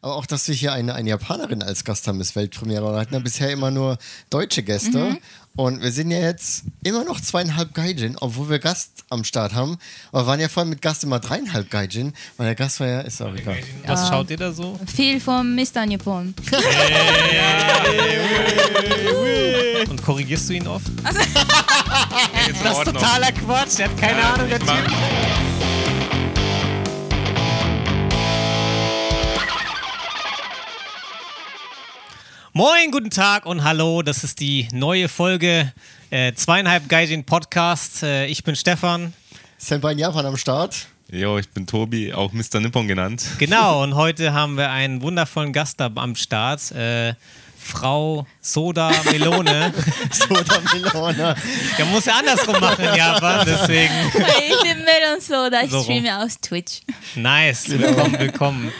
Aber 0.00 0.16
auch, 0.16 0.26
dass 0.26 0.46
wir 0.48 0.54
hier 0.54 0.72
eine, 0.72 0.94
eine 0.94 1.08
Japanerin 1.08 1.62
als 1.62 1.84
Gast 1.84 2.06
haben, 2.08 2.20
ist 2.20 2.36
Weltpremiere. 2.36 2.92
Wir 2.92 3.00
hatten 3.00 3.14
ja 3.14 3.20
bisher 3.20 3.50
immer 3.50 3.70
nur 3.70 3.96
deutsche 4.30 4.62
Gäste. 4.62 4.98
Mhm. 4.98 5.18
Und 5.56 5.82
wir 5.82 5.90
sind 5.90 6.10
ja 6.12 6.20
jetzt 6.20 6.62
immer 6.84 7.04
noch 7.04 7.20
zweieinhalb 7.20 7.74
Gaijin, 7.74 8.16
obwohl 8.20 8.48
wir 8.48 8.60
Gast 8.60 9.02
am 9.10 9.24
Start 9.24 9.54
haben. 9.54 9.76
Aber 10.12 10.22
wir 10.22 10.26
waren 10.28 10.38
ja 10.38 10.48
vorhin 10.48 10.70
mit 10.70 10.80
Gast 10.80 11.02
immer 11.02 11.18
dreieinhalb 11.18 11.68
Gaijin, 11.68 12.12
weil 12.36 12.46
der 12.46 12.54
Gast 12.54 12.78
war 12.78 12.86
ja, 12.86 13.00
ist 13.00 13.20
auch 13.20 13.34
egal. 13.34 13.58
Was 13.84 14.06
schaut 14.08 14.30
ihr 14.30 14.36
da 14.36 14.52
so? 14.52 14.78
Viel 14.86 15.20
von 15.20 15.56
Mr. 15.56 15.84
Nippon. 15.84 16.32
Und 19.90 20.00
korrigierst 20.00 20.48
du 20.48 20.52
ihn 20.52 20.68
oft? 20.68 20.86
Das 22.62 22.78
ist 22.78 22.84
totaler 22.84 23.32
Quatsch, 23.32 23.78
der 23.78 23.88
hat 23.88 23.96
keine 23.98 24.24
Ahnung, 24.24 24.48
der 24.48 24.58
Typ. 24.58 24.68
Moin, 32.58 32.90
guten 32.90 33.10
Tag 33.10 33.46
und 33.46 33.62
hallo. 33.62 34.02
Das 34.02 34.24
ist 34.24 34.40
die 34.40 34.66
neue 34.72 35.08
Folge 35.08 35.72
äh, 36.10 36.32
zweieinhalb 36.32 36.88
Gaijin 36.88 37.22
Podcast. 37.22 38.02
Äh, 38.02 38.26
ich 38.26 38.42
bin 38.42 38.56
Stefan. 38.56 39.12
Senpai 39.58 39.92
in 39.92 40.00
Japan 40.00 40.26
am 40.26 40.36
Start. 40.36 40.88
Jo, 41.08 41.38
ich 41.38 41.48
bin 41.50 41.68
Tobi, 41.68 42.12
auch 42.12 42.32
Mr. 42.32 42.58
Nippon 42.58 42.88
genannt. 42.88 43.24
Genau, 43.38 43.80
und 43.84 43.94
heute 43.94 44.32
haben 44.32 44.56
wir 44.56 44.72
einen 44.72 45.02
wundervollen 45.02 45.52
Gast 45.52 45.80
am 45.80 46.16
Start. 46.16 46.72
Äh, 46.72 47.14
Frau 47.56 48.26
Soda 48.40 48.90
Melone. 49.12 49.72
Soda 50.10 50.58
Melone. 50.72 51.36
Der 51.78 51.84
muss 51.84 52.06
ja 52.06 52.14
andersrum 52.18 52.58
machen 52.58 52.84
in 52.86 52.94
Japan, 52.96 53.46
deswegen. 53.46 53.94
ich 54.14 54.62
bin 54.62 54.78
Melon 54.78 55.20
Soda, 55.20 55.62
ich 55.62 55.70
So 55.70 55.84
streame 55.84 56.24
aus 56.24 56.40
Twitch. 56.40 56.80
Nice, 57.14 57.68
willkommen, 57.68 58.18
willkommen. 58.18 58.72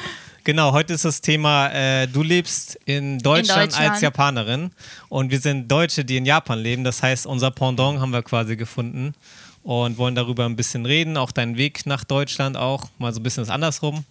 Genau, 0.49 0.73
heute 0.73 0.95
ist 0.95 1.05
das 1.05 1.21
Thema, 1.21 1.69
äh, 1.75 2.09
du 2.09 2.23
lebst 2.23 2.81
in 2.87 3.19
Deutschland, 3.19 3.73
Deutschland. 3.73 3.91
als 3.91 4.01
Japanerin 4.01 4.71
und 5.11 5.31
wir 5.31 5.41
sind 5.41 5.71
Deutsche, 5.71 6.07
die 6.07 6.17
in 6.17 6.25
Japan 6.25 6.59
leben. 6.59 6.85
Das 6.85 7.03
heißt, 7.03 7.27
unser 7.27 7.51
Pendant 7.51 8.01
haben 8.01 8.15
wir 8.15 8.23
quasi 8.23 8.57
gefunden 8.57 9.13
und 9.63 9.99
wollen 9.99 10.15
darüber 10.15 10.47
ein 10.47 10.57
bisschen 10.57 10.87
reden, 10.87 11.19
auch 11.19 11.33
deinen 11.33 11.59
Weg 11.59 11.85
nach 11.85 12.03
Deutschland 12.03 12.57
auch, 12.57 12.89
mal 12.97 13.13
so 13.13 13.21
ein 13.21 13.25
bisschen 13.25 13.43
das 13.43 13.51
andersrum. 13.51 14.07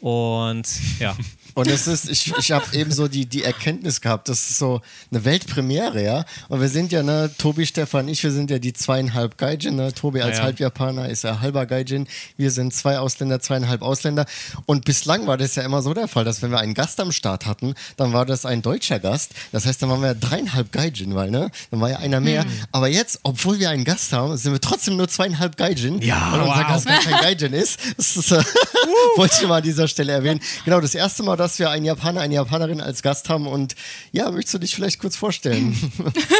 Und 0.00 0.66
ja, 0.98 1.14
Und 1.56 1.68
es 1.68 1.86
ist, 1.86 2.10
ich, 2.10 2.34
ich 2.36 2.52
habe 2.52 2.66
eben 2.76 2.92
so 2.92 3.08
die, 3.08 3.24
die 3.24 3.42
Erkenntnis 3.42 4.02
gehabt, 4.02 4.28
das 4.28 4.50
ist 4.50 4.58
so 4.58 4.82
eine 5.10 5.24
Weltpremiere, 5.24 6.04
ja. 6.04 6.26
Und 6.50 6.60
wir 6.60 6.68
sind 6.68 6.92
ja, 6.92 7.02
ne, 7.02 7.30
Tobi, 7.38 7.64
Stefan, 7.64 8.08
ich, 8.08 8.22
wir 8.22 8.30
sind 8.30 8.50
ja 8.50 8.58
die 8.58 8.74
zweieinhalb 8.74 9.38
Gaijin, 9.38 9.74
ne? 9.74 9.90
Tobi 9.94 10.20
als 10.20 10.32
Ja, 10.32 10.36
ja. 10.36 10.44
Halbjapaner 10.44 11.08
ist 11.08 11.24
ja 11.24 11.40
halber 11.40 11.64
Gaijin. 11.64 12.08
Wir 12.36 12.50
sind 12.50 12.74
zwei 12.74 12.98
Ausländer, 12.98 13.40
zweieinhalb 13.40 13.80
Ausländer. 13.80 14.26
Und 14.66 14.84
bislang 14.84 15.26
war 15.26 15.38
das 15.38 15.54
ja 15.54 15.62
immer 15.62 15.80
so 15.80 15.94
der 15.94 16.08
Fall, 16.08 16.26
dass 16.26 16.42
wenn 16.42 16.50
wir 16.50 16.58
einen 16.58 16.74
Gast 16.74 17.00
am 17.00 17.10
Start 17.10 17.46
hatten, 17.46 17.72
dann 17.96 18.12
war 18.12 18.26
das 18.26 18.44
ein 18.44 18.60
deutscher 18.60 18.98
Gast. 18.98 19.30
Das 19.50 19.64
heißt, 19.64 19.80
dann 19.80 19.88
waren 19.88 20.02
wir 20.02 20.08
ja 20.08 20.14
dreieinhalb 20.14 20.72
Gaijin, 20.72 21.14
weil, 21.14 21.30
ne? 21.30 21.50
Dann 21.70 21.80
war 21.80 21.88
ja 21.88 22.00
einer 22.00 22.20
mehr. 22.20 22.44
Hm. 22.44 22.50
Aber 22.70 22.88
jetzt, 22.88 23.20
obwohl 23.22 23.58
wir 23.58 23.70
einen 23.70 23.84
Gast 23.84 24.12
haben, 24.12 24.36
sind 24.36 24.52
wir 24.52 24.60
trotzdem 24.60 24.98
nur 24.98 25.08
zweieinhalb 25.08 25.56
Gaijin. 25.56 26.02
Ja, 26.02 26.32
weil 26.32 26.40
unser 26.42 26.54
wow. 26.54 26.68
Gast 26.68 26.86
gar 26.86 27.00
kein 27.00 27.22
Gaijin 27.22 27.54
ist. 27.54 27.80
Das 27.96 28.14
ist 28.14 28.30
äh, 28.30 28.44
wollte 29.16 29.36
ich 29.40 29.48
mal 29.48 29.56
an 29.56 29.62
dieser 29.62 29.88
Stelle 29.88 30.12
erwähnen. 30.12 30.40
Genau, 30.66 30.82
das 30.82 30.94
erste 30.94 31.22
Mal, 31.22 31.36
dass 31.36 31.45
wir 31.58 31.70
einen 31.70 31.84
Japaner, 31.84 32.20
eine 32.20 32.34
Japanerin 32.34 32.80
als 32.80 33.02
Gast 33.02 33.28
haben. 33.28 33.46
Und 33.46 33.74
ja, 34.12 34.30
möchtest 34.30 34.54
du 34.54 34.58
dich 34.58 34.74
vielleicht 34.74 34.98
kurz 34.98 35.16
vorstellen? 35.16 35.76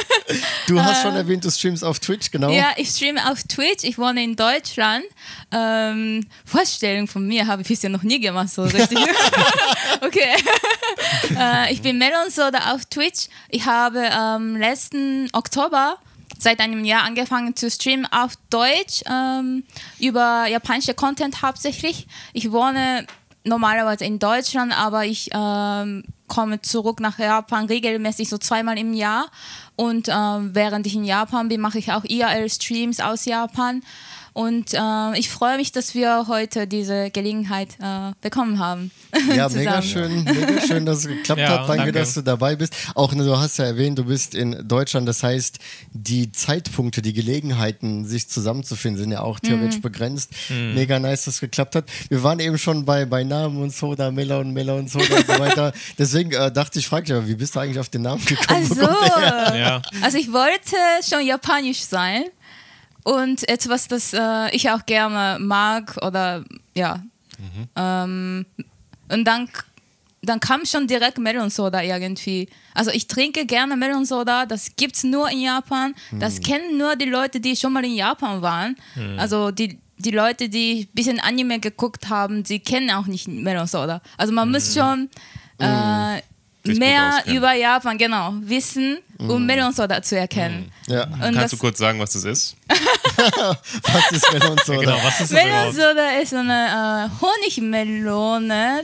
du 0.68 0.82
hast 0.82 1.02
schon 1.02 1.14
erwähnt, 1.14 1.44
du 1.44 1.50
streamst 1.50 1.84
auf 1.84 2.00
Twitch, 2.00 2.30
genau. 2.30 2.50
Ja, 2.50 2.72
ich 2.76 2.90
streame 2.90 3.30
auf 3.30 3.42
Twitch, 3.44 3.84
ich 3.84 3.98
wohne 3.98 4.22
in 4.22 4.36
Deutschland. 4.36 5.04
Ähm, 5.52 6.26
Vorstellung 6.44 7.06
von 7.06 7.26
mir 7.26 7.46
habe 7.46 7.62
ich 7.62 7.68
bisher 7.68 7.90
noch 7.90 8.02
nie 8.02 8.20
gemacht, 8.20 8.50
so 8.50 8.62
richtig. 8.62 8.98
okay. 10.00 10.34
äh, 11.38 11.72
ich 11.72 11.82
bin 11.82 11.98
Melon 11.98 12.30
Soda 12.30 12.74
auf 12.74 12.84
Twitch. 12.86 13.28
Ich 13.48 13.66
habe 13.66 14.08
ähm, 14.12 14.56
letzten 14.56 15.28
Oktober 15.32 15.98
seit 16.38 16.60
einem 16.60 16.84
Jahr 16.84 17.04
angefangen 17.04 17.56
zu 17.56 17.70
streamen 17.70 18.06
auf 18.06 18.32
Deutsch 18.50 19.02
ähm, 19.10 19.64
über 19.98 20.46
japanische 20.46 20.94
Content 20.94 21.42
hauptsächlich. 21.42 22.06
Ich 22.32 22.52
wohne 22.52 23.06
normalerweise 23.46 24.04
in 24.04 24.18
Deutschland, 24.18 24.78
aber 24.78 25.04
ich 25.04 25.30
ähm, 25.32 26.04
komme 26.26 26.60
zurück 26.62 27.00
nach 27.00 27.18
Japan 27.18 27.66
regelmäßig 27.66 28.28
so 28.28 28.38
zweimal 28.38 28.78
im 28.78 28.92
Jahr. 28.92 29.26
Und 29.76 30.08
ähm, 30.08 30.50
während 30.54 30.86
ich 30.86 30.94
in 30.94 31.04
Japan 31.04 31.48
bin, 31.48 31.60
mache 31.60 31.78
ich 31.78 31.92
auch 31.92 32.04
IRL-Streams 32.04 33.00
aus 33.00 33.24
Japan. 33.24 33.82
Und 34.36 34.74
äh, 34.74 35.18
ich 35.18 35.30
freue 35.30 35.56
mich, 35.56 35.72
dass 35.72 35.94
wir 35.94 36.26
heute 36.28 36.66
diese 36.66 37.10
Gelegenheit 37.10 37.68
äh, 37.80 38.12
bekommen 38.20 38.58
haben. 38.58 38.90
Ja, 39.34 39.48
mega 39.48 39.80
schön, 39.80 40.24
mega 40.24 40.60
schön, 40.60 40.84
dass 40.84 40.98
es 40.98 41.06
geklappt 41.08 41.40
Ja, 41.40 41.48
hat. 41.48 41.68
Danke, 41.70 41.76
danke. 41.84 41.92
dass 41.92 42.12
du 42.14 42.20
dabei 42.20 42.54
bist. 42.54 42.74
Auch 42.94 43.14
ne, 43.14 43.24
du 43.24 43.38
hast 43.38 43.56
ja 43.56 43.64
erwähnt, 43.64 43.98
du 43.98 44.04
bist 44.04 44.34
in 44.34 44.68
Deutschland. 44.68 45.08
Das 45.08 45.22
heißt, 45.22 45.58
die 45.92 46.30
Zeitpunkte, 46.32 47.00
die 47.00 47.14
Gelegenheiten, 47.14 48.04
sich 48.04 48.28
zusammenzufinden, 48.28 49.00
sind 49.02 49.12
ja 49.12 49.22
auch 49.22 49.38
Mhm. 49.42 49.46
theoretisch 49.48 49.80
begrenzt. 49.80 50.32
Mega 50.50 50.98
nice, 50.98 51.24
dass 51.24 51.34
es 51.34 51.40
geklappt 51.40 51.76
hat. 51.76 51.84
Wir 52.10 52.22
waren 52.22 52.40
eben 52.40 52.58
schon 52.58 52.84
bei, 52.84 53.06
bei 53.06 53.24
Namen 53.24 53.62
und 53.62 53.72
Soda, 53.74 54.10
Melon, 54.10 54.52
Melon, 54.52 54.86
Soda 54.86 55.16
und 55.16 55.26
so 55.26 55.38
weiter. 55.38 55.72
Deswegen 55.98 56.32
äh, 56.32 56.52
dachte 56.52 56.78
ich, 56.78 56.86
frag 56.86 57.06
dich 57.06 57.14
mal, 57.14 57.26
wie 57.26 57.36
bist 57.36 57.54
du 57.56 57.60
eigentlich 57.60 57.78
auf 57.78 57.88
den 57.88 58.02
Namen 58.02 58.22
gekommen? 58.24 58.68
Also, 58.70 58.82
ja. 59.56 59.80
also 60.02 60.18
ich 60.18 60.30
wollte 60.30 60.76
schon 61.08 61.26
japanisch 61.26 61.80
sein 61.80 62.24
und 63.06 63.48
etwas, 63.48 63.86
das 63.86 64.12
äh, 64.12 64.50
ich 64.50 64.68
auch 64.68 64.84
gerne 64.84 65.38
mag 65.38 65.96
oder 66.02 66.44
ja. 66.74 67.00
Ähm, 67.76 68.44
und 69.08 69.24
dann, 69.24 69.48
dann 70.22 70.40
kam 70.40 70.64
schon 70.64 70.88
direkt 70.88 71.18
Melon 71.18 71.48
Soda 71.48 71.82
irgendwie. 71.82 72.48
Also 72.74 72.90
ich 72.90 73.06
trinke 73.06 73.46
gerne 73.46 73.76
Melon 73.76 74.04
Soda, 74.04 74.44
das 74.44 74.74
gibt's 74.74 75.04
nur 75.04 75.30
in 75.30 75.40
Japan. 75.42 75.94
Das 76.18 76.40
kennen 76.40 76.78
nur 76.78 76.96
die 76.96 77.04
Leute, 77.04 77.38
die 77.38 77.54
schon 77.54 77.72
mal 77.72 77.84
in 77.84 77.94
Japan 77.94 78.42
waren. 78.42 78.74
Also 79.18 79.52
die, 79.52 79.78
die 79.98 80.10
Leute, 80.10 80.48
die 80.48 80.88
ein 80.90 80.94
bisschen 80.94 81.20
Anime 81.20 81.60
geguckt 81.60 82.08
haben, 82.08 82.44
sie 82.44 82.58
kennen 82.58 82.90
auch 82.90 83.06
nicht 83.06 83.28
Melon 83.28 83.68
Soda. 83.68 84.00
Also 84.16 84.32
man 84.32 84.50
muss 84.50 84.74
schon 84.74 85.08
äh, 85.58 86.16
gut 86.16 86.24
mehr 86.66 87.22
über 87.26 87.52
Japan 87.54 87.96
genau 87.98 88.32
wissen, 88.40 88.98
um 89.18 89.44
Melon 89.46 89.72
Soda 89.72 90.02
zu 90.02 90.16
erkennen. 90.18 90.70
Ja, 90.86 91.04
Und 91.04 91.34
Kannst 91.34 91.52
du 91.54 91.58
kurz 91.58 91.78
sagen, 91.78 91.98
was 92.00 92.12
das 92.12 92.24
ist? 92.24 92.56
was 92.68 94.12
ist 94.12 94.32
Melon 94.32 94.58
Soda? 94.64 94.80
Genau, 94.80 94.96
was 95.02 95.20
ist 95.20 95.20
das 95.20 95.30
Melon 95.30 95.48
überhaupt? 95.48 95.74
Soda 95.74 96.08
ist 96.22 96.30
so 96.30 96.36
eine 96.36 97.10
äh, 97.10 97.24
Honigmelone, 97.24 98.82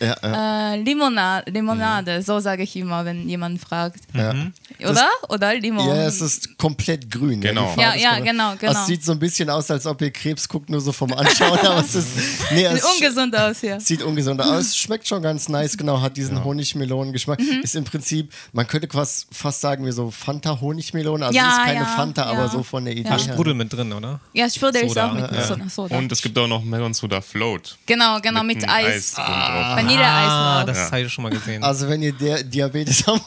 Ja, 0.00 0.16
ja. 0.22 0.74
äh, 0.74 0.80
Limonade, 0.82 1.50
Limonade, 1.50 2.22
so 2.22 2.40
sage 2.40 2.62
ich 2.64 2.74
immer, 2.76 3.04
wenn 3.04 3.28
jemand 3.28 3.60
fragt. 3.60 4.00
ja. 4.12 4.34
Oder? 4.80 5.08
Oder 5.28 5.54
Limon? 5.54 5.86
Ja, 5.88 6.06
es 6.06 6.20
ist 6.20 6.58
komplett 6.58 7.10
grün. 7.10 7.40
Genau. 7.40 7.74
Ja, 7.78 7.94
ja, 7.94 8.14
komplett- 8.14 8.24
genau, 8.32 8.54
genau. 8.58 8.72
Es 8.72 8.86
sieht 8.86 9.04
so 9.04 9.12
ein 9.12 9.18
bisschen 9.18 9.48
aus, 9.48 9.70
als 9.70 9.86
ob 9.86 10.00
ihr 10.02 10.10
Krebs 10.10 10.48
guckt, 10.48 10.68
nur 10.68 10.80
so 10.80 10.90
vom 10.92 11.12
Anschauen, 11.12 11.58
aber 11.60 11.78
es 11.80 11.94
ist. 11.94 12.08
Nee, 12.50 12.64
es 12.64 12.74
Sieht 12.82 12.84
ungesund 12.94 13.36
aus 13.38 13.60
hier. 13.60 13.80
Sieht 13.80 14.02
ungesund 14.02 14.40
aus, 14.40 14.76
schmeckt 14.76 15.06
schon 15.06 15.22
ganz 15.22 15.48
nice, 15.48 15.76
genau, 15.76 16.00
hat 16.00 16.16
diesen 16.16 16.42
Honigmelonengeschmack. 16.44 17.38
Mhm. 17.38 17.60
Ist 17.62 17.76
im 17.76 17.84
Prinzip, 17.84 18.32
man 18.52 18.66
könnte 18.66 18.88
fast, 18.90 19.28
fast 19.32 19.60
sagen, 19.60 19.86
wie 19.86 19.92
so 19.92 20.10
Fanta-Honigmelone. 20.10 21.26
Also 21.26 21.36
Ja, 21.36 21.50
ist 21.50 21.64
keine 21.64 21.80
ja, 21.80 21.84
Fanta, 21.86 22.22
ja. 22.24 22.30
aber 22.38 22.48
so 22.48 22.62
von 22.62 22.84
der 22.84 22.94
Idee 22.96 23.08
Ja. 23.08 23.18
Sprudel 23.18 23.54
mit 23.54 23.72
drin, 23.72 23.92
oder? 23.92 24.20
Ja, 24.32 24.48
Sprudel 24.50 24.82
ist 24.84 24.98
auch 24.98 25.12
mit 25.12 25.30
ja. 25.30 25.68
Soda. 25.68 25.96
Und 25.96 26.10
es 26.12 26.20
gibt 26.20 26.36
auch 26.38 26.48
noch 26.48 26.62
Melon 26.64 26.94
Soda 26.94 27.20
Float. 27.20 27.76
genau, 27.86 28.18
genau, 28.20 28.42
mit, 28.42 28.56
einem 28.68 28.86
Eis. 28.92 29.14
oben 29.16 29.26
drauf. 29.26 29.76
Vanilleeis 29.96 30.30
Ah, 30.30 30.56
drauf. 30.64 30.66
das 30.66 30.76
Ja. 30.78 30.90
habe 30.92 31.00
ich 31.02 31.12
schon 31.12 31.22
mal 31.24 31.30
gesehen. 31.30 31.62
Also 31.64 31.88
wenn 31.88 32.02
ihr 32.02 32.12
der 32.12 32.42
Diabetes 32.42 33.04
habt, 33.06 33.22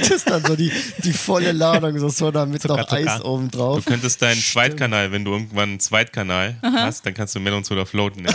das 0.00 0.10
ist 0.10 0.28
dann 0.30 0.44
so 0.44 0.56
die, 0.56 0.72
die 1.04 1.12
volle 1.12 1.52
Ladung, 1.52 1.98
so 1.98 2.08
Soda 2.08 2.46
mit 2.46 2.62
Zucker, 2.62 2.76
noch 2.78 2.90
Eis 2.92 3.16
Zucker. 3.16 3.24
oben 3.26 3.50
Du 3.50 3.58
drauf. 3.58 3.84
könntest 3.84 4.22
deinen 4.22 4.40
Zweitkanal, 4.40 5.12
wenn 5.12 5.24
du 5.24 5.32
irgendwann 5.32 5.70
einen 5.70 5.80
Zweitkanal 5.80 6.56
hast, 6.62 7.04
dann 7.04 7.14
kannst 7.14 7.34
du 7.34 7.40
Melon 7.40 7.64
Soda 7.64 7.84
Float 7.84 8.16
nennen. 8.16 8.34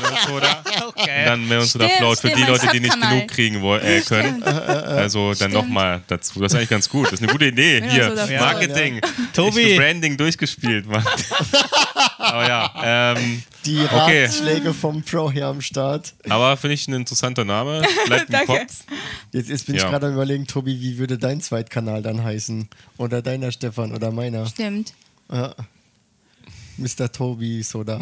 Melon 0.00 0.18
Soda. 0.26 0.64
Und 0.98 1.06
dann 1.06 1.66
Stimmt, 1.68 1.92
Float 1.92 2.18
für 2.20 2.30
die 2.30 2.42
Leute, 2.42 2.68
die 2.72 2.80
nicht 2.80 3.00
genug 3.00 3.28
kriegen 3.28 3.62
woll- 3.62 3.80
äh, 3.80 4.00
können. 4.02 4.42
Also 4.42 5.34
dann 5.34 5.52
nochmal 5.52 6.02
dazu. 6.06 6.40
Das 6.40 6.52
ist 6.52 6.56
eigentlich 6.58 6.68
ganz 6.70 6.88
gut. 6.88 7.06
Das 7.06 7.14
ist 7.14 7.22
eine 7.22 7.32
gute 7.32 7.46
Idee. 7.46 7.82
Hier. 7.88 8.14
Marketing. 8.38 9.00
Tobi. 9.32 9.76
Branding 9.76 10.16
durchgespielt, 10.16 10.86
Mann. 10.88 11.04
Aber 12.18 12.48
ja, 12.48 13.14
ähm, 13.16 13.42
Die 13.64 13.80
Okay. 13.80 14.24
Ratschläge 14.26 14.74
vom 14.74 15.02
Pro 15.02 15.30
hier 15.30 15.46
am 15.46 15.60
Start. 15.60 16.14
aber 16.28 16.56
finde 16.56 16.74
ich 16.74 16.86
ein 16.88 16.94
interessanter 16.94 17.44
Name. 17.44 17.82
Bleibt 18.06 18.26
im 18.28 18.32
Danke. 18.32 18.46
Kopf. 18.46 18.74
Jetzt, 19.32 19.48
jetzt 19.48 19.66
bin 19.66 19.76
ich 19.76 19.82
Ja. 19.82 19.90
gerade 19.90 20.06
am 20.08 20.14
überlegen, 20.14 20.46
Tobi, 20.46 20.80
wie 20.80 20.98
würde 20.98 21.16
dein 21.18 21.40
Zweitkanal 21.40 22.02
dann 22.02 22.22
heißen? 22.22 22.68
Oder 22.98 23.22
deiner 23.22 23.52
Stefan 23.52 23.92
oder 23.94 24.10
meiner? 24.10 24.46
Stimmt. 24.46 24.94
Ja. 25.32 25.54
Mr. 26.76 27.10
Tobi 27.10 27.62
Soda. 27.62 28.00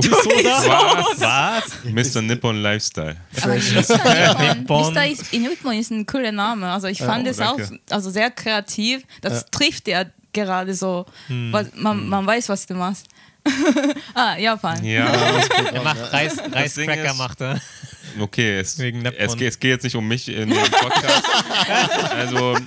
Tobi 0.00 0.42
Soda? 0.42 1.04
Was? 1.20 1.20
Was? 1.20 2.14
Mr. 2.14 2.22
Nippon 2.22 2.62
Lifestyle. 2.62 3.16
Aber 3.42 3.54
Mr. 3.54 4.54
Nippon. 4.54 4.94
Mr. 4.94 5.06
ist- 5.06 5.32
Nippon 5.32 5.72
ist 5.74 5.90
ein 5.90 6.06
cooler 6.06 6.32
Name. 6.32 6.70
Also 6.70 6.88
ich 6.88 6.98
fand 6.98 7.26
oh, 7.26 7.30
es 7.30 7.40
auch 7.40 7.56
danke. 7.56 7.80
also 7.90 8.10
sehr 8.10 8.30
kreativ. 8.30 9.02
Das 9.20 9.46
trifft 9.50 9.88
ja 9.88 10.04
gerade 10.32 10.74
so. 10.74 11.06
Hm. 11.28 11.52
Was, 11.52 11.68
man, 11.74 12.08
man 12.08 12.26
weiß, 12.26 12.48
was 12.48 12.66
du 12.66 12.74
machst. 12.74 13.06
ah, 14.14 14.36
Japan. 14.36 14.84
Ja, 14.84 15.06
Er 15.72 15.82
macht 15.82 16.12
Reis, 16.12 16.36
Ding 16.36 16.52
Reiscracker, 16.52 17.10
ist- 17.12 17.16
macht 17.18 17.40
er. 17.40 17.60
okay, 18.18 18.58
es, 18.58 18.76
Wegen 18.78 19.02
Nippon. 19.02 19.18
es, 19.20 19.36
geht, 19.36 19.48
es 19.48 19.60
geht 19.60 19.70
jetzt 19.70 19.82
nicht 19.84 19.94
um 19.94 20.06
mich 20.08 20.28
in 20.28 20.50
dem 20.50 20.58
Podcast. 20.70 21.22
also, 22.10 22.58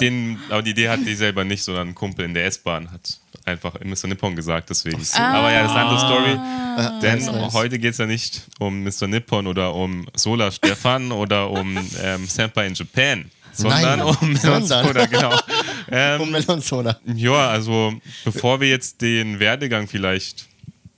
den, 0.00 0.38
aber 0.48 0.62
die 0.62 0.70
Idee 0.70 0.88
hat 0.90 1.00
die 1.04 1.14
selber 1.16 1.42
nicht, 1.44 1.64
sondern 1.64 1.88
ein 1.88 1.94
Kumpel 1.94 2.24
in 2.24 2.34
der 2.34 2.46
S-Bahn 2.46 2.90
hat 2.92 3.18
einfach 3.48 3.74
Mr. 3.82 4.06
Nippon 4.08 4.36
gesagt, 4.36 4.70
deswegen. 4.70 5.00
Aber 5.14 5.52
ja, 5.52 5.62
das 5.62 5.72
ist 5.72 5.76
eine 5.76 5.88
andere 5.88 5.98
Story. 5.98 7.00
Denn 7.02 7.18
nice, 7.18 7.32
nice. 7.32 7.52
heute 7.54 7.78
geht 7.78 7.92
es 7.92 7.98
ja 7.98 8.06
nicht 8.06 8.42
um 8.58 8.84
Mr. 8.84 9.06
Nippon 9.08 9.46
oder 9.46 9.74
um 9.74 10.06
Sola 10.14 10.50
Stefan 10.50 11.10
oder 11.12 11.50
um 11.50 11.76
ähm, 12.02 12.26
Senpai 12.26 12.66
in 12.66 12.74
Japan, 12.74 13.30
sondern 13.52 13.98
Nein, 13.98 14.00
um 14.02 14.32
Melon 14.32 14.64
Soda, 14.64 15.06
genau. 15.06 15.38
Ähm, 15.90 16.20
Um 16.20 16.30
Melon 16.30 16.60
Soda. 16.60 17.00
Ja, 17.06 17.48
also 17.48 17.94
bevor 18.22 18.60
wir 18.60 18.68
jetzt 18.68 19.00
den 19.00 19.40
Werdegang 19.40 19.88
vielleicht 19.88 20.46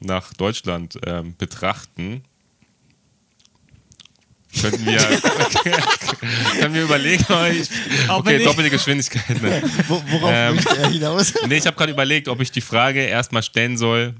nach 0.00 0.32
Deutschland 0.34 0.98
ähm, 1.06 1.36
betrachten, 1.38 2.24
könnten 4.60 4.84
wir, 4.86 4.98
können 6.60 6.74
wir 6.74 6.82
überlegen, 6.82 7.24
ob 7.28 7.46
ich, 7.52 7.68
okay, 8.08 8.36
ich- 8.38 8.44
doppelte 8.44 8.70
Geschwindigkeit. 8.70 9.40
Ne? 9.42 9.62
Wo, 9.88 10.02
worauf 10.08 10.30
Ähm. 10.32 10.54
möchte 10.56 10.76
er 10.78 10.88
hinaus? 10.90 11.32
Nee, 11.46 11.56
ich 11.58 11.66
habe 11.66 11.76
gerade 11.76 11.92
überlegt, 11.92 12.28
ob 12.28 12.40
ich 12.40 12.50
die 12.50 12.60
Frage 12.60 13.00
erstmal 13.00 13.42
stellen 13.42 13.76
soll, 13.78 14.14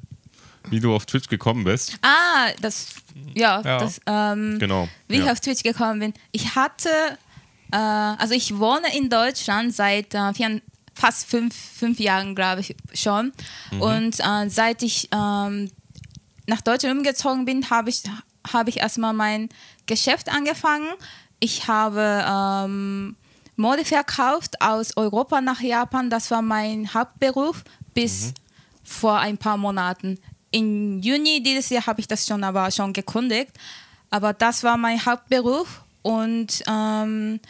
wie 0.68 0.80
du 0.80 0.94
auf 0.94 1.06
Twitch 1.06 1.28
gekommen 1.28 1.64
bist. 1.64 1.98
Ah, 2.02 2.48
das, 2.60 2.88
ja, 3.34 3.60
Ja. 3.62 3.78
das, 3.78 4.00
ähm, 4.06 4.58
Genau. 4.58 4.88
wie 5.08 5.16
ich 5.18 5.24
ja. 5.24 5.32
auf 5.32 5.40
Twitch 5.40 5.62
gekommen 5.62 5.98
bin. 6.00 6.14
Ich 6.32 6.54
hatte, 6.54 6.88
äh, 7.72 7.76
also 7.76 8.34
ich 8.34 8.56
wohne 8.58 8.94
in 8.96 9.08
Deutschland 9.10 9.74
seit 9.74 10.14
äh, 10.14 10.32
vier, 10.34 10.60
fast 10.94 11.28
fünf, 11.28 11.54
fünf 11.54 11.98
Jahren, 11.98 12.34
glaube 12.34 12.60
ich, 12.60 12.76
schon. 12.94 13.32
Mhm. 13.72 13.80
Und 13.82 14.20
äh, 14.20 14.48
seit 14.48 14.82
ich 14.82 15.08
ähm, 15.12 15.70
nach 16.46 16.60
Deutschland 16.60 16.96
umgezogen 16.98 17.44
bin, 17.46 17.68
habe 17.70 17.88
ich, 17.90 18.02
habe 18.52 18.68
ich 18.70 18.78
erstmal 18.78 19.12
mein 19.14 19.48
Geschäft 19.90 20.28
angefangen. 20.28 20.88
Ich 21.40 21.66
habe 21.66 22.24
ähm, 22.24 23.16
Mode 23.56 23.84
verkauft 23.84 24.62
aus 24.62 24.96
Europa 24.96 25.40
nach 25.40 25.60
Japan. 25.60 26.08
Das 26.08 26.30
war 26.30 26.42
mein 26.42 26.94
Hauptberuf 26.94 27.64
bis 27.92 28.32
vor 28.84 29.18
ein 29.18 29.36
paar 29.36 29.56
Monaten. 29.56 30.18
Im 30.52 31.00
Juni 31.00 31.42
dieses 31.42 31.70
Jahr 31.70 31.86
habe 31.86 32.00
ich 32.00 32.06
das 32.06 32.24
schon 32.24 32.44
aber 32.44 32.70
schon 32.70 32.92
gekündigt. 32.92 33.50
Aber 34.10 34.32
das 34.32 34.62
war 34.62 34.76
mein 34.76 35.04
Hauptberuf 35.04 35.82
und, 36.02 36.62
ähm, 36.68 37.40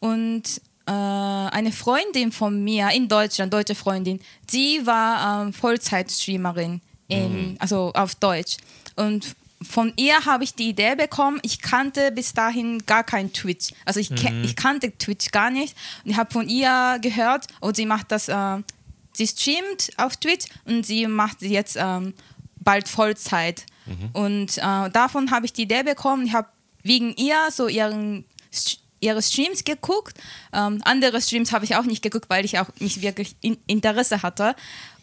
und 0.00 0.60
äh, 0.86 0.90
eine 0.90 1.70
Freundin 1.70 2.32
von 2.32 2.64
mir 2.64 2.90
in 2.90 3.06
Deutschland, 3.08 3.52
deutsche 3.52 3.76
Freundin, 3.76 4.20
sie 4.48 4.84
war 4.84 5.42
ähm, 5.42 5.52
Vollzeitstreamerin, 5.52 6.80
in, 7.08 7.56
also 7.60 7.92
auf 7.94 8.14
Deutsch. 8.16 8.56
Und 8.96 9.36
von 9.60 9.92
ihr 9.96 10.24
habe 10.24 10.44
ich 10.44 10.54
die 10.54 10.68
Idee 10.68 10.94
bekommen, 10.94 11.40
ich 11.42 11.60
kannte 11.60 12.12
bis 12.12 12.32
dahin 12.32 12.84
gar 12.86 13.02
kein 13.04 13.32
Twitch. 13.32 13.72
Also 13.84 13.98
ich, 14.00 14.08
ke- 14.14 14.32
ich 14.44 14.54
kannte 14.54 14.96
Twitch 14.96 15.30
gar 15.32 15.50
nicht. 15.50 15.76
Und 16.04 16.12
ich 16.12 16.16
habe 16.16 16.30
von 16.30 16.48
ihr 16.48 16.98
gehört, 17.02 17.46
und 17.60 17.74
sie 17.76 17.86
macht 17.86 18.12
das, 18.12 18.28
äh, 18.28 18.62
sie 19.12 19.26
streamt 19.26 19.90
auf 19.96 20.16
Twitch 20.16 20.46
und 20.64 20.86
sie 20.86 21.06
macht 21.08 21.42
jetzt 21.42 21.76
ähm, 21.78 22.14
bald 22.60 22.88
Vollzeit. 22.88 23.64
Und 24.12 24.58
äh, 24.58 24.90
davon 24.90 25.30
habe 25.30 25.46
ich 25.46 25.52
die 25.54 25.62
Idee 25.62 25.82
bekommen. 25.82 26.26
Ich 26.26 26.34
habe 26.34 26.48
wegen 26.82 27.14
ihr 27.16 27.36
so 27.50 27.66
ihren, 27.68 28.24
ihre 29.00 29.22
Streams 29.22 29.64
geguckt. 29.64 30.16
Ähm, 30.52 30.80
andere 30.84 31.20
Streams 31.22 31.52
habe 31.52 31.64
ich 31.64 31.74
auch 31.74 31.84
nicht 31.84 32.02
geguckt, 32.02 32.28
weil 32.28 32.44
ich 32.44 32.58
auch 32.58 32.68
nicht 32.80 33.00
wirklich 33.02 33.34
in 33.40 33.56
Interesse 33.66 34.22
hatte. 34.22 34.54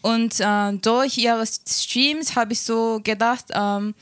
Und 0.02 0.38
äh, 0.40 0.72
durch 0.74 1.18
ihre 1.18 1.44
Streams 1.46 2.36
habe 2.36 2.52
ich 2.52 2.60
so 2.62 3.00
gedacht, 3.02 3.46
ähm, 3.52 3.94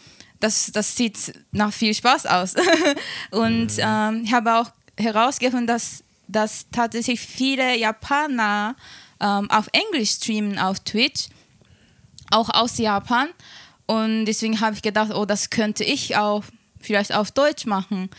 das, 0.44 0.70
das 0.72 0.94
sieht 0.94 1.32
nach 1.52 1.72
viel 1.72 1.94
Spaß 1.94 2.26
aus. 2.26 2.54
Und 3.30 3.72
ähm, 3.78 4.22
ich 4.24 4.32
habe 4.32 4.54
auch 4.54 4.70
herausgefunden, 4.98 5.66
dass, 5.66 6.04
dass 6.28 6.66
tatsächlich 6.70 7.18
viele 7.18 7.78
Japaner 7.78 8.76
ähm, 9.20 9.50
auf 9.50 9.68
Englisch 9.72 10.10
streamen 10.10 10.58
auf 10.58 10.80
Twitch, 10.80 11.28
auch 12.30 12.50
aus 12.50 12.76
Japan. 12.76 13.28
Und 13.86 14.26
deswegen 14.26 14.60
habe 14.60 14.74
ich 14.76 14.82
gedacht, 14.82 15.12
oh, 15.14 15.24
das 15.24 15.48
könnte 15.48 15.82
ich 15.82 16.16
auch 16.16 16.44
vielleicht 16.78 17.14
auf 17.14 17.30
Deutsch 17.30 17.64
machen. 17.64 18.10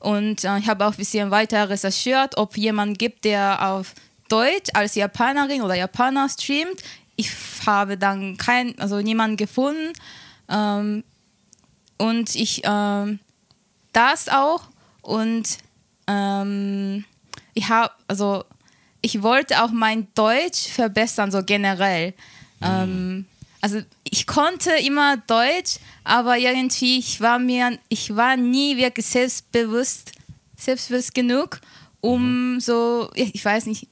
Und 0.00 0.42
äh, 0.42 0.58
ich 0.58 0.68
habe 0.68 0.84
auch 0.84 0.92
ein 0.92 0.96
bisschen 0.96 1.30
weiter 1.30 1.70
recherchiert, 1.70 2.36
ob 2.38 2.56
jemand 2.56 2.98
gibt, 2.98 3.24
der 3.24 3.70
auf 3.70 3.94
Deutsch 4.28 4.70
als 4.74 4.96
Japanerin 4.96 5.62
oder 5.62 5.74
Japaner 5.74 6.28
streamt. 6.28 6.82
Ich 7.14 7.30
habe 7.66 7.96
dann 7.96 8.36
kein, 8.36 8.76
also 8.80 9.00
niemanden 9.00 9.36
gefunden. 9.36 9.92
Ähm, 10.48 11.04
und 11.98 12.34
ich 12.34 12.62
ähm, 12.64 13.18
das 13.92 14.28
auch. 14.28 14.62
Und 15.02 15.58
ähm, 16.06 17.04
ich 17.54 17.68
habe 17.68 17.92
also 18.06 18.44
ich 19.00 19.22
wollte 19.22 19.62
auch 19.62 19.70
mein 19.70 20.08
Deutsch 20.14 20.68
verbessern 20.68 21.30
so 21.30 21.42
generell. 21.42 22.14
Ähm, 22.62 23.26
also 23.60 23.80
ich 24.04 24.26
konnte 24.26 24.70
immer 24.84 25.16
Deutsch 25.16 25.78
aber 26.04 26.36
irgendwie 26.38 26.98
ich 26.98 27.20
war 27.20 27.38
mir 27.38 27.78
ich 27.88 28.14
war 28.16 28.36
nie 28.36 28.76
wirklich 28.76 29.06
selbstbewusst 29.06 30.12
selbstbewusst 30.56 31.14
genug 31.14 31.60
um 32.00 32.58
so 32.60 33.10
ich 33.14 33.44
weiß 33.44 33.66
nicht 33.66 33.88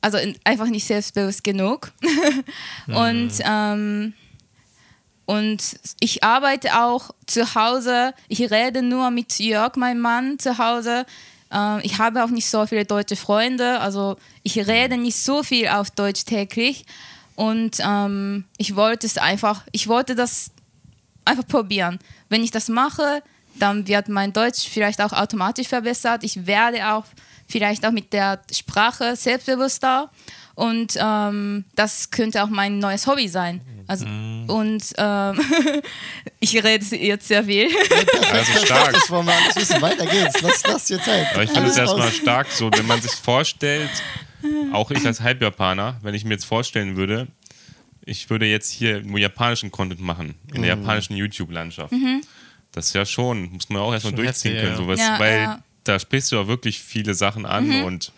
also 0.00 0.16
in- 0.18 0.36
einfach 0.44 0.66
nicht 0.68 0.86
selbstbewusst 0.86 1.42
genug. 1.42 1.90
Und 2.86 3.32
ähm, 3.44 4.14
und 5.28 5.78
ich 6.00 6.24
arbeite 6.24 6.80
auch 6.80 7.10
zu 7.26 7.54
Hause. 7.54 8.14
Ich 8.28 8.50
rede 8.50 8.80
nur 8.80 9.10
mit 9.10 9.38
Jörg, 9.38 9.76
meinem 9.76 10.00
Mann, 10.00 10.38
zu 10.38 10.56
Hause. 10.56 11.04
Ähm, 11.52 11.80
ich 11.82 11.98
habe 11.98 12.24
auch 12.24 12.30
nicht 12.30 12.48
so 12.48 12.64
viele 12.64 12.86
deutsche 12.86 13.14
Freunde. 13.14 13.78
Also 13.80 14.16
ich 14.42 14.56
rede 14.56 14.96
nicht 14.96 15.18
so 15.18 15.42
viel 15.42 15.68
auf 15.68 15.90
Deutsch 15.90 16.24
täglich. 16.24 16.86
Und 17.36 17.76
ähm, 17.80 18.46
ich 18.56 18.74
wollte 18.74 19.06
es 19.06 19.18
einfach, 19.18 19.64
ich 19.72 19.86
wollte 19.86 20.14
das 20.14 20.50
einfach 21.26 21.46
probieren. 21.46 21.98
Wenn 22.30 22.42
ich 22.42 22.50
das 22.50 22.70
mache, 22.70 23.22
dann 23.54 23.86
wird 23.86 24.08
mein 24.08 24.32
Deutsch 24.32 24.66
vielleicht 24.66 25.02
auch 25.02 25.12
automatisch 25.12 25.68
verbessert. 25.68 26.24
Ich 26.24 26.46
werde 26.46 26.88
auch 26.88 27.04
vielleicht 27.46 27.84
auch 27.84 27.92
mit 27.92 28.14
der 28.14 28.40
Sprache 28.50 29.14
selbstbewusster. 29.14 30.10
Und 30.58 30.98
ähm, 31.00 31.64
das 31.76 32.10
könnte 32.10 32.42
auch 32.42 32.48
mein 32.48 32.80
neues 32.80 33.06
Hobby 33.06 33.28
sein. 33.28 33.60
Also, 33.86 34.04
Und 34.06 34.82
ähm, 34.98 35.40
ich 36.40 36.54
rede 36.56 36.84
jetzt 36.96 37.28
sehr 37.28 37.44
viel. 37.44 37.68
Also 38.32 38.66
stark. 38.66 38.92
Das 38.92 39.08
wollen 39.08 39.26
wir 39.26 39.34
alles 39.34 39.54
wissen. 39.54 39.80
Weiter 39.80 40.04
geht's. 40.04 40.42
Lass, 40.42 40.62
lass 40.66 40.84
dir 40.86 41.00
Zeit. 41.00 41.28
Aber 41.32 41.44
ich 41.44 41.50
finde 41.50 41.70
es 41.70 41.76
erstmal 41.76 42.10
stark, 42.10 42.50
so 42.50 42.70
wenn 42.74 42.86
man 42.86 43.00
sich 43.00 43.12
vorstellt, 43.12 43.88
auch 44.72 44.90
ich 44.90 45.06
als 45.06 45.20
Halbjapaner, 45.20 45.96
wenn 46.02 46.14
ich 46.14 46.24
mir 46.24 46.32
jetzt 46.34 46.44
vorstellen 46.44 46.96
würde, 46.96 47.28
ich 48.04 48.28
würde 48.30 48.46
jetzt 48.46 48.70
hier 48.72 49.00
nur 49.02 49.20
japanischen 49.20 49.70
Content 49.70 50.00
machen, 50.00 50.34
in 50.52 50.58
Mhm. 50.58 50.62
der 50.66 50.76
japanischen 50.76 51.16
YouTube-Landschaft. 51.16 51.94
Das 52.72 52.86
ist 52.88 52.94
ja 52.94 53.06
schon, 53.06 53.52
muss 53.52 53.68
man 53.68 53.80
auch 53.80 53.92
erstmal 53.92 54.12
durchziehen 54.12 54.54
heftig, 54.54 54.68
können, 54.70 54.80
ja. 54.80 54.84
sowas, 54.84 54.98
Ja, 55.00 55.18
weil 55.20 55.38
ja. 55.40 55.62
da 55.84 55.98
sprichst 56.00 56.32
du 56.32 56.36
ja 56.36 56.48
wirklich 56.48 56.80
viele 56.80 57.14
Sachen 57.14 57.46
an 57.46 57.84
und 57.84 58.12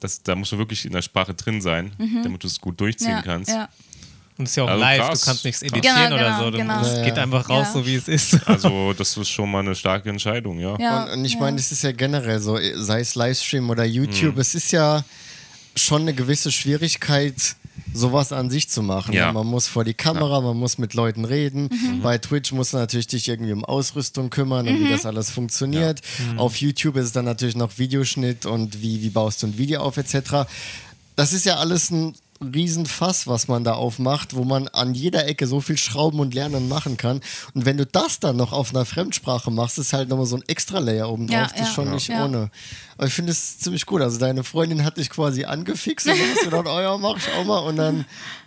das, 0.00 0.22
da 0.22 0.34
musst 0.34 0.52
du 0.52 0.58
wirklich 0.58 0.84
in 0.84 0.92
der 0.92 1.02
Sprache 1.02 1.34
drin 1.34 1.60
sein, 1.60 1.92
damit 2.24 2.42
du 2.42 2.46
es 2.46 2.60
gut 2.60 2.80
durchziehen 2.80 3.10
ja, 3.10 3.22
kannst. 3.22 3.50
ja. 3.50 3.68
Und 4.38 4.44
es 4.46 4.52
ist 4.52 4.56
ja 4.56 4.64
auch 4.64 4.68
Also 4.68 4.80
live, 4.80 4.98
krass, 5.00 5.20
du 5.20 5.26
kannst 5.26 5.44
nichts 5.44 5.60
editieren 5.62 5.96
Genau, 6.10 6.16
oder 6.16 6.50
genau, 6.58 6.82
so. 6.82 6.90
Genau. 6.90 6.96
Ja, 6.96 7.04
geht 7.04 7.16
ja. 7.18 7.22
einfach 7.22 7.48
raus, 7.50 7.66
Ja. 7.66 7.72
so 7.74 7.86
wie 7.86 7.94
es 7.94 8.08
ist. 8.08 8.38
Also 8.46 8.94
das 8.94 9.14
ist 9.16 9.28
schon 9.28 9.50
mal 9.50 9.58
eine 9.58 9.74
starke 9.74 10.08
Entscheidung, 10.08 10.58
ja. 10.58 10.78
ja. 10.78 11.04
Und, 11.04 11.10
und 11.18 11.24
ich 11.26 11.38
meine, 11.38 11.58
es 11.58 11.70
ist 11.70 11.82
ja 11.82 11.92
generell 11.92 12.40
so, 12.40 12.58
sei 12.76 13.00
es 13.00 13.14
Livestream 13.14 13.68
oder 13.68 13.84
YouTube, 13.84 14.36
Mhm. 14.36 14.40
es 14.40 14.54
ist 14.54 14.72
ja 14.72 15.04
schon 15.76 16.02
eine 16.02 16.14
gewisse 16.14 16.50
Schwierigkeit, 16.50 17.56
sowas 17.94 18.32
an 18.32 18.50
sich 18.50 18.68
zu 18.68 18.82
machen. 18.82 19.14
Ja. 19.14 19.32
Man 19.32 19.46
muss 19.46 19.66
vor 19.66 19.84
die 19.84 19.94
Kamera, 19.94 20.40
man 20.40 20.56
muss 20.56 20.78
mit 20.78 20.94
Leuten 20.94 21.24
reden. 21.24 21.68
Bei 22.02 22.18
Twitch 22.18 22.52
musst 22.52 22.72
du 22.72 22.78
natürlich 22.78 23.06
dich 23.06 23.28
irgendwie 23.28 23.52
um 23.52 23.64
Ausrüstung 23.64 24.30
kümmern 24.30 24.68
und 24.68 24.80
wie 24.80 24.90
das 24.90 25.06
alles 25.06 25.30
funktioniert. 25.30 26.00
Auf 26.36 26.56
YouTube 26.56 26.96
ist 26.96 27.06
es 27.06 27.12
dann 27.12 27.24
natürlich 27.24 27.56
noch 27.56 27.78
Videoschnitt 27.78 28.46
und 28.46 28.82
wie, 28.82 29.02
wie 29.02 29.10
baust 29.10 29.42
du 29.42 29.48
ein 29.48 29.58
Video 29.58 29.80
auf 29.80 29.96
etc. 29.96 30.48
Das 31.16 31.32
ist 31.32 31.46
ja 31.46 31.56
alles 31.56 31.90
ein 31.90 32.14
Riesenfass, 32.42 33.26
was 33.26 33.48
man 33.48 33.64
da 33.64 33.74
aufmacht, 33.74 34.34
wo 34.34 34.44
man 34.44 34.68
an 34.68 34.94
jeder 34.94 35.26
Ecke 35.26 35.46
so 35.46 35.60
viel 35.60 35.76
schrauben 35.76 36.20
und 36.20 36.32
lernen 36.32 36.68
machen 36.68 36.96
kann. 36.96 37.20
Und 37.54 37.66
wenn 37.66 37.76
du 37.76 37.84
das 37.84 38.18
dann 38.18 38.36
noch 38.36 38.52
auf 38.52 38.74
einer 38.74 38.86
Fremdsprache 38.86 39.50
machst, 39.50 39.78
ist 39.78 39.92
halt 39.92 40.08
nochmal 40.08 40.26
so 40.26 40.36
ein 40.36 40.44
extra 40.46 40.78
Layer 40.78 41.10
oben 41.10 41.26
drauf. 41.26 41.36
Ja, 41.36 41.42
das 41.42 41.52
ist 41.52 41.58
ja, 41.60 41.66
schon 41.74 41.86
ja. 41.86 41.94
nicht 41.94 42.10
ohne. 42.10 42.50
Aber 42.96 43.06
ich 43.06 43.12
finde 43.12 43.32
es 43.32 43.58
ziemlich 43.58 43.84
gut. 43.84 44.00
Also 44.00 44.18
deine 44.18 44.42
Freundin 44.42 44.84
hat 44.84 44.96
dich 44.96 45.10
quasi 45.10 45.44
angefixt 45.44 46.06
und 46.06 46.18
dann 46.18 46.30
hast 46.30 46.40
du 46.40 46.50
gedacht, 46.50 46.66
oh 46.66 46.80
ja, 46.80 46.96
mach 46.96 47.18
ich 47.18 47.32
auch 47.34 47.44
mal 47.44 47.58
und 47.58 47.76
dann 47.76 48.06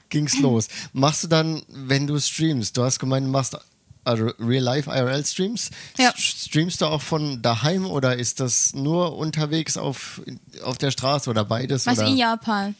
ging's 0.09 0.39
los. 0.39 0.67
Machst 0.93 1.23
du 1.23 1.27
dann, 1.27 1.62
wenn 1.67 2.07
du 2.07 2.19
streamst, 2.19 2.75
du 2.75 2.83
hast 2.83 3.00
gemeint, 3.00 3.27
du 3.27 3.31
machst 3.31 3.57
also 4.05 4.31
Real-Life 4.39 4.89
IRL-Streams, 4.89 5.69
Ja. 5.97 6.13
streamst 6.17 6.81
du 6.81 6.88
auch 6.88 7.01
von 7.01 7.41
daheim 7.41 7.85
oder 7.85 8.17
ist 8.17 8.39
das 8.39 8.73
nur 8.73 9.15
unterwegs 9.17 9.77
auf, 9.77 10.21
auf 10.63 10.77
der 10.77 10.91
Straße 10.91 11.29
oder 11.29 11.45
beides? 11.45 11.85
Was 11.85 12.00
oder? 12.00 12.07
in 12.07 12.17
Japan? 12.17 12.75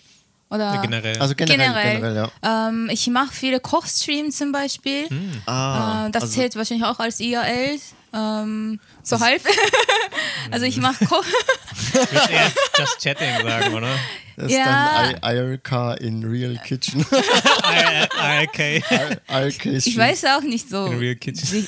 Oder 0.54 0.80
Generell. 0.84 1.18
Also 1.20 1.34
generell, 1.34 1.96
generell, 1.96 2.30
ja. 2.44 2.68
Ähm, 2.70 2.88
ich 2.92 3.08
mache 3.08 3.34
viele 3.34 3.60
Kochstreams 3.60 4.38
zum 4.38 4.52
Beispiel. 4.52 5.08
Ah, 5.48 6.06
Äh, 6.08 6.12
das 6.12 6.24
also, 6.24 6.36
zählt 6.36 6.56
wahrscheinlich 6.56 6.86
auch 6.86 7.00
als 7.00 7.20
IRL. 7.20 7.80
Ähm, 8.14 8.80
so 9.02 9.20
halb. 9.20 9.42
also 10.52 10.66
ich 10.66 10.78
mache 10.78 11.06
Koch. 11.06 11.26
Ich 11.74 11.94
würde 11.96 12.32
eher 12.32 12.52
Just 12.78 13.02
Chatting 13.02 13.42
sagen, 13.44 13.74
oder? 13.74 13.90
das 14.36 14.46
ist 14.52 14.58
ja. 14.58 15.14
dann 15.22 15.36
IRK 15.36 16.00
in 16.02 16.24
Real 16.24 16.60
Kitchen. 16.66 17.06
okay. 18.44 18.84
IRK 19.30 19.66
Ich 19.66 19.98
weiß 19.98 20.26
auch 20.26 20.42
nicht 20.42 20.70
so, 20.70 20.86
In 20.88 21.00
Real 21.00 21.16
Kitchen. 21.16 21.68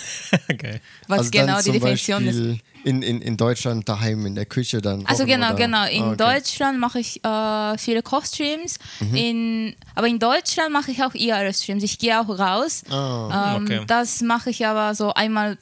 Okay. 0.52 0.80
was 1.08 1.20
also 1.20 1.32
genau 1.32 1.62
die 1.62 1.72
Definition 1.72 2.28
ist. 2.28 2.38
Beispiel 2.38 2.60
in, 2.86 3.02
in, 3.02 3.22
in 3.22 3.36
Deutschland 3.36 3.90
daheim 3.90 4.26
in 4.28 4.36
der 4.36 4.46
Küche 4.46 4.80
dann. 4.80 5.06
Also 5.08 5.26
genau, 5.26 5.48
oder? 5.48 5.56
genau. 5.56 5.88
In 5.88 6.04
Ah, 6.04 6.08
okay. 6.12 6.18
Deutschland 6.18 6.80
mache 6.80 7.00
ich 7.00 7.24
äh, 7.26 7.78
viele 7.80 8.04
Kochstreams. 8.04 8.78
Mhm. 9.00 9.16
In, 9.16 9.76
aber 9.96 10.08
in 10.08 10.20
Deutschland 10.20 10.72
mache 10.72 10.92
ich 10.92 11.04
auch 11.04 11.16
IRL-Streams. 11.16 11.84
Ich 11.84 11.98
gehe 11.98 12.20
auch 12.20 12.30
raus. 12.30 12.84
Ah, 12.90 13.56
Ähm, 13.58 13.64
Okay. 13.66 13.82
Das 13.88 14.22
mache 14.22 14.52
ich 14.52 14.66
aber 14.68 14.94
so 14.94 15.12
einmal 15.14 15.58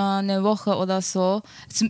eine 0.00 0.42
Woche 0.42 0.76
oder 0.76 1.02
so. 1.02 1.42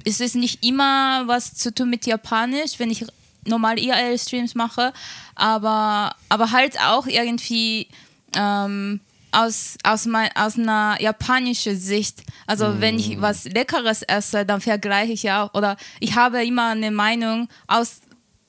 Es, 0.05 0.21
ist 0.21 0.37
nicht 0.37 0.65
immer 0.65 1.25
was 1.27 1.55
zu 1.55 1.75
tun 1.75 1.91
mit 1.91 2.07
Japanisch, 2.07 2.79
wenn 2.79 2.91
ich 2.91 3.05
normal 3.45 3.79
IRL-Streams 3.79 4.55
mache, 4.55 4.93
aber, 5.35 6.15
aber 6.29 6.51
halt 6.51 6.81
auch 6.81 7.07
irgendwie 7.07 7.89
ähm, 8.35 9.01
aus, 9.33 9.77
aus, 9.85 10.07
mein, 10.07 10.31
aus 10.35 10.59
einer 10.59 10.97
japanischen 11.01 11.79
Sicht. 11.79 12.23
Also 12.47 12.81
wenn 12.81 12.99
ich 12.99 13.21
was 13.21 13.45
Leckeres 13.45 14.03
esse, 14.03 14.47
dann 14.47 14.61
vergleiche 14.61 15.13
ich 15.13 15.25
ja 15.25 15.45
auch, 15.45 15.55
oder 15.55 15.77
ich 16.01 16.15
habe 16.17 16.45
immer 16.45 16.71
eine 16.71 16.91
Meinung 16.91 17.49
aus 17.67 18.01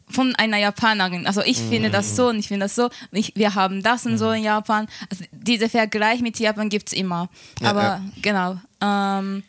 von 0.09 0.35
einer 0.35 0.57
Japanerin. 0.57 1.27
Also 1.27 1.41
ich 1.41 1.57
finde 1.59 1.89
das 1.89 2.15
so 2.15 2.29
und 2.29 2.39
ich 2.39 2.47
finde 2.47 2.65
das 2.65 2.75
so. 2.75 2.89
Ich, 3.11 3.33
wir 3.35 3.55
haben 3.55 3.83
das 3.83 4.05
und 4.05 4.17
so 4.17 4.31
in 4.31 4.43
Japan. 4.43 4.87
Also 5.11 5.25
dieser 5.31 5.69
Vergleich 5.69 6.21
mit 6.21 6.39
Japan 6.39 6.69
gibt 6.69 6.87
es 6.87 6.93
immer. 6.93 7.29
Ja, 7.61 7.69
Aber 7.71 7.81
ja. 7.83 8.01
genau. 8.21 8.57
Ähm, 8.81 9.43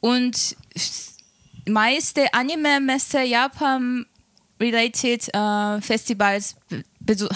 und 0.00 0.56
meiste 1.66 2.32
Anime-Messe 2.32 3.22
Japan 3.22 4.06
related 4.60 5.28
äh, 5.34 5.80
Festivals 5.80 6.56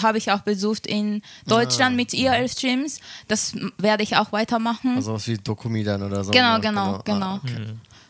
habe 0.01 0.17
ich 0.17 0.31
auch 0.31 0.39
besucht 0.41 0.87
in 0.87 1.21
Deutschland 1.45 1.95
mit 1.95 2.13
IRL-Streams. 2.13 2.99
Das 3.27 3.53
m- 3.53 3.71
werde 3.77 4.01
ich 4.03 4.15
auch 4.17 4.31
weitermachen. 4.31 4.95
Also 4.95 5.13
was 5.13 5.27
wie 5.27 5.37
Dokumi 5.37 5.83
dann 5.83 6.01
oder 6.01 6.23
so. 6.23 6.31
Genau, 6.31 6.55
ne? 6.55 6.59
genau, 6.61 6.93
Ah, 6.95 7.01
genau. 7.05 7.35
okay. 7.35 7.65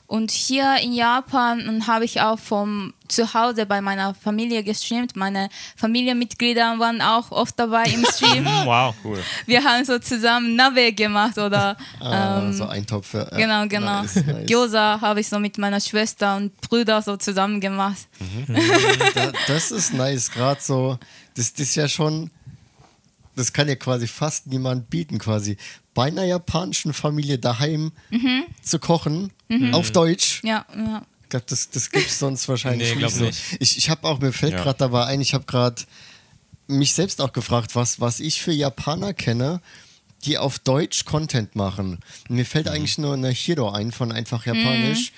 Und 0.09 0.31
hier 0.31 0.77
in 0.81 0.91
Japan 0.93 1.85
habe 1.85 2.03
ich 2.03 2.19
auch 2.19 2.39
vom 2.39 2.95
Zuhause 3.07 3.67
bei 3.67 3.79
meiner 3.79 4.15
Familie 4.15 4.63
gestreamt. 4.63 5.15
Meine 5.15 5.49
Familienmitglieder 5.75 6.79
waren 6.79 6.99
auch 6.99 7.29
oft 7.29 7.59
dabei 7.59 7.83
im 7.83 8.03
Stream. 8.11 8.43
Wow. 8.65 8.95
Cool. 9.03 9.19
Wir 9.45 9.63
haben 9.63 9.85
so 9.85 9.99
zusammen 9.99 10.55
Nabe 10.55 10.93
gemacht 10.93 11.37
oder 11.37 11.77
Ah, 11.99 12.39
ähm, 12.39 12.53
so 12.53 12.65
Eintopf. 12.65 13.13
Ja. 13.13 13.25
genau, 13.25 13.67
genau. 13.67 14.01
Nice, 14.01 14.15
nice. 14.25 14.47
Gyoza 14.47 14.99
habe 14.99 15.19
ich 15.19 15.29
so 15.29 15.37
mit 15.37 15.59
meiner 15.59 15.79
Schwester 15.79 16.37
und 16.37 16.59
Brüder 16.59 17.03
so 17.03 17.15
zusammen 17.15 17.61
gemacht. 17.61 18.07
Da, 19.13 19.31
das 19.47 19.69
ist 19.69 19.93
nice, 19.93 20.31
gerade 20.31 20.59
so. 20.59 20.97
Das, 21.35 21.53
das 21.53 21.67
ist 21.67 21.75
ja 21.75 21.87
schon. 21.87 22.31
Das 23.36 23.53
kann 23.53 23.67
ja 23.67 23.75
quasi 23.75 24.07
fast 24.07 24.48
niemand 24.48 24.89
bieten, 24.89 25.17
quasi. 25.19 25.57
Bei 25.93 26.05
einer 26.07 26.25
japanischen 26.25 26.93
Familie 26.93 27.38
daheim 27.39 27.91
Mhm. 28.09 28.45
zu 28.62 28.79
kochen, 28.79 29.31
auf 29.71 29.91
Deutsch. 29.91 30.41
Ja, 30.43 30.65
ja. 30.75 31.05
Ich 31.24 31.29
glaube, 31.29 31.45
das, 31.48 31.69
das 31.69 31.91
gibt 31.91 32.07
es 32.07 32.17
sonst 32.19 32.48
wahrscheinlich 32.50 32.95
Nee, 32.95 33.03
nicht 33.03 33.15
so. 33.15 33.24
nicht. 33.24 33.39
Ich, 33.59 33.77
ich 33.77 33.89
habe 33.89 34.07
auch, 34.07 34.19
mir 34.19 34.33
fällt 34.33 34.53
Ja. 34.53 34.63
gerade 34.63 34.79
dabei 34.79 35.05
ein, 35.05 35.21
ich 35.21 35.33
habe 35.33 35.45
gerade 35.45 35.81
mich 36.67 36.93
selbst 36.93 37.21
auch 37.21 37.33
gefragt, 37.33 37.75
was, 37.75 38.00
was 38.00 38.19
ich 38.19 38.41
für 38.41 38.51
Japaner 38.51 39.13
kenne, 39.13 39.62
die 40.25 40.38
auf 40.38 40.59
Deutsch 40.59 41.05
Content 41.05 41.55
machen. 41.55 42.00
Mir 42.29 42.45
fällt 42.45 42.65
Mhm. 42.65 42.71
eigentlich 42.74 42.98
nur 42.98 43.13
eine 43.13 43.29
Hiro 43.29 43.69
ein 43.71 43.91
von 43.91 44.12
einfach 44.12 44.45
Japanisch. 44.45 45.13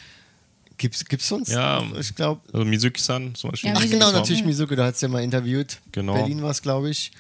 Gibt's, 0.78 1.06
gibt's 1.06 1.28
sonst? 1.28 1.50
Ja. 1.50 1.84
Ich 2.00 2.16
glaube. 2.16 2.42
Also 2.54 2.66
Mizuki-san 2.66 3.36
zum 3.36 3.52
Beispiel. 3.52 3.70
Ja, 3.70 3.76
Ach 3.76 3.82
Mizuki. 3.82 4.00
genau, 4.00 4.12
natürlich 4.12 4.44
Mizuki, 4.44 4.76
du 4.76 4.84
hast 4.84 5.02
ja 5.02 5.08
mal 5.08 5.24
interviewt. 5.24 5.80
Genau. 5.92 6.14
Berlin 6.14 6.42
war 6.42 6.52
es, 6.52 6.62
glaube 6.62 6.90
ich. 6.90 7.12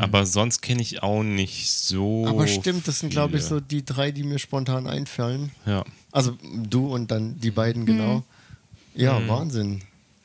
Aber 0.00 0.24
sonst 0.26 0.60
kenne 0.62 0.82
ich 0.82 1.02
auch 1.02 1.22
nicht 1.22 1.70
so. 1.72 2.26
Aber 2.26 2.46
stimmt, 2.46 2.86
das 2.86 3.00
sind, 3.00 3.10
glaube 3.10 3.36
ich, 3.38 3.42
so 3.44 3.60
die 3.60 3.84
drei, 3.84 4.10
die 4.12 4.22
mir 4.22 4.38
spontan 4.38 4.86
einfallen. 4.86 5.50
Ja. 5.66 5.84
Also 6.12 6.36
du 6.54 6.92
und 6.92 7.10
dann 7.10 7.38
die 7.40 7.50
beiden, 7.50 7.84
genau. 7.86 8.22
Ja, 8.94 9.18
Mhm. 9.18 9.28
Wahnsinn. 9.28 9.82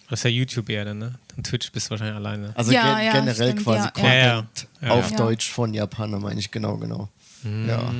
Das 0.10 0.20
ist 0.22 0.24
ja 0.24 0.30
YouTube 0.32 0.70
eher, 0.70 0.86
dann, 0.86 0.98
ne? 1.00 1.16
Und 1.38 1.46
Twitch 1.48 1.72
bist 1.72 1.88
du 1.88 1.92
wahrscheinlich 1.92 2.16
alleine. 2.16 2.52
Also 2.56 2.72
Ja, 2.72 2.96
gen 2.98 3.06
ja, 3.06 3.12
generell 3.14 3.52
stimmt, 3.52 3.64
quasi 3.64 3.78
ja, 3.80 3.84
ja. 3.86 3.92
Content 3.92 4.68
Ja, 4.82 4.88
ja. 4.88 4.94
Ja, 4.96 5.00
auf 5.00 5.12
ja. 5.12 5.18
Deutsch 5.18 5.50
von 5.52 5.74
Japaner, 5.74 6.20
meine 6.20 6.40
ich, 6.40 6.50
genau, 6.52 6.78
genau. 6.78 7.10
Ja. 7.44 7.92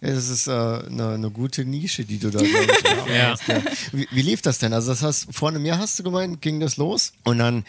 Ja, 0.00 0.14
Das 0.14 0.28
ist 0.28 0.46
äh, 0.48 0.50
eine, 0.50 1.10
eine 1.14 1.30
gute 1.30 1.64
Nische, 1.64 2.04
die 2.04 2.18
du 2.18 2.30
da, 2.30 2.40
gefunden 2.40 2.68
Ja. 3.14 3.30
hast, 3.32 3.46
ja. 3.48 3.62
Wie, 3.92 4.08
wie 4.10 4.22
lief 4.22 4.42
das 4.42 4.58
denn? 4.58 4.72
Also 4.72 4.90
das 4.92 5.02
heißt, 5.02 5.28
vor 5.30 5.50
einem 5.50 5.64
Jahr 5.64 5.78
hast 5.78 5.98
du 5.98 6.02
gemeint, 6.02 6.40
ging 6.42 6.58
das 6.58 6.76
los? 6.76 7.12
Und 7.24 7.38
dann, 7.38 7.64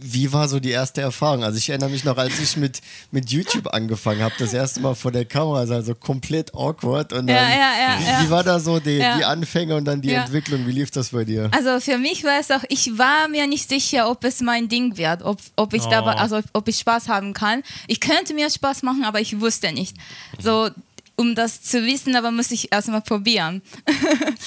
wie 0.00 0.32
war 0.32 0.48
so 0.48 0.60
die 0.60 0.70
erste 0.70 1.00
Erfahrung? 1.00 1.42
Also 1.44 1.58
ich 1.58 1.68
erinnere 1.68 1.90
mich 1.90 2.04
noch, 2.04 2.16
als 2.16 2.38
ich 2.38 2.56
mit, 2.56 2.80
mit 3.10 3.30
YouTube 3.30 3.66
angefangen 3.72 4.22
habe, 4.22 4.34
das 4.38 4.52
erste 4.52 4.80
Mal 4.80 4.94
vor 4.94 5.12
der 5.12 5.24
Kamera, 5.24 5.60
also, 5.60 5.74
also 5.74 5.94
komplett 5.94 6.54
awkward. 6.54 7.12
Und 7.12 7.26
dann, 7.26 7.36
Ja, 7.36 7.48
ja, 7.48 7.58
ja, 7.58 7.98
wie, 8.00 8.04
ja. 8.04 8.22
wie 8.22 8.30
war 8.30 8.44
da 8.44 8.60
so 8.60 8.78
die, 8.80 8.90
Ja. 8.98 9.16
die 9.16 9.24
Anfänge 9.24 9.74
und 9.76 9.84
dann 9.84 10.00
die 10.02 10.10
Ja. 10.10 10.22
Entwicklung? 10.24 10.66
Wie 10.66 10.72
lief 10.72 10.90
das 10.90 11.10
bei 11.10 11.24
dir? 11.24 11.50
Also 11.52 11.80
für 11.80 11.98
mich 11.98 12.24
war 12.24 12.38
es 12.40 12.50
auch, 12.50 12.64
ich 12.68 12.98
war 12.98 13.28
mir 13.28 13.46
nicht 13.46 13.68
sicher, 13.68 14.10
ob 14.10 14.24
es 14.24 14.40
mein 14.40 14.68
Ding 14.68 14.96
wird, 14.96 15.22
ob, 15.22 15.38
ob 15.56 15.72
ich 15.74 15.82
Oh. 15.86 15.90
dabei, 15.90 16.12
also 16.16 16.40
ob 16.52 16.68
ich 16.68 16.78
Spaß 16.78 17.08
haben 17.08 17.32
kann. 17.32 17.62
Ich 17.86 18.00
könnte 18.00 18.34
mir 18.34 18.50
Spaß 18.50 18.82
machen, 18.82 19.04
aber 19.04 19.20
ich 19.20 19.40
wusste 19.40 19.72
nicht. 19.72 19.96
So, 20.38 20.68
um 21.16 21.34
das 21.34 21.62
zu 21.62 21.84
wissen, 21.84 22.14
aber 22.14 22.30
muss 22.30 22.50
ich 22.50 22.72
erstmal 22.72 23.00
probieren. 23.00 23.62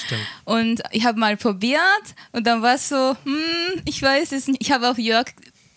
Stimmt. 0.06 0.22
Und 0.46 0.82
ich 0.92 1.06
habe 1.06 1.20
mal 1.20 1.36
probiert 1.36 1.82
und 2.32 2.46
dann 2.46 2.62
war 2.62 2.76
es 2.76 2.90
so, 2.90 3.16
hm, 3.24 3.82
ich 3.86 4.02
weiß 4.02 4.32
es 4.32 4.48
nicht. 4.48 4.62
Ich 4.62 4.72
habe 4.72 4.90
auch 4.90 4.98
Jörg 4.98 5.28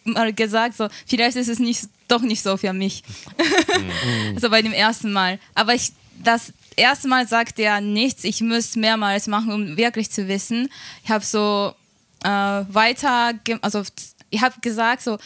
mal 0.04 0.32
gesagt, 0.32 0.76
so, 0.76 0.88
vielleicht 1.06 1.36
ist 1.36 1.48
es 1.48 1.58
nicht, 1.58 1.88
doch 2.08 2.22
nicht 2.22 2.42
so 2.42 2.56
für 2.56 2.72
mich. 2.72 3.02
also 4.34 4.50
bei 4.50 4.62
dem 4.62 4.72
ersten 4.72 5.12
Mal. 5.12 5.38
Aber 5.54 5.74
ich, 5.74 5.92
das 6.22 6.52
erste 6.76 7.08
Mal 7.08 7.26
sagte 7.26 7.62
er 7.62 7.80
nichts. 7.80 8.24
Ich 8.24 8.40
muss 8.40 8.76
mehrmals 8.76 9.26
machen, 9.26 9.52
um 9.52 9.76
wirklich 9.76 10.10
zu 10.10 10.28
wissen. 10.28 10.68
Ich 11.04 11.10
habe 11.10 11.24
so 11.24 11.74
äh, 12.24 12.28
weiter, 12.28 13.32
also 13.60 13.82
ich 14.30 14.42
habe 14.42 14.54
gesagt, 14.60 15.02
so, 15.02 15.18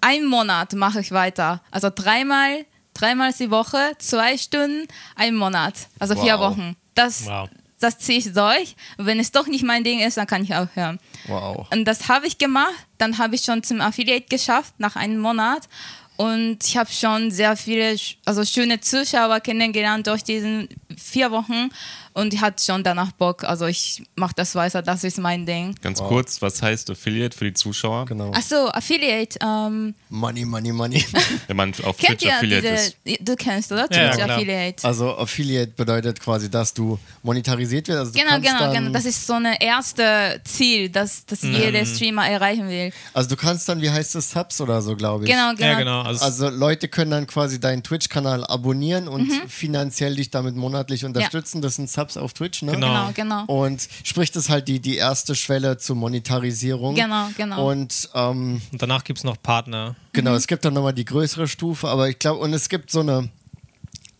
einen 0.00 0.26
Monat 0.26 0.74
mache 0.74 1.00
ich 1.00 1.10
weiter. 1.12 1.62
Also 1.70 1.90
dreimal, 1.94 2.64
dreimal 3.00 3.32
die 3.32 3.50
Woche, 3.50 3.92
zwei 3.98 4.36
Stunden, 4.36 4.86
einen 5.16 5.36
Monat. 5.36 5.74
Also 5.98 6.14
vier 6.14 6.38
Wow. 6.38 6.50
Wochen. 6.52 6.76
Das, 6.94 7.26
Wow. 7.26 7.48
das 7.80 7.98
ziehe 7.98 8.18
ich 8.18 8.32
durch. 8.32 8.74
Wenn 8.96 9.20
es 9.20 9.30
doch 9.32 9.46
nicht 9.46 9.64
mein 9.64 9.84
Ding 9.84 10.00
ist, 10.00 10.16
dann 10.16 10.26
kann 10.26 10.42
ich 10.42 10.54
aufhören. 10.54 10.98
Wow. 11.26 11.66
Und 11.72 11.84
das 11.84 12.08
habe 12.08 12.26
ich 12.26 12.38
gemacht. 12.38 12.74
Dann 12.98 13.18
habe 13.18 13.34
ich 13.36 13.42
schon 13.42 13.62
zum 13.62 13.80
Affiliate 13.80 14.26
geschafft 14.28 14.74
nach 14.78 14.96
einem 14.96 15.18
Monat. 15.20 15.68
Und 16.16 16.58
ich 16.66 16.76
habe 16.76 16.90
schon 16.90 17.30
sehr 17.30 17.56
viele, 17.56 17.96
also 18.24 18.44
schöne 18.44 18.80
Zuschauer 18.80 19.38
kennengelernt 19.38 20.08
durch 20.08 20.24
diese 20.24 20.68
vier 20.96 21.30
Wochen. 21.30 21.70
Und 22.18 22.34
ich 22.34 22.40
hatte 22.40 22.62
schon 22.62 22.82
danach 22.82 23.12
Bock. 23.12 23.44
Also 23.44 23.66
ich 23.66 24.02
mache 24.16 24.32
das 24.36 24.54
weiter, 24.54 24.82
das 24.82 25.04
ist 25.04 25.18
mein 25.18 25.46
Ding. 25.46 25.74
Ganz 25.80 26.00
kurz, 26.00 26.42
was 26.42 26.60
heißt 26.62 26.90
Affiliate 26.90 27.36
für 27.36 27.44
die 27.44 27.52
Zuschauer? 27.54 28.06
Genau. 28.06 28.32
Achso, 28.32 28.68
Affiliate. 28.68 29.38
Ähm, 29.42 29.94
Money, 30.08 30.44
money, 30.44 30.72
money. 30.72 31.04
Wenn 31.46 31.56
man 31.56 31.72
auf 31.84 31.96
kennt 31.96 32.18
Twitch 32.20 32.32
Affiliate 32.32 32.62
diese, 33.02 33.14
ist. 33.14 33.28
du 33.28 33.36
kennst, 33.36 33.70
oder? 33.72 33.82
Ja, 33.92 34.10
Twitch 34.10 34.24
klar. 34.24 34.30
Affiliate. 34.36 34.84
Also 34.84 35.16
Affiliate 35.16 35.72
bedeutet 35.76 36.18
quasi, 36.20 36.50
dass 36.50 36.74
du 36.74 36.98
monetarisiert 37.22 37.86
wirst. 37.88 37.98
Also 37.98 38.12
du 38.12 38.18
Genau, 38.18 38.40
genau, 38.40 38.58
dann, 38.58 38.72
genau. 38.74 38.90
Das 38.92 39.04
ist 39.04 39.26
so 39.26 39.34
ein 39.34 39.44
erstes 39.60 40.42
Ziel, 40.44 40.88
das, 40.88 41.24
das 41.26 41.42
jeder 41.42 41.84
Streamer 41.86 42.28
erreichen 42.28 42.68
will. 42.68 42.92
Also 43.14 43.28
du 43.30 43.36
kannst 43.36 43.68
dann, 43.68 43.80
wie 43.80 43.90
heißt 43.90 44.14
das, 44.14 44.30
Subs 44.30 44.60
oder 44.60 44.82
so, 44.82 44.96
glaube 44.96 45.24
ich. 45.24 45.30
Genau, 45.30 45.50
genau. 45.54 45.66
Ja, 45.66 45.78
genau. 45.78 46.02
Also, 46.02 46.24
Also 46.24 46.48
Leute 46.48 46.88
können 46.88 47.10
dann 47.10 47.26
quasi 47.26 47.60
deinen 47.60 47.82
Twitch-Kanal 47.82 48.44
abonnieren 48.44 49.06
und 49.08 49.28
Mhm. 49.28 49.48
finanziell 49.48 50.16
dich 50.16 50.30
damit 50.30 50.56
monatlich 50.56 51.04
unterstützen. 51.04 51.62
Das 51.62 51.76
sind 51.76 51.88
Subs 51.90 52.07
auf 52.16 52.32
Twitch, 52.32 52.62
ne? 52.62 52.72
Genau. 52.72 53.10
Genau, 53.12 53.44
genau. 53.44 53.44
Und 53.46 53.86
sprich, 54.04 54.30
das 54.30 54.44
ist 54.44 54.48
halt 54.50 54.68
die, 54.68 54.80
die 54.80 54.96
erste 54.96 55.34
Schwelle 55.34 55.76
zur 55.78 55.96
Monetarisierung. 55.96 56.94
Genau, 56.94 57.28
genau. 57.36 57.68
Und 57.70 58.08
ähm, 58.14 58.62
und 58.72 58.80
danach 58.82 59.04
gibt 59.04 59.18
es 59.18 59.24
noch 59.24 59.40
Partner. 59.42 59.94
genau, 60.12 60.34
es 60.34 60.46
gibt 60.46 60.64
dann 60.64 60.74
nochmal 60.74 60.94
die 60.94 61.04
größere 61.04 61.48
Stufe, 61.48 61.88
aber 61.88 62.08
ich 62.08 62.18
glaube, 62.18 62.40
und 62.40 62.52
es 62.54 62.68
gibt 62.68 62.90
so 62.90 63.00
eine, 63.00 63.28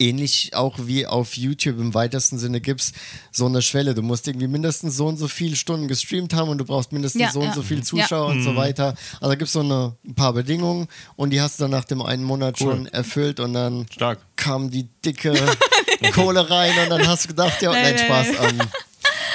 ähnlich 0.01 0.55
auch 0.55 0.77
wie 0.87 1.07
auf 1.07 1.37
YouTube 1.37 1.81
im 1.81 1.93
weitesten 1.93 2.39
Sinne 2.39 2.61
gibt 2.61 2.81
es 2.83 2.93
so 3.33 3.47
eine 3.47 3.63
Schwelle. 3.63 3.95
Du 3.97 4.03
musst 4.03 4.29
irgendwie 4.29 4.47
mindestens 4.47 4.97
so 4.97 5.09
und 5.09 5.17
so 5.17 5.27
viele 5.27 5.57
Stunden 5.57 5.89
gestreamt 5.89 6.35
haben 6.35 6.51
und 6.51 6.59
du 6.59 6.65
brauchst 6.65 6.93
mindestens 6.93 7.21
Ja, 7.21 7.31
so 7.33 7.41
und 7.41 7.47
ja. 7.47 7.53
so 7.55 7.63
viele 7.63 7.81
Ja. 7.81 7.85
Zuschauer 7.87 8.27
und 8.27 8.45
so 8.45 8.55
weiter. 8.55 8.95
Also 9.21 9.31
gibt 9.33 9.43
es 9.49 9.53
so 9.53 9.59
eine, 9.61 9.97
ein 10.07 10.15
paar 10.15 10.33
Bedingungen 10.35 10.87
und 11.17 11.31
die 11.31 11.41
hast 11.41 11.59
du 11.59 11.65
dann 11.65 11.73
nach 11.73 11.85
dem 11.85 12.01
einen 12.01 12.23
Monat 12.23 12.59
schon 12.61 12.87
erfüllt 12.87 13.41
und 13.41 13.55
dann 13.55 13.87
Stark. 13.91 14.21
kam 14.37 14.71
die 14.71 14.85
dicke 15.05 15.35
Kohle 16.15 16.49
rein 16.49 16.73
und 16.85 16.91
dann 16.91 17.07
hast 17.07 17.25
du 17.25 17.29
gedacht, 17.29 17.61
ja, 17.63 17.73
Nein, 17.73 17.83
nein, 17.83 17.95
nein, 17.97 18.07
Spaß. 18.07 18.51
Ähm, 18.51 18.61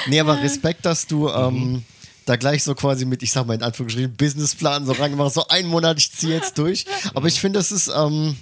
nee, 0.06 0.20
aber 0.20 0.40
Respekt, 0.40 0.84
dass 0.86 1.06
du 1.06 1.28
ähm, 1.28 1.84
da 2.26 2.36
gleich 2.36 2.62
so 2.62 2.74
quasi 2.74 3.04
mit, 3.04 3.22
ich 3.22 3.32
sag 3.32 3.46
mal 3.46 3.54
in 3.54 3.62
Anführungsstrichen, 3.62 4.14
Businessplan 4.16 4.86
so 4.86 4.92
reingemacht, 4.92 5.34
so 5.34 5.46
einen 5.48 5.68
Monat, 5.68 5.98
ich 5.98 6.12
ziehe 6.12 6.34
jetzt 6.34 6.58
durch. 6.58 6.86
Aber 7.14 7.28
ich 7.28 7.40
finde, 7.40 7.58
das 7.58 7.72
ist 7.72 7.90
ähm, 7.94 8.36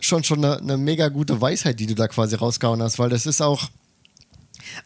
schon, 0.00 0.24
schon 0.24 0.44
eine, 0.44 0.58
eine 0.58 0.76
mega 0.76 1.08
gute 1.08 1.40
Weisheit, 1.40 1.78
die 1.80 1.86
du 1.86 1.94
da 1.94 2.08
quasi 2.08 2.36
rausgehauen 2.36 2.82
hast, 2.82 2.98
weil 2.98 3.10
das 3.10 3.26
ist 3.26 3.40
auch, 3.40 3.68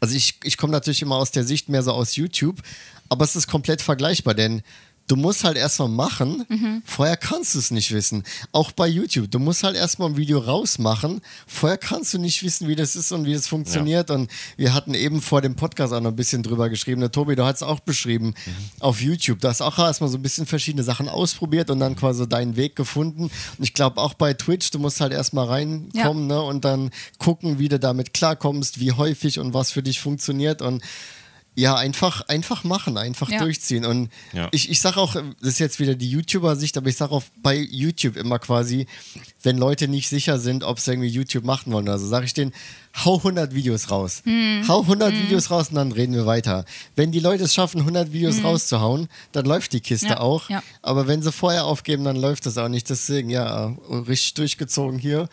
also 0.00 0.14
ich, 0.14 0.38
ich 0.45 0.57
komme 0.57 0.73
natürlich 0.73 1.02
immer 1.02 1.16
aus 1.16 1.30
der 1.30 1.45
Sicht 1.45 1.69
mehr 1.69 1.83
so 1.83 1.92
aus 1.92 2.16
YouTube, 2.16 2.61
aber 3.09 3.25
es 3.25 3.37
ist 3.37 3.49
komplett 3.49 3.83
vergleichbar, 3.83 4.35
denn 4.35 4.62
du 5.11 5.17
musst 5.17 5.43
halt 5.43 5.57
erstmal 5.57 5.88
machen, 5.88 6.83
vorher 6.85 7.17
kannst 7.17 7.55
du 7.55 7.59
es 7.59 7.71
nicht 7.73 7.93
wissen. 7.93 8.23
Auch 8.52 8.71
bei 8.71 8.87
YouTube, 8.87 9.31
du 9.31 9.40
musst 9.40 9.64
halt 9.64 9.75
erstmal 9.75 10.11
ein 10.11 10.17
Video 10.17 10.38
rausmachen, 10.38 11.21
vorher 11.49 11.79
kannst 11.79 12.14
du 12.14 12.19
nicht 12.19 12.45
wissen, 12.45 12.69
wie 12.69 12.76
das 12.76 12.95
ist 12.95 13.11
und 13.11 13.25
wie 13.26 13.35
das 13.35 13.49
funktioniert. 13.49 14.11
Und 14.11 14.31
wir 14.57 14.73
hatten 14.73 14.95
eben 14.95 15.21
vor 15.21 15.43
dem 15.43 15.57
Podcast 15.57 15.93
auch 15.93 16.00
noch 16.00 16.11
ein 16.11 16.17
bisschen 16.17 16.45
drüber 16.45 16.69
geschrieben. 16.69 17.00
Der 17.00 17.11
Tobi, 17.11 17.35
du 17.35 17.45
hast 17.45 17.57
es 17.57 17.62
auch 17.62 17.81
beschrieben 17.81 18.35
auf 18.79 19.00
YouTube. 19.00 19.40
Du 19.40 19.49
hast 19.49 19.62
auch 19.62 19.79
erstmal 19.79 20.11
so 20.11 20.19
ein 20.19 20.23
bisschen 20.23 20.47
verschiedene 20.47 20.85
Sachen 20.85 21.09
ausprobiert 21.09 21.71
und 21.71 21.81
dann 21.81 21.97
quasi 21.97 22.29
deinen 22.29 22.55
Weg 22.57 22.76
gefunden. 22.76 23.25
Und 23.25 23.64
ich 23.64 23.75
glaube 23.75 24.00
auch 24.00 24.14
bei 24.14 24.35
Twitch, 24.35 24.71
du 24.71 24.79
musst 24.79 25.00
halt 25.00 25.12
erstmal 25.12 25.47
reinkommen 25.47 26.29
ne, 26.29 26.40
und 26.40 26.64
dann 26.64 26.90
gucken, 27.19 27.59
wie 27.59 27.69
du 27.69 27.81
damit 27.81 28.14
klarkommst, 28.14 28.79
wie 28.79 28.93
häufig 28.93 29.40
und 29.40 29.55
was 29.55 29.73
für 29.73 29.83
dich 29.83 30.00
funktioniert. 30.00 30.62
Und 30.62 30.83
ja, 31.61 31.76
einfach, 31.76 32.23
einfach 32.29 32.64
machen, 32.64 32.97
einfach 32.97 33.29
Ja. 33.31 33.38
durchziehen. 33.38 33.85
Und 33.85 34.11
Ja. 34.33 34.49
ich, 34.52 34.71
ich 34.71 34.81
sage 34.81 34.99
auch, 34.99 35.14
das 35.14 35.25
ist 35.49 35.59
jetzt 35.59 35.79
wieder 35.81 35.95
die 35.95 36.11
YouTuber-Sicht, 36.11 36.76
aber 36.76 36.88
ich 36.88 36.97
sage 36.97 37.12
auch 37.12 37.23
bei 37.43 37.57
YouTube 37.57 38.17
immer 38.17 38.38
quasi, 38.38 38.87
wenn 39.43 39.59
Leute 39.59 39.88
nicht 39.88 40.09
sicher 40.09 40.38
sind, 40.38 40.64
ob 40.64 40.81
sie 40.81 40.93
irgendwie 40.93 41.09
YouTube 41.09 41.45
machen 41.45 41.73
wollen, 41.73 41.88
also 41.88 42.07
sage 42.07 42.25
ich 42.26 42.35
denen, 42.35 42.52
hau 43.05 43.19
100 43.19 43.55
Videos 43.55 43.90
raus. 43.90 44.23
Hau 44.69 44.81
100 44.83 45.12
Videos 45.12 45.50
raus 45.50 45.69
und 45.69 45.76
dann 45.76 45.93
reden 45.93 46.14
wir 46.14 46.26
weiter. 46.26 46.64
Wenn 46.97 47.12
die 47.12 47.21
Leute 47.21 47.45
es 47.45 47.55
schaffen, 47.55 47.81
100 47.83 48.12
Videos 48.12 48.43
rauszuhauen, 48.43 49.09
dann 49.33 49.45
läuft 49.47 49.73
die 49.73 49.81
Kiste 49.81 50.09
Ja, 50.09 50.21
auch. 50.21 50.49
ja. 50.50 50.62
Aber 50.83 51.07
wenn 51.07 51.23
sie 51.23 51.31
vorher 51.31 51.67
aufgeben, 51.67 52.05
dann 52.05 52.17
läuft 52.17 52.47
das 52.47 52.59
auch 52.59 52.69
nicht. 52.69 52.90
Deswegen, 52.90 53.31
ja, 53.31 53.76
richtig 54.09 54.35
durchgezogen 54.35 54.99
hier. 54.99 55.29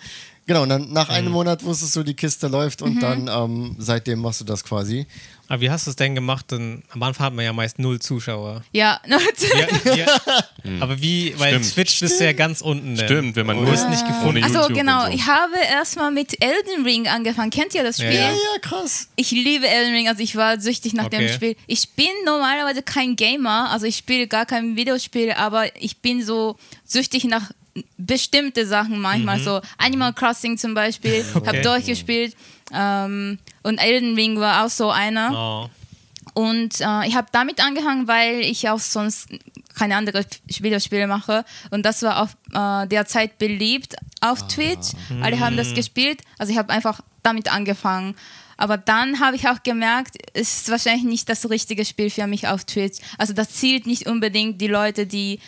Genau, 0.45 0.63
und 0.63 0.69
dann 0.69 0.93
nach 0.93 1.09
einem 1.09 1.33
Monat 1.33 1.63
wusstest 1.65 1.93
du, 1.97 2.03
die 2.03 2.13
Kiste 2.13 2.47
läuft 2.47 2.81
und 2.81 3.01
dann 3.01 3.27
ähm, 3.27 3.75
seitdem 3.79 4.19
machst 4.19 4.39
du 4.39 4.45
das 4.45 4.63
quasi. 4.63 5.05
Aber 5.49 5.61
wie 5.61 5.69
hast 5.69 5.87
du 5.87 5.91
es 5.91 5.95
denn 5.95 6.13
gemacht? 6.15 6.51
Denn 6.51 6.83
am 6.89 7.01
Anfang 7.03 7.27
hat 7.27 7.33
man 7.33 7.45
ja 7.45 7.53
meist 7.53 7.79
null 7.79 7.99
Zuschauer. 7.99 8.63
Ja, 8.73 8.99
Ja, 9.07 9.95
ja. 9.95 10.05
Aber 10.81 11.01
wie, 11.01 11.33
weil 11.39 11.53
Stimmt. 11.55 11.73
Twitch 11.73 11.99
bist 12.01 12.19
du 12.19 12.25
ja 12.25 12.33
ganz 12.33 12.61
unten. 12.61 12.93
ne? 12.93 13.03
Stimmt, 13.05 13.35
wenn 13.37 13.45
man 13.45 13.55
Du 13.57 13.63
nur 13.63 13.71
hast 13.71 13.89
nicht 13.89 14.05
gefunden. 14.05 14.43
also 14.43 14.67
genau, 14.73 15.05
so. 15.05 15.11
ich 15.11 15.25
habe 15.25 15.55
erstmal 15.71 16.11
mit 16.11 16.41
Elden 16.43 16.83
Ring 16.83 17.07
angefangen. 17.07 17.49
Kennt 17.51 17.73
ihr 17.75 17.83
das 17.83 17.97
Spiel? 17.97 18.11
ja. 18.13 18.29
Ja, 18.31 18.59
krass. 18.61 19.07
Ich 19.15 19.31
liebe 19.31 19.67
Elden 19.67 19.93
Ring, 19.93 20.07
also 20.09 20.21
ich 20.21 20.35
war 20.35 20.59
süchtig 20.59 20.93
nach 20.93 21.07
dem 21.07 21.23
Okay. 21.23 21.33
Spiel. 21.33 21.55
Ich 21.67 21.89
bin 21.91 22.07
normalerweise 22.25 22.81
kein 22.83 23.15
Gamer, 23.15 23.69
also 23.71 23.85
ich 23.85 23.97
spiele 23.97 24.27
gar 24.27 24.45
kein 24.45 24.75
Videospiel, 24.75 25.31
aber 25.31 25.73
ich 25.81 25.97
bin 25.97 26.23
so 26.23 26.57
süchtig 26.85 27.23
nach 27.23 27.51
bestimmte 27.97 28.65
Sachen 28.65 28.99
manchmal, 28.99 29.39
so 29.39 29.61
Animal 29.77 30.11
Crossing 30.13 30.57
zum 30.57 30.73
Beispiel, 30.73 31.23
habe 31.33 31.47
Okay. 31.47 31.61
durchgespielt 31.61 32.35
ähm, 32.73 33.37
und 33.67 33.79
Elden 33.79 34.15
Ring 34.15 34.39
war 34.39 34.65
auch 34.65 34.69
so 34.69 34.89
einer. 34.89 35.31
Oh. 35.33 35.69
Und 36.33 36.79
äh, 36.79 37.07
ich 37.07 37.15
habe 37.15 37.27
damit 37.31 37.63
angefangen, 37.63 38.07
weil 38.07 38.39
ich 38.39 38.69
auch 38.69 38.79
sonst 38.79 39.27
keine 39.75 39.97
andere 39.97 40.25
Videospiele 40.45 41.05
mache. 41.05 41.43
Und 41.69 41.85
das 41.85 42.01
war 42.01 42.21
auf 42.21 42.37
äh, 42.53 42.87
der 42.87 43.05
Zeit 43.05 43.37
beliebt 43.37 43.95
auf 44.21 44.47
Twitch. 44.47 44.93
Alle 45.21 45.39
haben 45.39 45.57
das 45.57 45.73
gespielt. 45.73 46.21
Also 46.37 46.51
ich 46.51 46.57
habe 46.57 46.71
einfach 46.71 47.01
damit 47.23 47.51
angefangen. 47.51 48.15
Aber 48.55 48.77
dann 48.77 49.19
habe 49.19 49.35
ich 49.35 49.47
auch 49.49 49.61
gemerkt, 49.63 50.15
es 50.33 50.61
ist 50.61 50.69
wahrscheinlich 50.69 51.03
nicht 51.03 51.29
das 51.29 51.49
richtige 51.49 51.83
Spiel 51.83 52.09
für 52.09 52.25
mich 52.25 52.47
auf 52.47 52.63
Twitch. 52.63 52.99
Also 53.17 53.33
das 53.33 53.49
zielt 53.49 53.85
nicht 53.85 54.07
unbedingt 54.07 54.61
die 54.61 54.67
Leute, 54.67 55.05
die 55.05 55.39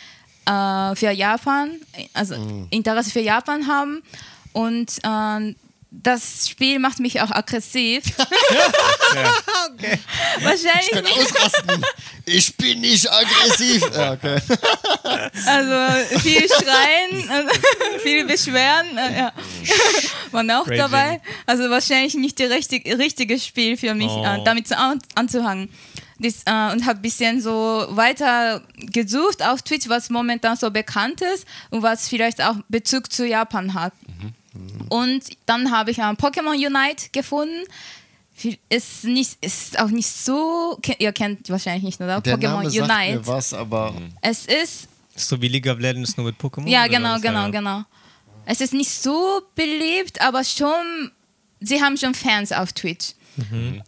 äh, 0.44 0.94
für 0.94 1.10
Japan, 1.10 1.70
also 2.12 2.34
Interesse 2.70 3.10
für 3.10 3.20
Japan 3.20 3.66
haben. 3.66 4.02
Und 4.52 4.98
äh, 5.02 5.54
das 5.90 6.48
Spiel 6.48 6.78
macht 6.78 7.00
mich 7.00 7.20
auch 7.20 7.30
aggressiv. 7.30 8.04
Wahrscheinlich 10.40 10.90
Ich 10.90 10.90
kann 10.92 11.06
ausrasten. 11.06 11.84
Ich 12.26 12.56
bin 12.56 12.80
nicht 12.80 13.10
aggressiv. 13.10 13.82
Ja, 13.94 14.12
okay. 14.12 14.36
Also 15.46 16.18
viel 16.20 16.46
schreien, 16.48 17.28
also 17.30 17.50
viel 18.02 18.24
beschweren, 18.24 18.96
äh, 18.96 19.18
ja. 19.18 19.32
waren 20.30 20.50
auch 20.50 20.66
Raging. 20.66 20.78
dabei. 20.78 21.20
Also 21.46 21.68
wahrscheinlich 21.70 22.14
nicht 22.14 22.38
das 22.38 22.50
richtig, 22.50 22.86
richtige 22.98 23.38
Spiel 23.40 23.76
für 23.76 23.94
mich, 23.94 24.10
Oh. 24.10 24.24
äh, 24.24 24.44
damit 24.44 24.68
zu 24.68 24.76
an, 24.78 25.00
anzufangen. 25.14 25.70
Das, 26.18 26.42
äh, 26.44 26.72
und 26.72 26.84
habe 26.86 26.98
ein 26.98 27.02
bisschen 27.02 27.40
so 27.40 27.86
weiter 27.90 28.62
gesucht 28.76 29.42
auf 29.42 29.62
Twitch, 29.62 29.88
was 29.88 30.10
momentan 30.10 30.56
so 30.56 30.70
bekannt 30.70 31.20
ist 31.34 31.46
und 31.70 31.82
was 31.82 32.08
vielleicht 32.08 32.42
auch 32.42 32.56
Bezug 32.68 33.10
zu 33.12 33.26
Japan 33.26 33.74
hat. 33.74 33.92
Und 34.88 35.22
dann 35.46 35.70
habe 35.70 35.90
ich 35.90 35.98
äh, 35.98 36.02
Pokémon 36.02 36.54
Unite 36.54 37.08
gefunden. 37.12 37.64
Ist, 38.70 39.04
nicht, 39.04 39.36
ist 39.42 39.78
auch 39.78 39.88
nicht 39.90 40.08
so, 40.08 40.78
ihr 40.98 41.12
kennt 41.12 41.50
wahrscheinlich 41.50 41.82
nicht, 41.84 42.00
oder? 42.00 42.20
Der 42.22 42.38
Pokémon 42.38 42.62
Name 42.62 42.70
sagt 42.70 42.90
Unite. 42.90 43.18
mir 43.18 43.26
was, 43.26 43.52
aber 43.52 43.94
Es 44.22 44.46
ist 44.46 44.88
so 45.14 45.40
wie 45.42 45.48
League 45.48 45.66
of 45.66 45.78
Legends 45.78 46.16
nur 46.16 46.24
mit 46.26 46.36
Pokémon? 46.40 46.66
ja, 46.66 46.86
genau, 46.86 47.14
was? 47.16 47.22
genau, 47.22 47.42
Ja. 47.44 47.48
genau. 47.50 47.82
Es 48.46 48.62
ist 48.62 48.72
nicht 48.72 48.90
so 48.90 49.42
beliebt, 49.54 50.22
aber 50.22 50.42
schon, 50.44 51.10
sie 51.60 51.82
haben 51.82 51.98
schon 51.98 52.14
Fans 52.14 52.50
auf 52.52 52.72
Twitch. 52.72 53.12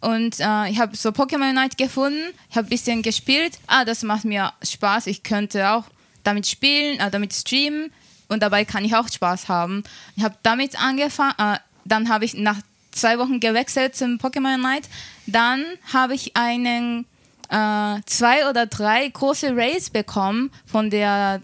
Und 0.01 0.39
äh, 0.39 0.69
ich 0.69 0.79
habe 0.79 0.95
so 0.95 1.09
Pokémon 1.09 1.49
Unite 1.57 1.75
gefunden, 1.75 2.19
ich 2.49 2.55
habe 2.55 2.67
ein 2.67 2.69
bisschen 2.69 3.01
gespielt. 3.01 3.57
Ah, 3.67 3.83
das 3.85 4.03
macht 4.03 4.25
mir 4.25 4.51
Spaß. 4.63 5.07
Ich 5.07 5.21
könnte 5.23 5.69
auch 5.71 5.83
damit 6.23 6.47
spielen, 6.47 6.99
äh, 6.99 7.11
damit 7.11 7.33
streamen 7.33 7.91
und 8.27 8.41
dabei 8.41 8.65
kann 8.65 8.85
ich 8.85 8.95
auch 8.95 9.07
Spaß 9.07 9.47
haben. 9.49 9.83
Ich 10.15 10.23
habe 10.23 10.35
damit 10.43 10.81
angefangen, 10.81 11.35
äh, 11.37 11.57
dann 11.85 12.09
habe 12.09 12.25
ich 12.25 12.33
nach 12.33 12.57
zwei 12.91 13.17
Wochen 13.19 13.39
gewechselt 13.39 13.95
zum 13.95 14.17
Pokémon 14.17 14.55
Unite. 14.55 14.87
Dann 15.27 15.65
habe 15.91 16.13
ich 16.15 16.35
einen 16.35 17.05
äh, 17.49 18.01
zwei 18.05 18.49
oder 18.49 18.65
drei 18.65 19.07
große 19.07 19.55
Raids 19.55 19.89
bekommen 19.89 20.51
von 20.65 20.89
der 20.89 21.41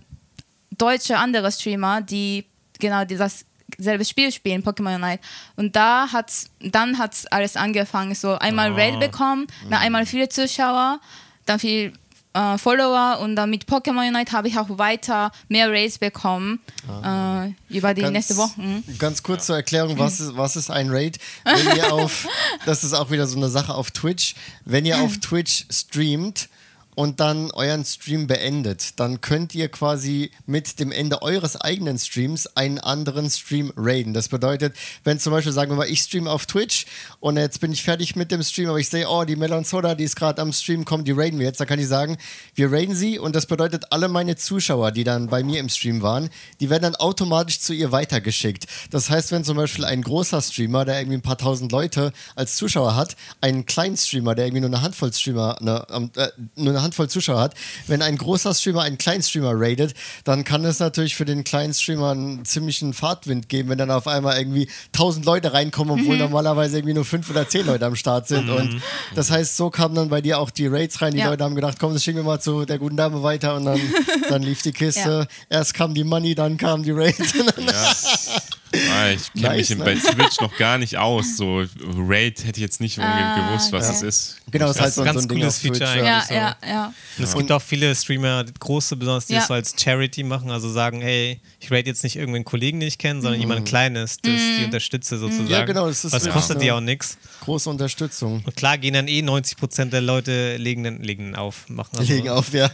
deutsche 0.77 1.17
andere 1.17 1.51
Streamer, 1.51 2.01
die 2.01 2.45
genau 2.79 3.03
das 3.05 3.45
selbe 3.77 4.05
Spiel 4.05 4.31
spielen, 4.31 4.63
Pokémon 4.63 4.95
Unite. 4.95 5.21
Und 5.55 5.75
da 5.75 6.11
hat's, 6.11 6.49
dann 6.59 6.97
hat 6.97 7.15
alles 7.31 7.55
angefangen. 7.55 8.15
So 8.15 8.35
einmal 8.37 8.71
Ah. 8.71 8.75
Raid 8.75 8.99
bekommen, 8.99 9.47
dann 9.69 9.79
einmal 9.79 10.05
viele 10.05 10.29
Zuschauer, 10.29 10.99
dann 11.45 11.59
viel 11.59 11.93
äh, 12.33 12.57
Follower 12.57 13.19
und 13.21 13.35
dann 13.35 13.49
mit 13.49 13.65
Pokémon 13.65 14.07
Unite 14.07 14.31
habe 14.31 14.47
ich 14.47 14.57
auch 14.57 14.77
weiter 14.77 15.31
mehr 15.47 15.69
Raids 15.69 15.97
bekommen 15.97 16.59
äh, 16.87 17.49
über 17.69 17.93
die 17.93 18.01
ganz, 18.01 18.13
nächsten 18.13 18.37
Wochen. 18.37 18.83
ganz 18.97 19.23
kurz 19.23 19.47
zur 19.47 19.55
Erklärung, 19.55 19.97
was 19.97 20.19
ist, 20.19 20.37
was 20.37 20.55
ist 20.55 20.69
ein 20.69 20.89
Raid? 20.89 21.17
Wenn 21.43 21.77
ihr 21.77 21.91
auf, 21.93 22.27
das 22.65 22.83
ist 22.83 22.93
auch 22.93 23.11
wieder 23.11 23.27
so 23.27 23.37
eine 23.37 23.49
Sache 23.49 23.73
auf 23.73 23.91
Twitch, 23.91 24.35
wenn 24.65 24.85
ihr 24.85 24.99
auf 24.99 25.17
Twitch 25.21 25.65
streamt 25.71 26.49
und 26.99 27.21
dann 27.21 27.49
euren 27.51 27.85
Stream 27.85 28.27
beendet, 28.27 28.99
dann 28.99 29.21
könnt 29.21 29.55
ihr 29.55 29.69
quasi 29.69 30.31
mit 30.45 30.81
dem 30.81 30.91
Ende 30.91 31.21
eures 31.21 31.55
eigenen 31.55 31.97
Streams 31.97 32.45
einen 32.57 32.77
anderen 32.77 33.29
Stream 33.29 33.71
raiden. 33.77 34.13
Das 34.13 34.27
bedeutet, 34.27 34.75
wenn 35.05 35.17
zum 35.17 35.31
Beispiel, 35.31 35.53
sagen 35.53 35.71
wir 35.71 35.77
mal, 35.77 35.87
ich 35.87 36.01
streame 36.01 36.29
auf 36.29 36.45
Twitch 36.45 36.87
und 37.21 37.37
jetzt 37.37 37.61
bin 37.61 37.71
ich 37.71 37.83
fertig 37.83 38.17
mit 38.17 38.33
dem 38.33 38.43
Stream, 38.43 38.67
aber 38.67 38.81
ich 38.81 38.89
sehe, 38.89 39.07
oh, 39.07 39.23
die 39.23 39.37
Melon 39.37 39.63
Soda, 39.63 39.95
die 39.95 40.03
ist 40.03 40.17
gerade 40.17 40.41
am 40.41 40.51
Stream, 40.51 40.83
kommt, 40.83 41.07
die 41.07 41.13
raiden 41.13 41.39
wir 41.39 41.45
jetzt, 41.45 41.61
dann 41.61 41.67
kann 41.67 41.79
ich 41.79 41.87
sagen, 41.87 42.17
wir 42.53 42.69
raiden 42.69 42.93
sie 42.93 43.17
und 43.17 43.33
das 43.33 43.45
bedeutet, 43.45 43.93
alle 43.93 44.09
meine 44.09 44.35
Zuschauer, 44.35 44.91
die 44.91 45.05
dann 45.05 45.27
bei 45.27 45.41
mir 45.41 45.61
im 45.61 45.69
Stream 45.69 46.01
waren, 46.01 46.29
die 46.59 46.69
werden 46.69 46.83
dann 46.83 46.95
automatisch 46.95 47.61
zu 47.61 47.71
ihr 47.71 47.93
weitergeschickt. 47.93 48.65
Das 48.89 49.09
heißt, 49.09 49.31
wenn 49.31 49.45
zum 49.45 49.55
Beispiel 49.55 49.85
ein 49.85 50.01
großer 50.01 50.41
Streamer, 50.41 50.83
der 50.83 50.99
irgendwie 50.99 51.19
ein 51.19 51.21
paar 51.21 51.37
tausend 51.37 51.71
Leute 51.71 52.11
als 52.35 52.57
Zuschauer 52.57 52.97
hat, 52.97 53.15
einen 53.39 53.65
kleinen 53.65 53.95
Streamer, 53.95 54.35
der 54.35 54.47
irgendwie 54.47 54.63
nur 54.63 54.69
eine 54.71 54.81
Handvoll 54.81 55.13
Streamer, 55.13 55.61
eine, 55.61 55.87
ähm, 55.91 56.11
äh, 56.17 56.27
nur 56.57 56.71
eine 56.71 56.81
Handvoll 56.81 56.88
Zuschauer 57.09 57.39
hat, 57.41 57.55
wenn 57.87 58.01
ein 58.01 58.17
großer 58.17 58.53
Streamer 58.53 58.81
einen 58.83 58.97
kleinen 58.97 59.23
Streamer 59.23 59.51
raidet, 59.53 59.93
dann 60.23 60.43
kann 60.43 60.65
es 60.65 60.79
natürlich 60.79 61.15
für 61.15 61.25
den 61.25 61.43
kleinen 61.43 61.73
Streamer 61.73 62.11
einen 62.11 62.45
ziemlichen 62.45 62.93
Fahrtwind 62.93 63.49
geben, 63.49 63.69
wenn 63.69 63.77
dann 63.77 63.91
auf 63.91 64.07
einmal 64.07 64.37
irgendwie 64.37 64.69
tausend 64.91 65.25
Leute 65.25 65.53
reinkommen, 65.53 65.99
obwohl 65.99 66.17
normalerweise 66.17 66.77
irgendwie 66.77 66.93
nur 66.95 67.05
fünf 67.05 67.29
oder 67.29 67.47
zehn 67.47 67.65
Leute 67.65 67.85
am 67.85 67.95
Start 67.95 68.27
sind. 68.27 68.49
Und 68.49 68.81
das 69.15 69.31
heißt, 69.31 69.55
so 69.57 69.69
kamen 69.69 69.95
dann 69.95 70.09
bei 70.09 70.21
dir 70.21 70.39
auch 70.39 70.49
die 70.49 70.67
Raids 70.67 71.01
rein. 71.01 71.13
Die 71.13 71.19
Ja. 71.19 71.29
Leute 71.29 71.43
haben 71.43 71.55
gedacht, 71.55 71.77
komm, 71.79 71.93
das 71.93 72.03
schicken 72.03 72.17
wir 72.19 72.23
mal 72.23 72.39
zu 72.39 72.65
der 72.65 72.77
guten 72.77 72.97
Dame 72.97 73.21
weiter 73.23 73.55
und 73.55 73.65
dann, 73.65 73.79
dann 74.29 74.41
lief 74.43 74.61
die 74.61 74.71
Kiste. 74.71 75.27
Erst 75.49 75.73
kam 75.73 75.93
die 75.93 76.03
Money, 76.03 76.35
dann 76.35 76.57
kamen 76.57 76.83
die 76.83 76.91
Raids. 76.91 77.33
Ah, 78.73 79.09
ich 79.09 79.33
kenne 79.33 79.55
Nice, 79.55 79.69
mich 79.69 79.79
nice. 79.79 80.03
bei 80.03 80.11
Twitch 80.13 80.41
noch 80.41 80.55
gar 80.57 80.77
nicht 80.77 80.97
aus. 80.97 81.37
So 81.37 81.63
Raid 81.97 82.39
hätte 82.45 82.59
ich 82.59 82.63
jetzt 82.63 82.79
nicht 82.81 82.97
unbedingt 82.99 83.21
Ah, 83.25 83.47
gewusst, 83.49 83.71
was 83.71 83.87
okay. 83.87 83.95
es 83.95 84.01
ist. 84.03 84.35
Genau, 84.51 84.67
das 84.67 84.75
ist 84.77 84.81
halt 84.81 84.87
Das 84.89 84.95
so, 84.95 85.01
ist 85.01 85.07
ein 85.07 85.07
so 85.07 85.13
ganz 85.13 85.25
ein 85.25 85.29
Ding 85.29 85.37
cooles 85.39 85.59
Twitch. 85.59 85.77
Feature 85.79 85.97
Ja, 86.05 86.13
eigentlich 86.17 86.27
so. 86.27 86.33
ja, 86.35 86.55
ja. 86.67 86.93
Und 87.17 87.23
es 87.23 87.35
gibt 87.35 87.51
auch 87.51 87.61
viele 87.61 87.95
Streamer, 87.95 88.45
große 88.59 88.95
besonders, 88.95 89.25
die 89.27 89.33
Ja. 89.33 89.39
es 89.41 89.47
so 89.47 89.53
als 89.53 89.73
Charity 89.79 90.23
machen, 90.23 90.49
also 90.51 90.69
sagen, 90.71 91.01
hey, 91.01 91.39
ich 91.59 91.71
rate 91.71 91.87
jetzt 91.87 92.03
nicht 92.03 92.15
irgendeinen 92.15 92.45
Kollegen, 92.45 92.79
den 92.79 92.87
ich 92.87 92.97
kenne, 92.97 93.15
Mhm. 93.15 93.21
sondern 93.21 93.39
jemand 93.41 93.67
Kleines, 93.67 94.17
das 94.21 94.31
die 94.59 94.65
unterstütze 94.65 95.17
sozusagen. 95.17 95.49
Ja, 95.49 95.65
genau, 95.65 95.87
das 95.87 96.05
ist 96.05 96.11
Was 96.13 96.23
wirklich 96.23 96.33
kostet 96.35 96.57
so. 96.57 96.63
die 96.63 96.71
auch 96.71 96.79
nichts. 96.81 97.17
Große 97.41 97.69
Unterstützung. 97.69 98.43
Und 98.45 98.55
klar 98.55 98.77
gehen 98.77 98.93
dann 98.93 99.07
eh 99.07 99.21
90% 99.21 99.91
der 99.93 100.01
Leute 100.01 100.57
legen 100.57 100.83
legen 101.03 101.35
auf, 101.35 101.67
machen 101.69 101.97
also, 101.97 102.11
Legen 102.13 102.29
auf, 102.29 102.53
ja. 102.53 102.69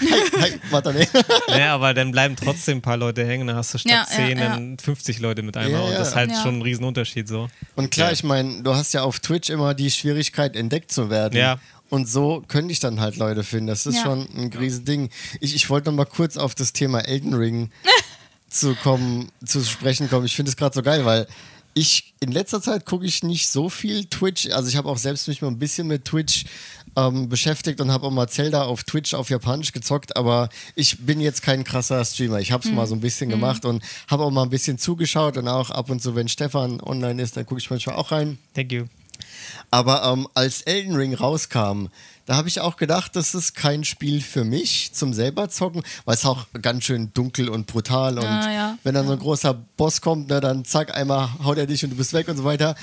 Warte, 0.70 0.92
nee. 0.94 1.06
Ja, 1.58 1.74
aber 1.74 1.94
dann 1.94 2.10
bleiben 2.10 2.36
trotzdem 2.36 2.78
ein 2.78 2.82
paar 2.82 2.96
Leute 2.96 3.26
hängen, 3.26 3.46
dann 3.46 3.56
hast 3.56 3.74
du 3.74 3.78
statt 3.78 3.90
Ja, 3.92 3.98
ja, 4.08 4.26
10 4.28 4.38
ja. 4.38 4.48
dann 4.50 4.78
50 4.78 5.18
Leute 5.20 5.39
mit 5.42 5.56
einmal 5.56 5.80
Ja, 5.82 5.86
und 5.88 5.94
das 5.94 6.08
ist 6.08 6.14
halt 6.16 6.30
Ja. 6.30 6.42
schon 6.42 6.58
ein 6.58 6.62
Riesenunterschied 6.62 7.28
so. 7.28 7.48
Und 7.76 7.90
klar, 7.90 8.08
Ja. 8.08 8.12
ich 8.12 8.24
meine, 8.24 8.62
du 8.62 8.74
hast 8.74 8.92
ja 8.94 9.02
auf 9.02 9.20
Twitch 9.20 9.50
immer 9.50 9.74
die 9.74 9.90
Schwierigkeit, 9.90 10.56
entdeckt 10.56 10.92
zu 10.92 11.10
werden. 11.10 11.36
Ja. 11.38 11.58
Und 11.88 12.08
so 12.08 12.44
könnte 12.46 12.70
ich 12.72 12.78
dann 12.80 13.00
halt 13.00 13.16
Leute 13.16 13.42
finden. 13.42 13.66
Das 13.66 13.84
ist 13.86 13.96
Ja. 13.96 14.02
schon 14.02 14.28
ein 14.36 14.52
riesen 14.52 14.84
Ding. 14.84 15.10
Ich, 15.40 15.54
ich 15.54 15.68
wollte 15.70 15.90
noch 15.90 15.96
mal 15.96 16.04
kurz 16.04 16.36
auf 16.36 16.54
das 16.54 16.72
Thema 16.72 17.00
Elden 17.00 17.34
Ring 17.34 17.70
zu 18.48 18.74
kommen, 18.76 19.30
zu 19.44 19.64
sprechen 19.64 20.08
kommen. 20.08 20.26
Ich 20.26 20.36
finde 20.36 20.50
es 20.50 20.56
gerade 20.56 20.74
so 20.74 20.82
geil, 20.82 21.04
weil 21.04 21.26
ich 21.74 22.14
in 22.20 22.32
letzter 22.32 22.60
Zeit 22.60 22.84
gucke 22.84 23.06
ich 23.06 23.22
nicht 23.22 23.48
so 23.48 23.68
viel 23.68 24.04
Twitch. 24.06 24.50
Also 24.50 24.68
ich 24.68 24.76
habe 24.76 24.88
auch 24.88 24.98
selbst 24.98 25.28
mich 25.28 25.40
mal 25.40 25.48
ein 25.48 25.58
bisschen 25.58 25.86
mit 25.86 26.04
Twitch 26.04 26.44
ähm, 26.96 27.28
beschäftigt 27.28 27.80
und 27.80 27.90
habe 27.90 28.06
auch 28.06 28.10
mal 28.10 28.28
Zelda 28.28 28.64
auf 28.64 28.84
Twitch 28.84 29.14
auf 29.14 29.30
Japanisch 29.30 29.72
gezockt, 29.72 30.16
aber 30.16 30.48
ich 30.74 30.98
bin 30.98 31.20
jetzt 31.20 31.42
kein 31.42 31.64
krasser 31.64 32.04
Streamer. 32.04 32.40
Ich 32.40 32.52
habe 32.52 32.66
es 32.66 32.74
mal 32.74 32.86
so 32.86 32.94
ein 32.94 33.00
bisschen 33.00 33.30
gemacht 33.30 33.64
und 33.64 33.82
habe 34.08 34.24
auch 34.24 34.30
mal 34.30 34.42
ein 34.42 34.50
bisschen 34.50 34.78
zugeschaut 34.78 35.36
und 35.36 35.48
auch 35.48 35.70
ab 35.70 35.90
und 35.90 36.02
zu, 36.02 36.14
wenn 36.14 36.28
Stefan 36.28 36.80
online 36.80 37.22
ist, 37.22 37.36
dann 37.36 37.46
gucke 37.46 37.60
ich 37.60 37.70
manchmal 37.70 37.96
auch 37.96 38.12
rein. 38.12 38.38
Thank 38.54 38.72
you. 38.72 38.84
Aber 39.70 40.04
ähm, 40.04 40.28
als 40.34 40.62
Elden 40.62 40.96
Ring 40.96 41.14
rauskam, 41.14 41.88
da 42.30 42.36
habe 42.36 42.46
ich 42.46 42.60
auch 42.60 42.76
gedacht, 42.76 43.16
das 43.16 43.34
ist 43.34 43.56
kein 43.56 43.82
Spiel 43.82 44.20
für 44.20 44.44
mich 44.44 44.92
zum 44.92 45.12
selber 45.12 45.48
zocken, 45.48 45.82
weil 46.04 46.14
es 46.14 46.24
auch 46.24 46.46
ganz 46.62 46.84
schön 46.84 47.12
dunkel 47.12 47.48
und 47.48 47.66
brutal 47.66 48.20
und 48.20 48.24
Ah, 48.24 48.52
ja. 48.52 48.78
wenn 48.84 48.94
dann 48.94 49.08
so 49.08 49.14
ein 49.14 49.18
großer 49.18 49.52
Boss 49.52 50.00
kommt, 50.00 50.28
ne, 50.28 50.40
dann 50.40 50.64
zack, 50.64 50.94
einmal 50.96 51.28
haut 51.42 51.58
er 51.58 51.66
dich 51.66 51.82
und 51.82 51.90
du 51.90 51.96
bist 51.96 52.12
weg 52.12 52.28
und 52.28 52.36
so 52.36 52.44
weiter. 52.44 52.76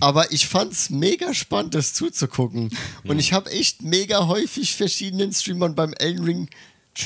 Aber 0.00 0.32
ich 0.32 0.46
fand 0.46 0.72
es 0.72 0.88
mega 0.88 1.34
spannend, 1.34 1.74
das 1.74 1.92
zuzugucken. 1.92 2.70
Und 3.04 3.18
ich 3.18 3.34
habe 3.34 3.50
echt 3.50 3.82
mega 3.82 4.28
häufig 4.28 4.74
verschiedenen 4.74 5.30
Streamern 5.30 5.74
beim 5.74 5.92
Elden 5.92 6.24
Ring 6.24 6.48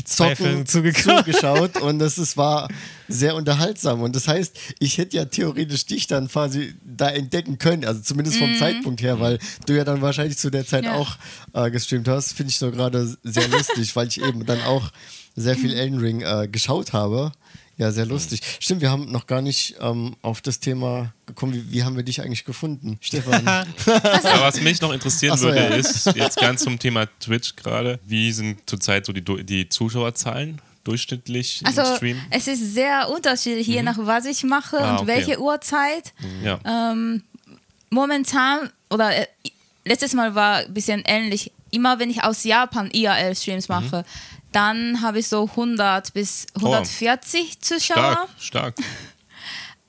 Zocken 0.05 0.67
zugeguckt. 0.67 1.25
zugeschaut 1.27 1.81
und 1.81 1.99
das 1.99 2.19
ist, 2.19 2.37
war 2.37 2.69
sehr 3.09 3.35
unterhaltsam. 3.35 4.03
Und 4.03 4.15
das 4.15 4.29
heißt, 4.29 4.57
ich 4.79 4.99
hätte 4.99 5.17
ja 5.17 5.25
theoretisch 5.25 5.85
dich 5.87 6.07
dann 6.07 6.29
quasi 6.29 6.75
da 6.85 7.09
entdecken 7.11 7.59
können, 7.59 7.85
also 7.85 8.01
zumindest 8.01 8.39
vom 8.39 8.57
Zeitpunkt 8.57 9.03
her, 9.03 9.21
weil 9.21 9.39
du 9.67 9.73
ja 9.75 9.85
dann 9.85 10.01
wahrscheinlich 10.01 10.39
zu 10.39 10.51
der 10.51 10.67
Zeit 10.67 10.85
Ja. 10.85 10.95
auch 10.95 11.17
äh, 11.55 11.71
gestreamt 11.71 12.09
hast. 12.09 12.33
Finde 12.33 12.51
ich 12.51 12.59
so 12.59 12.71
gerade 12.71 13.17
sehr 13.25 13.49
lustig, 13.49 13.95
weil 13.97 14.09
ich 14.09 14.23
eben 14.23 14.47
dann 14.47 14.61
auch 14.63 14.91
sehr 15.37 15.57
viel 15.57 15.75
Elden 15.75 15.99
Ring 15.99 16.21
äh, 16.23 16.49
geschaut 16.51 16.93
habe. 16.93 17.33
Ja, 17.81 17.91
sehr 17.93 18.05
lustig. 18.05 18.43
Stimmt, 18.61 18.83
wir 18.83 18.91
haben 18.91 19.11
noch 19.11 19.27
gar 19.27 19.41
nicht 19.41 19.77
ähm, 19.81 20.15
auf 20.21 20.43
das 20.43 20.61
Thema 20.61 21.15
gekommen. 21.25 21.55
Wie, 21.55 21.73
wie 21.73 21.83
haben 21.83 21.97
wir 21.97 22.03
dich 22.03 22.21
eigentlich 22.21 22.45
gefunden, 22.45 22.99
Stefan? 23.01 23.49
Aber 23.87 24.43
was 24.43 24.61
mich 24.61 24.83
noch 24.83 24.93
interessieren 24.93 25.39
so, 25.39 25.47
würde, 25.47 25.61
ja. 25.61 25.67
ist 25.69 26.07
jetzt 26.15 26.37
ganz 26.39 26.63
zum 26.63 26.79
Thema 26.79 27.07
Twitch 27.21 27.57
gerade. 27.57 27.99
Wie 28.05 28.33
sind 28.33 28.59
zurzeit 28.69 29.07
so 29.07 29.15
die, 29.15 29.25
die 29.45 29.67
Zuschauerzahlen 29.71 30.61
durchschnittlich 30.85 31.63
im 31.63 31.69
Also 31.69 31.97
Stream? 31.97 32.21
es 32.29 32.47
ist 32.49 32.75
sehr 32.75 33.09
unterschiedlich, 33.09 33.67
je 33.67 33.83
nach 33.83 33.97
was 33.99 34.27
ich 34.27 34.45
mache 34.45 34.79
Ah, 34.79 34.91
und 34.93 34.99
okay. 35.01 35.07
welche 35.07 35.41
Uhrzeit. 35.41 36.13
Ja. 36.45 36.61
Ähm, 36.67 37.23
momentan 37.89 38.71
oder 38.91 39.17
äh, 39.17 39.27
letztes 39.87 40.13
Mal 40.13 40.35
war 40.35 40.57
ein 40.59 40.75
bisschen 40.75 41.03
ähnlich. 41.07 41.51
Immer 41.71 41.99
wenn 41.99 42.11
ich 42.11 42.23
aus 42.25 42.45
Japan 42.45 42.91
IRL-Streams 42.91 43.69
Mhm. 43.69 43.75
Dann 44.53 45.01
habe 45.03 45.19
ich 45.21 45.29
so 45.29 45.45
100 45.51 46.13
bis 46.13 46.47
140 46.57 47.61
Zuschauer. 47.61 48.29
Stark, 48.39 48.75
stark. 48.75 48.75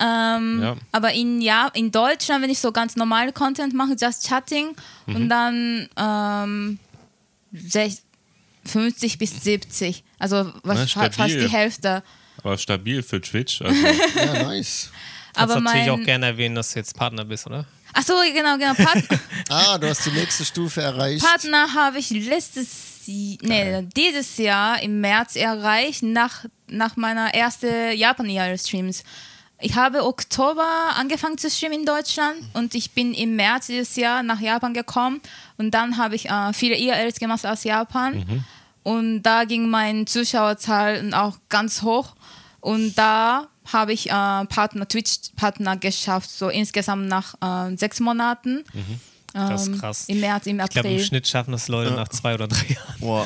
Ähm, 0.03 0.61
Ja. 0.63 0.75
Aber 0.91 1.13
in, 1.13 1.41
ja, 1.41 1.69
in 1.75 1.91
Deutschland, 1.91 2.41
wenn 2.41 2.49
ich 2.49 2.57
so 2.57 2.71
ganz 2.71 2.95
normale 2.95 3.31
Content 3.31 3.73
mache, 3.75 3.95
just 3.99 4.27
Chatting 4.27 4.75
Mhm. 5.05 5.15
und 5.15 5.29
dann 5.29 5.87
ähm, 5.95 6.79
sech- 7.53 8.01
50 8.65 9.19
bis 9.19 9.43
70. 9.43 10.03
Also 10.17 10.51
was, 10.63 10.89
stabil. 10.89 11.11
fast 11.11 11.33
die 11.35 11.49
Hälfte. 11.49 12.01
Aber 12.43 12.57
stabil 12.57 13.03
für 13.03 13.21
Twitch. 13.21 13.61
Also, 13.61 13.75
ja, 14.15 14.43
nice. 14.43 14.89
Aber 15.35 15.53
Kannst 15.53 15.65
natürlich 15.65 15.87
mein, 15.87 16.01
auch 16.01 16.05
gerne 16.05 16.25
erwähnen, 16.25 16.55
dass 16.55 16.73
du 16.73 16.79
jetzt 16.79 16.95
Partner 16.97 17.23
bist, 17.23 17.45
oder? 17.45 17.65
Achso, 17.93 18.13
genau, 18.33 18.57
genau. 18.57 18.73
Part 18.73 19.03
Ah, 19.49 19.77
du 19.77 19.87
hast 19.87 20.03
die 20.05 20.11
nächste 20.11 20.43
Stufe 20.45 20.81
erreicht. 20.81 21.23
Partner 21.23 21.73
habe 21.75 21.99
ich 21.99 22.09
letztes, 22.09 22.90
nee, 23.41 23.87
dieses 23.95 24.37
Jahr 24.37 24.81
im 24.81 25.01
März 25.01 25.35
erreicht, 25.35 26.03
nach, 26.03 26.45
nach 26.67 26.95
meiner 26.95 27.33
ersten 27.33 27.97
Japan-IRL-Streams. 27.97 29.03
Ich 29.63 29.75
habe 29.75 30.03
Oktober 30.05 30.65
angefangen 30.95 31.37
zu 31.37 31.49
streamen 31.49 31.81
in 31.81 31.85
Deutschland 31.85 32.37
und 32.53 32.73
ich 32.73 32.91
bin 32.91 33.13
im 33.13 33.35
März 33.35 33.67
dieses 33.67 33.95
Jahr 33.95 34.23
nach 34.23 34.39
Japan 34.39 34.73
gekommen 34.73 35.21
und 35.57 35.71
dann 35.71 35.97
habe 35.97 36.15
ich 36.15 36.29
äh, 36.29 36.53
viele 36.53 36.75
IRLs 36.77 37.19
gemacht 37.19 37.45
aus 37.45 37.63
Japan. 37.63 38.13
Und 38.83 39.21
da 39.23 39.43
ging 39.43 39.69
meine 39.69 40.05
Zuschauerzahl 40.05 41.13
auch 41.13 41.37
ganz 41.49 41.83
hoch. 41.83 42.15
Und 42.61 42.95
da 42.97 43.47
habe 43.71 43.93
ich 43.93 44.09
äh, 44.09 44.45
Partner, 44.45 44.87
Twitch-Partner 44.87 45.77
geschafft, 45.77 46.29
so 46.31 46.49
insgesamt 46.49 47.07
nach 47.07 47.35
äh, 47.41 47.75
sechs 47.77 47.99
Monaten. 47.99 48.63
Das 49.33 49.61
ist 49.63 49.67
Ähm, 49.69 49.79
krass. 49.79 50.03
Im 50.07 50.19
März, 50.19 50.45
im 50.47 50.59
Ich 50.59 50.69
glaube, 50.69 50.87
im 50.89 50.93
April. 50.95 51.05
Schnitt 51.05 51.27
schaffen 51.27 51.51
das 51.51 51.67
Leute 51.67 51.91
nach 51.91 52.09
zwei 52.09 52.33
oder 52.33 52.47
drei 52.47 52.65
Jahren. 52.67 52.95
Boah. 52.99 53.25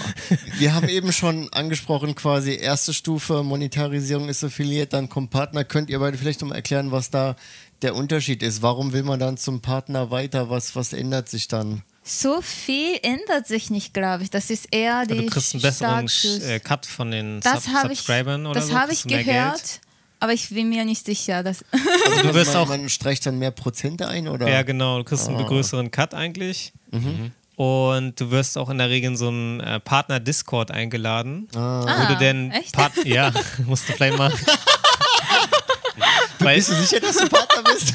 Wir 0.57 0.73
haben 0.75 0.87
eben 0.89 1.11
schon 1.11 1.51
angesprochen, 1.53 2.13
quasi 2.15 2.55
erste 2.55 2.93
Stufe, 2.93 3.43
Monetarisierung 3.43 4.29
ist 4.29 4.43
affiliiert, 4.43 4.93
dann 4.93 5.09
kommt 5.09 5.31
Partner. 5.31 5.63
Könnt 5.63 5.89
ihr 5.89 5.99
beide 5.99 6.17
vielleicht 6.17 6.41
noch 6.41 6.49
mal 6.49 6.55
erklären, 6.55 6.91
was 6.91 7.09
da 7.09 7.35
der 7.81 7.95
Unterschied 7.95 8.41
ist? 8.43 8.61
Warum 8.61 8.93
will 8.93 9.03
man 9.03 9.19
dann 9.19 9.37
zum 9.37 9.61
Partner 9.61 10.11
weiter? 10.11 10.49
Was, 10.49 10.75
was 10.75 10.93
ändert 10.93 11.27
sich 11.29 11.47
dann? 11.47 11.81
So 12.07 12.39
viel 12.41 12.99
ändert 13.01 13.47
sich 13.47 13.71
nicht, 13.71 13.93
glaube 13.95 14.21
ich. 14.23 14.29
Das 14.29 14.51
ist 14.51 14.67
eher 14.71 15.07
die 15.07 15.17
Du 15.17 15.25
kriegst 15.25 15.55
einen 15.55 15.63
besseren 15.63 16.07
Status. 16.07 16.43
äh, 16.43 16.59
Cut 16.59 16.85
von 16.85 17.09
den 17.09 17.39
das 17.41 17.63
Sub 17.63 17.73
habe 17.73 17.93
ich, 17.93 17.99
Subscribern 17.99 18.45
oder 18.45 18.59
das 18.59 18.69
so. 18.69 18.75
habe 18.75 18.93
ich 18.93 19.03
gehört, 19.03 19.25
Geld. 19.25 19.81
Aber 20.25 20.33
ich 20.33 20.49
bin 20.49 20.69
mir 20.69 20.83
nicht 20.85 21.05
sicher. 21.05 21.41
Dass 21.43 21.63
Also 22.05 22.21
Du 22.23 22.33
wirst 22.33 22.53
man, 22.53 22.63
auch- 22.63 22.67
man 22.67 22.89
streicht 22.89 23.25
dann 23.25 23.39
mehr 23.39 23.51
Prozente 23.51 24.07
ein 24.07 24.27
oder? 24.27 24.47
Ja, 24.49 24.63
genau. 24.63 24.97
Du 24.97 25.03
kriegst 25.05 25.27
einen 25.29 25.45
größeren 25.45 25.91
Cut 25.91 26.13
eigentlich. 26.13 26.73
Und 27.55 28.19
du 28.19 28.31
wirst 28.31 28.57
auch 28.57 28.69
in 28.69 28.77
der 28.79 28.89
Regel 28.89 29.11
in 29.11 29.17
so 29.17 29.29
einen 29.29 29.59
äh, 29.61 29.79
Partner-Discord 29.79 30.71
eingeladen. 30.71 31.47
Wo 31.53 31.59
Ah, 31.59 32.07
du 32.11 32.17
denn 32.17 32.51
echt? 32.51 32.73
Part 32.73 32.91
ja, 33.05 33.31
musst 33.65 33.87
du 33.87 33.93
vielleicht 33.93 34.17
mal. 34.17 34.33
weil, 36.39 36.55
Bist 36.57 36.69
du 36.69 36.75
sicher, 36.75 36.99
dass 36.99 37.17
du 37.17 37.29
Partner 37.29 37.63
bist? 37.63 37.93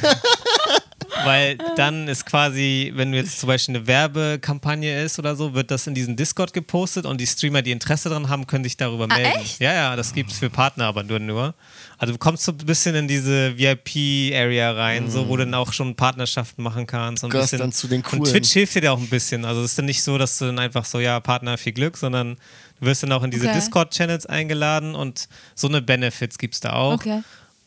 weil 1.25 1.59
dann 1.77 2.09
ist 2.09 2.25
quasi, 2.25 2.93
wenn 2.95 3.13
du 3.13 3.19
jetzt 3.19 3.39
zum 3.41 3.49
Beispiel 3.49 3.77
eine 3.77 3.87
Werbekampagne 3.87 5.03
ist 5.03 5.19
oder 5.19 5.37
so, 5.37 5.53
wird 5.55 5.71
das 5.71 5.87
in 5.87 5.95
diesen 5.95 6.17
Discord 6.17 6.53
gepostet 6.55 7.05
und 7.05 7.21
die 7.21 7.27
Streamer, 7.27 7.61
die 7.63 7.73
Interesse 7.73 8.09
daran 8.09 8.29
haben, 8.31 8.47
können 8.47 8.65
sich 8.65 8.77
darüber 8.79 9.05
Ah, 9.11 9.17
melden. 9.19 9.41
echt? 9.43 9.61
Ja, 9.61 9.75
ja, 9.75 9.97
das 9.97 10.15
gibt 10.15 10.31
es 10.33 10.39
für 10.39 10.49
Partner, 10.49 10.87
aber 10.87 11.03
nur 11.03 11.19
nur. 11.19 11.55
Also 12.03 12.15
du 12.15 12.19
kommst 12.19 12.45
so 12.45 12.53
ein 12.53 12.57
bisschen 12.57 12.95
in 12.95 13.07
diese 13.09 13.59
VIP-Area 13.59 14.73
rein, 14.73 15.11
so 15.11 15.29
wo 15.29 15.37
du 15.37 15.45
dann 15.45 15.53
auch 15.53 15.71
schon 15.75 15.95
Partnerschaften 15.95 16.63
machen 16.63 16.87
kannst. 16.87 17.23
Und 17.25 17.31
bisschen, 17.31 17.59
dann 17.59 17.73
zu 17.73 17.89
den 17.89 17.99
Und 18.01 18.05
Coolen. 18.07 18.25
Twitch 18.25 18.53
hilft 18.53 18.75
dir 18.75 18.81
da 18.81 18.93
auch 18.93 18.99
ein 18.99 19.11
bisschen. 19.11 19.45
Also 19.45 19.61
es 19.61 19.73
ist 19.73 19.79
dann 19.79 19.85
nicht 19.85 20.03
so, 20.03 20.17
dass 20.17 20.39
du 20.39 20.47
dann 20.47 20.59
einfach 20.59 20.87
so, 20.87 20.99
ja, 20.99 21.21
Partner, 21.21 21.59
viel 21.59 21.75
Glück, 21.75 21.99
sondern 21.99 22.39
du 22.81 22.87
wirst 22.87 23.03
dann 23.03 23.13
auch 23.13 23.23
in 23.23 23.31
diese 23.31 23.45
Okay. 23.45 23.55
Discord-Channels 23.55 24.25
eingeladen 24.25 24.95
und 24.95 25.29
so 25.55 25.69
eine 25.69 25.83
Benefits 25.83 26.39
gibt 26.39 26.55
es 26.55 26.61
da 26.61 26.73
auch. 26.73 26.95
Okay. 26.95 27.21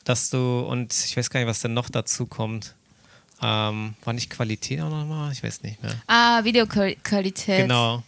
Dass 0.04 0.32
du, 0.32 0.62
und 0.62 0.92
ich 1.06 1.16
weiß 1.16 1.30
gar 1.30 1.40
nicht, 1.40 1.48
was 1.48 1.60
denn 1.62 1.76
noch 1.76 1.92
dazu 1.92 2.26
kommt. 2.26 2.74
Ähm, 3.40 3.94
war 4.04 4.14
nicht 4.14 4.32
Qualität 4.32 4.82
auch 4.82 4.90
nochmal? 4.90 5.32
Ich 5.32 5.44
weiß 5.44 5.62
nicht 5.62 5.80
mehr. 5.84 5.94
ah, 6.08 6.44
Videoqualität. 6.44 7.60
Genau. 7.60 8.02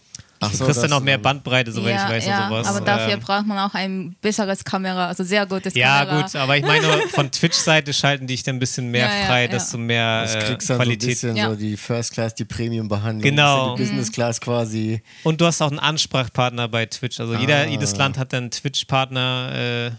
Ach 0.46 0.52
Du 0.52 0.58
so, 0.58 0.66
kriegst 0.66 0.84
dann 0.84 0.94
auch 0.94 1.00
mehr 1.02 1.16
ähm, 1.16 1.22
Bandbreite, 1.22 1.72
soweit 1.72 1.96
ja, 1.96 2.06
ich 2.06 2.12
weiß, 2.12 2.26
ja, 2.26 2.44
und 2.44 2.50
sowas. 2.50 2.68
aber 2.68 2.82
dafür 2.86 3.14
Ähm, 3.14 3.20
braucht 3.20 3.46
man 3.46 3.58
auch 3.60 3.74
ein 3.74 4.16
besseres 4.22 4.64
Kamera, 4.64 5.08
also 5.08 5.24
sehr 5.24 5.46
gutes 5.46 5.74
ja, 5.76 6.06
Kamera. 6.06 6.22
gut, 6.24 6.36
aber 6.36 6.58
ich 6.58 6.64
meine, 6.66 6.88
von 7.10 7.32
Twitch-Seite 7.32 7.94
schalten 7.94 8.28
die 8.28 8.34
dich 8.36 8.44
dann 8.44 8.56
ein 8.56 8.60
bisschen 8.60 8.90
mehr 8.92 9.08
Ja, 9.08 9.20
ja, 9.20 9.26
frei, 9.26 9.42
ja. 9.44 9.48
dass 9.50 9.72
du 9.72 9.78
mehr 9.78 10.22
Das 10.24 10.36
äh, 10.36 10.40
kriegst 10.40 10.70
dann 10.70 10.78
Qualität. 10.78 11.18
so 11.18 11.28
ein 11.28 11.34
bisschen 11.34 11.36
Ja. 11.38 11.50
so 11.50 11.56
die 11.56 11.78
First 11.78 12.14
Class, 12.14 12.36
die 12.36 12.46
Premium-Behandlung. 12.46 13.22
Genau. 13.22 13.70
Ja 13.72 13.76
die 13.76 13.82
Business 13.84 14.12
Class 14.12 14.40
quasi. 14.42 15.02
Und 15.24 15.40
du 15.42 15.46
hast 15.46 15.62
auch 15.62 15.70
einen 15.70 15.80
Ansprachpartner 15.80 16.68
bei 16.68 16.86
Twitch. 16.86 17.20
Also 17.20 17.34
Ah. 17.34 17.40
jeder, 17.40 17.68
jedes 17.68 17.96
Land 17.96 18.18
hat 18.18 18.34
einen 18.34 18.52
Twitch-Partner, 18.52 19.88
äh, 19.88 19.92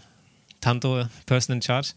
Tanto, 0.61 1.05
Person 1.25 1.57
in 1.57 1.61
Charge. 1.61 1.89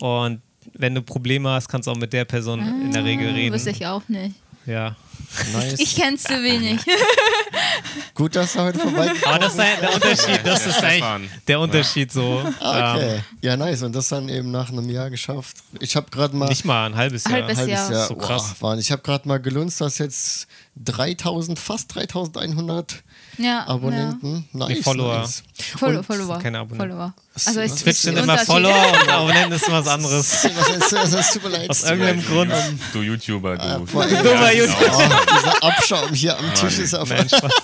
Und 0.00 0.40
wenn 0.74 0.94
du 0.94 1.02
Probleme 1.02 1.48
hast, 1.50 1.68
kannst 1.68 1.86
du 1.86 1.92
auch 1.92 1.96
mit 1.96 2.12
der 2.12 2.24
Person 2.24 2.60
in 2.60 2.92
der 2.92 3.04
Regel 3.04 3.30
reden. 3.32 3.54
Wüsste 3.54 3.70
ich 3.70 3.86
auch 3.86 4.02
nicht. 4.08 4.34
Ja. 4.66 4.96
Nice. 5.52 5.78
Ich 5.78 5.96
kenne 5.96 6.16
zu 6.16 6.28
wenig. 6.42 6.80
Gut, 8.14 8.36
dass 8.36 8.52
du 8.52 8.60
heute 8.60 8.78
vorbeigekommen 8.78 9.24
Aber 9.24 9.38
das 9.38 9.52
ist 9.54 9.58
der 9.80 9.94
Unterschied, 9.94 10.40
das 10.44 10.64
Ja, 10.64 10.70
ist 10.70 10.82
eigentlich 10.84 11.30
der 11.48 11.60
Unterschied 11.60 12.12
so. 12.12 12.42
Ah, 12.60 12.94
Ähm, 12.94 12.96
Okay. 13.00 13.20
Ja, 13.42 13.56
nice. 13.56 13.82
Und 13.82 13.94
das 13.94 14.08
dann 14.08 14.28
eben 14.28 14.50
nach 14.50 14.68
einem 14.70 14.88
Jahr 14.90 15.10
geschafft. 15.10 15.56
Ich 15.80 15.96
habe 15.96 16.10
gerade 16.10 16.36
mal. 16.36 16.48
nicht 16.48 16.64
mal 16.64 16.86
ein 16.86 16.96
halbes 16.96 17.24
Jahr. 17.24 17.34
Halbes 17.34 17.56
halbes 17.58 17.72
Jahr. 17.74 17.92
Jahr. 17.92 18.06
So 18.08 18.16
krass. 18.16 18.54
Wow, 18.60 18.78
ich 18.78 18.90
habe 18.92 19.02
gerade 19.02 19.26
mal 19.28 19.38
gelunzt, 19.40 19.80
dass 19.80 19.98
jetzt 19.98 20.46
3000, 20.76 21.58
fast 21.58 21.94
3100 21.94 23.02
Ja, 23.38 23.66
Abonnenten. 23.66 24.48
Nice, 24.52 24.68
Die 24.68 24.82
Follower. 24.82 25.20
Nice. 25.20 25.42
Ja. 25.56 25.78
Follow, 25.78 25.98
Und- 25.98 26.04
Follower. 26.06 26.38
keine 26.38 26.58
Abonnenten. 26.58 26.90
Follower. 26.96 27.14
Also 27.46 27.60
es 27.60 27.72
was 27.72 27.78
Twitch 27.82 27.98
sind 27.98 28.16
immer. 28.18 28.36
Follower 28.38 28.92
und 29.02 29.08
Abonnenten 29.08 29.52
ist 29.52 29.70
was 29.70 29.86
anderes. 29.86 30.44
Was 30.80 30.92
ist 30.92 31.14
das? 31.14 31.32
Tut 31.32 31.42
mir 31.44 31.48
leid. 31.50 31.70
Aus 31.70 31.82
irgendeinem 31.84 32.24
Grund. 32.26 32.52
Du 32.92 33.00
YouTuber, 33.02 33.56
du. 33.56 33.86
vor 33.86 34.02
allem- 34.02 34.22
Dummer 34.22 34.50
Ja, 34.52 34.64
YouTuber. 34.66 35.09
Oh, 35.10 35.34
dieser 35.38 35.62
Abschaum 35.62 36.12
hier 36.14 36.38
am 36.38 36.54
Tisch 36.54 36.78
ist 36.78 36.94
aber. 36.94 37.14
Nein, 37.14 37.28
Spaß. 37.28 37.52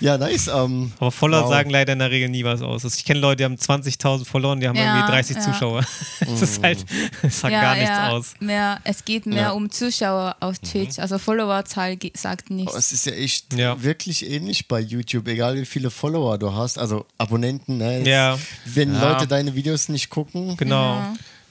Ja, 0.00 0.18
nice. 0.18 0.48
Ähm, 0.48 0.92
Aber 0.98 1.12
Follower 1.12 1.44
Wow. 1.44 1.50
sagen 1.50 1.70
leider 1.70 1.92
in 1.92 2.00
der 2.00 2.10
Regel 2.10 2.28
nie 2.28 2.42
was 2.42 2.60
aus. 2.60 2.82
Also 2.84 2.96
ich 2.98 3.04
kenne 3.04 3.20
Leute, 3.20 3.36
die 3.36 3.44
haben 3.44 3.54
20.000 3.54 4.24
Follower 4.24 4.50
und 4.52 4.58
die 4.60 4.66
haben 4.66 4.74
Ja, 4.74 4.96
irgendwie 4.96 5.12
30 5.12 5.36
ja. 5.36 5.42
Zuschauer. 5.42 5.84
Das 6.20 6.42
ist 6.42 6.60
halt, 6.62 6.84
das 7.22 7.40
sagt 7.40 7.52
gar 7.52 7.76
nichts 7.76 7.98
aus. 7.98 8.34
Mehr, 8.40 8.80
es 8.82 9.04
geht 9.04 9.26
mehr 9.26 9.42
Ja. 9.42 9.50
um 9.52 9.70
Zuschauer 9.70 10.34
auf 10.40 10.56
Mhm. 10.60 10.66
Twitch. 10.66 10.98
Also 10.98 11.18
Followerzahl 11.18 11.96
sagt 12.14 12.46
aber 12.46 12.54
nichts. 12.56 12.74
es 12.74 12.90
ist 12.92 13.06
ja 13.06 13.12
echt 13.12 13.54
Ja. 13.54 13.80
wirklich 13.80 14.28
ähnlich 14.28 14.66
bei 14.66 14.80
YouTube, 14.80 15.28
egal 15.28 15.54
wie 15.56 15.66
viele 15.66 15.90
Follower 15.90 16.36
du 16.38 16.52
hast, 16.52 16.78
also 16.78 17.06
Abonnenten. 17.18 17.76
Ne? 17.76 18.02
Ja. 18.08 18.38
Wenn 18.64 18.94
Ja. 18.94 19.12
Leute 19.12 19.28
deine 19.28 19.54
Videos 19.54 19.88
nicht 19.88 20.10
gucken, 20.10 20.56
Genau. 20.56 21.00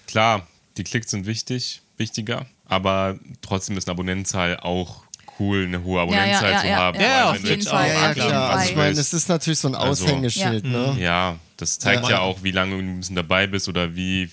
Klar, 0.07 0.45
die 0.75 0.83
Klicks 0.83 1.11
sind 1.11 1.25
wichtig, 1.25 1.81
wichtiger, 1.95 2.45
aber 2.67 3.17
trotzdem 3.41 3.77
ist 3.77 3.87
eine 3.87 3.93
Abonnentenzahl 3.93 4.57
auch 4.59 5.03
cool, 5.41 5.65
eine 5.65 5.83
hohe 5.83 5.99
Abonnentenzahl 6.01 6.51
ja, 6.51 6.59
zu 6.61 6.67
ja, 6.67 6.75
haben. 6.77 6.99
ja, 7.01 7.31
auf 7.31 7.43
jeden 7.43 7.61
Fall, 7.63 7.83
auch 7.83 7.93
ja, 7.93 8.01
ja, 8.07 8.13
klar. 8.13 8.49
Also 8.51 8.69
ich 8.69 8.75
meine, 8.77 8.99
es 8.99 9.13
ist 9.13 9.27
natürlich 9.27 9.59
so 9.59 9.67
ein 9.67 9.75
Also- 9.75 10.05
Aushängeschild, 10.05 10.63
ne? 10.65 10.95
Ja, 10.99 11.37
das 11.57 11.79
zeigt 11.79 12.03
Ja. 12.03 12.09
ja 12.11 12.19
auch, 12.21 12.43
wie 12.43 12.51
lange 12.51 12.75
du 12.75 12.81
ein 12.81 12.97
bisschen 12.99 13.15
dabei 13.15 13.47
bist 13.47 13.67
oder 13.67 13.95
wie, 13.95 14.29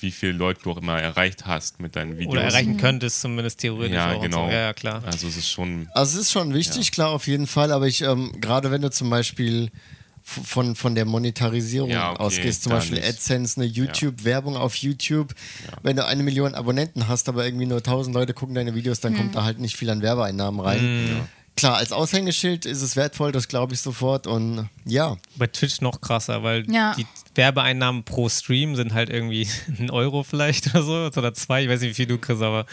wie 0.00 0.10
viele 0.10 0.32
Leute 0.32 0.60
du 0.62 0.72
auch 0.72 0.76
immer 0.76 1.00
erreicht 1.00 1.46
hast 1.46 1.80
mit 1.80 1.96
deinen 1.96 2.18
Videos. 2.18 2.32
Oder 2.32 2.42
erreichen 2.44 2.76
könntest, 2.76 3.20
zumindest 3.20 3.60
theoretisch 3.60 3.94
Ja, 3.94 4.12
auch. 4.12 4.20
genau. 4.22 4.46
So. 4.46 4.52
Ja, 4.52 4.58
ja, 4.60 4.72
klar. 4.72 5.02
Also 5.06 5.26
es 5.28 5.36
ist 5.36 5.50
schon. 5.50 5.88
Also 5.94 6.18
es 6.18 6.26
ist 6.26 6.32
schon 6.32 6.52
wichtig, 6.54 6.92
klar, 6.92 7.10
auf 7.10 7.26
jeden 7.26 7.46
Fall, 7.46 7.72
aber 7.72 7.86
ich, 7.86 8.02
ähm, 8.02 8.32
gerade 8.40 8.70
wenn 8.70 8.82
du 8.82 8.90
zum 8.90 9.08
Beispiel 9.10 9.70
von, 10.28 10.74
von 10.76 10.94
der 10.94 11.04
Monetarisierung 11.06 11.88
Ja, 11.90 12.10
okay, 12.12 12.20
ausgehst, 12.22 12.62
zum 12.64 12.72
Beispiel 12.72 12.98
nicht. 12.98 13.08
AdSense, 13.08 13.56
eine 13.60 13.64
YouTube-Werbung 13.70 14.56
auf 14.56 14.74
YouTube, 14.76 15.34
wenn 15.82 15.96
du 15.96 16.04
eine 16.06 16.22
Million 16.22 16.54
Abonnenten 16.54 17.08
hast, 17.08 17.28
aber 17.28 17.44
irgendwie 17.46 17.66
nur 17.66 17.78
1000 17.78 18.14
Leute 18.14 18.34
gucken 18.34 18.54
deine 18.54 18.74
Videos, 18.74 19.00
dann 19.00 19.16
kommt 19.16 19.34
da 19.34 19.44
halt 19.44 19.58
nicht 19.58 19.76
viel 19.76 19.88
an 19.90 20.02
Werbeeinnahmen 20.02 20.60
rein. 20.60 21.26
Klar, 21.56 21.76
als 21.78 21.90
Aushängeschild 21.90 22.66
ist 22.66 22.82
es 22.82 22.94
wertvoll, 22.94 23.32
das 23.32 23.48
glaube 23.48 23.74
ich 23.74 23.80
sofort 23.80 24.28
und 24.28 24.68
ja, 24.84 25.16
Bei 25.36 25.48
Twitch 25.48 25.80
noch 25.80 26.00
krasser, 26.00 26.44
weil 26.44 26.70
Ja. 26.70 26.94
die 26.96 27.04
Werbeeinnahmen 27.34 28.04
pro 28.04 28.28
Stream 28.28 28.76
sind 28.76 28.92
halt 28.94 29.10
irgendwie 29.10 29.48
ein 29.80 29.90
Euro 29.90 30.22
vielleicht 30.22 30.68
oder 30.68 30.82
so 30.84 30.92
oder 31.20 31.34
zwei. 31.34 31.64
Ich 31.64 31.68
weiß 31.68 31.80
nicht, 31.80 31.90
wie 31.90 31.94
viel 31.94 32.06
du 32.06 32.18
kriegst, 32.18 32.42
aber 32.42 32.64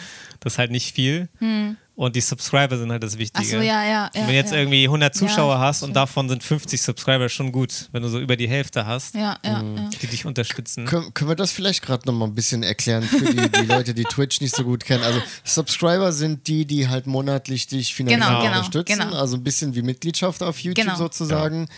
das 0.41 0.53
ist 0.53 0.59
halt 0.59 0.69
nicht 0.71 0.93
viel. 0.93 1.29
Und 1.97 2.13
die 2.17 2.21
Subscriber 2.21 2.77
sind 2.77 2.91
halt 2.91 3.03
das 3.03 3.17
Wichtige. 3.17 3.45
Ach 3.47 3.49
so, 3.49 3.57
ja, 3.57 3.83
ja, 3.85 3.87
ja, 3.87 4.09
Wenn 4.13 4.27
du 4.27 4.33
jetzt 4.33 4.51
ja. 4.51 4.57
irgendwie 4.57 4.83
100 4.83 5.15
Zuschauer 5.15 5.53
Ja, 5.55 5.59
hast 5.61 5.81
und 5.81 5.93
davon 5.95 6.27
sind 6.27 6.43
50 6.43 6.81
Subscriber 6.81 7.29
schon 7.29 7.53
gut, 7.53 7.87
wenn 7.93 8.03
du 8.03 8.09
so 8.09 8.19
über 8.19 8.35
die 8.35 8.49
Hälfte 8.49 8.85
hast, 8.85 9.15
Ja, 9.15 9.37
ja, 9.45 9.63
Mhm. 9.63 9.77
ja. 9.77 9.89
die 10.01 10.07
dich 10.07 10.25
unterstützen. 10.25 10.85
können, 10.87 11.13
können 11.13 11.29
wir 11.29 11.35
das 11.35 11.51
vielleicht 11.51 11.81
gerade 11.83 12.05
nochmal 12.05 12.27
ein 12.27 12.35
bisschen 12.35 12.63
erklären 12.63 13.03
für 13.03 13.19
die, 13.33 13.49
die 13.49 13.65
Leute, 13.65 13.93
die 13.93 14.03
Twitch 14.03 14.41
nicht 14.41 14.53
so 14.55 14.65
gut 14.65 14.83
kennen. 14.83 15.03
Also 15.03 15.21
Subscriber 15.45 16.11
sind 16.11 16.47
die, 16.47 16.65
die 16.65 16.89
halt 16.89 17.07
monatlich 17.07 17.67
dich 17.67 17.93
finanziell 17.95 18.19
Genau, 18.19 18.41
genau, 18.41 18.57
unterstützen, 18.57 18.99
genau. 18.99 19.15
also 19.17 19.37
ein 19.37 19.43
bisschen 19.43 19.73
wie 19.75 19.81
Mitgliedschaft 19.81 20.43
auf 20.43 20.59
YouTube 20.59 20.83
Genau. 20.85 20.97
sozusagen. 20.97 21.69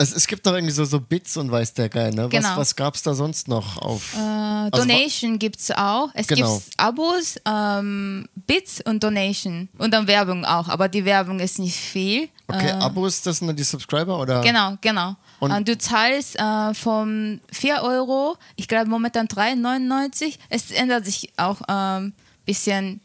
Es, 0.00 0.12
es 0.12 0.26
gibt 0.28 0.44
noch 0.46 0.52
irgendwie 0.54 0.72
so, 0.72 0.84
so 0.84 1.00
Bits 1.00 1.36
und 1.36 1.50
weiß 1.50 1.74
der 1.74 1.88
Geil, 1.88 2.12
ne? 2.12 2.24
Was, 2.24 2.30
Genau. 2.30 2.56
was 2.56 2.76
gab 2.76 2.94
es 2.94 3.02
da 3.02 3.14
sonst 3.14 3.48
noch 3.48 3.78
auf? 3.78 4.14
Äh, 4.14 4.18
wa- 4.18 4.70
Donation 4.70 5.38
gibt 5.40 5.58
es 5.58 5.70
auch. 5.72 6.10
Es 6.14 6.28
Genau. 6.28 6.58
gibt 6.58 6.78
Abos, 6.78 7.36
ähm, 7.44 8.28
Bits 8.46 8.80
und 8.82 9.02
Donation. 9.02 9.68
Und 9.76 9.92
dann 9.92 10.06
Werbung 10.06 10.44
auch. 10.44 10.68
Aber 10.68 10.88
die 10.88 11.04
Werbung 11.04 11.40
ist 11.40 11.58
nicht 11.58 11.76
viel. 11.76 12.28
Okay, 12.46 12.68
äh, 12.68 12.72
Abos, 12.72 13.22
das 13.22 13.38
sind 13.38 13.48
dann 13.48 13.56
die 13.56 13.64
Subscriber 13.64 14.20
oder? 14.20 14.40
Genau, 14.42 14.76
genau. 14.80 15.16
Und- 15.40 15.50
Und, 15.52 15.66
du 15.68 15.76
zahlst 15.76 16.36
äh, 16.38 16.74
von 16.74 17.40
4 17.52 17.82
Euro, 17.82 18.36
ich 18.56 18.68
glaube 18.68 18.88
momentan 18.88 19.26
3,99. 19.26 20.38
Es 20.48 20.70
ändert 20.70 21.06
sich 21.06 21.32
auch 21.36 21.60
ein 21.62 22.04
ähm, 22.04 22.12
bisschen. 22.46 23.00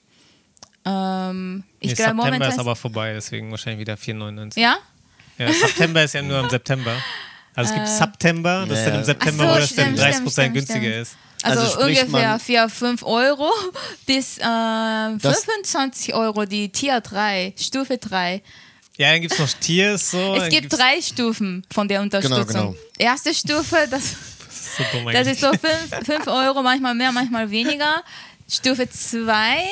Ähm, 0.86 1.64
ich 1.80 1.90
Nee, 1.92 1.96
glaube 1.96 2.10
September 2.12 2.26
momentan. 2.26 2.50
ist 2.52 2.60
aber 2.60 2.76
vorbei, 2.76 3.14
deswegen 3.14 3.52
wahrscheinlich 3.52 3.80
wieder 3.80 3.96
4,99. 3.96 4.60
ja? 4.60 4.76
Ja, 5.38 5.52
September 5.52 6.04
ist 6.04 6.14
ja 6.14 6.22
nur 6.22 6.40
im 6.40 6.50
September. 6.50 6.96
Also 7.56 7.70
es 7.72 7.76
gibt 7.76 7.88
September, 7.88 8.66
das 8.68 8.80
ist 8.80 8.86
dann 8.88 8.96
im 8.96 9.04
September, 9.04 9.44
so, 9.44 9.50
wo 9.52 9.56
das 9.60 9.76
dann 9.76 9.86
stimmt, 9.96 10.00
30% 10.00 10.12
stimmt, 10.14 10.32
stimmt, 10.32 10.54
günstiger 10.54 10.80
stimmt. 10.80 10.96
ist. 10.96 11.16
Also, 11.44 11.62
Also 11.62 11.80
ungefähr 11.82 12.08
man- 12.08 12.40
für 12.40 12.70
5 12.70 13.04
Euro 13.04 13.50
bis 14.06 14.38
äh, 14.38 14.42
Das- 14.42 15.44
25 15.44 16.14
Euro 16.14 16.46
die 16.46 16.70
Tier 16.70 17.02
3, 17.02 17.54
Stufe 17.60 17.98
3. 17.98 18.42
Ja, 18.98 19.12
dann 19.12 19.22
gibt 19.22 19.34
es 19.34 19.40
noch 19.40 19.50
Tiers. 19.60 20.12
So, 20.12 20.36
Es 20.36 20.42
dann 20.44 20.50
gibt 20.50 20.72
drei 20.72 21.02
Stufen 21.02 21.66
von 21.74 21.88
der 21.88 22.02
Unterstützung. 22.02 22.46
genau. 22.48 22.76
Erste 22.98 23.34
Stufe, 23.34 23.88
das, 23.90 24.04
So 24.78 24.84
dumm 24.92 25.06
das 25.06 25.16
eigentlich. 25.28 25.32
ist 25.34 25.42
so 25.42 25.52
5 26.06 26.28
Euro, 26.28 26.62
manchmal 26.64 26.96
mehr, 26.96 27.12
manchmal 27.12 27.50
weniger. 27.52 28.04
Stufe 28.48 28.88
2, 28.90 29.64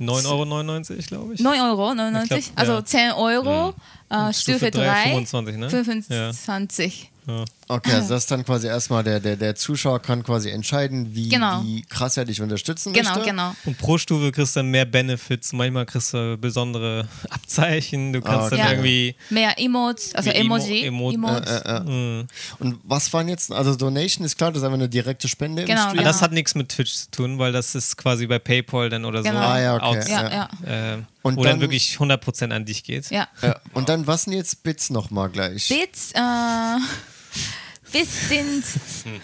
9,99 0.00 0.26
Euro, 0.28 1.02
glaube 1.08 1.34
ich. 1.34 1.40
9 1.40 1.60
Euro, 1.60 1.94
99, 1.94 2.38
Ich 2.38 2.44
glaub, 2.54 2.58
also 2.58 2.72
ja. 2.74 2.84
10 2.84 3.12
Euro. 3.12 3.74
Äh, 4.14 4.32
Stufe 4.32 4.58
Stufe 4.58 4.70
drei, 4.70 5.04
3, 5.04 5.10
25, 5.10 5.56
ne? 5.56 5.70
25. 5.70 7.10
Ja. 7.26 7.44
Okay, 7.68 7.92
also 7.92 8.10
das 8.10 8.24
ist 8.24 8.30
dann 8.30 8.44
quasi 8.44 8.66
erstmal 8.66 9.02
der, 9.02 9.20
der, 9.20 9.36
der 9.36 9.54
Zuschauer 9.54 10.00
kann 10.00 10.22
quasi 10.22 10.50
entscheiden, 10.50 11.14
wie, 11.14 11.28
Genau. 11.28 11.62
wie 11.64 11.82
krass 11.82 12.16
er 12.16 12.24
dich 12.24 12.40
unterstützen 12.42 12.92
Genau, 12.92 13.10
möchte. 13.14 13.24
genau. 13.30 13.54
Und 13.64 13.78
pro 13.78 13.96
Stufe 13.98 14.32
kriegst 14.32 14.54
du 14.56 14.60
dann 14.60 14.70
mehr 14.70 14.84
Benefits. 14.84 15.52
Manchmal 15.52 15.86
kriegst 15.86 16.12
du 16.12 16.36
besondere 16.36 17.08
Abzeichen. 17.30 18.12
Du 18.12 18.20
kannst 18.20 18.38
Ah, 18.40 18.46
okay. 18.46 18.56
dann 18.56 18.66
Ja. 18.66 18.70
irgendwie. 18.72 19.14
Mehr 19.30 19.58
Emotes, 19.58 20.14
also 20.14 20.30
Wie 20.30 20.34
Emo- 20.34 20.56
Emoji. 20.56 20.84
Emo- 20.86 21.12
Emotes. 21.14 21.50
Äh, 21.62 21.76
äh. 21.76 21.80
Mh. 22.20 22.26
Und 22.58 22.80
was 22.84 23.12
waren 23.12 23.28
jetzt, 23.28 23.50
also 23.52 23.74
Donation 23.76 24.24
ist 24.26 24.36
klar, 24.36 24.50
das 24.52 24.58
ist 24.58 24.64
einfach 24.64 24.74
eine 24.78 24.88
direkte 24.88 25.28
Spende 25.28 25.62
im 25.62 25.68
Genau, 25.68 25.80
Stream. 25.82 25.96
genau. 25.98 26.04
Das 26.08 26.20
hat 26.22 26.32
nichts 26.32 26.54
mit 26.54 26.68
Twitch 26.68 26.92
zu 26.94 27.10
tun, 27.10 27.38
weil 27.38 27.52
das 27.52 27.74
ist 27.74 27.96
quasi 27.96 28.26
bei 28.26 28.38
PayPal 28.38 28.90
dann 28.90 29.04
oder 29.04 29.22
Genau. 29.22 29.40
so. 29.40 29.44
Ah, 29.46 29.60
ja, 29.60 29.74
okay. 29.76 29.84
Aus, 30.00 30.08
ja, 30.08 30.30
ja. 30.64 30.94
äh, 30.94 30.98
Und 31.22 31.36
wo 31.36 31.42
dann, 31.42 31.52
dann- 31.52 31.60
wirklich 31.62 31.96
100% 31.98 32.52
an 32.52 32.64
dich 32.66 32.84
geht. 32.84 33.10
ja. 33.10 33.26
Ja. 33.42 33.58
Und 33.72 33.88
dann, 33.88 34.06
was 34.06 34.24
sind 34.24 34.34
jetzt 34.34 34.62
Bits 34.62 34.90
nochmal 34.90 35.30
gleich? 35.30 35.68
Bits, 35.68 36.12
äh, 36.12 36.18
Bits 37.92 38.28
sind 38.28 38.64
Äh. 39.06 39.20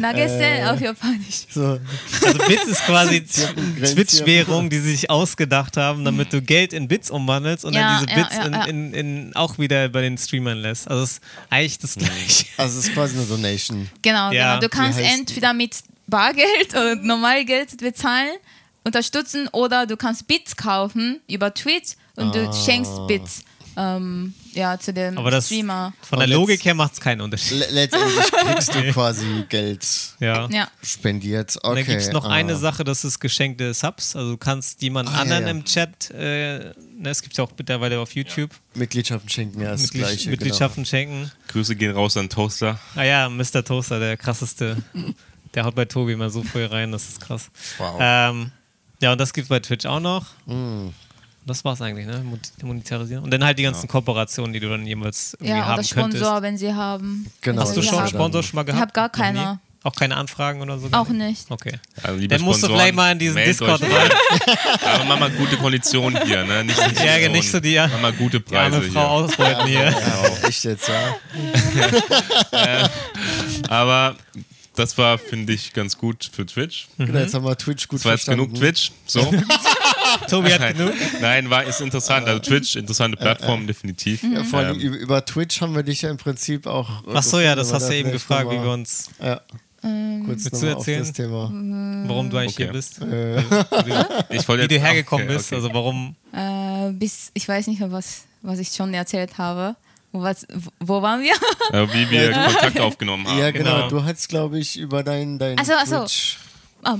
Nagesel 0.00 0.68
auf 0.68 0.80
Japanisch. 0.80 1.46
So, 1.50 1.80
Also 2.24 2.38
Bits 2.46 2.66
ist 2.66 2.84
quasi. 2.84 3.24
Twitch-Währung, 3.94 4.70
die 4.70 4.78
sie 4.78 4.92
sich 4.92 5.10
ausgedacht 5.10 5.76
haben, 5.76 6.04
damit 6.04 6.32
du 6.32 6.40
Geld 6.40 6.72
in 6.72 6.86
Bits 6.86 7.10
umwandelst 7.10 7.64
und 7.64 7.74
Ja, 7.74 7.98
dann 7.98 8.06
diese 8.06 8.20
Bits 8.20 8.36
ja, 8.36 8.44
in, 8.44 8.52
ja. 8.52 8.64
in, 8.66 8.94
in 8.94 9.36
auch 9.36 9.58
wieder 9.58 9.88
bei 9.88 10.02
den 10.02 10.16
Streamern 10.16 10.58
lässt. 10.58 10.88
Also 10.88 11.02
es 11.02 11.12
ist 11.14 11.20
eigentlich 11.50 11.78
das 11.80 11.96
gleiche. 11.96 12.46
also 12.56 12.78
es 12.78 12.86
ist 12.86 12.94
quasi 12.94 13.16
eine 13.16 13.26
Donation. 13.26 13.90
Genau, 14.02 14.30
Ja, 14.30 14.54
genau. 14.56 14.60
Du 14.60 14.68
kannst 14.68 15.00
entweder 15.00 15.52
mit 15.52 15.76
Bargeld 16.06 16.70
oder 16.70 16.94
Normalgeld 16.94 17.76
bezahlen, 17.78 18.30
unterstützen 18.84 19.48
oder 19.48 19.84
du 19.86 19.96
kannst 19.96 20.28
Bits 20.28 20.56
kaufen 20.56 21.20
über 21.28 21.52
Twitch 21.52 21.94
und 22.14 22.34
du 22.34 22.52
schenkst 22.52 22.92
Bits 23.08 23.42
ähm, 23.76 24.32
ja, 24.58 24.78
zu 24.78 24.92
dem 24.92 25.16
Aber 25.16 25.30
das 25.30 25.46
Streamer. 25.46 25.92
von 26.02 26.18
der 26.18 26.28
Logik 26.28 26.64
her 26.64 26.74
macht 26.74 26.94
es 26.94 27.00
keinen 27.00 27.20
Unterschied. 27.20 27.58
Le 27.60 27.66
letztendlich 27.70 28.30
kriegst 28.32 28.74
du 28.74 28.92
quasi 28.92 29.44
Geld 29.48 29.86
Ja. 30.20 30.48
Ja. 30.50 30.68
spendiert. 30.82 31.56
Okay. 31.56 31.68
Und 31.68 31.76
dann 31.76 31.84
gibt 31.86 32.00
es 32.00 32.12
noch 32.12 32.24
ah. 32.24 32.30
eine 32.30 32.56
Sache, 32.56 32.84
das 32.84 33.04
ist 33.04 33.20
geschenkte 33.20 33.72
Subs. 33.72 34.16
Also 34.16 34.32
du 34.32 34.36
kannst 34.36 34.82
jemand 34.82 35.08
Ah, 35.08 35.12
ja, 35.12 35.18
anderen 35.20 35.44
ja. 35.44 35.50
im 35.50 35.64
Chat, 35.64 36.10
äh, 36.10 36.58
ne, 36.98 37.10
es 37.10 37.22
gibt 37.22 37.36
ja 37.36 37.44
auch 37.44 37.52
mittlerweile 37.56 38.00
auf 38.00 38.14
YouTube, 38.14 38.50
Mitgliedschaften 38.74 39.28
schenken, 39.30 39.60
ja, 39.60 39.70
das 39.70 39.82
Mitglied 39.82 40.02
gleiche. 40.02 40.16
genau. 40.24 40.30
Mitgliedschaften 40.32 40.84
schenken. 40.84 41.32
Grüße 41.48 41.76
gehen 41.76 41.92
raus 41.94 42.16
an 42.16 42.28
Toaster. 42.28 42.78
Ah 42.96 43.04
ja, 43.04 43.28
Mr. 43.28 43.64
Toaster, 43.64 43.98
der 44.00 44.16
krasseste. 44.16 44.76
der 45.54 45.64
haut 45.64 45.74
bei 45.74 45.84
Tobi 45.86 46.12
immer 46.12 46.28
so 46.30 46.42
früh 46.42 46.64
rein, 46.66 46.92
das 46.92 47.08
ist 47.08 47.20
krass. 47.20 47.48
Wow. 47.78 47.96
Ähm, 48.00 48.50
ja, 49.00 49.12
und 49.12 49.18
das 49.18 49.32
gibt 49.32 49.44
es 49.44 49.48
bei 49.48 49.60
Twitch 49.60 49.86
auch 49.86 50.00
noch. 50.00 50.26
Mm. 50.46 50.88
Das 51.48 51.64
war's 51.64 51.80
eigentlich, 51.80 52.06
ne? 52.06 52.22
Mon- 52.24 52.38
Monetarisieren. 52.62 53.24
Und 53.24 53.30
dann 53.32 53.42
halt 53.44 53.58
die 53.58 53.64
ganzen 53.64 53.88
Kooperationen, 53.88 54.52
die 54.52 54.60
du 54.60 54.68
dann 54.68 54.86
jemals 54.86 55.32
irgendwie 55.34 55.50
Ja, 55.50 55.56
oder 55.56 55.66
haben 55.66 55.82
Sponsor, 55.84 56.10
könntest. 56.20 56.42
wenn 56.42 56.58
sie 56.58 56.72
haben. 56.74 57.26
Genau. 57.40 57.62
Hast 57.62 57.76
du 57.76 57.82
schon 57.82 57.94
einen 57.94 58.00
haben. 58.02 58.08
Sponsor 58.10 58.42
schon 58.42 58.56
mal 58.56 58.62
gehabt? 58.64 58.80
hab 58.80 58.94
gar 58.94 59.06
Noch 59.08 59.14
nie? 59.14 59.20
keine. 59.38 59.58
Auch 59.84 59.94
keine 59.94 60.16
Anfragen 60.16 60.60
oder 60.60 60.76
so? 60.78 60.88
gar 60.90 61.00
Auch 61.02 61.08
nicht. 61.08 61.48
Okay. 61.50 61.78
Also, 62.02 62.18
liebe 62.18 62.34
Dann 62.36 62.44
musst 62.44 62.62
du 62.62 62.66
Sponsoren, 62.66 62.80
vielleicht 62.80 62.94
mal 62.96 63.12
in 63.12 63.18
diesen 63.20 63.36
Discord 63.36 63.80
euch 63.80 63.88
mal. 63.88 64.10
Aber 64.94 65.04
mach 65.04 65.20
mal 65.20 65.30
gute 65.30 65.56
Konditionen 65.56 66.20
hier, 66.26 66.44
ne? 66.44 66.64
Nicht, 66.64 66.78
nicht, 66.88 67.00
Ja, 67.02 67.20
so 67.24 67.30
nicht 67.30 67.50
so 67.50 67.60
die- 67.60 67.76
Mach 67.78 68.00
mal 68.00 68.12
gute 68.12 68.40
Die 68.40 68.44
Preise 68.52 68.82
Frau 68.82 68.90
hier. 68.90 69.08
ausbeuten 69.08 69.66
hier. 69.66 69.84
Ja, 69.90 70.24
echt 70.48 70.64
jetzt, 70.64 70.88
ja. 70.88 71.16
Aber 73.68 74.16
das 74.74 74.98
war, 74.98 75.16
finde 75.18 75.52
ich, 75.52 75.72
ganz 75.72 75.96
gut 75.96 76.28
für 76.30 76.44
Twitch. 76.44 76.88
Mhm. 76.96 77.06
Genau, 77.06 77.18
jetzt 77.20 77.34
haben 77.34 77.44
wir 77.44 77.56
Twitch 77.56 77.86
gut 77.88 78.00
Das 78.00 78.04
war 78.04 78.12
jetzt 78.12 78.24
verstanden. 78.24 78.52
genug 78.52 78.60
Twitch. 78.60 78.92
So. 79.06 79.20
Tobi 80.28 80.52
hat 80.52 80.76
genug. 80.76 80.92
Nein, 81.20 81.50
war, 81.50 81.64
ist 81.64 81.80
interessant. 81.80 82.26
Also 82.26 82.40
Twitch, 82.40 82.76
interessante 82.76 83.16
Plattform, 83.16 83.66
definitiv. 83.66 84.22
Ja, 84.22 84.44
vor 84.44 84.60
allem 84.60 84.80
Ähm, 84.80 84.94
über, 84.94 85.24
Twitch 85.24 85.60
haben 85.60 85.74
wir 85.74 85.82
dich 85.82 86.02
ja 86.02 86.10
im 86.10 86.16
Prinzip 86.16 86.66
auch. 86.66 87.02
Ach 87.12 87.22
so, 87.22 87.40
ja, 87.40 87.54
das 87.54 87.72
hast 87.72 87.88
du 87.88 87.94
eben 87.94 88.10
gefragt, 88.12 88.50
wie 88.50 88.62
wir 88.62 88.70
uns, 88.70 89.08
Ja. 89.22 89.40
Kurz 89.80 90.44
Willst 90.44 90.60
du 90.62 90.66
erzählen? 90.66 91.00
das 91.00 91.12
Thema. 91.12 91.50
warum 92.08 92.28
du 92.30 92.36
eigentlich 92.36 92.54
Okay. 92.54 92.64
hier 92.64 92.72
bist. 92.72 93.00
Äh, 93.00 93.38
ich 94.36 94.46
wollte 94.48 94.64
Wie 94.64 94.68
du 94.68 94.80
hergekommen 94.80 95.26
okay, 95.26 95.36
bist, 95.36 95.46
okay. 95.52 95.54
also 95.54 95.72
warum. 95.72 96.16
Äh, 96.32 96.90
bis, 96.94 97.30
ich 97.32 97.46
weiß 97.48 97.68
nicht 97.68 97.78
mehr, 97.78 97.92
was, 97.92 98.24
was 98.42 98.58
ich 98.58 98.68
schon 98.70 98.92
erzählt 98.92 99.38
habe. 99.38 99.76
Was, 100.10 100.46
wo 100.80 101.00
waren 101.00 101.22
wir? 101.22 101.32
Äh, 101.72 101.86
wie 101.92 102.10
wir 102.10 102.32
Kontakt 102.32 102.80
aufgenommen 102.80 103.26
haben. 103.28 103.38
ja, 103.38 103.50
genau. 103.52 103.74
genau. 103.76 103.88
Du 103.88 104.02
hast, 104.04 104.28
glaube 104.28 104.58
ich, 104.58 104.78
über 104.78 105.02
dein, 105.04 105.38
dein 105.38 105.58
Ach 105.60 105.64
so, 105.64 105.72
ach 105.78 105.86
so. 105.86 105.98
Twitch 106.00 106.38
Ah. 106.82 106.96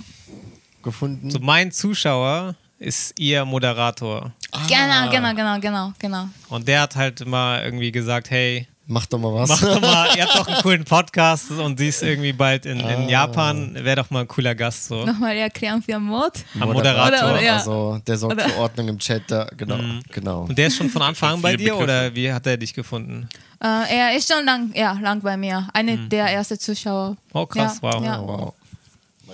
gefunden. 0.83 1.31
So 1.31 1.39
mein 1.41 1.73
Zuschauer 1.73 2.55
ist 2.79 3.19
ihr 3.19 3.45
Moderator. 3.45 4.33
Ah. 4.53 4.61
Genau, 4.69 5.11
genau, 5.11 5.35
genau, 5.35 5.61
genau, 5.61 5.93
genau. 5.99 6.29
Und 6.49 6.67
der 6.69 6.83
hat 6.83 6.97
halt 6.97 7.27
mal 7.27 7.63
irgendwie 7.65 7.93
gesagt, 7.93 8.31
hey, 8.31 8.67
Mach 8.91 9.05
doch 9.05 9.19
mal 9.19 9.35
was. 9.35 9.51
mach 9.51 9.61
doch 9.61 9.81
mal, 9.83 10.09
ihr 10.17 10.25
habt 10.25 10.35
doch 10.35 10.49
einen 10.49 10.57
coolen 10.63 10.85
Podcast 10.85 11.51
und 11.51 11.79
sie 11.79 11.89
ist 11.89 12.03
irgendwie 12.03 12.33
bald 12.33 12.65
in, 12.65 12.81
Ah. 12.81 12.91
in 12.95 13.09
Japan, 13.11 13.75
wäre 13.75 13.97
doch 13.97 14.09
mal 14.09 14.21
ein 14.21 14.29
cooler 14.29 14.55
Gast 14.55 14.87
so. 14.87 15.05
Nochmal 15.05 15.37
erklären 15.37 15.83
für 15.83 15.99
Mod. 15.99 16.33
Am 16.59 16.73
Moderator. 16.73 17.07
Oder- 17.29 17.33
oder- 17.35 17.43
ja. 17.43 17.57
Also, 17.57 18.01
der 18.07 18.17
sorgt 18.17 18.37
Oder- 18.37 18.49
für 18.49 18.57
Ordnung 18.59 18.89
im 18.89 18.99
Chat. 18.99 19.25
Da, 19.31 19.47
genau, 19.55 19.79
genau. 20.11 20.41
Und 20.45 20.57
der 20.57 20.69
ist 20.69 20.77
schon 20.79 20.89
von 20.89 21.03
Anfang 21.03 21.35
an 21.35 21.43
bei 21.43 21.55
dir 21.55 21.73
Begriffe. 21.73 21.83
oder 21.85 22.15
wie 22.15 22.33
hat 22.33 22.47
er 22.47 22.57
dich 22.57 22.73
gefunden? 22.73 23.29
Äh, 23.63 23.67
er 23.95 24.17
ist 24.17 24.33
schon 24.33 24.43
lang, 24.47 24.71
ja, 24.75 24.93
lang 25.03 25.21
bei 25.21 25.37
mir. 25.37 25.69
Eine 25.75 25.99
der 26.09 26.27
ersten 26.33 26.59
Zuschauer. 26.59 27.15
Oh 27.35 27.45
krass, 27.45 27.81
ja, 27.83 27.93
wow. 27.93 28.03
Ja. 28.05 28.23
Wow. 28.23 28.55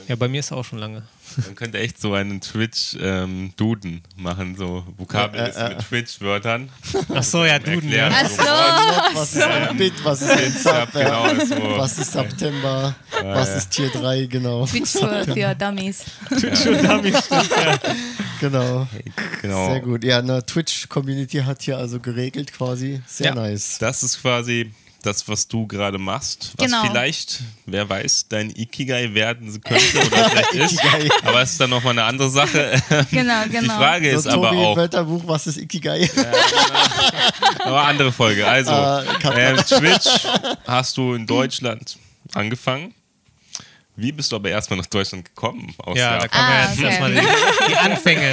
Ja, 0.09 0.17
bei 0.17 0.27
mir 0.27 0.41
ist 0.41 0.51
er 0.51 0.57
auch 0.57 0.65
schon 0.65 0.81
lange. 0.81 1.05
Man 1.37 1.55
könnte 1.55 1.79
echt 1.79 2.01
so 2.01 2.15
einen 2.15 2.41
Twitch-Duden 2.41 4.03
machen, 4.17 4.57
so 4.57 4.85
Vokabellisten 4.97 5.63
Äh, 5.63 5.67
äh, 5.67 5.73
äh. 5.73 5.77
mit 5.77 5.89
Twitch-Wörtern. 5.89 6.69
Ach 7.15 7.23
so, 7.23 7.45
ja, 7.45 7.59
Duden, 7.59 7.93
Erklären. 7.93 8.13
ja. 8.13 8.19
Ach 8.25 8.29
so. 9.15 9.19
Was 9.21 9.35
ist 9.35 9.43
ein 9.43 9.77
Bit? 9.77 10.05
Was 10.05 10.23
ist 10.23 10.31
ein 10.31 10.53
Sub? 10.53 10.93
genau, 10.93 11.27
ja. 11.27 11.47
so. 11.47 11.57
Was 11.79 11.99
ist 11.99 12.13
September? 12.13 12.95
Was 13.23 13.49
ja. 13.49 13.55
ist 13.57 13.71
Tier 13.71 13.89
3? 13.91 14.27
Genau. 14.27 14.67
Twitch 14.67 14.91
für, 14.93 15.25
für 15.25 15.55
Dummies. 15.55 16.05
genau. 18.41 18.87
genau. 19.43 19.71
Sehr 19.71 19.81
gut. 19.81 20.05
Ja, 20.05 20.19
eine 20.19 20.45
Twitch-Community 20.45 21.39
hat 21.39 21.63
hier 21.63 21.79
also 21.79 22.01
geregelt 22.01 22.53
quasi. 22.53 23.03
Sehr 23.07 23.27
Ja. 23.29 23.35
nice. 23.35 23.79
Das 23.79 24.03
ist 24.03 24.21
quasi 24.21 24.73
das, 25.07 25.29
was 25.29 25.47
du 25.49 25.67
gerade 25.67 25.99
machst, 25.99 26.53
was 26.57 26.67
Genau. 26.67 26.85
vielleicht, 26.87 27.41
wer 27.67 27.89
weiß, 27.89 28.27
dein 28.29 28.51
Ikigai 28.51 29.13
werden 29.15 29.61
könnte 29.63 29.99
oder 30.07 30.25
vielleicht 30.31 30.53
ist. 30.55 30.73
Ikigai. 30.75 31.09
Aber 31.25 31.43
es 31.43 31.53
ist 31.53 31.61
dann 31.61 31.71
nochmal 31.71 31.93
eine 31.93 32.05
andere 32.05 32.31
Sache. 32.31 32.81
Genau, 33.11 33.45
Die 33.45 33.51
genau. 33.51 33.77
Frage 33.77 34.11
ist 34.11 34.25
So, 34.25 34.31
aber 34.31 34.51
Tobi, 34.51 34.63
auch, 34.63 34.77
Wörterbuch, 34.77 35.23
was 35.27 35.47
ist 35.47 35.57
Ikigai? 35.59 36.11
aber 37.65 37.83
andere 37.85 38.13
Folge. 38.13 38.47
Also, 38.47 38.73
Äh, 38.73 39.57
Twitch 39.63 40.27
hast 40.67 40.97
du 40.97 41.15
in 41.15 41.27
Deutschland 41.27 41.97
angefangen. 42.33 42.95
Wie 43.97 44.11
bist 44.11 44.33
du 44.33 44.37
aber 44.37 44.49
erstmal 44.51 44.79
nach 44.81 44.87
Deutschland 44.87 45.25
gekommen? 45.25 45.73
Aus 45.79 45.97
Ja, 45.97 46.19
da 46.19 46.27
kommen 46.27 46.49
wir 46.49 46.55
Ah, 46.55 46.63
jetzt 46.65 46.79
okay. 46.79 46.85
erstmal 46.89 47.13
die, 47.13 47.21
die 47.69 47.77
Anfänge. 47.77 48.33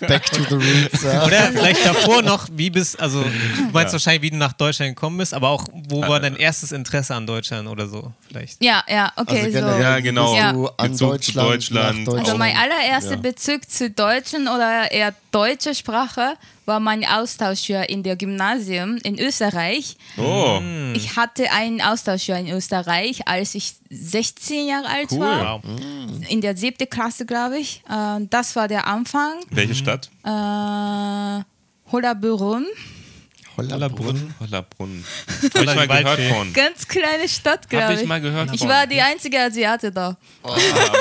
Back 0.00 0.24
to 0.30 0.42
the 0.42 0.54
roots. 0.54 1.02
Ja. 1.02 1.24
Oder 1.24 1.38
vielleicht 1.52 1.86
davor 1.86 2.20
noch, 2.20 2.46
wie 2.52 2.68
bist, 2.68 3.00
also 3.00 3.22
du 3.22 3.30
meinst 3.72 3.94
wahrscheinlich, 3.94 4.20
wie 4.22 4.30
du 4.30 4.36
nach 4.36 4.52
Deutschland 4.52 4.94
gekommen 4.94 5.16
bist, 5.16 5.32
aber 5.32 5.48
auch, 5.48 5.64
wo 5.88 6.02
war 6.02 6.20
dein 6.20 6.36
erstes 6.36 6.72
Interesse 6.72 7.14
an 7.14 7.26
Deutschland 7.26 7.66
oder 7.68 7.88
so, 7.88 8.12
vielleicht? 8.28 8.62
Ja, 8.62 8.84
ja, 8.86 9.12
okay. 9.16 9.36
Also 9.38 9.46
so. 9.46 9.52
generell, 9.52 9.82
Ja, 9.82 9.96
wie 9.98 10.02
genau. 10.02 10.24
bist 10.32 10.36
Ja. 10.42 10.52
du 10.52 10.68
an 10.76 10.90
Bezug 10.90 11.24
zu 11.24 11.32
Deutschland, 11.32 11.48
Deutschland. 11.48 12.08
Deutschland. 12.08 12.26
Also 12.26 12.38
mein 12.38 12.56
allererster 12.56 13.14
Ja. 13.14 13.20
Bezug 13.20 13.70
zu 13.70 13.90
Deutschen 13.90 14.42
oder 14.46 14.90
eher 14.92 15.14
deutsche 15.30 15.74
Sprache 15.74 16.34
war 16.66 16.80
mein 16.80 17.04
Austauschjahr 17.06 17.88
in 17.88 18.02
der 18.02 18.16
Gymnasium 18.16 18.96
in 19.02 19.18
Österreich. 19.18 19.96
Oh, 20.18 20.60
Ich 20.94 21.16
hatte 21.16 21.50
einen 21.52 21.80
Austauschjahr 21.80 22.38
in 22.40 22.48
Österreich, 22.50 23.26
als 23.26 23.54
ich 23.54 23.74
16 23.88 24.66
Jahre 24.68 24.88
alt 24.88 25.12
Cool. 25.12 25.20
war. 25.20 25.62
Wow. 25.62 25.70
In 26.28 26.40
der 26.40 26.56
siebten 26.56 26.90
Klasse, 26.90 27.24
glaube 27.24 27.58
ich. 27.58 27.82
Äh, 27.88 28.26
das 28.28 28.54
war 28.56 28.68
der 28.68 28.86
Anfang. 28.86 29.34
welche 29.50 29.74
Stadt? 29.74 30.10
Äh, 30.24 31.44
Hollabrunn. 31.92 32.66
Hollerbrunn. 33.56 34.34
Hollerbrunn. 34.38 35.04
Habe 35.54 35.64
ich 35.64 35.74
mal 35.74 35.86
gehört 35.88 36.20
von. 36.20 36.52
Ganz 36.52 36.86
kleine 36.88 37.26
Stadt, 37.28 37.60
Habe 37.60 37.68
glaube 37.68 37.94
ich 37.94 38.00
ich. 38.02 38.06
mal 38.06 38.20
gehört 38.20 38.50
Ich 38.52 38.60
von. 38.60 38.68
war 38.68 38.86
die 38.86 39.00
einzige 39.00 39.40
Asiate 39.40 39.90
da. 39.92 40.16
Ah, 40.42 40.48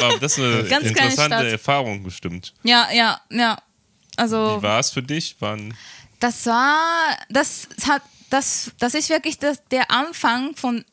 aber 0.01 0.19
das 0.19 0.38
ist 0.38 0.39
eine 0.39 0.63
Ganz 0.63 0.69
kleine 0.69 0.88
interessante 0.88 1.36
Stadt. 1.36 1.45
Erfahrung 1.51 2.04
bestimmt. 2.04 2.54
Ja, 2.63 2.88
ja, 2.93 3.19
ja. 3.30 3.58
Also 4.17 4.58
Wie 4.58 4.63
war 4.63 4.80
es 4.80 4.91
für 4.91 5.04
dich? 5.04 5.36
Wann? 5.39 5.73
das 6.19 6.45
war, 6.45 7.17
das 7.30 7.67
hat, 7.88 8.01
das, 8.30 8.71
das 8.80 8.93
ist 8.93 9.10
wirklich 9.10 9.38
das, 9.38 9.63
der 9.69 9.91
Anfang 9.91 10.56
von 10.56 10.84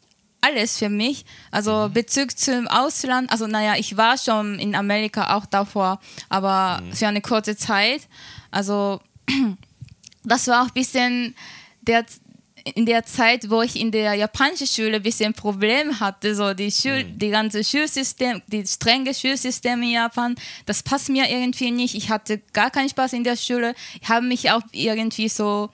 alles 0.41 0.79
für 0.79 0.89
mich. 0.89 1.25
Also 1.51 1.89
Bezug 1.93 2.37
zum 2.37 2.67
Ausland. 2.69 3.31
Also 3.31 3.47
naja, 3.47 3.77
ich 3.77 3.97
war 3.97 4.19
schon 4.19 4.59
in 4.59 4.75
Amerika 4.75 5.37
auch 5.37 5.47
davor, 5.47 6.01
aber 6.29 6.83
für 6.93 7.07
eine 7.07 7.21
kurze 7.21 7.57
Zeit. 7.57 8.09
Also 8.51 9.01
das 10.25 10.49
war 10.49 10.63
auch 10.63 10.67
ein 10.67 10.75
bisschen 10.75 11.35
der, 11.81 12.05
in 12.65 12.87
der 12.87 13.05
Zeit, 13.05 13.51
wo 13.51 13.63
ich 13.63 13.77
in 13.77 13.91
der 13.91 14.15
japanischen 14.15 14.67
Schule 14.67 14.97
ein 14.97 15.03
bisschen 15.03 15.33
Probleme 15.35 15.99
hatte, 15.99 16.35
so 16.35 16.55
die, 16.55 16.71
Schul 16.71 17.05
die 17.05 17.31
ganze 17.31 17.65
Schulsystem, 17.65 18.43
die 18.47 18.67
strenge 18.67 19.15
Schulsystem 19.15 19.83
in 19.83 19.91
Japan, 19.91 20.35
das 20.67 20.83
passt 20.83 21.09
mir 21.09 21.29
irgendwie 21.29 21.71
nicht. 21.71 21.95
Ich 21.95 22.11
hatte 22.11 22.41
gar 22.53 22.71
keinen 22.71 22.89
Spaß 22.89 23.15
in 23.15 23.25
der 23.25 23.37
Schule. 23.37 23.75
Ich 24.01 24.09
habe 24.09 24.27
mich 24.27 24.51
auch 24.51 24.63
irgendwie 24.73 25.29
so 25.29 25.71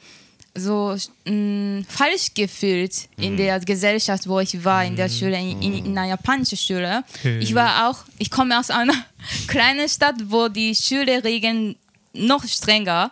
so 0.54 0.96
mh, 1.24 1.84
falsch 1.88 2.34
gefühlt 2.34 3.08
in 3.16 3.36
der 3.36 3.60
Gesellschaft, 3.60 4.28
wo 4.28 4.40
ich 4.40 4.64
war, 4.64 4.84
in 4.84 4.96
der 4.96 5.08
Schule, 5.08 5.38
in, 5.38 5.62
in, 5.62 5.86
in 5.86 5.98
einer 5.98 6.08
japanischen 6.08 6.58
Schule. 6.58 7.04
Ich 7.40 7.54
war 7.54 7.88
auch, 7.88 7.98
ich 8.18 8.30
komme 8.30 8.58
aus 8.58 8.70
einer 8.70 8.94
kleinen 9.46 9.88
Stadt, 9.88 10.16
wo 10.26 10.48
die 10.48 10.74
Schulregeln 10.74 11.76
noch 12.12 12.44
strenger 12.46 13.10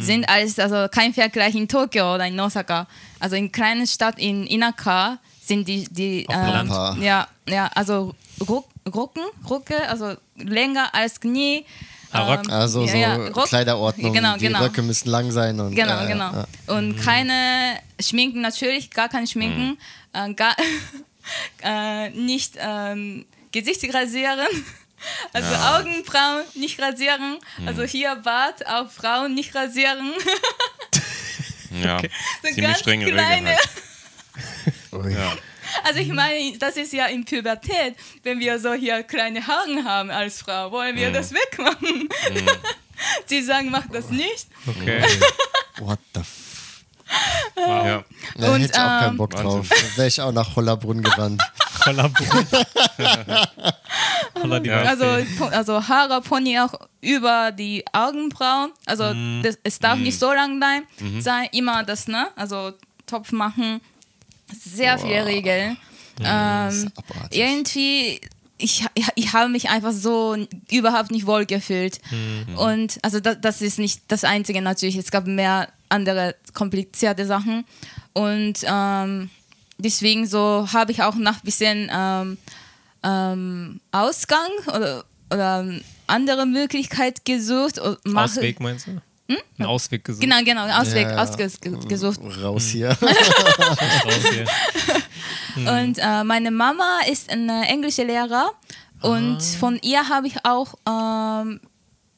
sind 0.00 0.28
als, 0.28 0.58
also 0.58 0.88
kein 0.88 1.12
Vergleich 1.12 1.54
in 1.54 1.68
Tokio 1.68 2.14
oder 2.14 2.26
in 2.26 2.38
Osaka. 2.38 2.86
Also 3.18 3.36
in 3.36 3.50
kleinen 3.52 3.86
Stadt 3.86 4.18
in 4.18 4.46
Inaka 4.46 5.18
sind 5.42 5.66
die, 5.66 5.84
die 5.90 6.26
ähm, 6.30 6.70
ja, 7.02 7.26
ja, 7.48 7.66
also 7.74 8.14
Ruck, 8.48 8.66
Rucken, 8.94 9.22
Rucke, 9.48 9.88
also 9.88 10.14
länger 10.36 10.94
als 10.94 11.20
Knie. 11.20 11.64
Ah, 12.12 12.34
Rock. 12.34 12.50
Also 12.50 12.86
so 12.86 12.96
Ja, 12.96 13.16
ja, 13.18 13.30
Kleiderordnung, 13.30 14.12
Genau, 14.12 14.34
die 14.36 14.46
genau. 14.46 14.60
Röcke 14.60 14.82
müssen 14.82 15.10
lang 15.10 15.30
sein. 15.30 15.58
Und, 15.60 15.74
Genau, 15.74 16.04
äh, 16.04 16.08
genau. 16.08 16.32
Ja. 16.32 16.46
Und 16.74 16.96
keine 17.00 17.78
Schminken, 18.00 18.40
natürlich 18.40 18.90
gar 18.90 19.08
kein 19.08 19.26
Schminken, 19.26 19.78
äh, 20.12 20.32
gar, 20.34 20.56
äh, 21.62 22.10
nicht 22.10 22.54
ähm, 22.58 23.26
Gesicht 23.52 23.82
rasieren, 23.94 24.46
also 25.32 25.54
Augenbrauen 25.54 26.44
nicht 26.54 26.80
rasieren, 26.80 27.38
also 27.66 27.82
hier 27.84 28.16
Bart 28.16 28.66
auf 28.66 28.92
Frauen 28.92 29.34
nicht 29.34 29.54
rasieren. 29.54 30.12
Ja, 31.72 32.00
So 32.00 32.08
ziemlich 32.48 32.64
ganz 32.64 32.78
strenge 32.80 33.04
kleine. 33.06 33.50
Regeln. 33.50 33.58
Halt. 34.92 35.12
Ja. 35.16 35.36
Also 35.84 36.00
ich 36.00 36.08
meine, 36.08 36.58
das 36.58 36.76
ist 36.76 36.92
ja 36.92 37.06
in 37.06 37.24
Pubertät, 37.24 37.94
wenn 38.24 38.40
wir 38.40 38.58
so 38.58 38.72
hier 38.72 39.04
kleine 39.04 39.46
Haare 39.46 39.84
haben 39.84 40.10
als 40.10 40.40
Frau, 40.42 40.72
wollen 40.72 40.96
wir 40.96 41.12
das 41.12 41.32
wegmachen. 41.32 42.08
Sie 43.26 43.40
sagen, 43.42 43.70
mach 43.70 43.86
das 43.92 44.10
nicht. 44.10 44.48
Okay. 44.66 45.00
What 45.78 46.00
the 46.14 46.20
f 46.22 46.82
Ja. 47.56 48.04
Da 48.36 48.48
Und, 48.52 48.62
hätte 48.62 48.72
ich 48.72 48.78
auch 48.80 49.00
keinen 49.00 49.16
Bock 49.16 49.30
drauf. 49.30 49.70
Wahnsinn. 49.70 49.96
Wäre 49.96 50.08
ich 50.08 50.20
auch 50.20 50.32
nach 50.32 50.56
Hollerbrunn 50.56 51.02
gerannt. 51.04 51.40
Die 54.62 54.68
Ja. 54.68 54.82
Also, 54.82 55.04
also 55.50 55.88
Haare, 55.88 56.20
Pony 56.20 56.58
auch 56.58 56.74
über 57.00 57.52
die 57.52 57.84
Augenbrauen. 57.92 58.70
Also 58.86 59.12
das, 59.42 59.58
es 59.62 59.78
darf 59.78 59.98
nicht 59.98 60.18
so 60.18 60.32
lang 60.32 60.60
sein, 60.60 60.82
sein, 61.20 61.48
immer 61.52 61.84
das, 61.84 62.08
ne? 62.08 62.28
Also 62.36 62.72
Topf 63.06 63.32
machen. 63.32 63.80
Sehr 64.52 64.98
viele 64.98 65.26
Regeln. 65.26 65.76
Ähm, 66.22 66.26
abartig. 66.96 67.38
irgendwie, 67.38 68.20
ich, 68.58 68.84
ich, 68.94 69.06
ich 69.14 69.32
habe 69.32 69.48
mich 69.48 69.70
einfach 69.70 69.92
so 69.92 70.36
überhaupt 70.70 71.10
nicht 71.10 71.26
wohl 71.26 71.46
gefühlt. 71.46 72.00
Und 72.56 72.98
also 73.02 73.20
das, 73.20 73.40
das 73.40 73.62
ist 73.62 73.78
nicht 73.78 74.02
das 74.08 74.24
Einzige 74.24 74.60
natürlich. 74.60 74.96
Es 74.96 75.10
gab 75.10 75.26
mehr 75.26 75.68
andere 75.88 76.34
komplizierte 76.54 77.26
Sachen. 77.26 77.64
Und 78.12 78.58
ähm, 78.64 79.30
deswegen 79.80 80.26
so 80.26 80.68
habe 80.72 80.92
ich 80.92 81.02
auch 81.02 81.14
nach 81.14 81.36
ein 81.36 81.44
bisschen 81.44 81.90
ähm, 81.92 82.38
ähm, 83.02 83.80
Ausgang 83.92 84.50
oder, 84.68 85.04
oder 85.32 85.66
andere 86.06 86.46
Möglichkeit 86.46 87.24
gesucht. 87.24 87.80
Ausweg 88.14 88.60
meinst 88.60 88.86
du? 88.86 89.00
Ein 89.58 89.66
Ausweg 89.66 90.02
gesucht. 90.04 90.22
Genau, 90.22 90.42
genau, 90.44 90.66
Ausweg 90.80 91.08
Ja. 91.08 91.22
ausgesucht. 91.22 91.64
Raus 92.42 92.64
hier. 92.64 92.88
Raus 92.90 92.98
hier. 94.32 94.44
Und 95.56 95.98
äh, 95.98 96.24
meine 96.24 96.50
Mama 96.50 97.00
ist 97.10 97.30
eine 97.30 97.66
englische 97.68 98.02
Lehrer 98.04 98.50
und 99.02 99.42
von 99.42 99.78
ihr 99.82 100.08
habe 100.08 100.26
ich 100.26 100.44
auch 100.44 100.74
ähm, 100.88 101.60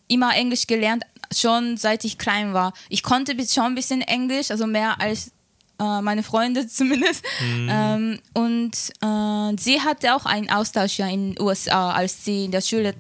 immer 0.09 0.35
Englisch 0.37 0.67
gelernt, 0.67 1.05
schon 1.35 1.77
seit 1.77 2.05
ich 2.05 2.19
klein 2.19 2.53
war. 2.55 2.73
Ich 2.89 3.03
konnte 3.03 3.35
bis- 3.35 3.55
schon 3.55 3.65
ein 3.65 3.75
bisschen 3.75 4.01
Englisch, 4.03 4.51
also 4.51 4.67
mehr 4.67 5.01
als 5.01 5.33
meine 5.79 6.23
Freunde 6.23 6.67
zumindest. 6.69 7.25
Ähm, 7.41 8.19
und 8.35 8.77
äh, 9.01 9.57
sie 9.61 9.81
hatte 9.81 10.15
auch 10.15 10.27
einen 10.27 10.51
Austauschjahr 10.51 11.11
in 11.11 11.35
den 11.35 11.43
USA, 11.43 11.93
als 11.93 12.25
sie 12.25 12.47
in 12.47 12.51
der 12.51 12.61
Schule, 12.61 12.95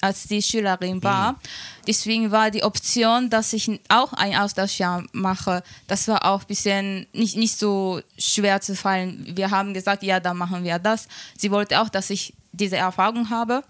als 0.00 0.24
sie 0.24 0.42
Schülerin 0.42 1.02
war. 1.02 1.40
Deswegen 1.86 2.30
war 2.30 2.50
die 2.50 2.62
Option, 2.62 3.30
dass 3.30 3.52
ich 3.52 3.80
auch 3.88 4.12
ein 4.12 4.36
Austauschjahr 4.36 5.04
mache, 5.12 5.62
das 5.86 6.06
war 6.08 6.24
auch 6.24 6.42
ein 6.42 6.46
bisschen 6.46 7.06
nicht, 7.12 7.36
nicht 7.36 7.58
so 7.58 8.00
schwer 8.18 8.60
zu 8.60 8.76
fallen. 8.76 9.26
Wir 9.34 9.50
haben 9.50 9.74
gesagt, 9.74 10.02
ja, 10.02 10.20
dann 10.20 10.36
machen 10.36 10.64
wir 10.64 10.78
das. 10.78 11.08
Sie 11.36 11.50
wollte 11.50 11.80
auch, 11.80 11.88
dass 11.88 12.10
ich 12.10 12.34
diese 12.52 12.76
Erfahrung 12.76 13.30
habe. 13.30 13.64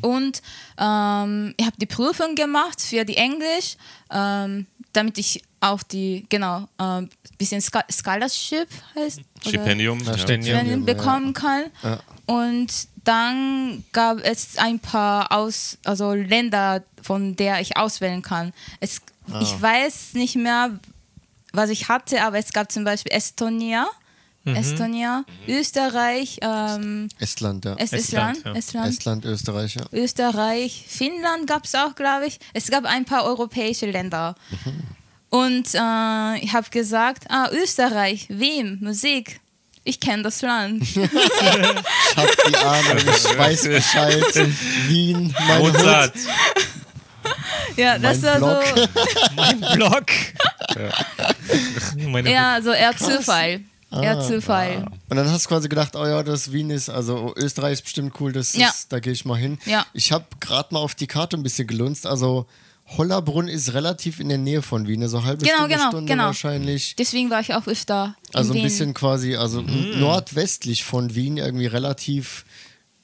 Und 0.00 0.42
ähm, 0.78 1.54
ich 1.56 1.66
habe 1.66 1.76
die 1.78 1.86
Prüfung 1.86 2.34
gemacht 2.34 2.80
für 2.80 3.04
die 3.04 3.16
Englisch, 3.16 3.76
ähm, 4.10 4.66
damit 4.96 5.18
ich 5.18 5.42
auch 5.60 5.82
die, 5.82 6.26
genau, 6.28 6.68
ein 6.78 7.08
bisschen 7.38 7.60
Scho- 7.60 7.84
Scholarship 7.92 8.68
heißt. 8.94 9.20
Stipendium. 9.46 10.00
Ja. 10.00 10.16
Stipendium. 10.18 10.84
Bekommen 10.84 11.32
kann. 11.32 11.64
Und 12.26 12.72
dann 13.04 13.84
gab 13.92 14.18
es 14.24 14.58
ein 14.58 14.78
paar 14.80 15.30
aus, 15.32 15.78
also 15.84 16.12
Länder, 16.14 16.82
von 17.02 17.36
der 17.36 17.60
ich 17.60 17.76
auswählen 17.76 18.22
kann. 18.22 18.52
Es, 18.80 19.00
Ich 19.40 19.60
weiß 19.60 20.14
nicht 20.14 20.36
mehr, 20.36 20.78
was 21.52 21.70
ich 21.70 21.88
hatte, 21.88 22.22
aber 22.22 22.38
es 22.38 22.52
gab 22.52 22.70
zum 22.72 22.84
Beispiel 22.84 23.12
Estonia, 23.12 23.86
Estonia, 24.54 25.24
Österreich, 25.48 26.38
ähm, 26.40 27.08
Estland, 27.18 27.64
ja. 27.64 27.74
es 27.78 27.92
Estland, 27.92 28.36
Estland, 28.36 28.44
ja. 28.44 28.54
Estland, 28.54 28.88
Estland, 28.88 29.24
Österreich, 29.24 29.74
ja. 29.74 29.82
Österreich, 29.92 30.84
Finnland 30.88 31.46
gab 31.46 31.64
es 31.64 31.74
auch, 31.74 31.94
glaube 31.94 32.26
ich. 32.26 32.38
Es 32.52 32.70
gab 32.70 32.84
ein 32.84 33.04
paar 33.04 33.24
europäische 33.24 33.86
Länder. 33.86 34.36
Und 35.30 35.74
äh, 35.74 36.38
ich 36.38 36.52
habe 36.52 36.70
gesagt, 36.70 37.24
ah, 37.28 37.48
Österreich, 37.52 38.26
wem? 38.28 38.78
Musik. 38.80 39.40
Ich 39.84 40.00
kenne 40.00 40.24
das 40.24 40.42
Land. 40.42 40.82
Ich 40.96 42.16
hab 42.16 42.28
die 42.48 42.56
Ahnung, 42.56 42.96
ich 43.16 43.38
weiß 43.38 43.62
Bescheid. 43.64 44.48
Wien, 44.88 45.34
mein 45.46 45.62
Hut. 45.62 45.72
Mozart. 45.74 46.14
ja, 47.76 47.98
das 47.98 48.22
Mein 48.22 48.40
war 48.40 48.62
so, 48.64 48.84
Mein 49.36 49.60
Blog. 49.76 50.06
Meine 52.08 52.32
ja, 52.32 52.60
so 52.62 52.70
eher 52.70 52.96
Zufall. 52.96 53.60
Ah. 53.98 54.02
Eher 54.02 54.20
Zufall. 54.20 54.86
Und 55.08 55.16
dann 55.16 55.30
hast 55.30 55.44
du 55.46 55.48
quasi 55.48 55.68
gedacht, 55.68 55.96
oh 55.96 56.04
ja, 56.06 56.22
das 56.22 56.52
Wien 56.52 56.70
ist, 56.70 56.88
also 56.88 57.32
Österreich 57.36 57.74
ist 57.74 57.82
bestimmt 57.82 58.14
cool, 58.20 58.32
das 58.32 58.54
Ja. 58.54 58.68
ist, 58.68 58.92
da 58.92 59.00
gehe 59.00 59.12
ich 59.12 59.24
mal 59.24 59.36
hin. 59.38 59.58
Ja. 59.66 59.86
Ich 59.92 60.12
habe 60.12 60.24
gerade 60.40 60.72
mal 60.74 60.80
auf 60.80 60.94
die 60.94 61.06
Karte 61.06 61.36
ein 61.36 61.42
bisschen 61.42 61.66
gelunzt, 61.66 62.06
also 62.06 62.46
Hollerbrunn 62.96 63.48
ist 63.48 63.74
relativ 63.74 64.20
in 64.20 64.28
der 64.28 64.38
Nähe 64.38 64.62
von 64.62 64.86
Wien, 64.86 65.02
also 65.02 65.24
halbe 65.24 65.44
Genau, 65.44 65.56
Stunde, 65.58 65.74
genau, 65.74 65.88
Stunde 65.88 66.12
genau. 66.12 66.24
wahrscheinlich. 66.26 66.94
Deswegen 66.96 67.30
war 67.30 67.40
ich 67.40 67.52
auch 67.52 67.66
öfter 67.66 68.14
in 68.30 68.36
Also 68.36 68.52
ein 68.52 68.56
Wien. 68.58 68.62
bisschen 68.62 68.94
quasi, 68.94 69.34
also 69.34 69.60
nordwestlich 69.60 70.84
von 70.84 71.14
Wien, 71.14 71.36
irgendwie 71.36 71.66
relativ 71.66 72.44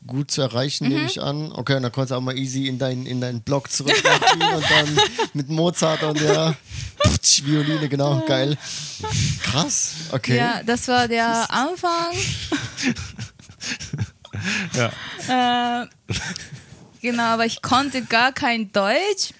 gut 0.06 0.30
zu 0.30 0.42
erreichen, 0.42 0.84
Mhm. 0.88 0.94
nehme 0.94 1.06
ich 1.06 1.20
an. 1.22 1.52
Okay, 1.52 1.76
und 1.76 1.82
dann 1.82 1.92
konntest 1.92 2.10
du 2.10 2.16
auch 2.16 2.20
mal 2.20 2.36
easy 2.36 2.66
in 2.66 2.78
deinen 2.78 3.06
in 3.06 3.20
deinen 3.20 3.40
Blog 3.42 3.70
zurück 3.70 3.94
und 4.34 4.64
dann 4.70 4.98
mit 5.34 5.48
Mozart 5.48 6.02
und 6.02 6.20
der 6.20 6.56
Putsch, 6.98 7.44
Violine, 7.44 7.88
genau, 7.88 8.24
geil. 8.26 8.56
Krass, 9.42 9.92
okay. 10.12 10.36
Ja, 10.36 10.62
das 10.64 10.88
war 10.88 11.08
der 11.08 11.50
Anfang. 11.50 12.12
Ja. 14.74 15.82
Äh, 15.82 15.86
genau, 17.00 17.22
aber 17.22 17.46
ich 17.46 17.62
konnte 17.62 18.02
gar 18.02 18.32
kein 18.32 18.72
Deutsch 18.72 19.34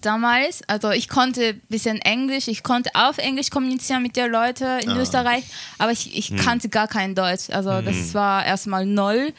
damals. 0.00 0.62
Also 0.66 0.90
ich 0.90 1.08
konnte 1.08 1.48
ein 1.48 1.60
bisschen 1.68 2.00
Englisch, 2.00 2.48
ich 2.48 2.62
konnte 2.62 2.90
auf 2.94 3.18
Englisch 3.18 3.50
kommunizieren 3.50 4.02
mit 4.02 4.16
den 4.16 4.30
Leuten 4.30 4.80
in 4.80 4.96
Österreich, 4.96 5.44
aber 5.78 5.92
ich, 5.92 6.16
ich 6.16 6.36
kannte 6.36 6.68
gar 6.68 6.88
kein 6.88 7.14
Deutsch. 7.14 7.50
Also 7.50 7.80
das 7.82 8.14
war 8.14 8.44
erstmal 8.44 8.86
null. 8.86 9.32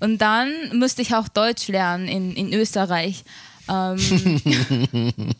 Und 0.00 0.18
dann 0.18 0.52
musste 0.74 1.02
ich 1.02 1.14
auch 1.14 1.28
Deutsch 1.28 1.68
lernen 1.68 2.06
in, 2.08 2.34
in 2.36 2.52
Österreich. 2.52 3.24
Ähm, 3.68 3.96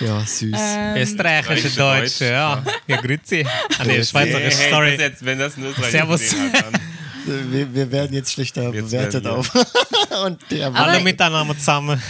Ja, 0.00 0.20
süß. 0.20 0.52
ähm, 0.58 0.96
Österreichische 0.96 1.70
Deutsch, 1.70 2.18
Deutsch, 2.18 2.20
ja. 2.20 2.62
Ja, 2.86 3.00
grüezi. 3.00 3.46
Ah, 3.78 3.84
nee, 3.84 4.02
Schweizerisch, 4.04 4.54
hey, 4.58 4.70
sorry. 4.70 4.90
Das 4.92 5.00
jetzt, 5.00 5.24
wenn 5.24 5.38
das 5.38 5.56
ein 5.56 5.64
Österreicher 5.64 5.90
Servus. 5.90 6.34
hat, 6.34 6.80
wir, 7.26 7.74
wir 7.74 7.92
werden 7.92 8.12
jetzt 8.12 8.32
schlechter 8.32 8.64
Jetzt 8.72 8.90
bewertet 8.90 9.24
werden 9.24 9.38
auf. 9.38 9.50
und 10.24 10.40
der 10.50 10.74
Alle 10.74 11.00
miteinander 11.00 11.56
zusammen. 11.56 12.02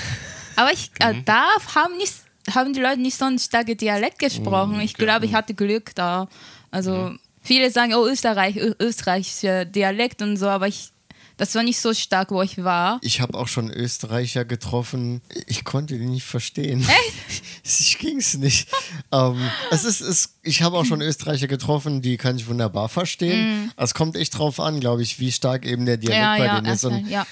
Aber 0.57 0.73
ich, 0.73 0.91
äh, 1.01 1.15
da 1.25 1.45
haben, 1.75 1.97
nicht, 1.97 2.15
haben 2.55 2.73
die 2.73 2.81
Leute 2.81 3.01
nicht 3.01 3.17
so 3.17 3.25
einen 3.25 3.39
starken 3.39 3.77
Dialekt 3.77 4.19
gesprochen. 4.19 4.81
Ich 4.81 4.95
glaube, 4.95 5.27
ich 5.27 5.35
hatte 5.35 5.55
Glück 5.55 5.95
da. 5.95 6.29
Also 6.71 7.15
viele 7.43 7.71
sagen, 7.71 7.95
oh, 7.95 8.07
Österreich, 8.07 8.57
Ö 8.57 8.75
österreichischer 8.81 9.65
Dialekt 9.65 10.23
und 10.23 10.37
so, 10.37 10.49
aber 10.49 10.67
ich, 10.67 10.89
das 11.37 11.55
war 11.57 11.63
nicht 11.65 11.81
so 11.81 11.93
stark, 11.95 12.31
wo 12.31 12.43
ich 12.43 12.63
war. 12.63 12.99
Ich 13.03 13.21
habe 13.21 13.37
auch 13.37 13.49
schon 13.49 13.69
Österreicher 13.71 14.45
getroffen. 14.45 15.21
Ich 15.47 15.65
konnte 15.65 15.99
die 15.99 16.07
nicht 16.07 16.25
verstehen. 16.25 16.87
ich 17.65 17.99
ging's 17.99 18.35
nicht. 18.35 18.69
ähm, 19.13 19.41
es 19.71 19.85
ist, 19.85 20.01
es, 20.01 20.37
ich 20.43 20.63
habe 20.63 20.77
auch 20.77 20.85
schon 20.85 21.01
Österreicher 21.01 21.49
getroffen, 21.49 22.03
die 22.03 22.17
kann 22.17 22.37
ich 22.37 22.47
wunderbar 22.47 22.89
verstehen. 22.89 23.73
Es 23.77 23.95
kommt 23.95 24.17
echt 24.17 24.39
drauf 24.39 24.61
an, 24.61 24.79
glaube 24.81 25.03
ich, 25.03 25.19
wie 25.19 25.33
stark 25.33 25.67
eben 25.67 25.87
der 25.87 25.97
Dialekt 25.97 26.15
Mhm. 26.19 26.23
ja, 26.23 26.37
bei 26.39 26.47
ja, 26.47 26.61
denen 26.61 26.73
ist. 26.73 26.85
Und, 26.85 27.09
ja. 27.09 27.27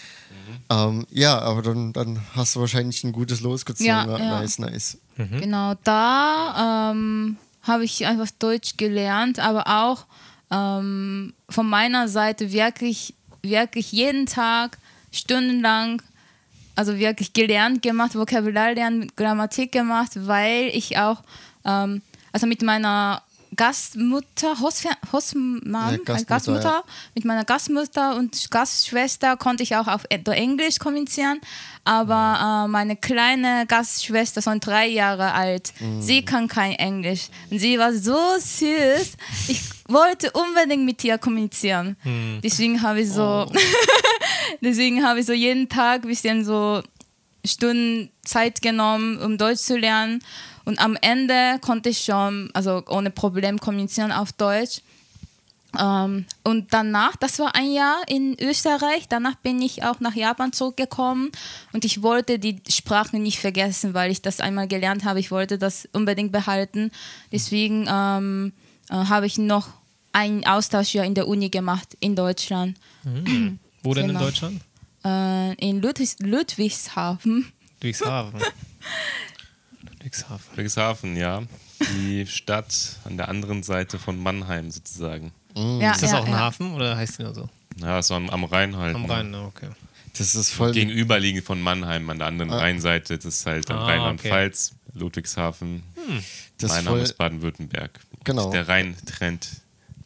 Ähm, 0.71 1.07
ja, 1.11 1.39
aber 1.39 1.63
dann, 1.63 1.93
dann 1.93 2.21
hast 2.35 2.57
du 2.57 2.61
wahrscheinlich 2.61 3.03
ein 3.05 3.13
gutes 3.13 3.41
Los 3.41 3.65
gezogen. 3.65 3.89
Ja, 3.89 4.07
ja. 4.07 4.41
Nice, 4.41 4.59
nice. 4.59 4.99
Genau, 5.17 5.75
da 5.85 6.91
ähm, 6.93 7.37
habe 7.63 7.85
ich 7.85 8.07
einfach 8.07 8.31
Deutsch 8.39 8.77
gelernt, 8.77 9.39
aber 9.39 9.67
auch 9.67 10.07
ähm, 10.51 11.33
von 11.49 11.69
meiner 11.69 12.09
Seite 12.09 12.53
wirklich, 12.53 13.15
wirklich 13.43 13.93
jeden 13.93 14.27
Tag 14.27 14.79
stundenlang, 15.11 16.03
also 16.75 16.99
wirklich 16.99 17.33
gelernt 17.33 17.83
gemacht, 17.83 18.15
Vokabular 18.15 18.75
lernen, 18.75 19.13
Grammatik 19.17 19.73
gemacht, 19.73 20.13
weil 20.15 20.71
ich 20.73 20.99
auch, 20.99 21.23
ähm, 21.65 22.03
also 22.33 22.47
mit 22.47 22.63
meiner 22.63 23.23
Gastmutter, 23.57 24.59
Hostmam, 24.61 25.61
Ja, 25.65 25.93
äh, 25.93 25.99
Gastmutter, 25.99 26.25
Gastmutter, 26.25 26.63
ja. 26.65 26.85
mit 27.15 27.25
meiner 27.25 27.45
Gastmutter 27.45 28.17
und 28.17 28.51
Gastschwester 28.51 29.37
konnte 29.37 29.63
ich 29.63 29.77
auch 29.77 29.87
auf 29.89 30.03
Englisch 30.11 30.79
kommunizieren, 30.79 31.41
aber 31.85 32.65
äh, 32.65 32.69
meine 32.69 32.97
kleine 32.97 33.67
Gastschwester, 33.67 34.41
so 34.41 34.53
drei 34.59 34.87
Jahre 34.89 35.33
alt, 35.33 35.73
sie 36.01 36.25
kann 36.25 36.49
kein 36.49 36.73
Englisch. 36.73 37.29
Und 37.51 37.59
sie 37.59 37.79
war 37.79 37.93
so 37.93 38.17
süß. 38.39 39.17
Ich 39.49 39.61
wollte 39.89 40.31
unbedingt 40.33 40.85
mit 40.85 41.03
ihr 41.05 41.19
kommunizieren. 41.19 41.97
Deswegen 42.43 42.81
habe 42.83 43.01
ich 43.01 43.11
so, 43.11 43.51
deswegen 44.61 45.05
habe 45.05 45.21
ich 45.21 45.27
so 45.27 45.33
jeden 45.33 45.69
Tag 45.69 46.05
ein 46.05 46.09
bisschen 46.09 46.45
so 46.45 46.83
Stunden 47.45 48.11
Zeit 48.25 48.63
genommen, 48.63 49.19
um 49.19 49.37
Deutsch 49.37 49.61
zu 49.61 49.77
lernen. 49.77 50.23
Und 50.65 50.79
am 50.81 50.97
Ende 51.01 51.59
konnte 51.61 51.89
ich 51.89 51.99
schon, 52.05 52.51
also 52.55 52.83
ohne 52.89 53.11
Problem 53.11 53.59
kommunizieren 53.59 54.13
auf 54.13 54.33
Deutsch. 54.33 54.81
Ähm, 55.79 56.27
und 56.45 56.73
danach, 56.75 57.17
das 57.17 57.39
war 57.39 57.55
ein 57.55 57.73
Jahr 57.73 58.03
in 58.07 58.37
Österreich, 58.39 59.09
danach 59.09 59.37
bin 59.37 59.61
ich 59.63 59.83
auch 59.85 60.01
nach 60.01 60.15
Japan 60.15 60.53
zurückgekommen 60.53 61.31
und 61.73 61.87
ich 61.87 62.03
wollte 62.03 62.39
die 62.39 62.61
Sprache 62.69 63.19
nicht 63.19 63.39
vergessen, 63.39 63.95
weil 63.95 64.11
ich 64.11 64.21
das 64.21 64.41
einmal 64.41 64.69
gelernt 64.69 65.05
habe. 65.07 65.19
Ich 65.19 65.31
wollte 65.31 65.57
das 65.57 65.89
unbedingt 65.95 66.31
behalten. 66.31 66.91
Deswegen 67.33 67.87
ähm, 67.89 68.53
äh, 68.91 68.95
habe 68.97 69.25
ich 69.27 69.39
noch 69.39 69.69
ein 70.13 70.47
Austauschjahr 70.47 71.07
in 71.07 71.15
der 71.15 71.27
Uni 71.27 71.49
gemacht 71.49 71.97
in 72.01 72.15
Deutschland, 72.17 72.77
Wo 73.83 73.95
denn 73.95 74.05
in 74.05 74.09
Genau. 74.09 74.21
Deutschland? 74.21 74.61
äh, 75.07 75.55
in 75.55 75.81
Ludwigs 75.81 76.17
Ludwigshafen. 76.21 77.51
Ludwigshafen. 77.81 78.41
Ludwigshafen. 80.03 80.55
Friedrichshafen, 80.55 81.17
ja. 81.17 81.43
Die 81.95 82.27
Stadt 82.27 82.97
an 83.05 83.17
der 83.17 83.29
anderen 83.29 83.63
Seite 83.63 83.99
von 83.99 84.21
Mannheim 84.23 84.71
sozusagen. 84.71 85.33
Ja, 85.55 85.93
Ist 85.93 86.03
das 86.03 86.13
ja, 86.13 86.19
auch 86.19 86.25
ein 86.27 86.33
ja. 86.33 86.39
Hafen 86.39 86.75
oder 86.75 86.97
heißt 86.97 87.19
die 87.19 87.23
nur 87.25 87.35
so? 87.35 87.49
Ja, 87.81 88.03
so 88.03 88.15
am, 88.15 88.31
am 88.31 88.45
Rhein 88.45 88.77
halt. 88.77 88.95
Am 88.95 89.03
ne? 89.03 89.09
Rhein, 89.09 89.31
ne, 89.31 89.43
okay. 89.43 89.69
Das 90.17 90.35
ist 90.35 90.51
voll. 90.51 90.73
Gegenüberliegend 90.73 91.45
von 91.45 91.61
Mannheim 91.61 92.09
an 92.11 92.19
der 92.19 92.27
anderen 92.29 92.53
Rheinseite. 92.53 93.17
Das 93.17 93.25
ist 93.25 93.47
halt 93.47 93.71
am 93.71 93.79
Ah, 93.79 93.87
Rheinland-Pfalz, 93.87 94.75
Ludwigshafen. 94.95 95.83
das 96.59 96.71
ist 96.71 96.77
mein 96.77 96.85
Name 96.85 97.01
ist 97.01 97.17
Baden-Württemberg. 97.17 98.01
Genau. 98.25 98.51
Der 98.51 98.69
Rhein 98.69 98.95
trennt 99.07 99.49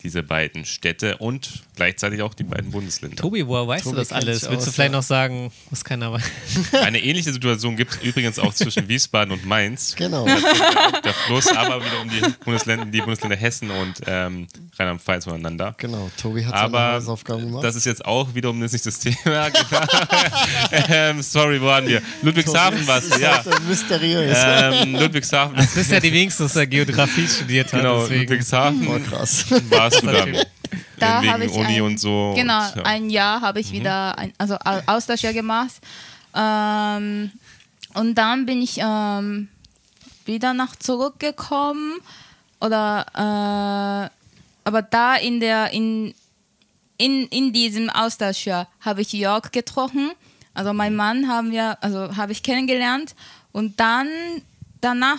diese 0.03 0.23
beiden 0.23 0.65
Städte 0.65 1.17
und 1.19 1.63
gleichzeitig 1.75 2.23
auch 2.23 2.35
die 2.35 2.45
beiden 2.45 2.71
Bundesländer. 2.71 3.17
Tobi, 3.17 3.47
woher 3.47 3.67
weißt 3.67 3.85
Tobi 3.85 3.97
du 3.97 4.01
das 4.01 4.13
alles? 4.13 4.49
Willst 4.49 4.67
du 4.67 4.69
aus, 4.69 4.75
vielleicht 4.75 4.93
ja. 4.93 4.99
noch 4.99 5.03
sagen, 5.03 5.53
was 5.71 5.85
keiner 5.85 6.13
weiß? 6.13 6.25
Eine 6.83 7.03
ähnliche 7.03 7.33
Situation 7.33 7.77
gibt 7.77 7.93
es 7.93 8.03
übrigens 8.03 8.39
auch 8.39 8.55
zwischen 8.55 8.89
Wiesbaden 8.89 9.33
und 9.33 9.45
Mainz. 9.45 9.95
Genau. 9.97 10.27
Der 10.27 11.15
Fluss, 11.27 11.49
aber 11.49 11.85
wiederum 11.85 12.09
die 12.09 12.45
Bundesländer, 12.45 12.87
die 12.87 13.01
Bundesländer 13.01 13.37
Hessen 13.37 13.71
und 13.71 14.01
ähm, 14.07 14.47
Rheinland-Pfalz 14.79 15.25
voneinander. 15.25 15.75
Genau, 15.79 16.11
Tobi 16.21 16.45
hat 16.45 16.53
seine 16.53 16.63
Aber 16.63 16.93
Hausaufgaben 16.95 17.47
gemacht. 17.47 17.65
das 17.65 17.77
ist 17.77 17.87
jetzt 17.87 18.05
auch 18.05 18.35
wiederum 18.35 18.59
nicht 18.59 18.87
das 18.87 18.99
Thema. 18.99 19.17
Ähm, 20.89 21.23
sorry, 21.23 21.61
wo 21.61 21.67
waren 21.67 21.87
wir? 21.87 22.03
Ludwigshafen 22.23 22.87
war 22.87 22.99
es, 22.99 23.19
ja. 23.19 23.43
Mysteriös. 23.69 24.37
Ähm, 24.41 24.95
Ludwigshafen, 24.95 25.57
Das 25.57 25.77
ist 25.77 25.91
ja 25.91 26.01
die 26.01 26.13
wenigste, 26.13 26.47
der 26.47 26.67
Geografie 26.67 27.27
studiert 27.27 27.73
hat. 27.73 27.81
genau, 27.81 28.01
deswegen. 28.01 28.23
Ludwigshafen 28.23 28.87
Oh, 28.89 28.99
krass. 28.99 29.47
Warst 29.93 30.03
du 30.03 30.07
dann. 30.07 30.37
Da 30.99 31.25
habe 31.25 31.45
ich 31.45 31.53
Uni 31.53 31.77
ein, 31.77 31.83
und 31.83 32.01
so. 32.01 32.33
Genau, 32.37 32.67
und, 32.69 32.77
ja. 32.77 32.83
ein 32.85 33.11
Jahr 33.11 33.41
habe 33.41 33.61
ich 33.61 33.71
wieder 33.73 34.19
ein, 34.19 34.33
also 34.39 34.55
Au- 34.57 34.83
Austauschjahr 34.87 35.33
gemacht. 35.33 35.75
Ähm, 36.35 37.31
und 37.95 38.15
dann 38.15 38.47
bin 38.47 38.63
ich 38.63 38.79
ähm, 38.81 39.49
wieder 40.25 40.55
nach 40.55 40.77
zurückgekommen. 40.77 41.99
Oder 42.61 43.07
äh, 43.15 44.11
aber 44.65 44.83
da 44.83 45.17
in 45.17 45.41
der 45.41 45.71
in, 45.73 46.15
in, 46.99 47.27
in 47.29 47.53
diesem 47.53 47.91
Austauschjahr 47.91 48.69
habe 48.81 49.03
ich 49.03 49.13
Jörg 49.13 49.53
getroffen. 49.53 50.11
Also 50.55 50.73
mein 50.73 50.97
Mann 50.97 51.29
haben 51.29 51.53
wir, 51.53 51.77
also 51.83 52.17
habe 52.17 52.33
ich 52.33 52.43
kennengelernt. 52.43 53.15
Und 53.53 53.79
dann 53.79 54.09
danach 54.81 55.19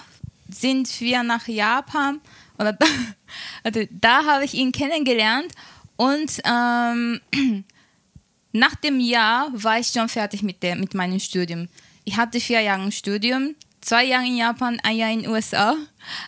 sind 0.50 1.00
wir 1.00 1.24
nach 1.24 1.48
Japan 1.48 2.20
oder 2.58 2.74
da, 2.80 2.86
also 3.64 3.82
da 3.92 4.26
habe 4.26 4.46
ich 4.46 4.54
ihn 4.54 4.72
kennengelernt 4.72 5.52
und 5.96 6.32
ähm, 6.46 7.20
nach 8.52 8.76
dem 8.76 9.00
Jahr 9.00 9.50
war 9.54 9.80
ich 9.80 9.88
schon 9.88 10.10
fertig 10.10 10.42
mit, 10.44 10.64
der, 10.64 10.76
mit 10.76 10.94
meinem 10.94 11.20
Studium. 11.20 11.68
Ich 12.06 12.18
hatte 12.18 12.40
vier 12.40 12.62
Jahre 12.62 12.82
ein 12.84 12.92
Studium, 12.92 13.56
zwei 13.82 14.06
Jahre 14.06 14.26
in 14.26 14.38
Japan, 14.38 14.80
ein 14.84 14.96
Jahr 14.98 15.12
in 15.12 15.22
den 15.24 15.30
USA, 15.32 15.76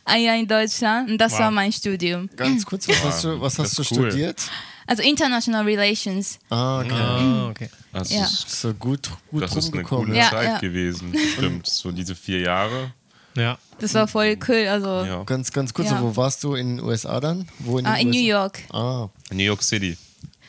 ein 0.05 0.21
Jahr 0.23 0.35
in 0.35 0.47
Deutschland 0.47 1.09
und 1.09 1.17
das 1.17 1.33
Wow. 1.33 1.39
war 1.39 1.51
mein 1.51 1.71
Studium. 1.71 2.29
Ganz 2.35 2.65
kurz, 2.65 2.87
was 2.87 3.01
hast 3.03 3.23
du, 3.23 3.39
was 3.41 3.57
hast 3.59 3.77
du 3.77 3.81
cool. 3.95 4.09
studiert? 4.11 4.41
Also 4.85 5.03
International 5.03 5.63
Relations. 5.63 6.39
Ah, 6.49 6.79
okay. 6.81 6.91
Ah, 6.91 7.47
okay. 7.49 7.69
Das, 7.93 8.09
Ja. 8.11 8.23
ist, 8.23 8.49
So 8.61 8.73
gut, 8.73 9.09
gut 9.29 9.43
das 9.43 9.55
ist 9.55 9.71
eine 9.71 9.83
coole 9.83 10.15
Ja, 10.17 10.29
Zeit 10.31 10.47
ja. 10.47 10.57
gewesen. 10.59 11.15
Stimmt, 11.33 11.67
so 11.67 11.91
diese 11.91 12.15
vier 12.15 12.39
Jahre. 12.41 12.91
Ja. 13.35 13.57
Das 13.79 13.93
war 13.93 14.07
voll 14.07 14.37
cool. 14.47 14.67
Also 14.69 15.05
Ja. 15.05 15.23
Ganz, 15.23 15.51
ganz 15.53 15.73
kurz, 15.73 15.89
Ja. 15.89 16.01
wo 16.01 16.15
warst 16.15 16.43
du 16.43 16.55
in 16.55 16.77
den 16.77 16.85
USA 16.85 17.19
dann? 17.19 17.47
Wo 17.59 17.77
in, 17.79 17.85
ah, 17.85 17.95
in 17.95 18.09
New? 18.09 18.19
York. 18.19 18.59
Ah, 18.73 19.07
New 19.31 19.43
York 19.43 19.63
City. 19.63 19.97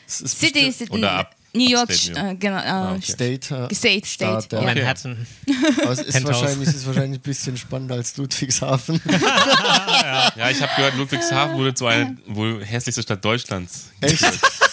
City 0.07 0.67
ist 0.67 0.89
Oder 0.91 1.11
ab- 1.19 1.35
New 1.53 1.67
York, 1.69 1.89
Upstate 1.89 2.23
New 2.23 2.31
äh, 2.31 2.35
genau, 2.35 2.57
äh, 2.57 2.61
Ah, 2.67 2.91
okay. 2.93 3.01
State. 3.11 3.55
äh, 3.69 3.75
State, 3.75 4.05
State. 4.07 4.07
Staat, 4.07 4.51
ja. 4.53 4.59
ja. 4.59 4.65
Manhattan. 4.65 5.27
Aber 5.83 5.91
es 5.91 5.99
ist 6.01 6.23
wahrscheinlich, 6.23 6.69
ist 6.69 6.85
wahrscheinlich 6.87 7.19
ein 7.19 7.23
bisschen 7.23 7.57
spannender 7.57 7.95
als 7.95 8.15
Ludwigshafen. 8.17 9.01
Ja, 10.35 10.49
ich 10.49 10.61
habe 10.61 10.71
gehört, 10.75 10.95
Ludwigshafen 10.95 11.57
wurde 11.57 11.73
zu 11.73 11.85
einer 11.87 12.15
wohl 12.27 12.63
hässlichste 12.63 13.01
Stadt 13.03 13.23
Deutschlands. 13.23 13.89
Echt? 14.01 14.23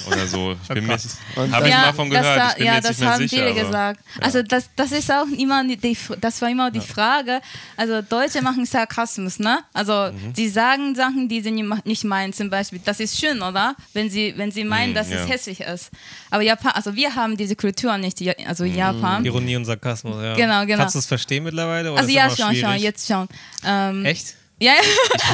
Oder 0.06 0.26
so. 0.26 0.56
Ich 0.62 0.68
bin 0.68 0.86
mir 0.86 0.96
Und- 1.36 1.52
habe 1.52 1.66
ich 1.68 1.72
ja, 1.74 1.80
mal 1.82 1.92
von 1.92 2.08
gehört. 2.08 2.24
war- 2.38 2.50
ich 2.50 2.56
bin 2.56 2.64
ja, 2.66 2.72
mir 2.72 2.76
jetzt 2.76 2.84
das 2.88 2.90
nicht 2.92 3.00
mehr 3.00 3.12
haben 3.12 3.28
sicher. 3.28 3.36
viele 3.36 3.50
aber- 3.50 3.60
gesagt. 3.66 4.00
Also 4.20 4.42
das, 4.42 4.70
das 4.76 4.92
ist 4.92 5.10
auch 5.12 5.26
immer 5.36 5.64
die, 5.64 5.96
das 6.20 6.40
war 6.40 6.48
immer 6.50 6.70
die 6.70 6.80
Frage. 6.80 7.40
Also 7.76 8.00
Deutsche 8.02 8.40
machen 8.42 8.64
Sarkasmus, 8.64 9.38
ne? 9.38 9.58
Also 9.72 10.10
Mhm. 10.12 10.32
die 10.34 10.48
sagen 10.48 10.94
Sachen, 10.94 11.28
die 11.28 11.40
sie 11.42 11.50
nicht 11.50 12.04
meinen. 12.04 12.32
Zum 12.32 12.48
Beispiel, 12.50 12.80
das 12.84 13.00
ist 13.00 13.18
schön, 13.18 13.42
oder? 13.42 13.74
Wenn 13.92 14.08
sie, 14.10 14.32
wenn 14.36 14.50
sie 14.50 14.64
meinen, 14.64 14.90
Mhm, 14.90 14.94
dass 14.94 15.10
ja. 15.10 15.16
es 15.22 15.28
hässlich 15.28 15.60
ist. 15.60 15.90
Aber 16.30 16.42
Japan, 16.42 16.67
also 16.70 16.94
wir 16.96 17.14
haben 17.14 17.36
diese 17.36 17.56
Kultur 17.56 17.96
nicht, 17.98 18.20
ja- 18.20 18.34
also 18.46 18.64
Mhm. 18.64 18.74
Japan. 18.74 19.24
Ironie 19.24 19.56
und 19.56 19.64
Sarkasmus, 19.64 20.16
ja. 20.22 20.34
Genau, 20.34 20.64
genau. 20.66 20.78
Kannst 20.78 20.94
du 20.94 20.98
es 21.00 21.06
verstehen 21.06 21.44
mittlerweile? 21.44 21.90
Oder 21.92 22.00
Also 22.00 22.12
ja, 22.12 22.28
schon, 22.30 22.54
schon, 22.54 22.76
jetzt 22.76 23.06
schon. 23.08 23.28
Ähm, 23.64 24.04
Echt? 24.04 24.34
Ja, 24.60 24.72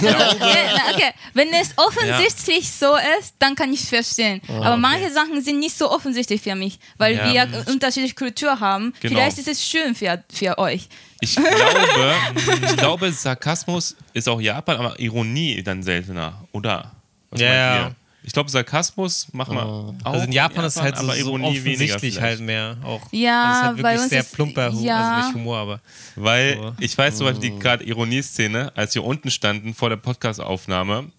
ja, 0.02 0.10
okay. 0.92 1.12
Wenn 1.32 1.48
es 1.54 1.70
offensichtlich 1.76 2.70
so 2.70 2.94
ist, 3.18 3.34
dann 3.38 3.54
kann 3.54 3.72
ich 3.72 3.82
es 3.84 3.88
verstehen. 3.88 4.42
Aber 4.48 4.76
manche 4.76 5.10
Sachen 5.10 5.42
sind 5.42 5.60
nicht 5.60 5.76
so 5.78 5.90
offensichtlich 5.90 6.42
für 6.42 6.54
mich, 6.54 6.78
weil 6.98 7.16
Ja. 7.16 7.32
wir 7.48 7.64
unterschiedliche 7.72 8.14
Kultur 8.14 8.60
haben. 8.60 8.92
Genau. 9.00 9.14
Vielleicht 9.14 9.38
ist 9.38 9.48
es 9.48 9.64
schön 9.64 9.94
für, 9.94 10.22
für 10.30 10.58
euch. 10.58 10.88
Ich 11.20 11.36
glaube, 11.36 12.14
ich 12.66 12.76
glaube, 12.76 13.12
Sarkasmus 13.12 13.96
ist 14.12 14.28
auch 14.28 14.42
Japan, 14.42 14.76
aber 14.76 15.00
Ironie 15.00 15.62
dann 15.62 15.82
seltener, 15.82 16.44
oder? 16.52 16.90
Was 17.30 17.40
Ja, 17.40 17.54
ja. 17.76 17.90
Ich 18.26 18.32
glaube, 18.32 18.48
Sarkasmus 18.50 19.28
machen 19.32 19.54
wir 19.54 19.64
auch. 19.66 19.94
Also 20.02 20.24
in 20.24 20.32
Japan, 20.32 20.64
ist 20.64 20.80
halt 20.80 20.96
so, 20.96 21.02
aber 21.04 21.12
so 21.14 21.18
Ironie 21.20 21.58
offensichtlich 21.60 22.20
halt 22.20 22.40
mehr. 22.40 22.78
Auch. 22.82 23.02
Ja, 23.12 23.44
das 23.50 23.56
ist 23.58 23.62
halt 23.64 23.76
wirklich 23.76 24.08
sehr 24.08 24.20
ist- 24.20 24.32
plumper 24.34 24.72
Humor, 24.72 24.82
ja. 24.84 25.14
also 25.16 25.26
nicht 25.28 25.34
Humor, 25.36 25.58
aber 25.58 25.80
Weil 26.16 26.56
So. 26.56 26.74
ich 26.80 26.96
weiß 26.96 27.16
zum 27.18 27.26
Beispiel 27.26 27.50
die 27.50 27.58
gerade 27.58 27.84
Ironieszene, 27.84 28.72
als 28.76 28.94
wir 28.94 29.04
unten 29.04 29.30
standen 29.30 29.74
vor 29.74 29.90
der 29.90 29.96
Podcast-Aufnahme, 29.98 31.10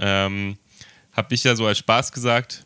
ähm, 0.00 0.56
habe 1.12 1.34
ich 1.34 1.44
ja 1.44 1.54
so 1.54 1.66
als 1.66 1.78
Spaß 1.78 2.12
gesagt, 2.12 2.64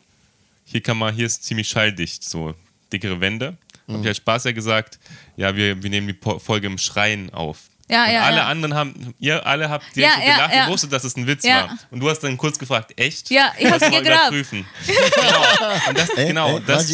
hier 0.65 0.81
kann 0.81 0.97
man, 0.97 1.13
hier 1.13 1.25
ist 1.25 1.43
ziemlich 1.43 1.67
schalldicht, 1.67 2.23
so 2.23 2.53
dickere 2.91 3.19
Wände. 3.19 3.57
Hab 3.87 3.99
ich 4.01 4.07
als 4.07 4.17
Spaß 4.17 4.45
ja 4.45 4.53
gesagt, 4.53 4.97
ja, 5.35 5.53
wir, 5.57 5.83
wir 5.83 5.89
nehmen 5.89 6.07
die 6.07 6.13
Po- 6.13 6.39
Folge 6.39 6.67
im 6.67 6.77
Schreien 6.77 7.33
auf. 7.33 7.59
Ja, 7.89 8.05
und 8.05 8.11
ja, 8.13 8.21
alle 8.23 8.37
ja. 8.37 8.45
anderen 8.47 8.73
haben, 8.75 9.13
ihr 9.19 9.45
alle 9.45 9.69
habt 9.69 9.85
Ja, 9.95 10.11
so 10.15 10.21
ja, 10.21 10.33
gelacht 10.35 10.55
ja. 10.55 10.63
und 10.65 10.71
wusstet, 10.71 10.93
dass 10.93 11.03
es 11.03 11.17
ein 11.17 11.27
Witz 11.27 11.43
Ja. 11.43 11.55
war. 11.67 11.77
Und 11.91 11.99
du 11.99 12.09
hast 12.09 12.19
dann 12.21 12.37
kurz 12.37 12.57
gefragt, 12.57 12.93
echt? 12.97 13.29
Ja, 13.29 13.51
ich 13.57 13.69
hab's 13.69 13.81
mal 13.81 13.89
geglaubt. 13.91 14.21
überprüfen. 14.31 14.65
genau. 14.87 15.89
Und 15.89 15.97
das, 15.97 16.09
Äh, 16.11 16.25
genau, 16.27 16.57
äh, 16.57 16.61
das, 16.65 16.87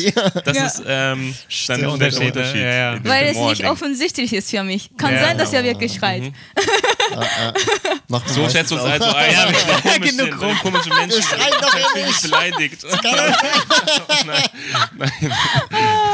das 0.43 0.57
Ja. 0.57 0.65
ist 0.65 0.83
ähm, 0.87 1.35
dann 1.67 1.79
Der 1.81 1.91
Unterschied, 1.91 2.35
ja, 2.35 2.93
ja. 2.95 2.99
Weil 3.03 3.25
es 3.27 3.37
nicht 3.37 3.65
offensichtlich 3.65 4.33
ist 4.33 4.49
für 4.49 4.63
mich. 4.63 4.89
Kann 4.97 5.13
Ja. 5.13 5.25
sein, 5.25 5.37
dass 5.37 5.53
er 5.53 5.63
wirklich 5.63 5.93
schreit. 5.93 6.23
Macht 8.07 8.26
man 8.26 8.36
So 8.36 8.49
schätzt 8.49 8.72
uns 8.72 8.82
also 8.82 9.05
ein, 9.05 9.32
ja, 9.32 9.97
Genug 9.99 10.41
rum. 10.41 10.49
den 10.49 10.57
komischen 10.60 10.95
Menschen. 10.95 11.22
schreien 11.22 11.53
doch 11.62 11.74
Ich 11.76 11.86
fühle 11.88 12.07
mich 12.07 12.22
beleidigt. 12.22 12.86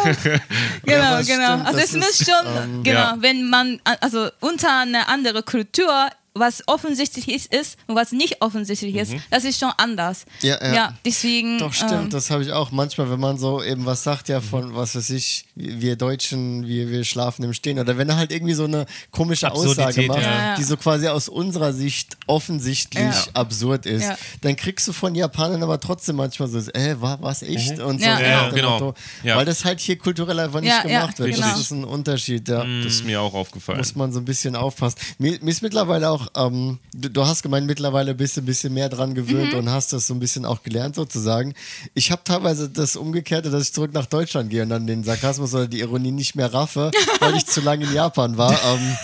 Genau, 0.86 1.18
das 1.18 1.28
genau. 1.28 1.54
stimmt, 1.54 1.68
also 1.68 1.80
es 1.80 1.94
muss 1.94 2.22
ist, 2.22 2.30
schon, 2.30 2.46
ähm, 2.46 2.84
genau, 2.84 3.00
ja. 3.00 3.16
wenn 3.20 3.50
man 3.50 3.82
also 4.02 4.30
unter 4.40 4.82
eine 4.82 5.08
andere 5.08 5.42
Kultur 5.42 6.10
was 6.36 6.68
offensichtlich 6.68 7.30
ist, 7.30 7.54
ist 7.54 7.78
und 7.88 7.96
was 7.96 8.12
nicht 8.12 8.42
offensichtlich 8.42 8.96
ist, 8.96 9.16
das 9.32 9.46
ist 9.46 9.58
schon 9.58 9.72
anders. 9.78 10.26
Ja, 10.42 10.74
ja. 10.74 10.94
deswegen. 11.06 11.60
Doch, 11.60 11.74
stimmt, 11.74 11.92
ähm, 11.94 12.10
das 12.10 12.30
habe 12.30 12.44
ich 12.44 12.52
auch. 12.52 12.72
Manchmal, 12.72 13.10
wenn 13.10 13.22
man 13.22 13.38
so 13.38 13.64
eben 13.64 13.86
was 13.86 14.04
sagt, 14.04 14.28
ja, 14.28 14.42
von 14.42 14.76
was 14.76 14.96
weiß 14.96 15.12
ich, 15.12 15.45
wir 15.56 15.96
Deutschen, 15.96 16.68
wir, 16.68 16.90
wir 16.90 17.04
schlafen 17.06 17.44
im 17.44 17.54
Stehen. 17.54 17.80
Oder 17.80 17.98
wenn 17.98 18.10
er 18.10 18.18
halt 18.18 18.32
irgendwie 18.32 18.54
so 18.54 18.66
eine 18.66 18.86
komische 19.12 19.52
Aussage 19.52 19.84
Absurdität, 19.88 20.08
macht, 20.10 20.22
ja. 20.22 20.56
die 20.58 20.64
so 20.64 20.76
quasi 20.78 21.08
aus 21.08 21.30
unserer 21.30 21.72
Sicht 21.74 22.18
offensichtlich 22.28 23.04
Ja. 23.04 23.24
absurd 23.34 23.86
ist, 23.86 24.04
Ja. 24.04 24.18
dann 24.42 24.56
kriegst 24.56 24.88
du 24.88 24.94
von 24.94 25.16
Japanern 25.16 25.64
aber 25.64 25.80
trotzdem 25.80 26.18
manchmal 26.18 26.50
so, 26.50 26.60
äh, 26.60 27.00
war 27.02 27.22
was 27.22 27.42
echt? 27.42 27.80
Und 27.80 28.00
so 28.00 28.06
Ja. 28.06 28.50
genau. 28.50 28.72
Motto. 28.72 28.94
Ja. 29.24 29.38
Weil 29.38 29.46
das 29.46 29.64
halt 29.66 29.80
hier 29.80 29.98
kulturell 29.98 30.40
einfach 30.40 30.60
nicht 30.62 30.70
Ja, 30.70 30.88
ja, 30.88 31.00
gemacht 31.02 31.20
wird. 31.20 31.34
genau. 31.36 31.48
Das 31.50 31.60
ist 31.62 31.72
ein 31.72 31.84
Unterschied, 31.86 32.48
ja. 32.50 32.66
Das 32.84 32.94
ist 32.94 33.06
mir 33.06 33.22
auch 33.22 33.34
aufgefallen. 33.34 33.78
Muss 33.78 33.96
man 33.96 34.12
so 34.12 34.20
ein 34.20 34.26
bisschen 34.26 34.56
aufpassen. 34.56 34.98
Mir, 35.18 35.40
mir 35.42 35.52
ist 35.52 35.62
mittlerweile 35.62 36.10
auch, 36.10 36.28
ähm, 36.36 36.80
du, 36.94 37.10
du 37.10 37.26
hast 37.26 37.44
gemeint, 37.44 37.66
mittlerweile 37.68 38.14
bist 38.14 38.36
du 38.38 38.42
ein 38.42 38.46
bisschen 38.46 38.74
mehr 38.74 38.90
dran 38.90 39.14
gewöhnt 39.16 39.54
Mhm. 39.54 39.60
und 39.60 39.70
hast 39.70 39.94
das 39.94 40.08
so 40.08 40.14
ein 40.14 40.20
bisschen 40.20 40.46
auch 40.46 40.64
gelernt 40.64 40.96
sozusagen. 40.96 41.54
Ich 41.94 42.12
habe 42.12 42.22
teilweise 42.26 42.70
das 42.70 42.96
Umgekehrte, 42.96 43.50
dass 43.50 43.64
ich 43.64 43.74
zurück 43.74 43.94
nach 43.94 44.06
Deutschland 44.06 44.50
gehe 44.50 44.64
und 44.64 44.70
dann 44.70 44.86
den 44.88 45.04
Sarkasmus 45.04 45.45
oder 45.54 45.68
die 45.68 45.80
Ironie 45.82 46.12
nicht 46.12 46.36
mehr 46.36 46.54
raffe, 46.54 46.92
weil 47.20 47.36
ich 47.36 47.46
zu 47.46 47.62
lange 47.62 47.86
in 47.86 47.94
Japan 47.94 48.38
war. 48.38 48.52
Ähm, 48.66 48.98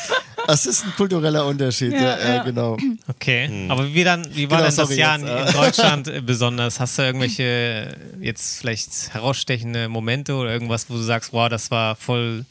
es 0.48 0.66
ist 0.66 0.84
ein 0.84 0.94
kultureller 0.98 1.46
Unterschied, 1.46 1.94
ja, 1.94 2.18
ja, 2.18 2.36
ja. 2.38 2.44
genau. 2.44 2.76
Okay, 3.08 3.68
aber 3.70 3.94
wie, 3.94 4.04
dann, 4.04 4.26
wie 4.34 4.50
war 4.50 4.58
Genau, 4.58 4.70
denn 4.70 4.76
das 4.76 4.76
sorry, 4.76 4.96
Jahr 5.00 5.20
jetzt, 5.20 5.30
in, 5.30 5.38
äh. 5.38 5.48
in 5.48 5.54
Deutschland 5.54 6.08
äh, 6.08 6.22
besonders? 6.26 6.80
Hast 6.80 6.98
du 6.98 7.04
irgendwelche 7.04 7.96
jetzt 8.20 8.58
vielleicht 8.60 9.14
herausstechende 9.14 9.88
Momente 9.88 10.34
oder 10.34 10.52
irgendwas, 10.52 10.90
wo 10.90 10.96
du 10.96 11.02
sagst, 11.04 11.32
wow, 11.32 11.48
das 11.48 11.70
war 11.70 11.96
voll 11.96 12.46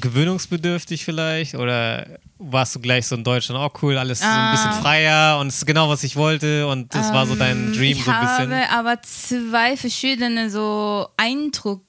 gewöhnungsbedürftig 0.00 1.04
vielleicht? 1.04 1.54
Oder 1.54 2.06
warst 2.38 2.74
du 2.74 2.80
gleich 2.80 3.06
so 3.06 3.14
in 3.14 3.24
Deutschland 3.24 3.60
auch 3.60 3.80
cool, 3.82 3.96
alles 3.96 4.18
so 4.18 4.26
ein 4.26 4.50
bisschen 4.50 4.70
Ah. 4.70 4.80
freier 4.82 5.38
und 5.38 5.46
es 5.48 5.58
ist 5.58 5.66
genau, 5.66 5.88
was 5.88 6.02
ich 6.02 6.16
wollte 6.16 6.66
und 6.66 6.92
das 6.94 7.12
war 7.12 7.26
so 7.26 7.36
dein 7.36 7.72
Dream 7.72 7.96
ich 7.98 8.04
so 8.04 8.10
ein 8.10 8.20
bisschen? 8.20 8.52
habe 8.52 8.70
aber 8.70 9.00
zwei 9.02 9.76
verschiedene 9.76 10.50
so 10.50 11.06
Eindrücke. 11.16 11.82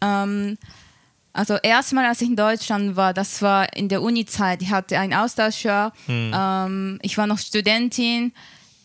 Ähm, 0.00 0.58
also 1.32 1.56
erstmal, 1.56 2.06
als 2.06 2.22
ich 2.22 2.28
in 2.28 2.36
Deutschland 2.36 2.94
war, 2.94 3.12
das 3.12 3.42
war 3.42 3.76
in 3.76 3.88
der 3.88 4.02
Uni-Zeit. 4.02 4.62
Ich 4.62 4.70
hatte 4.70 4.98
ein 4.98 5.12
Austauschjahr. 5.12 5.92
Hm. 6.06 6.32
Ähm, 6.34 6.98
ich 7.02 7.18
war 7.18 7.26
noch 7.26 7.38
Studentin. 7.38 8.32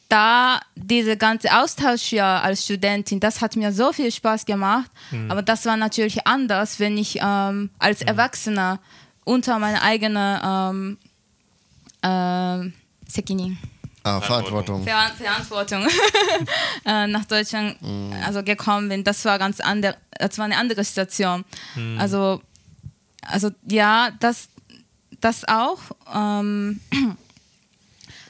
Da 0.10 0.60
diese 0.76 1.16
ganze 1.16 1.56
Austauschjahr 1.56 2.42
als 2.42 2.64
Studentin, 2.64 3.20
das 3.20 3.42
hat 3.42 3.56
mir 3.56 3.72
so 3.72 3.94
viel 3.94 4.12
Spaß 4.12 4.46
gemacht. 4.46 4.90
Hm. 5.12 5.30
Aber 5.30 5.44
das 5.44 5.66
war 5.66 5.78
natürlich 5.78 6.26
anders, 6.26 6.80
wenn 6.80 6.98
ich 6.98 7.20
ähm, 7.22 7.70
als 7.78 8.02
Erwachsener 8.02 8.80
unter 9.24 9.60
meine 9.60 9.84
eigene 9.84 10.42
ähm, 10.44 10.98
ähm, 12.02 12.74
Sekinin 13.08 13.60
Ah, 14.04 14.22
Verantwortung. 14.22 14.84
Ver 14.84 15.12
Verantwortung 15.18 15.86
äh, 16.86 17.08
nach 17.08 17.26
Deutschland 17.26 17.76
also 18.26 18.44
gekommen 18.44 18.90
bin. 18.90 19.04
Das 19.04 19.26
war 19.26 19.38
ganz 19.38 19.60
andere, 19.60 19.98
das 20.18 20.38
war 20.38 20.46
eine 20.46 20.58
andere 20.58 20.84
Situation. 20.84 21.44
Also, 21.98 22.42
also 23.22 23.52
ja, 23.68 24.12
das, 24.20 24.48
das 25.20 25.48
auch. 25.48 25.80
Ähm, 26.14 26.80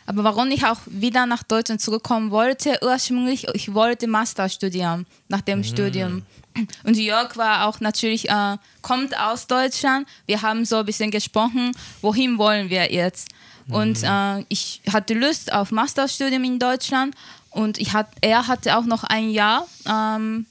aber 0.05 0.23
warum 0.23 0.49
ich 0.49 0.65
auch 0.65 0.79
wieder 0.87 1.27
nach 1.27 1.43
Deutschland 1.43 1.81
zurückkommen 1.81 2.31
wollte, 2.31 2.79
ursprünglich, 2.81 3.47
ich 3.53 3.73
wollte 3.73 4.07
Master 4.07 4.49
studieren 4.49 5.05
nach 5.27 5.41
dem 5.41 5.63
Studium. 5.63 6.23
Und 6.83 6.97
Jörg 6.97 7.37
war 7.37 7.67
auch 7.67 7.79
natürlich, 7.79 8.27
äh, 8.27 8.57
kommt 8.81 9.17
aus 9.17 9.45
Deutschland. 9.47 10.07
Wir 10.25 10.41
haben 10.41 10.65
so 10.65 10.77
ein 10.77 10.85
bisschen 10.85 11.11
gesprochen, 11.11 11.71
wohin 12.01 12.37
wollen 12.39 12.69
wir 12.69 12.91
jetzt? 12.91 13.29
Und 13.71 14.03
äh, 14.03 14.43
ich 14.49 14.81
hatte 14.91 15.13
Lust 15.13 15.51
auf 15.53 15.71
Masterstudium 15.71 16.43
in 16.43 16.59
Deutschland 16.59 17.15
und 17.51 17.77
ich 17.79 17.93
hat, 17.93 18.07
er 18.21 18.47
hatte 18.47 18.77
auch 18.77 18.85
noch 18.85 19.03
ein 19.03 19.29
Jahr 19.29 19.67
ähm, 19.87 20.45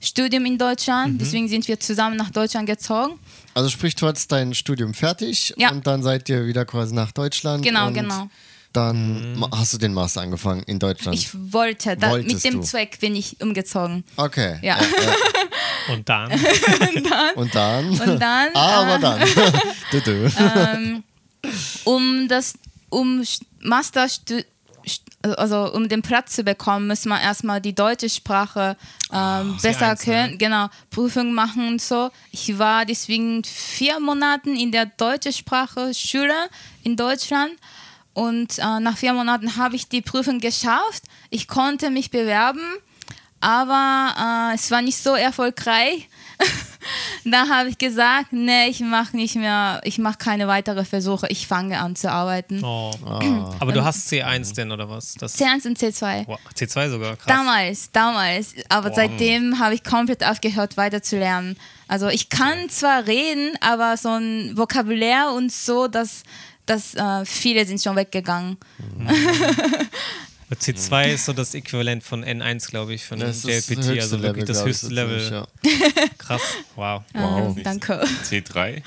Studium 0.00 0.44
in 0.46 0.58
Deutschland. 0.58 1.20
Deswegen 1.20 1.48
sind 1.48 1.66
wir 1.68 1.80
zusammen 1.80 2.16
nach 2.16 2.30
Deutschland 2.30 2.66
gezogen. 2.66 3.18
Also 3.54 3.68
sprich, 3.68 3.94
du 3.96 4.06
hattest 4.06 4.30
dein 4.30 4.54
Studium 4.54 4.94
fertig 4.94 5.54
Ja. 5.56 5.70
und 5.72 5.86
dann 5.86 6.02
seid 6.02 6.28
ihr 6.28 6.46
wieder 6.46 6.64
quasi 6.64 6.94
nach 6.94 7.10
Deutschland. 7.12 7.64
Genau, 7.64 7.88
und 7.88 7.94
genau. 7.94 8.28
Dann 8.72 9.36
ma- 9.38 9.48
hast 9.56 9.72
du 9.72 9.78
den 9.78 9.94
Master 9.94 10.20
angefangen 10.20 10.62
in 10.64 10.78
Deutschland. 10.78 11.16
Ich 11.18 11.30
wollte, 11.52 11.96
da, 11.96 12.16
mit 12.18 12.44
dem 12.44 12.54
du? 12.54 12.60
Zweck 12.60 13.00
bin 13.00 13.16
ich 13.16 13.40
umgezogen. 13.40 14.04
okay. 14.16 14.58
Ja. 14.62 14.78
Und 15.90 16.06
dann. 16.06 16.30
Und 17.34 17.54
dann? 17.54 17.88
Und 17.98 18.20
dann, 18.20 18.48
Ah, 18.52 18.82
aber 18.82 18.96
äh, 18.96 19.00
dann. 19.00 19.20
du, 19.90 20.00
du. 20.02 21.02
um 21.84 22.28
das, 22.28 22.54
um 22.90 23.20
Sch- 23.22 23.42
Master, 23.60 24.08
stu- 24.08 24.42
st- 24.86 25.34
also 25.36 25.72
um 25.72 25.88
den 25.88 26.02
Platz 26.02 26.34
zu 26.36 26.42
bekommen, 26.44 26.86
muss 26.88 27.04
man 27.04 27.20
erstmal 27.20 27.60
die 27.60 27.74
deutsche 27.74 28.08
Sprache 28.08 28.76
ähm, 29.12 29.56
besser 29.62 29.90
eins, 29.90 30.06
ne? 30.06 30.12
können, 30.14 30.38
genau, 30.38 30.68
Prüfung 30.90 31.32
machen 31.32 31.66
und 31.68 31.80
so. 31.82 32.10
Ich 32.30 32.58
war 32.58 32.84
deswegen 32.84 33.42
vier 33.44 34.00
Monate 34.00 34.50
in 34.50 34.72
der 34.72 34.86
deutschen 34.86 35.32
Sprache 35.32 35.92
Schule 35.94 36.34
in 36.84 36.96
Deutschland 36.96 37.52
und 38.14 38.58
äh, 38.58 38.80
nach 38.80 38.96
vier 38.96 39.12
Monaten 39.12 39.56
habe 39.56 39.76
ich 39.76 39.88
die 39.88 40.02
Prüfung 40.02 40.40
geschafft. 40.40 41.02
Ich 41.30 41.46
konnte 41.46 41.90
mich 41.90 42.10
bewerben, 42.10 42.66
aber 43.40 44.50
äh, 44.52 44.54
es 44.54 44.70
war 44.70 44.82
nicht 44.82 44.98
so 44.98 45.14
erfolgreich. 45.14 46.07
da 47.24 47.48
habe 47.48 47.68
ich 47.70 47.78
gesagt, 47.78 48.32
nee, 48.32 48.68
ich 48.68 48.80
mache 48.80 49.16
nicht 49.16 49.34
mehr, 49.36 49.80
ich 49.84 49.98
mache 49.98 50.18
keine 50.18 50.46
weiteren 50.48 50.84
Versuche, 50.86 51.26
ich 51.28 51.46
fange 51.46 51.78
an 51.80 51.96
zu 51.96 52.10
arbeiten. 52.10 52.62
Oh. 52.64 52.90
Ah. 53.04 53.54
Aber 53.60 53.72
du 53.72 53.84
hast 53.84 54.08
C1 54.10 54.54
denn, 54.54 54.70
oder 54.72 54.88
was? 54.88 55.14
Das, 55.14 55.36
C1 55.38 55.66
und 55.66 55.78
C2. 55.78 56.26
wow, 56.26 56.38
C2 56.56 56.90
sogar, 56.90 57.16
krass. 57.16 57.26
Damals, 57.26 57.90
damals. 57.92 58.54
Aber 58.68 58.88
Wow. 58.90 58.96
seitdem 58.96 59.58
habe 59.58 59.74
ich 59.74 59.82
komplett 59.84 60.24
aufgehört, 60.24 60.76
weiter 60.76 61.02
zu 61.02 61.18
lernen. 61.18 61.56
Also 61.88 62.08
ich 62.08 62.28
kann 62.28 62.68
zwar 62.68 63.06
reden, 63.06 63.56
aber 63.60 63.96
so 63.96 64.10
ein 64.10 64.56
Vokabular 64.56 65.34
und 65.34 65.50
so, 65.52 65.88
das, 65.88 66.22
das 66.66 66.94
äh, 66.94 67.24
viele 67.24 67.64
sind 67.66 67.82
schon 67.82 67.96
weggegangen. 67.96 68.56
C2 70.56 71.08
ist 71.08 71.24
so 71.26 71.32
das 71.32 71.54
Äquivalent 71.54 72.02
von 72.02 72.24
N1, 72.24 72.68
glaube 72.70 72.94
ich, 72.94 73.04
von 73.04 73.18
Das 73.20 73.36
ist 73.36 73.44
das 73.46 73.68
JLPT, 73.68 73.86
höchste 73.88 74.00
also 74.02 74.22
wirklich 74.22 74.46
Level, 74.48 74.54
das 74.54 74.64
höchste 74.64 74.86
Level. 74.88 75.30
ja. 75.30 75.46
Krass, 76.18 76.40
wow. 76.76 77.02
Wow. 77.12 77.56
Äh, 77.58 77.62
danke. 77.62 78.02
C3. 78.24 78.82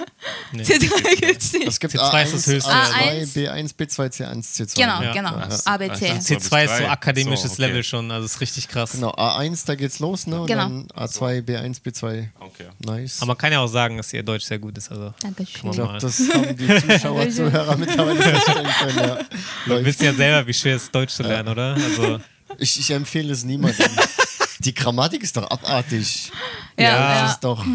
C2 0.53 1.19
gibt's 1.19 1.53
nicht. 1.53 1.67
Es 1.67 1.79
gibt 1.79 1.93
C2 1.93 1.99
A1, 2.11 2.23
ist 2.23 2.33
das 2.33 2.47
höchste 2.47 2.71
A2, 2.71 3.13
Level. 3.13 3.51
B1, 3.51 3.75
B2, 3.75 4.09
C1, 4.09 4.43
C2. 4.43 4.75
Genau, 4.75 5.01
Ja. 5.01 5.13
genau. 5.13 5.37
Ja. 5.37 5.49
ABC. 5.65 6.07
Ja. 6.07 6.13
C2 6.15 6.65
ist 6.65 6.77
so 6.77 6.85
akademisches 6.85 7.41
So, 7.43 7.53
okay. 7.53 7.61
Level 7.67 7.83
schon, 7.83 8.11
also 8.11 8.25
ist 8.25 8.41
richtig 8.41 8.67
krass. 8.67 8.91
Genau, 8.93 9.11
A1, 9.11 9.65
da 9.65 9.75
geht's 9.75 9.99
los, 9.99 10.27
ne? 10.27 10.41
Und 10.41 10.47
Genau. 10.47 10.63
dann 10.63 10.87
A2, 10.95 11.41
B1, 11.43 11.81
B2. 11.83 12.27
Okay. 12.39 12.65
Nice. 12.79 13.17
Aber 13.21 13.27
man 13.27 13.37
kann 13.37 13.51
ja 13.51 13.59
auch 13.59 13.67
sagen, 13.67 13.97
dass 13.97 14.11
ihr 14.13 14.23
Deutsch 14.23 14.45
sehr 14.45 14.59
gut 14.59 14.77
ist. 14.77 14.89
Also 14.91 15.13
Dankeschön. 15.21 15.45
ich 15.69 15.75
glaube, 15.75 15.97
das 15.99 16.19
haben 16.33 16.57
die 16.57 16.67
Zuschauer, 16.87 17.29
Zuhörer 17.29 17.77
mittlerweile 17.77 18.21
feststellen 18.21 18.67
können. 18.79 18.97
Ja. 18.97 19.19
wir 19.65 19.75
Läuft. 19.75 19.85
wissen 19.85 20.05
ja 20.05 20.13
selber, 20.13 20.47
wie 20.47 20.53
schwer 20.53 20.75
es 20.75 20.83
ist, 20.83 20.95
Deutsch 20.95 21.13
zu 21.13 21.23
lernen, 21.23 21.49
oder? 21.51 21.75
Also 21.75 22.19
Ich, 22.57 22.77
ich 22.79 22.91
empfehle 22.91 23.31
es 23.31 23.43
niemandem. 23.43 23.89
Die 24.59 24.73
Grammatik 24.73 25.23
ist 25.23 25.35
doch 25.37 25.49
abartig. 25.49 26.31
Ja, 26.77 26.91
Das 26.91 27.19
ja. 27.19 27.31
ist 27.31 27.39
doch. 27.39 27.65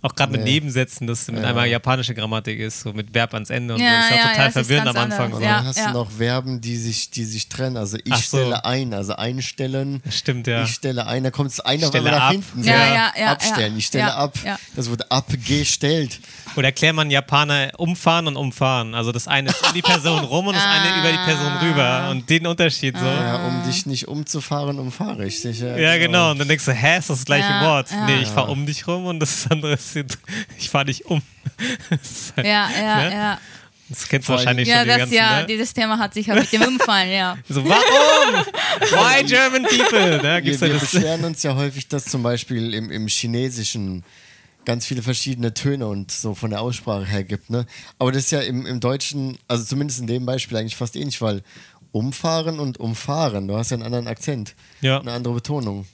Auch 0.00 0.14
gerade 0.14 0.30
mit 0.32 0.44
Nee. 0.44 0.52
Nebensätzen, 0.52 1.06
dass 1.08 1.26
mit 1.28 1.44
einmal 1.44 1.66
japanische 1.68 2.14
Grammatik 2.14 2.58
ist, 2.60 2.80
so 2.82 2.92
mit 2.92 3.12
Verb 3.14 3.34
ans 3.34 3.50
Ende 3.50 3.74
und 3.74 3.80
Ja, 3.80 3.88
so. 3.90 3.96
Das 3.96 4.04
ist 4.04 4.10
ja, 4.10 4.16
ja, 4.16 4.28
total 4.30 4.44
ja, 4.46 4.50
verwirrend 4.52 4.88
am 4.88 4.96
Anfang. 4.96 5.32
Und 5.32 5.38
So. 5.40 5.44
Ja. 5.44 5.56
dann 5.56 5.66
hast 5.66 5.78
du 5.84 5.90
noch 5.90 6.10
Verben, 6.10 6.60
die 6.60 6.76
sich, 6.76 7.10
die 7.10 7.24
sich 7.24 7.48
trennen. 7.48 7.76
Also 7.76 7.98
ich 8.04 8.14
so. 8.14 8.36
stelle 8.38 8.64
ein, 8.64 8.94
also 8.94 9.14
einstellen. 9.16 10.00
Stimmt, 10.10 10.46
ja. 10.46 10.62
Ich 10.62 10.70
stelle 10.74 11.06
ein, 11.06 11.24
da 11.24 11.30
kommt 11.32 11.50
es 11.50 11.60
ein 11.60 11.82
auf 11.82 11.88
Stelle 11.88 12.06
einmal 12.06 12.18
nach 12.20 12.26
ab. 12.28 12.32
hinten. 12.32 12.64
Ja, 12.64 12.74
ja, 12.94 13.12
ja, 13.18 13.26
Abstellen, 13.32 13.72
ja. 13.72 13.78
ich 13.78 13.86
stelle 13.86 14.04
Ja, 14.04 14.16
ab. 14.16 14.34
ja. 14.44 14.56
Das 14.76 14.88
wurde 14.88 15.10
abgestellt. 15.10 16.20
Oder 16.56 16.68
erklärt 16.68 16.94
man 16.94 17.10
Japaner 17.10 17.70
umfahren 17.76 18.26
und 18.26 18.36
umfahren. 18.36 18.94
Also 18.94 19.12
das 19.12 19.28
eine 19.28 19.50
ist 19.50 19.66
um 19.66 19.74
die 19.74 19.82
Person 19.82 20.20
rum 20.24 20.46
und 20.46 20.54
das 20.54 20.64
eine 20.66 20.98
über 21.00 21.10
die 21.12 21.24
Person 21.24 21.56
rüber. 21.58 22.08
Und 22.10 22.28
den 22.30 22.46
Unterschied 22.46 22.96
so. 22.98 23.04
Ja, 23.04 23.46
um 23.46 23.62
dich 23.68 23.86
nicht 23.86 24.08
umzufahren, 24.08 24.78
umfahre 24.78 25.26
ich 25.26 25.40
dich. 25.42 25.60
Ja, 25.60 25.76
Ja, 25.76 25.98
genau. 25.98 26.30
Und 26.32 26.38
dann 26.38 26.48
denkst 26.48 26.64
du, 26.64 26.72
hä, 26.72 26.98
ist 26.98 27.10
das, 27.10 27.18
das 27.18 27.24
gleiche 27.26 27.48
Ja, 27.48 27.62
Wort? 27.66 27.90
ja. 27.90 28.06
Nee, 28.06 28.22
ich 28.22 28.28
fahr 28.28 28.48
um 28.48 28.64
dich 28.66 28.86
rum 28.86 29.06
und 29.06 29.20
das 29.20 29.46
andere 29.50 29.74
ist, 29.74 29.87
ich 30.58 30.70
fahr 30.70 30.84
dich 30.84 31.04
um. 31.06 31.22
Halt, 32.36 32.46
Ja, 32.46 32.68
ja, 32.70 32.96
Ne? 33.08 33.12
ja. 33.12 33.38
das 33.88 34.08
kennst 34.08 34.28
du 34.28 34.32
wahrscheinlich 34.34 34.68
Ja, 34.68 34.78
schon 34.80 34.88
das 34.88 34.98
ganzen, 34.98 35.14
ja, 35.14 35.40
ne? 35.40 35.46
dieses 35.46 35.72
Thema 35.74 35.98
hat 35.98 36.14
sich 36.14 36.28
halt 36.28 36.40
mit 36.40 36.52
dem 36.52 36.62
Umfallen, 36.62 37.10
ja. 37.10 37.36
So, 37.48 37.64
warum? 37.64 38.44
Why 38.80 39.24
German 39.24 39.62
people? 39.64 40.22
Ne? 40.22 40.42
Gibt's 40.42 40.60
Wir, 40.60 40.72
wir 40.72 40.78
beschweren 40.78 41.24
uns 41.24 41.42
ja 41.42 41.54
häufig, 41.54 41.88
dass 41.88 42.04
zum 42.04 42.22
Beispiel 42.22 42.74
im, 42.74 42.90
im 42.90 43.08
Chinesischen 43.08 44.04
ganz 44.64 44.84
viele 44.84 45.00
verschiedene 45.02 45.54
Töne 45.54 45.86
und 45.86 46.10
so 46.10 46.34
von 46.34 46.50
der 46.50 46.60
Aussprache 46.60 47.06
her 47.06 47.24
gibt. 47.24 47.48
Ne? 47.48 47.64
Aber 47.98 48.12
das 48.12 48.24
ist 48.24 48.32
ja 48.32 48.40
im, 48.40 48.66
im 48.66 48.80
Deutschen, 48.80 49.38
also 49.48 49.64
zumindest 49.64 50.00
in 50.00 50.06
dem 50.06 50.26
Beispiel 50.26 50.58
eigentlich 50.58 50.76
fast 50.76 50.94
ähnlich, 50.94 51.22
weil 51.22 51.42
umfahren 51.90 52.60
und 52.60 52.78
umfahren, 52.78 53.48
du 53.48 53.56
hast 53.56 53.70
ja 53.70 53.76
einen 53.76 53.84
anderen 53.84 54.06
Akzent, 54.08 54.54
Ja. 54.82 55.00
eine 55.00 55.12
andere 55.12 55.32
Betonung. 55.34 55.86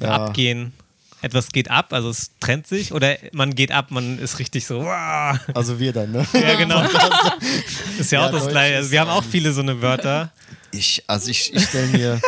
Ja. 0.00 0.24
Abgehen. 0.26 0.72
Etwas 1.20 1.48
geht 1.48 1.70
ab, 1.70 1.92
also 1.92 2.10
es 2.10 2.30
trennt 2.38 2.66
sich, 2.68 2.92
oder 2.92 3.16
man 3.32 3.54
geht 3.54 3.72
ab, 3.72 3.90
man 3.90 4.18
ist 4.18 4.38
richtig 4.38 4.66
so, 4.66 4.84
wow. 4.84 5.36
Also 5.52 5.80
wir 5.80 5.92
dann, 5.92 6.12
ne? 6.12 6.26
Ja, 6.32 6.54
genau. 6.54 6.82
ist 7.98 8.12
ja, 8.12 8.20
Ja, 8.20 8.26
auch 8.28 8.32
das 8.32 8.48
gleiche. 8.48 8.76
Also 8.76 8.90
wir 8.92 9.00
haben 9.00 9.10
auch 9.10 9.24
viele 9.24 9.52
so 9.52 9.60
eine 9.60 9.82
Wörter. 9.82 10.32
Ich, 10.70 11.02
also 11.08 11.30
ich, 11.30 11.52
ich 11.52 11.64
stelle 11.64 11.88
mir 11.88 12.20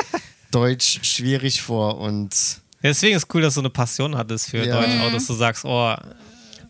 Deutsch 0.50 0.98
schwierig 1.02 1.62
vor 1.62 1.98
und 1.98 2.34
Ja, 2.82 2.90
deswegen 2.90 3.16
ist 3.16 3.32
cool, 3.32 3.42
dass 3.42 3.54
du 3.54 3.60
eine 3.60 3.70
Passion 3.70 4.16
hattest 4.16 4.50
für 4.50 4.64
Ja. 4.64 4.80
Deutsch, 4.80 5.00
auch 5.00 5.12
dass 5.12 5.26
du 5.26 5.34
sagst, 5.34 5.64
oh. 5.64 5.94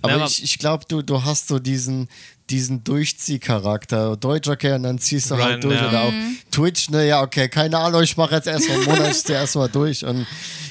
Aber 0.03 0.17
na, 0.17 0.25
ich, 0.27 0.43
ich 0.43 0.59
glaube, 0.59 0.85
du, 0.89 1.03
du 1.03 1.25
hast 1.25 1.49
so 1.49 1.59
diesen, 1.59 2.09
diesen 2.51 2.85
Durchziehcharakter. 2.85 4.17
Deutsch, 4.17 4.49
okay, 4.49 4.73
und 4.75 4.83
dann 4.83 4.99
ziehst 4.99 5.31
du 5.31 5.35
Run, 5.35 5.43
halt 5.43 5.65
durch. 5.65 5.81
ja. 5.81 5.89
Oder 5.89 6.03
auch 6.03 6.13
Twitch, 6.51 6.91
ne, 6.91 7.07
ja, 7.07 7.23
okay, 7.23 7.49
keine 7.49 7.79
Ahnung, 7.79 8.03
ich 8.03 8.17
mache 8.17 8.35
jetzt 8.35 8.47
erstmal 8.47 8.79
einen 8.79 8.87
Monat, 8.87 9.17
ich 9.17 9.31
erstmal 9.31 9.69
durch. 9.69 10.05
Und 10.05 10.27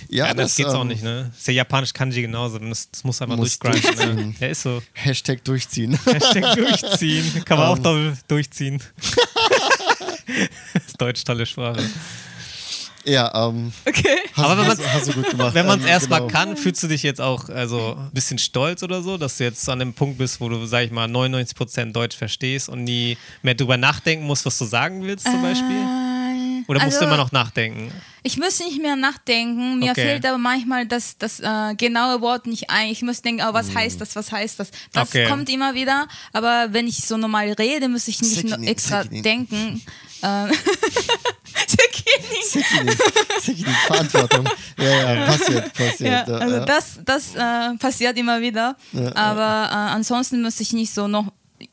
ja, 0.10 0.26
ja, 0.28 0.34
das, 0.34 0.56
geht's 0.56 0.70
auch 0.70 0.82
ähm, 0.82 0.88
nicht, 0.88 1.04
ne? 1.04 1.32
Ist 1.38 1.48
ja 1.48 1.54
japanisch 1.54 1.94
Kanji 1.94 2.24
genauso. 2.24 2.58
Das, 2.58 2.90
das 2.90 3.04
muss 3.04 3.22
einfach 3.22 3.38
Muss 3.38 3.60
durchgrinden. 3.60 3.96
Ne? 3.96 4.06
durchziehen. 4.16 4.36
Ja, 4.40 4.48
ist 4.48 4.62
so. 4.64 4.82
Hashtag 4.94 5.44
durchziehen. 5.44 6.00
Hashtag 6.06 6.56
durchziehen. 6.56 7.46
Kann 7.46 7.60
man 7.60 7.68
Ähm. 7.68 7.74
auch 7.74 7.80
doppelt 7.80 8.18
durchziehen. 8.28 8.82
das 10.74 10.86
ist 10.88 11.00
Deutsch 11.00 11.24
tolle 11.24 11.46
Sprache. 11.46 11.84
Ja, 13.10 13.48
ähm, 13.48 13.72
Okay. 13.88 14.04
hast, 14.34 14.46
Aber 14.46 14.58
wenn 14.62 14.68
hast, 14.68 14.78
man's- 14.80 14.94
hast 14.94 15.08
du 15.10 15.14
gut 15.14 15.30
gemacht. 15.30 15.54
Wenn 15.54 15.66
man 15.66 15.80
es 15.80 15.86
Ähm, 15.86 15.92
erstmal 15.92 16.20
genau. 16.22 16.32
kann, 16.32 16.58
fühlst 16.58 16.84
du 16.84 16.88
dich 16.88 17.04
jetzt 17.04 17.20
auch 17.22 17.50
also 17.50 17.96
ein 17.98 18.12
bisschen 18.14 18.38
stolz 18.38 18.84
oder 18.84 19.02
so, 19.02 19.18
dass 19.18 19.38
du 19.38 19.44
jetzt 19.44 19.68
an 19.70 19.80
dem 19.80 19.94
Punkt 19.94 20.18
bist, 20.18 20.40
wo 20.42 20.50
du, 20.50 20.66
sag 20.66 20.84
ich 20.86 20.92
mal, 20.92 21.08
99% 21.08 21.92
Deutsch 21.92 22.16
verstehst 22.16 22.70
und 22.70 22.84
nie 22.84 23.18
mehr 23.42 23.56
drüber 23.56 23.78
nachdenken 23.78 24.26
musst, 24.26 24.46
was 24.46 24.58
du 24.58 24.66
sagen 24.66 25.04
willst 25.04 25.26
zum 25.26 25.42
Beispiel? 25.42 25.86
Oder 26.70 26.80
musst 26.86 26.98
also- 26.98 27.00
du 27.00 27.06
immer 27.08 27.18
noch 27.18 27.32
nachdenken? 27.32 27.92
Ich 28.22 28.38
muss 28.38 28.60
nicht 28.60 28.80
mehr 28.82 28.96
nachdenken. 28.96 29.80
Mir 29.80 29.92
Okay. 29.92 30.02
fehlt 30.02 30.26
aber 30.26 30.38
manchmal 30.38 30.86
das, 30.86 31.18
das 31.18 31.40
äh, 31.40 31.74
genaue 31.76 32.22
Wort 32.22 32.46
nicht 32.48 32.70
ein. 32.70 32.90
Ich 32.90 33.02
muss 33.02 33.22
denken, 33.22 33.44
oh, 33.48 33.54
was 33.54 33.74
heißt 33.74 34.00
das, 34.00 34.16
was 34.16 34.32
heißt 34.32 34.60
das? 34.60 34.70
Das 34.92 35.08
Okay. 35.10 35.28
kommt 35.28 35.50
immer 35.50 35.74
wieder, 35.74 36.08
aber 36.34 36.68
wenn 36.72 36.86
ich 36.86 36.98
so 37.06 37.18
normal 37.18 37.52
rede, 37.54 37.88
muss 37.88 38.08
ich 38.08 38.22
nicht 38.22 38.36
Sekini, 38.36 38.52
noch 38.52 38.64
extra 38.64 39.02
Sekini. 39.04 39.22
denken. 39.22 39.82
Ähm, 40.22 40.52
Sekini. 41.68 42.44
Sekini, 42.44 42.92
Sekini, 43.42 43.70
Verantwortung. 43.88 44.50
Ja, 44.78 45.14
ja, 45.14 45.26
passiert, 45.26 45.74
passiert. 45.74 46.02
Ja, 46.02 46.26
ja, 46.28 46.38
also 46.40 46.56
ja. 46.56 46.66
das, 46.66 47.00
das 47.06 47.36
äh, 47.36 47.78
passiert 47.78 48.18
immer 48.18 48.42
wieder. 48.42 48.76
aber 49.16 49.70
äh, 49.72 49.76
ansonsten 49.96 50.42
muss 50.42 50.60
ich 50.60 50.74
nicht 50.74 50.94
so 50.94 51.08
noch 51.08 51.32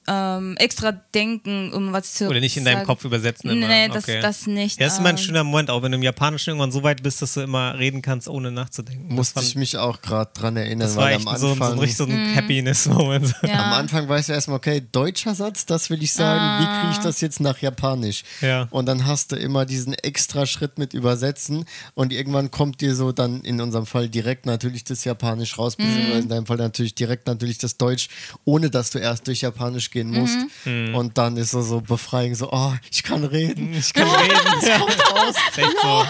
ähm, 0.09 0.57
extra 0.59 0.93
denken, 0.93 1.73
um 1.73 1.93
was 1.93 2.15
zu 2.15 2.29
Oder 2.29 2.41
nicht 2.41 2.57
in 2.57 2.65
sagen. 2.65 2.77
deinem 2.79 2.87
Kopf 2.87 3.05
übersetzen 3.05 3.51
immer. 3.51 3.67
Nee, 3.67 3.89
das, 3.89 4.05
okay. 4.05 4.21
das 4.21 4.47
nicht. 4.47 4.79
Ja, 4.79 4.87
das 4.87 4.95
ist 4.95 4.99
immer 5.01 5.09
ein 5.11 5.17
ähm, 5.17 5.23
schöner 5.23 5.45
Moment, 5.45 5.71
auch 5.71 5.83
wenn 5.83 5.93
du 5.93 5.97
im 5.97 6.03
Japanischen 6.03 6.51
irgendwann 6.51 6.73
so 6.73 6.83
weit 6.83 7.03
bist, 7.03 7.21
dass 7.23 7.35
du 7.35 7.41
immer 7.41 7.79
reden 7.79 8.03
kannst, 8.03 8.29
ohne 8.29 8.51
nachzudenken. 8.53 9.15
Musste 9.15 9.41
ich 9.41 9.57
mich 9.57 9.77
auch 9.77 10.01
gerade 10.03 10.31
dran 10.35 10.57
erinnern, 10.57 10.87
Das 10.89 10.97
war 10.97 11.05
weil 11.07 11.17
echt 11.17 11.27
am 11.27 11.37
so, 11.37 11.49
ein- 11.49 11.57
so 11.57 11.57
ein 11.57 11.63
Anfang, 11.63 11.79
richtig 11.81 11.97
so 11.97 12.05
ein 12.05 12.37
Happiness-Moment. 12.37 13.35
ja. 13.43 13.65
am 13.65 13.73
Anfang 13.75 14.09
weißt 14.09 14.29
du 14.29 14.33
erstmal, 14.33 14.57
okay, 14.59 14.83
deutscher 14.93 15.35
Satz, 15.35 15.67
das 15.67 15.91
will 15.91 16.03
ich 16.03 16.13
sagen, 16.13 16.63
wie 16.63 16.81
kriege 16.81 16.93
ich 16.93 16.99
das 16.99 17.21
jetzt 17.21 17.41
nach 17.41 17.59
Japanisch? 17.59 18.23
Ja. 18.41 18.69
Und 18.71 18.87
dann 18.87 19.07
hast 19.07 19.33
du 19.33 19.37
immer 19.37 19.67
diesen 19.67 19.95
extra 19.95 20.47
Schritt 20.47 20.79
mit 20.79 20.95
Übersetzen 20.95 21.65
und 21.95 22.13
irgendwann 22.13 22.51
kommt 22.51 22.81
dir 22.81 22.95
so 22.95 23.13
dann 23.13 23.41
in 23.43 23.61
unserem 23.61 23.87
Fall 23.87 24.09
direkt 24.09 24.47
natürlich 24.47 24.85
das 24.85 25.05
Japanisch 25.05 25.59
raus, 25.59 25.77
beziehungsweise 25.77 26.19
in 26.21 26.29
deinem 26.29 26.47
Fall 26.47 26.57
natürlich 26.59 26.95
direkt 26.95 27.27
natürlich 27.27 27.59
das 27.59 27.77
Deutsch, 27.77 28.09
ohne 28.45 28.71
dass 28.71 28.91
du 28.91 28.99
erst 28.99 29.27
durch 29.27 29.41
Japanisch 29.43 29.91
gehen 29.97 30.11
musst. 30.11 30.37
Und 30.65 31.17
dann 31.19 31.37
ist 31.37 31.51
so, 31.53 31.63
so 31.63 31.81
befreiend, 31.81 32.37
so, 32.37 32.51
oh, 32.53 32.73
ich 32.93 33.03
kann 33.03 33.25
reden. 33.25 33.73
Ich 33.79 33.93
kann 33.93 34.09
reden. 34.09 34.37
Es 34.63 34.79
kommt 34.79 35.13
raus. 35.13 35.35
Ist 35.51 35.59
echt 35.65 35.77
so. 35.83 36.05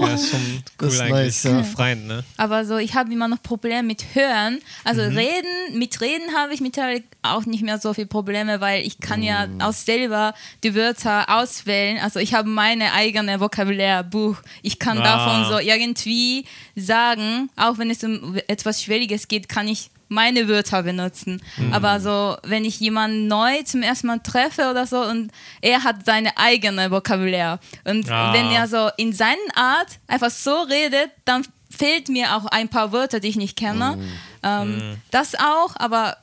Ja, 0.00 0.08
ist 0.14 0.30
schon 0.30 0.40
cool 0.40 0.62
Das 0.78 0.94
ist 0.94 1.00
eigentlich. 1.00 1.12
nice, 1.12 1.42
ja. 1.44 1.58
Befreiend, 1.60 2.06
ne? 2.06 2.24
Aber 2.36 2.64
so, 2.64 2.76
ich 2.78 2.94
habe 2.94 3.12
immer 3.12 3.28
noch 3.28 3.42
Probleme 3.42 3.82
mit 3.82 4.04
Hören. 4.14 4.58
Also 4.84 5.02
Mhm. 5.02 5.16
Reden, 5.16 5.78
mit 5.78 6.00
Reden 6.00 6.34
habe 6.36 6.54
ich 6.54 6.60
mittlerweile 6.60 7.02
auch 7.22 7.44
nicht 7.46 7.62
mehr 7.62 7.78
so 7.78 7.92
viele 7.94 8.06
Probleme, 8.06 8.60
weil 8.60 8.86
ich 8.86 8.98
kann 9.00 9.22
ja 9.22 9.46
Mhm. 9.46 9.60
auch 9.60 9.72
selber 9.72 10.34
die 10.64 10.74
Wörter 10.74 11.26
auswählen. 11.28 11.98
Also 12.02 12.18
ich 12.20 12.34
habe 12.34 12.48
meine 12.48 12.92
eigene 12.92 13.38
Vokabulärbuch. 13.40 14.36
Ich 14.62 14.78
kann 14.78 14.98
Ah. 14.98 15.02
davon 15.04 15.52
so 15.52 15.58
irgendwie 15.58 16.44
sagen, 16.74 17.50
auch 17.56 17.78
wenn 17.78 17.90
es 17.90 18.02
um 18.02 18.36
etwas 18.48 18.82
Schwieriges 18.82 19.28
geht, 19.28 19.48
kann 19.48 19.68
ich 19.68 19.90
meine 20.08 20.48
Wörter 20.48 20.82
benutzen. 20.82 21.42
Mhm. 21.56 21.72
Aber 21.72 22.00
so, 22.00 22.36
wenn 22.44 22.64
ich 22.64 22.78
jemanden 22.80 23.26
neu 23.26 23.62
zum 23.64 23.82
ersten 23.82 24.06
Mal 24.06 24.20
treffe 24.20 24.70
oder 24.70 24.86
so 24.86 25.00
und 25.02 25.30
er 25.60 25.82
hat 25.84 26.04
seine 26.06 26.36
eigene 26.38 26.90
Vokabulär 26.90 27.58
und 27.84 28.10
Ah. 28.10 28.32
wenn 28.32 28.50
er 28.52 28.68
so 28.68 28.88
in 28.96 29.12
seiner 29.12 29.36
Art 29.56 29.88
einfach 30.06 30.30
so 30.30 30.62
redet, 30.62 31.10
dann 31.24 31.46
fehlt 31.76 32.08
mir 32.08 32.36
auch 32.36 32.46
ein 32.46 32.68
paar 32.68 32.92
Wörter, 32.92 33.20
die 33.20 33.28
ich 33.28 33.36
nicht 33.36 33.56
kenne. 33.56 33.98
Ähm, 34.42 34.96
Das 35.10 35.34
auch, 35.34 35.74
aber 35.76 36.16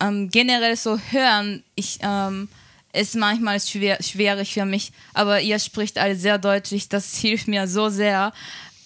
ähm, 0.00 0.30
generell 0.30 0.76
so 0.76 0.98
hören, 1.10 1.62
ich 1.74 1.98
ähm, 2.02 2.48
ist 2.94 3.14
manchmal 3.14 3.60
schwer, 3.60 3.98
schwierig 4.02 4.52
für 4.54 4.64
mich. 4.64 4.92
Aber 5.14 5.40
ihr 5.40 5.58
spricht 5.58 5.98
alle 5.98 6.16
sehr 6.16 6.38
deutlich, 6.38 6.88
das 6.88 7.14
hilft 7.16 7.46
mir 7.48 7.68
so 7.68 7.88
sehr. 7.90 8.32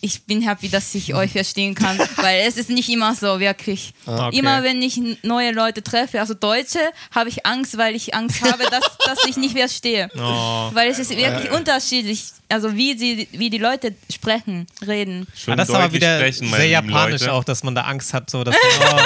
Ich 0.07 0.22
bin 0.22 0.40
happy, 0.40 0.68
dass 0.68 0.94
ich 0.94 1.14
euch 1.14 1.32
verstehen 1.32 1.74
kann, 1.74 1.98
weil 2.16 2.42
es 2.46 2.57
ist 2.57 2.70
nicht 2.70 2.88
immer 2.88 3.12
so, 3.16 3.40
wirklich. 3.40 3.92
Okay. 4.07 4.38
Immer 4.38 4.62
wenn 4.62 4.80
ich 4.80 5.00
neue 5.24 5.50
Leute 5.50 5.82
treffe, 5.82 6.20
also 6.20 6.32
Deutsche, 6.32 6.78
habe 7.12 7.28
ich 7.28 7.44
Angst, 7.44 7.76
weil 7.76 7.96
ich 7.96 8.14
Angst 8.14 8.40
habe, 8.42 8.62
dass, 8.70 8.84
dass 9.04 9.24
ich 9.26 9.36
nicht 9.36 9.57
verstehe. 9.57 10.09
Oh. 10.26 10.70
Weil 10.72 10.90
es 10.90 10.98
ist 10.98 11.11
wirklich 11.11 11.50
unterschiedlich, 11.52 12.24
also 12.49 12.74
wie, 12.76 12.97
sie, 12.97 13.28
wie 13.32 13.51
die 13.51 13.59
Leute 13.59 13.94
sprechen, 14.12 14.66
reden. 14.86 15.26
Schön 15.34 15.55
Ah, 15.55 15.57
das 15.57 15.68
ist 15.68 15.74
aber 15.74 15.92
wieder 15.92 16.18
sprechen, 16.18 16.49
sehr 16.51 16.66
japanisch 16.68 17.22
Leute. 17.22 17.32
auch, 17.32 17.44
dass 17.44 17.62
man 17.64 17.74
da 17.74 17.82
Angst 17.82 18.14
hat, 18.14 18.30
so, 18.30 18.44
dass 18.44 18.55
man, 18.55 19.01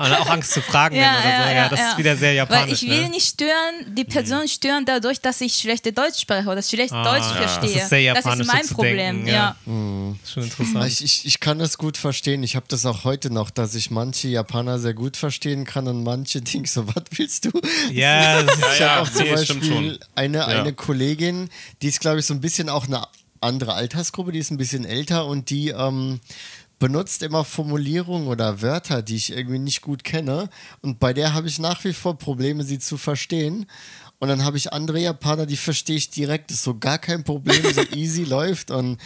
oh, 0.00 0.14
auch 0.22 0.30
Angst 0.30 0.52
zu 0.52 0.62
fragen 0.62 0.96
dann 0.96 1.14
oder 1.14 1.22
so. 1.48 1.54
Ja, 1.54 1.68
das 1.68 1.80
ist 1.80 1.98
wieder 1.98 2.16
sehr 2.16 2.32
japanisch. 2.34 2.66
Weil 2.66 2.72
ich 2.72 2.82
will 2.88 3.02
ne? 3.04 3.08
nicht 3.10 3.26
stören, 3.28 3.94
die 3.94 4.04
Person 4.04 4.46
stören 4.48 4.84
dadurch, 4.84 5.20
dass 5.20 5.40
ich 5.40 5.54
schlechte 5.54 5.92
Deutsch 5.92 6.20
spreche 6.20 6.48
oder 6.48 6.62
schlecht 6.62 6.92
Ah, 6.92 7.02
Deutsch 7.04 7.24
ja. 7.24 7.48
verstehe. 7.48 7.74
Das 7.74 7.82
ist 7.84 7.88
sehr 7.90 8.14
das 8.14 8.24
japanisch, 8.24 8.46
ist 8.46 8.52
mein 8.52 8.64
so 8.64 8.74
Problem, 8.74 8.96
denken, 9.24 9.26
ja. 9.28 9.34
ja. 9.34 9.56
Schon 10.32 10.42
interessant. 10.44 10.86
Ich, 10.86 11.02
ich, 11.04 11.26
ich 11.26 11.40
kann 11.40 11.58
das 11.58 11.78
gut 11.78 11.96
verstehen. 11.96 12.42
Ich 12.42 12.56
habe 12.56 12.66
das 12.68 12.86
auch 12.86 13.04
heute 13.04 13.30
noch, 13.32 13.50
dass 13.50 13.74
ich 13.74 13.90
manche 13.90 14.28
Japaner 14.28 14.78
sehr 14.78 14.94
gut 14.94 15.16
verstehen 15.16 15.64
kann 15.64 15.88
und 15.88 16.02
manche 16.04 16.40
denken 16.42 16.66
so, 16.68 16.86
was 16.88 17.04
willst 17.10 17.46
du? 17.46 17.50
Ja, 17.92 18.42
das 18.42 18.56
ist, 18.56 18.64
Ich 18.74 18.80
ja, 18.80 18.88
habe 18.90 19.02
auch 19.02 19.10
zum 19.10 19.22
nee, 19.24 19.32
Beispiel 19.32 19.64
schon. 19.64 19.98
eine, 20.14 20.46
eine 20.46 20.72
Kollegin, 20.72 21.48
die 21.82 21.88
ist, 21.88 22.00
glaube 22.00 22.20
ich, 22.20 22.26
so 22.26 22.34
ein 22.34 22.40
bisschen 22.40 22.68
auch 22.68 22.83
eine 22.86 23.06
andere 23.40 23.74
Altersgruppe, 23.74 24.32
die 24.32 24.38
ist 24.38 24.50
ein 24.50 24.56
bisschen 24.56 24.84
älter 24.84 25.26
und 25.26 25.50
die 25.50 25.68
ähm, 25.68 26.20
benutzt 26.78 27.22
immer 27.22 27.44
Formulierungen 27.44 28.28
oder 28.28 28.62
Wörter, 28.62 29.02
die 29.02 29.16
ich 29.16 29.32
irgendwie 29.32 29.58
nicht 29.58 29.82
gut 29.82 30.04
kenne. 30.04 30.48
Und 30.82 30.98
bei 30.98 31.12
der 31.12 31.34
habe 31.34 31.48
ich 31.48 31.58
nach 31.58 31.84
wie 31.84 31.92
vor 31.92 32.18
Probleme, 32.18 32.64
sie 32.64 32.78
zu 32.78 32.96
verstehen. 32.96 33.66
Und 34.18 34.28
dann 34.28 34.44
habe 34.44 34.56
ich 34.56 34.72
andere 34.72 35.00
Japaner, 35.00 35.46
die 35.46 35.56
verstehe 35.56 35.96
ich 35.96 36.10
direkt, 36.10 36.50
ist 36.50 36.62
so 36.62 36.78
gar 36.78 36.98
kein 36.98 37.24
Problem, 37.24 37.62
so 37.72 37.82
easy 37.94 38.24
läuft. 38.24 38.70
Und 38.70 38.98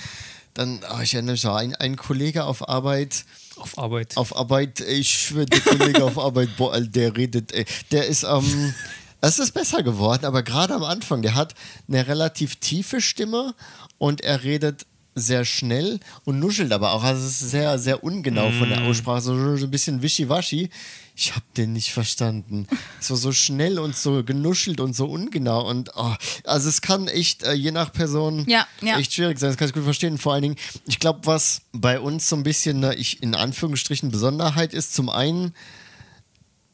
dann, 0.54 0.80
oh, 0.92 1.00
ich 1.02 1.14
erinnere 1.14 1.32
mich 1.32 1.46
auch, 1.46 1.56
ein, 1.56 1.74
ein 1.76 1.96
Kollege 1.96 2.44
auf 2.44 2.68
Arbeit, 2.68 3.24
auf 3.56 3.78
Arbeit. 3.78 4.16
auf 4.16 4.36
Arbeit, 4.36 4.80
ich 4.80 5.10
schwöre, 5.10 5.46
der 5.46 5.60
Kollege 5.60 6.04
auf 6.04 6.18
Arbeit, 6.18 6.56
boah, 6.56 6.80
der 6.80 7.16
redet, 7.16 7.52
ey, 7.52 7.64
der 7.90 8.06
ist, 8.06 8.24
ähm, 8.24 8.74
es 9.20 9.38
ist 9.38 9.52
besser 9.52 9.82
geworden, 9.82 10.24
aber 10.24 10.42
gerade 10.42 10.74
am 10.74 10.84
Anfang, 10.84 11.22
der 11.22 11.34
hat 11.34 11.54
eine 11.88 12.06
relativ 12.06 12.56
tiefe 12.56 13.00
Stimme 13.00 13.54
und 13.98 14.20
er 14.20 14.44
redet 14.44 14.86
sehr 15.18 15.44
schnell 15.44 16.00
und 16.24 16.38
nuschelt 16.38 16.72
aber 16.72 16.92
auch. 16.92 17.02
Also 17.02 17.26
es 17.26 17.40
ist 17.42 17.50
sehr, 17.50 17.78
sehr 17.78 18.04
ungenau 18.04 18.50
von 18.52 18.68
der 18.68 18.82
Aussprache, 18.82 19.20
so, 19.20 19.56
so 19.56 19.66
ein 19.66 19.70
bisschen 19.70 20.02
wischiwaschi. 20.02 20.70
Ich 21.16 21.34
habe 21.34 21.44
den 21.56 21.72
nicht 21.72 21.92
verstanden. 21.92 22.68
So, 23.00 23.16
so 23.16 23.32
schnell 23.32 23.80
und 23.80 23.96
so 23.96 24.22
genuschelt 24.22 24.78
und 24.78 24.94
so 24.94 25.06
ungenau. 25.06 25.68
Und 25.68 25.90
oh, 25.96 26.14
also 26.44 26.68
es 26.68 26.80
kann 26.80 27.08
echt, 27.08 27.42
äh, 27.42 27.54
je 27.54 27.72
nach 27.72 27.92
Person, 27.92 28.44
Ja, 28.48 28.66
ja. 28.80 28.98
echt 28.98 29.12
schwierig 29.12 29.40
sein. 29.40 29.50
Das 29.50 29.56
kann 29.56 29.66
ich 29.66 29.74
gut 29.74 29.82
verstehen. 29.82 30.18
Vor 30.18 30.34
allen 30.34 30.42
Dingen, 30.42 30.56
ich 30.86 31.00
glaube, 31.00 31.20
was 31.24 31.62
bei 31.72 31.98
uns 31.98 32.28
so 32.28 32.36
ein 32.36 32.44
bisschen 32.44 32.84
eine, 32.84 32.94
ich, 32.94 33.20
in 33.20 33.34
Anführungsstrichen 33.34 34.12
Besonderheit 34.12 34.72
ist, 34.72 34.94
zum 34.94 35.10
einen 35.10 35.54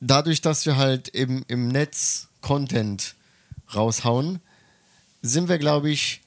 dadurch, 0.01 0.43
dass 0.43 0.67
wir 0.67 0.77
halt 0.77 1.09
im, 1.09 1.45
im 1.49 1.69
Netz 1.69 2.29
Content 2.45 3.15
raushauen, 3.75 4.41
sind 5.23 5.49
wir, 5.49 5.57
glaube 5.57 5.91
ich, 5.91 6.21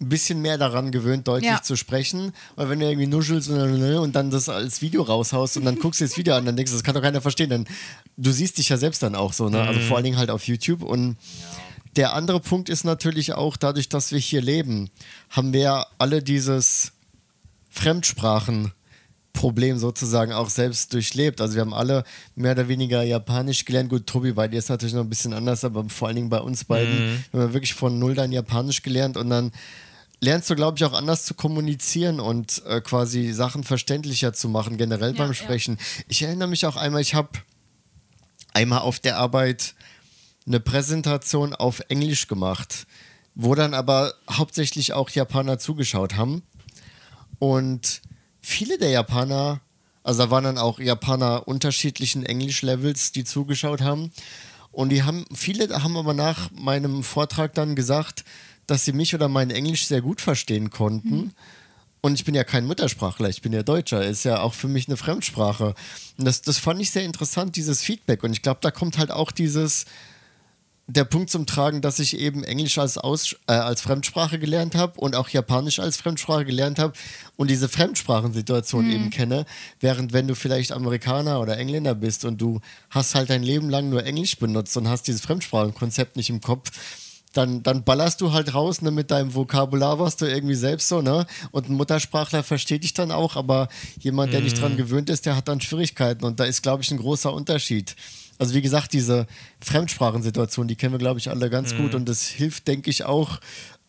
ein 0.00 0.08
bisschen 0.08 0.40
mehr 0.40 0.56
daran 0.56 0.90
gewöhnt, 0.90 1.28
deutlich 1.28 1.50
Ja. 1.50 1.62
zu 1.62 1.76
sprechen. 1.76 2.32
Weil 2.56 2.70
wenn 2.70 2.80
du 2.80 2.86
irgendwie 2.86 3.06
nuschelst 3.06 3.50
und 3.50 3.56
dann, 3.58 3.98
und 3.98 4.16
dann 4.16 4.30
das 4.30 4.48
als 4.48 4.80
Video 4.80 5.02
raushaust 5.02 5.58
und 5.58 5.64
dann 5.66 5.78
guckst 5.78 6.00
du 6.00 6.04
das 6.06 6.16
Video 6.16 6.34
an, 6.34 6.46
dann 6.46 6.56
denkst 6.56 6.72
du, 6.72 6.76
das 6.76 6.82
kann 6.82 6.94
doch 6.94 7.02
keiner 7.02 7.20
verstehen. 7.20 7.50
Dann, 7.50 7.66
du 8.16 8.32
siehst 8.32 8.56
dich 8.56 8.70
ja 8.70 8.78
selbst 8.78 9.02
dann 9.02 9.14
auch 9.14 9.32
so, 9.34 9.50
ne? 9.50 9.60
Also 9.62 9.78
vor 9.80 9.96
allen 9.96 10.04
Dingen 10.04 10.16
halt 10.18 10.30
auf 10.30 10.48
YouTube. 10.48 10.82
Und 10.82 11.16
der 11.96 12.14
andere 12.14 12.40
Punkt 12.40 12.70
ist 12.70 12.84
natürlich 12.84 13.34
auch, 13.34 13.56
dadurch, 13.58 13.90
dass 13.90 14.10
wir 14.10 14.18
hier 14.18 14.40
leben, 14.40 14.88
haben 15.28 15.52
wir 15.52 15.60
ja 15.60 15.86
alle 15.98 16.22
dieses 16.22 16.92
Fremdsprachen. 17.70 18.72
Problem 19.32 19.78
sozusagen 19.78 20.32
auch 20.32 20.50
selbst 20.50 20.92
durchlebt. 20.92 21.40
Also 21.40 21.54
wir 21.54 21.62
haben 21.62 21.74
alle 21.74 22.04
mehr 22.34 22.52
oder 22.52 22.68
weniger 22.68 23.02
Japanisch 23.02 23.64
gelernt. 23.64 23.88
Gut, 23.88 24.06
Tobi, 24.06 24.32
bei 24.32 24.48
dir 24.48 24.58
ist 24.58 24.68
natürlich 24.68 24.94
noch 24.94 25.02
ein 25.02 25.08
bisschen 25.08 25.32
anders, 25.32 25.64
aber 25.64 25.88
vor 25.88 26.08
allen 26.08 26.16
Dingen 26.16 26.28
bei 26.28 26.40
uns 26.40 26.64
beiden 26.64 27.24
haben 27.32 27.40
wir 27.40 27.52
wirklich 27.52 27.74
von 27.74 27.98
null 27.98 28.14
dann 28.14 28.32
Japanisch 28.32 28.82
gelernt 28.82 29.16
und 29.16 29.30
dann 29.30 29.52
lernst 30.20 30.48
du, 30.48 30.54
glaube 30.54 30.78
ich, 30.78 30.84
auch 30.84 30.92
anders 30.92 31.24
zu 31.24 31.34
kommunizieren 31.34 32.20
und 32.20 32.62
äh, 32.66 32.80
quasi 32.80 33.32
Sachen 33.32 33.64
verständlicher 33.64 34.32
zu 34.32 34.48
machen, 34.48 34.78
generell 34.78 35.14
beim 35.14 35.28
ja. 35.28 35.34
Sprechen. 35.34 35.78
Ich 36.08 36.22
erinnere 36.22 36.48
mich 36.48 36.64
auch 36.64 36.76
einmal, 36.76 37.00
ich 37.00 37.14
habe 37.14 37.30
einmal 38.54 38.80
auf 38.80 39.00
der 39.00 39.16
Arbeit 39.18 39.74
eine 40.46 40.60
Präsentation 40.60 41.54
auf 41.54 41.80
Englisch 41.88 42.28
gemacht, 42.28 42.86
wo 43.34 43.54
dann 43.54 43.74
aber 43.74 44.14
hauptsächlich 44.30 44.92
auch 44.92 45.10
Japaner 45.10 45.58
zugeschaut 45.58 46.16
haben. 46.16 46.42
Und 47.38 48.02
viele 48.42 48.78
der 48.78 48.90
Japaner, 48.90 49.60
also 50.02 50.24
da 50.24 50.30
waren 50.30 50.44
dann 50.44 50.58
auch 50.58 50.78
Japaner 50.78 51.46
unterschiedlichen 51.46 52.26
Englisch-Levels, 52.26 53.12
die 53.12 53.24
zugeschaut 53.24 53.80
haben. 53.80 54.10
Und 54.72 54.88
die 54.88 55.02
haben, 55.02 55.24
viele 55.34 55.82
haben 55.82 55.96
aber 55.96 56.14
nach 56.14 56.50
meinem 56.50 57.02
Vortrag 57.02 57.54
dann 57.54 57.76
gesagt, 57.76 58.24
dass 58.66 58.84
sie 58.84 58.92
mich 58.92 59.14
oder 59.14 59.28
mein 59.28 59.50
Englisch 59.50 59.86
sehr 59.86 60.00
gut 60.00 60.20
verstehen 60.20 60.70
konnten. 60.70 61.32
Und 62.00 62.14
ich 62.14 62.24
bin 62.24 62.34
ja 62.34 62.42
kein 62.42 62.66
Muttersprachler, 62.66 63.28
ich 63.28 63.42
bin 63.42 63.52
ja 63.52 63.62
Deutscher, 63.62 64.04
ist 64.04 64.24
ja 64.24 64.40
auch 64.40 64.54
für 64.54 64.66
mich 64.66 64.88
eine 64.88 64.96
Fremdsprache. 64.96 65.74
Und 66.18 66.24
das, 66.24 66.42
das 66.42 66.58
fand 66.58 66.80
ich 66.80 66.90
sehr 66.90 67.04
interessant, 67.04 67.54
dieses 67.54 67.82
Feedback. 67.82 68.24
Und 68.24 68.32
ich 68.32 68.42
glaube, 68.42 68.58
da 68.60 68.72
kommt 68.72 68.98
halt 68.98 69.12
auch 69.12 69.30
dieses, 69.30 69.84
der 70.88 71.04
Punkt 71.04 71.30
zum 71.30 71.46
Tragen, 71.46 71.80
dass 71.80 71.98
ich 71.98 72.18
eben 72.18 72.42
Englisch 72.44 72.76
als, 72.78 72.98
Aus, 72.98 73.36
äh, 73.46 73.52
als 73.52 73.80
Fremdsprache 73.82 74.38
gelernt 74.38 74.74
habe 74.74 75.00
und 75.00 75.14
auch 75.14 75.28
Japanisch 75.28 75.78
als 75.78 75.96
Fremdsprache 75.96 76.44
gelernt 76.44 76.78
habe 76.78 76.94
und 77.36 77.50
diese 77.50 77.68
Fremdsprachensituation 77.68 78.90
eben 78.90 79.10
kenne, 79.10 79.46
während 79.80 80.12
wenn 80.12 80.28
du 80.28 80.34
vielleicht 80.34 80.72
Amerikaner 80.72 81.40
oder 81.40 81.56
Engländer 81.56 81.94
bist 81.94 82.24
und 82.24 82.40
du 82.40 82.60
hast 82.90 83.14
halt 83.14 83.30
dein 83.30 83.42
Leben 83.42 83.70
lang 83.70 83.90
nur 83.90 84.04
Englisch 84.04 84.38
benutzt 84.38 84.76
und 84.76 84.88
hast 84.88 85.06
dieses 85.06 85.20
Fremdsprachenkonzept 85.22 86.16
nicht 86.16 86.30
im 86.30 86.40
Kopf, 86.40 86.70
dann, 87.32 87.62
dann 87.62 87.84
ballerst 87.84 88.20
du 88.20 88.32
halt 88.32 88.54
raus 88.54 88.82
ne, 88.82 88.90
mit 88.90 89.10
deinem 89.10 89.34
Vokabular, 89.34 89.98
was 89.98 90.16
du 90.16 90.26
irgendwie 90.26 90.54
selbst 90.54 90.88
so, 90.88 91.00
ne? 91.00 91.26
Und 91.50 91.68
ein 91.68 91.74
Muttersprachler 91.74 92.42
versteht 92.42 92.84
dich 92.84 92.92
dann 92.92 93.10
auch, 93.10 93.36
aber 93.36 93.68
jemand, 93.98 94.32
der 94.32 94.42
nicht 94.42 94.60
dran 94.60 94.76
gewöhnt 94.76 95.08
ist, 95.08 95.24
der 95.24 95.36
hat 95.36 95.48
dann 95.48 95.60
Schwierigkeiten. 95.60 96.24
Und 96.24 96.40
da 96.40 96.44
ist, 96.44 96.62
glaube 96.62 96.82
ich, 96.82 96.90
ein 96.90 96.98
großer 96.98 97.32
Unterschied. 97.32 97.96
Also 98.42 98.54
wie 98.54 98.60
gesagt, 98.60 98.92
diese 98.92 99.28
Fremdsprachensituation, 99.60 100.66
die 100.66 100.74
kennen 100.74 100.94
wir, 100.94 100.98
glaube 100.98 101.20
ich, 101.20 101.30
alle 101.30 101.48
ganz 101.48 101.76
gut 101.76 101.94
und 101.94 102.08
das 102.08 102.26
hilft, 102.26 102.66
denke 102.66 102.90
ich, 102.90 103.04
auch, 103.04 103.38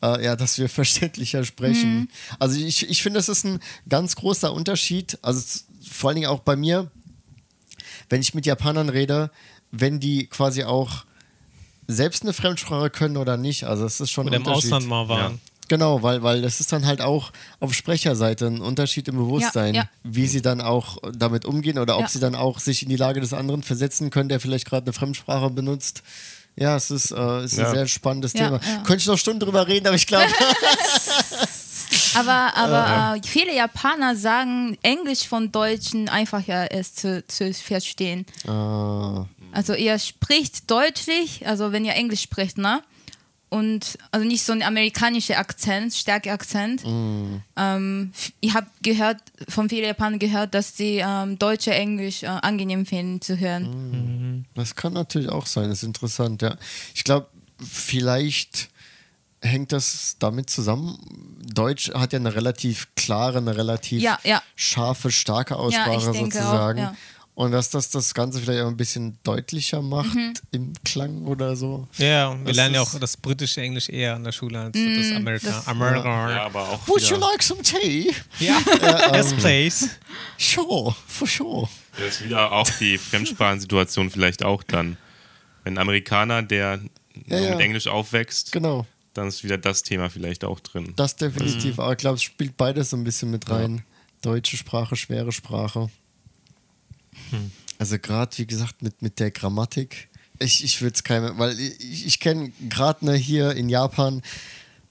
äh, 0.04 0.24
ja, 0.24 0.36
dass 0.36 0.60
wir 0.60 0.70
verständlicher 0.82 1.44
sprechen. 1.44 2.08
Also 2.38 2.60
ich, 2.60 2.88
ich 2.88 3.02
finde, 3.02 3.18
es 3.18 3.30
ist 3.30 3.46
ein 3.46 3.60
ganz 3.90 4.16
großer 4.16 4.54
Unterschied, 4.54 5.18
also 5.24 5.42
vor 5.90 6.10
allen 6.10 6.18
Dingen 6.18 6.28
auch 6.28 6.42
bei 6.42 6.56
mir, 6.56 6.92
wenn 8.10 8.22
ich 8.22 8.36
mit 8.36 8.46
Japanern 8.46 8.90
rede, 8.90 9.32
wenn 9.72 10.00
die 10.00 10.28
quasi 10.28 10.66
auch 10.66 11.06
selbst 11.88 12.22
eine 12.22 12.34
Fremdsprache 12.34 12.92
können 12.92 13.18
oder 13.18 13.38
nicht. 13.38 13.64
Also 13.64 13.86
es 13.86 14.00
ist 14.00 14.12
schon 14.12 14.28
Oder 14.28 14.36
ein 14.36 14.42
im 14.44 14.48
Unterschied. 14.48 14.72
Ausland 14.72 14.88
mal 14.88 15.10
waren. 15.10 15.42
Genau, 15.68 16.04
weil, 16.04 16.22
weil 16.24 16.42
das 16.42 16.60
ist 16.60 16.72
dann 16.74 16.86
halt 16.86 17.02
auch 17.02 17.32
auf 17.60 17.74
Sprecherseite 17.74 18.48
ein 18.48 18.60
Unterschied 18.62 19.08
im 19.08 19.16
Bewusstsein, 19.16 19.74
ja. 19.76 19.84
wie 20.04 20.28
sie 20.28 20.42
dann 20.42 20.62
auch 20.62 20.98
damit 21.14 21.46
umgehen 21.46 21.80
oder 21.80 21.96
ob 21.96 22.02
Ja. 22.04 22.08
sie 22.10 22.20
dann 22.20 22.36
auch 22.36 22.60
sich 22.60 22.84
in 22.84 22.90
die 22.90 22.96
Lage 22.98 23.22
des 23.22 23.34
anderen 23.34 23.64
versetzen 23.64 24.10
können, 24.10 24.30
der 24.30 24.40
vielleicht 24.40 24.66
gerade 24.68 24.86
eine 24.86 24.94
Fremdsprache 24.94 25.50
benutzt. 25.50 26.04
Ja, 26.56 26.76
es 26.76 26.92
ist, 26.92 27.12
äh, 27.12 27.46
ist 27.46 27.58
Ja. 27.58 27.68
ein 27.70 27.74
sehr 27.76 27.88
spannendes 27.88 28.34
Ja, 28.34 28.46
Thema. 28.46 28.60
ja. 28.64 28.84
Könnte 28.84 28.98
ich 29.02 29.08
noch 29.08 29.18
Stunden 29.18 29.40
drüber 29.40 29.68
reden, 29.68 29.88
aber 29.88 29.96
ich 29.96 30.06
glaube, 30.06 30.28
Aber, 32.16 32.56
aber 32.56 33.18
äh, 33.18 33.22
viele 33.28 33.56
Japaner 33.56 34.16
sagen, 34.16 34.78
Englisch 34.84 35.28
von 35.28 35.52
Deutschen 35.52 36.10
einfacher 36.10 36.70
ist 36.72 37.00
zu, 37.00 37.26
zu 37.28 37.52
verstehen. 37.54 38.26
äh, 38.46 38.50
Also 39.52 39.74
ihr 39.74 39.98
spricht 40.00 40.70
deutlich, 40.70 41.46
also 41.48 41.72
wenn 41.72 41.86
ihr 41.86 41.94
Englisch 41.96 42.22
spricht, 42.22 42.58
ne? 42.58 42.82
Und 43.54 43.98
also 44.12 44.26
nicht 44.26 44.44
so 44.44 44.52
ein 44.52 44.64
amerikanischer 44.64 45.38
Akzent, 45.38 45.94
starker 45.94 46.32
Akzent. 46.34 46.84
Ähm, 46.86 48.12
f- 48.14 48.32
ich 48.40 48.54
habe 48.54 48.68
gehört, 48.82 49.18
von 49.48 49.70
vielen 49.70 49.86
Japanern 49.86 50.18
gehört, 50.18 50.54
dass 50.56 50.76
sie 50.76 51.02
ähm, 51.06 51.38
deutsche 51.38 51.74
Englisch 51.74 52.24
äh, 52.24 52.28
angenehm 52.28 52.86
finden 52.86 53.22
zu 53.22 53.38
hören. 53.40 54.46
das 54.56 54.76
kann 54.76 54.94
natürlich 54.94 55.30
auch 55.30 55.46
sein, 55.46 55.70
das 55.70 55.80
ist 55.80 55.84
interessant, 55.84 56.42
ja. 56.42 56.56
Ich 56.96 57.04
glaube, 57.04 57.28
vielleicht 57.64 58.70
hängt 59.42 59.72
das 59.72 60.16
damit 60.20 60.50
zusammen. 60.50 60.98
Deutsch 61.54 61.92
hat 61.94 62.14
ja 62.14 62.20
eine 62.20 62.34
relativ 62.34 62.88
klare, 62.96 63.38
eine 63.40 63.56
relativ 63.58 64.02
Ja, 64.02 64.18
ja. 64.24 64.42
scharfe, 64.56 65.12
starke 65.12 65.58
Aussprache 65.58 66.10
auch, 66.10 66.14
sozusagen. 66.16 66.80
ja. 66.80 66.96
Und 67.36 67.52
dass 67.52 67.72
das 67.72 67.90
das 67.90 68.14
Ganze 68.14 68.40
vielleicht 68.40 68.62
auch 68.64 68.68
ein 68.68 68.78
bisschen 68.78 69.18
deutlicher 69.24 69.82
macht 69.82 70.14
Mhm. 70.14 70.34
im 70.52 70.74
Klang 70.86 71.24
oder 71.24 71.56
so. 71.56 71.88
Ja, 71.98 72.28
und 72.28 72.46
wir 72.46 72.54
lernen 72.54 72.76
ja 72.76 72.82
auch 72.82 72.94
das 73.00 73.18
britische 73.18 73.60
Englisch 73.62 73.90
eher 73.90 74.14
an 74.16 74.24
der 74.24 74.32
Schule 74.32 74.60
als 74.60 74.78
Mm, 74.78 74.96
das 74.96 75.18
Amerika. 75.18 75.48
das- 75.48 75.68
Amerika. 75.68 76.30
Ja, 76.32 76.44
aber 76.46 76.62
auch 76.70 76.88
Would 76.88 77.02
you 77.10 77.16
like 77.18 77.42
some 77.42 77.62
tea? 77.64 78.12
Ja, 78.40 78.60
yes, 79.16 79.34
please. 79.34 79.90
Sure, 80.38 80.96
for 81.08 81.28
sure. 81.28 81.70
das 81.98 82.16
ist 82.20 82.26
wieder 82.26 82.52
auch 82.52 82.70
die 82.80 83.00
Fremdsprachensituation 83.00 84.12
vielleicht 84.12 84.44
auch 84.44 84.62
dann. 84.62 84.98
Wenn 85.64 85.74
ein 85.76 85.78
Amerikaner, 85.80 86.44
der 86.44 86.82
Ja, 87.28 87.40
nur 87.40 87.40
ja. 87.40 87.50
mit 87.56 87.60
Englisch 87.62 87.88
aufwächst, 87.88 88.52
Genau, 88.52 88.86
dann 89.16 89.28
ist 89.28 89.44
wieder 89.44 89.58
das 89.58 89.82
Thema 89.82 90.10
vielleicht 90.12 90.44
auch 90.44 90.60
drin. 90.60 90.94
das 90.98 91.16
definitiv. 91.16 91.80
Aber 91.80 91.94
ich 91.94 91.98
glaube, 91.98 92.18
es 92.18 92.24
spielt 92.24 92.58
beides 92.58 92.92
so 92.92 92.98
ein 92.98 93.04
bisschen 93.04 93.32
mit 93.32 93.50
rein. 93.50 93.84
Deutsche 94.22 94.56
Sprache, 94.56 94.96
schwere 94.96 95.32
Sprache. 95.32 95.90
Also 97.80 97.98
gerade, 98.00 98.38
wie 98.38 98.46
gesagt, 98.46 98.82
mit, 98.82 99.02
mit 99.02 99.20
der 99.20 99.32
Grammatik. 99.32 100.10
Ich, 100.40 100.64
ich 100.64 100.82
würde 100.82 100.96
es 100.96 101.04
keinem, 101.04 101.38
weil 101.38 101.60
ich, 101.60 102.06
ich 102.06 102.20
kenne 102.20 102.52
gerade 102.70 103.06
ne, 103.06 103.14
hier 103.14 103.52
in 103.52 103.70
Japan, 103.70 104.22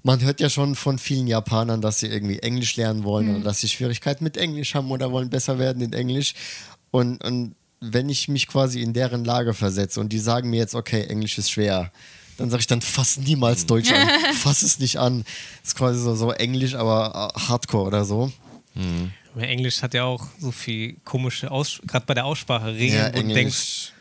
man 0.03 0.20
hört 0.20 0.40
ja 0.40 0.51
schon 0.51 0.74
von 0.74 0.99
vielen 0.99 1.26
Japanern, 1.26 1.80
dass 1.80 2.01
sie 2.01 2.09
irgendwie 2.09 2.38
Englisch 2.40 2.76
lernen 2.76 3.05
wollen 3.05 3.36
oder 3.36 3.45
dass 3.45 3.61
sie 3.61 3.68
Schwierigkeiten 3.68 4.24
mit 4.24 4.36
Englisch 4.36 4.74
haben 4.74 4.90
oder 4.90 5.12
wollen 5.12 5.30
besser 5.30 5.59
werden 5.59 5.82
in 5.82 5.93
Englisch. 5.93 6.34
Und, 6.90 7.22
und 7.24 7.55
wenn 7.80 8.09
ich 8.09 8.28
mich 8.28 8.47
quasi 8.47 8.80
in 8.80 8.93
deren 8.93 9.24
Lage 9.24 9.55
versetze 9.55 10.01
und 10.01 10.12
die 10.12 10.18
sagen 10.18 10.51
mir 10.51 10.59
jetzt, 10.59 10.74
okay, 10.74 11.05
Englisch 11.05 11.38
ist 11.38 11.51
schwer, 11.51 11.93
dann 12.36 12.51
sage 12.51 12.61
ich 12.61 12.66
dann, 12.66 12.80
fass 12.80 13.18
niemals 13.18 13.66
Deutsch 13.66 13.93
an. 13.93 14.09
fass 14.34 14.62
es 14.62 14.78
nicht 14.78 14.99
an. 14.99 15.24
Das 15.61 15.68
ist 15.68 15.76
quasi 15.76 16.01
so, 16.01 16.14
so 16.14 16.32
Englisch, 16.32 16.74
aber 16.74 17.32
äh, 17.34 17.40
Hardcore 17.40 17.86
oder 17.86 18.05
so. 18.05 18.32
Aber 19.35 19.43
Englisch 19.49 19.83
hat 19.83 19.95
ja 19.95 20.05
auch 20.05 20.24
so 20.39 20.51
viel 20.51 20.97
komische 21.05 21.51
Aussprache, 21.51 21.87
gerade 21.87 22.07
bei 22.07 22.14
der 22.14 22.24
Aussprache, 22.26 22.66
Regeln 22.74 22.93
Ja, 23.01 23.07
und 23.09 23.14
Englisch. 23.14 23.35
denkst, 23.35 23.93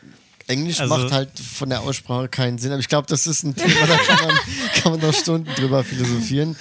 Englisch 0.48 0.80
Also- 0.80 0.98
macht 0.98 1.12
halt 1.12 1.30
von 1.38 1.70
der 1.70 1.80
Aussprache 1.80 2.28
keinen 2.28 2.58
Sinn. 2.58 2.72
Aber 2.72 2.80
ich 2.80 2.88
glaube, 2.88 3.06
das 3.08 3.26
ist 3.26 3.42
ein 3.44 3.54
Thema, 3.54 3.86
da 3.86 3.96
kann 3.96 4.26
man, 4.26 4.36
kann 4.82 4.92
man 4.92 5.00
noch 5.00 5.14
Stunden 5.14 5.48
drüber 5.54 5.82
philosophieren. 5.84 6.56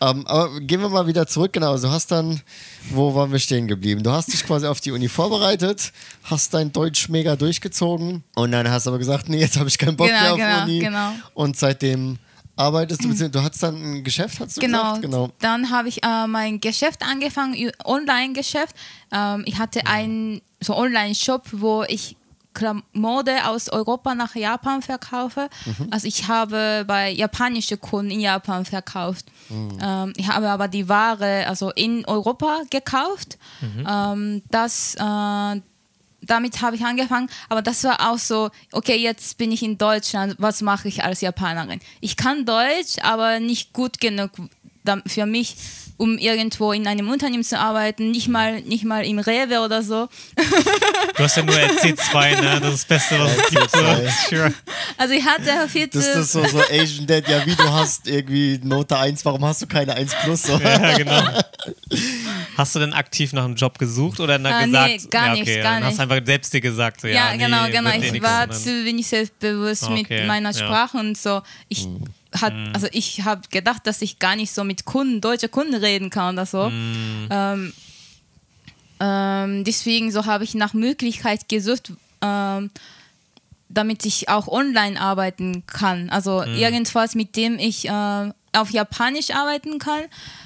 Ähm, 0.00 0.26
aber 0.26 0.58
gehen 0.60 0.80
wir 0.80 0.88
mal 0.88 1.06
wieder 1.06 1.26
zurück. 1.28 1.52
Genau, 1.52 1.76
du 1.78 1.88
hast 1.90 2.10
dann, 2.10 2.40
wo 2.90 3.14
waren 3.14 3.30
wir 3.30 3.38
stehen 3.38 3.68
geblieben? 3.68 4.02
Du 4.02 4.10
hast 4.10 4.32
dich 4.32 4.44
quasi 4.44 4.66
auf 4.66 4.80
die 4.80 4.90
Uni 4.90 5.08
vorbereitet, 5.08 5.92
hast 6.24 6.52
dein 6.54 6.72
Deutsch 6.72 7.08
mega 7.08 7.36
durchgezogen 7.36 8.24
und 8.34 8.50
dann 8.52 8.68
hast 8.68 8.86
du 8.86 8.90
aber 8.90 8.98
gesagt, 8.98 9.28
nee, 9.28 9.38
jetzt 9.38 9.56
habe 9.58 9.68
ich 9.68 9.78
keinen 9.78 9.96
Bock 9.96 10.08
Genau, 10.08 10.20
mehr 10.20 10.32
auf 10.32 10.38
genau, 10.38 10.62
Uni. 10.64 10.78
genau. 10.80 11.12
Und 11.34 11.56
seitdem 11.56 12.18
arbeitest 12.56 13.04
du, 13.04 13.28
du 13.28 13.42
hattest 13.42 13.62
dann 13.62 13.76
ein 13.76 14.04
Geschäft, 14.04 14.40
hast 14.40 14.56
du 14.56 14.60
Genau. 14.60 14.82
gesagt? 14.82 15.02
Genau. 15.02 15.28
Dann 15.40 15.70
habe 15.70 15.88
ich 15.88 16.02
äh, 16.02 16.26
mein 16.26 16.60
Geschäft 16.60 17.02
angefangen, 17.02 17.70
Online-Geschäft. 17.84 18.74
Ähm, 19.12 19.44
ich 19.46 19.58
hatte 19.58 19.86
einen 19.86 20.40
so 20.60 20.74
Online-Shop, 20.76 21.44
wo 21.52 21.84
ich 21.86 22.16
Mode 22.94 23.46
aus 23.46 23.68
Europa 23.68 24.14
nach 24.14 24.34
Japan 24.34 24.80
verkaufe. 24.80 25.50
Also 25.90 26.06
ich 26.06 26.26
habe 26.26 26.84
bei 26.86 27.10
japanischen 27.10 27.78
Kunden 27.78 28.10
in 28.10 28.20
Japan 28.20 28.64
verkauft. 28.64 29.26
Ähm, 29.50 30.14
ich 30.16 30.26
habe 30.28 30.48
aber 30.48 30.66
die 30.66 30.88
Ware 30.88 31.44
also 31.46 31.70
in 31.72 32.06
Europa 32.06 32.62
gekauft. 32.70 33.36
Ähm, 33.86 34.42
das 34.50 34.94
äh, 34.94 35.60
damit 36.26 36.62
habe 36.62 36.76
ich 36.76 36.84
angefangen, 36.84 37.28
aber 37.48 37.62
das 37.62 37.84
war 37.84 38.10
auch 38.10 38.18
so, 38.18 38.50
okay, 38.72 38.96
jetzt 38.96 39.38
bin 39.38 39.52
ich 39.52 39.62
in 39.62 39.78
Deutschland, 39.78 40.36
was 40.38 40.62
mache 40.62 40.88
ich 40.88 41.04
als 41.04 41.20
Japanerin? 41.20 41.80
Ich 42.00 42.16
kann 42.16 42.44
Deutsch, 42.44 42.98
aber 43.02 43.40
nicht 43.40 43.72
gut 43.72 44.00
genug 44.00 44.30
für 45.06 45.26
mich, 45.26 45.56
um 45.96 46.18
irgendwo 46.18 46.72
in 46.72 46.86
einem 46.86 47.08
Unternehmen 47.08 47.44
zu 47.44 47.58
arbeiten, 47.58 48.10
nicht 48.10 48.28
mal, 48.28 48.60
nicht 48.62 48.84
mal 48.84 49.04
im 49.04 49.18
Rewe 49.18 49.60
oder 49.60 49.82
so. 49.82 50.08
du 51.16 51.22
hast 51.22 51.36
ja 51.36 51.42
nur 51.42 51.54
C2, 51.54 52.40
ne? 52.40 52.60
Das 52.60 52.74
ist 52.74 52.90
das 52.90 53.08
Beste, 53.08 53.18
was 53.18 53.36
es 53.36 53.48
gibt. 53.48 53.70
So. 53.70 54.36
Sure. 54.36 54.54
Also 54.98 55.14
ich 55.14 55.24
hatte 55.24 55.68
viel 55.68 55.88
zu... 55.90 55.98
Das 55.98 56.16
ist 56.16 56.32
so, 56.32 56.44
so 56.46 56.60
Asian 56.70 57.06
Dad, 57.06 57.28
ja, 57.28 57.44
wie 57.46 57.54
du 57.54 57.64
hast 57.72 58.06
irgendwie 58.08 58.60
Note 58.62 58.96
1, 58.98 59.24
warum 59.24 59.44
hast 59.44 59.62
du 59.62 59.66
keine 59.66 59.94
1 59.94 60.14
plus? 60.22 60.42
So. 60.42 60.58
Ja, 60.58 60.96
genau. 60.96 61.22
Hast 62.56 62.74
du 62.74 62.78
denn 62.78 62.92
aktiv 62.92 63.32
nach 63.32 63.44
einem 63.44 63.54
Job 63.56 63.78
gesucht 63.78 64.20
oder 64.20 64.38
dann 64.38 64.46
Ah, 64.46 64.64
gesagt, 64.64 64.88
nee, 64.88 65.08
gar 65.10 65.26
ja, 65.26 65.32
nicht, 65.32 65.42
okay, 65.42 65.62
gar 65.62 65.74
dann 65.74 65.84
hast 65.84 65.98
nicht. 65.98 65.98
du 65.98 66.14
einfach 66.14 66.26
selbst 66.26 66.52
dir 66.54 66.60
gesagt, 66.60 67.00
so, 67.00 67.08
ja, 67.08 67.14
Ja, 67.14 67.32
nee, 67.32 67.44
genau, 67.44 67.66
genau. 67.70 67.90
Ich 67.90 68.22
war 68.22 68.50
zu 68.50 68.84
wenig 68.84 69.06
selbstbewusst 69.06 69.90
mit 69.90 70.06
Okay, 70.06 70.26
meiner 70.26 70.52
ja. 70.52 70.58
Sprache 70.58 70.96
und 70.98 71.16
so. 71.18 71.42
Ich 71.68 71.86
hat, 72.32 72.52
also 72.72 72.88
ich 72.92 73.24
habe 73.24 73.42
gedacht, 73.50 73.86
dass 73.86 74.02
ich 74.02 74.18
gar 74.18 74.36
nicht 74.36 74.52
so 74.52 74.64
mit 74.64 74.84
Kunden, 74.84 75.20
deutsche 75.20 75.48
Kunden 75.48 75.74
reden 75.74 76.10
kann 76.10 76.34
oder 76.34 76.46
so. 76.46 76.70
Ähm, 77.30 77.72
ähm, 79.00 79.64
deswegen 79.64 80.10
so 80.10 80.26
habe 80.26 80.44
ich 80.44 80.54
nach 80.54 80.74
Möglichkeit 80.74 81.48
gesucht, 81.48 81.92
ähm, 82.22 82.70
damit 83.68 84.06
ich 84.06 84.28
auch 84.28 84.48
online 84.48 85.00
arbeiten 85.00 85.64
kann. 85.66 86.08
Also 86.10 86.42
irgendwas, 86.42 87.14
mit 87.14 87.36
dem 87.36 87.58
ich 87.58 87.88
äh, 87.88 88.30
auf 88.52 88.70
Japanisch 88.70 89.30
arbeiten 89.30 89.78
kann. 89.78 90.02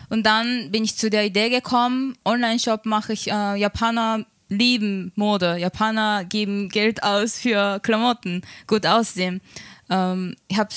Und 0.08 0.24
dann 0.24 0.70
bin 0.70 0.84
ich 0.84 0.96
zu 0.96 1.10
der 1.10 1.26
Idee 1.26 1.48
gekommen, 1.48 2.16
Online-Shop 2.24 2.86
mache 2.86 3.12
ich, 3.12 3.30
äh, 3.30 3.54
Japaner 3.56 4.24
lieben 4.48 5.12
Mode. 5.14 5.56
Japaner 5.56 6.24
geben 6.24 6.68
Geld 6.68 7.02
aus 7.02 7.38
für 7.38 7.78
Klamotten, 7.80 8.42
gut 8.66 8.84
aussehen. 8.84 9.40
Ähm, 9.88 10.34
ich 10.48 10.58
habe 10.58 10.70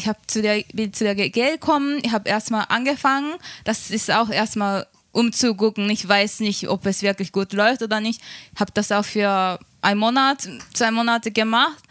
ich 0.00 0.08
hab 0.08 0.30
zu 0.30 0.40
der, 0.40 0.64
bin 0.72 0.92
zu 0.92 1.04
der 1.04 1.16
Idee 1.18 1.52
gekommen, 1.52 1.98
ich 2.02 2.12
habe 2.12 2.28
erstmal 2.28 2.64
angefangen. 2.68 3.34
Das 3.64 3.90
ist 3.90 4.10
auch 4.10 4.30
erstmal 4.30 4.86
um 5.12 5.32
zu 5.32 5.54
gucken. 5.54 5.90
Ich 5.90 6.08
weiß 6.08 6.40
nicht, 6.40 6.68
ob 6.68 6.86
es 6.86 7.02
wirklich 7.02 7.32
gut 7.32 7.52
läuft 7.52 7.82
oder 7.82 8.00
nicht. 8.00 8.20
Ich 8.54 8.60
habe 8.60 8.72
das 8.72 8.90
auch 8.92 9.04
für 9.04 9.58
einen 9.82 10.00
Monat, 10.00 10.48
zwei 10.72 10.90
Monate 10.90 11.30
gemacht. 11.30 11.82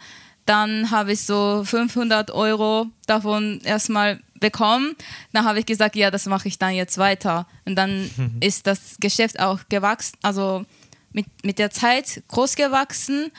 Dann 0.44 0.90
habe 0.90 1.12
ich 1.12 1.20
so 1.20 1.62
500 1.64 2.32
Euro 2.32 2.86
davon 3.06 3.60
erstmal 3.62 4.20
bekommen. 4.40 4.96
Dann 5.32 5.44
habe 5.44 5.60
ich 5.60 5.66
gesagt, 5.66 5.94
ja, 5.94 6.10
das 6.10 6.26
mache 6.26 6.48
ich 6.48 6.58
dann 6.58 6.74
jetzt 6.74 6.98
weiter. 6.98 7.46
Und 7.64 7.76
dann 7.76 8.10
ist 8.40 8.66
das 8.66 8.96
Geschäft 8.98 9.38
auch 9.38 9.60
gewachsen, 9.68 10.18
also 10.22 10.64
mit, 11.12 11.26
mit 11.44 11.60
der 11.60 11.70
Zeit 11.70 12.22
groß 12.26 12.56
gewachsen. 12.56 13.30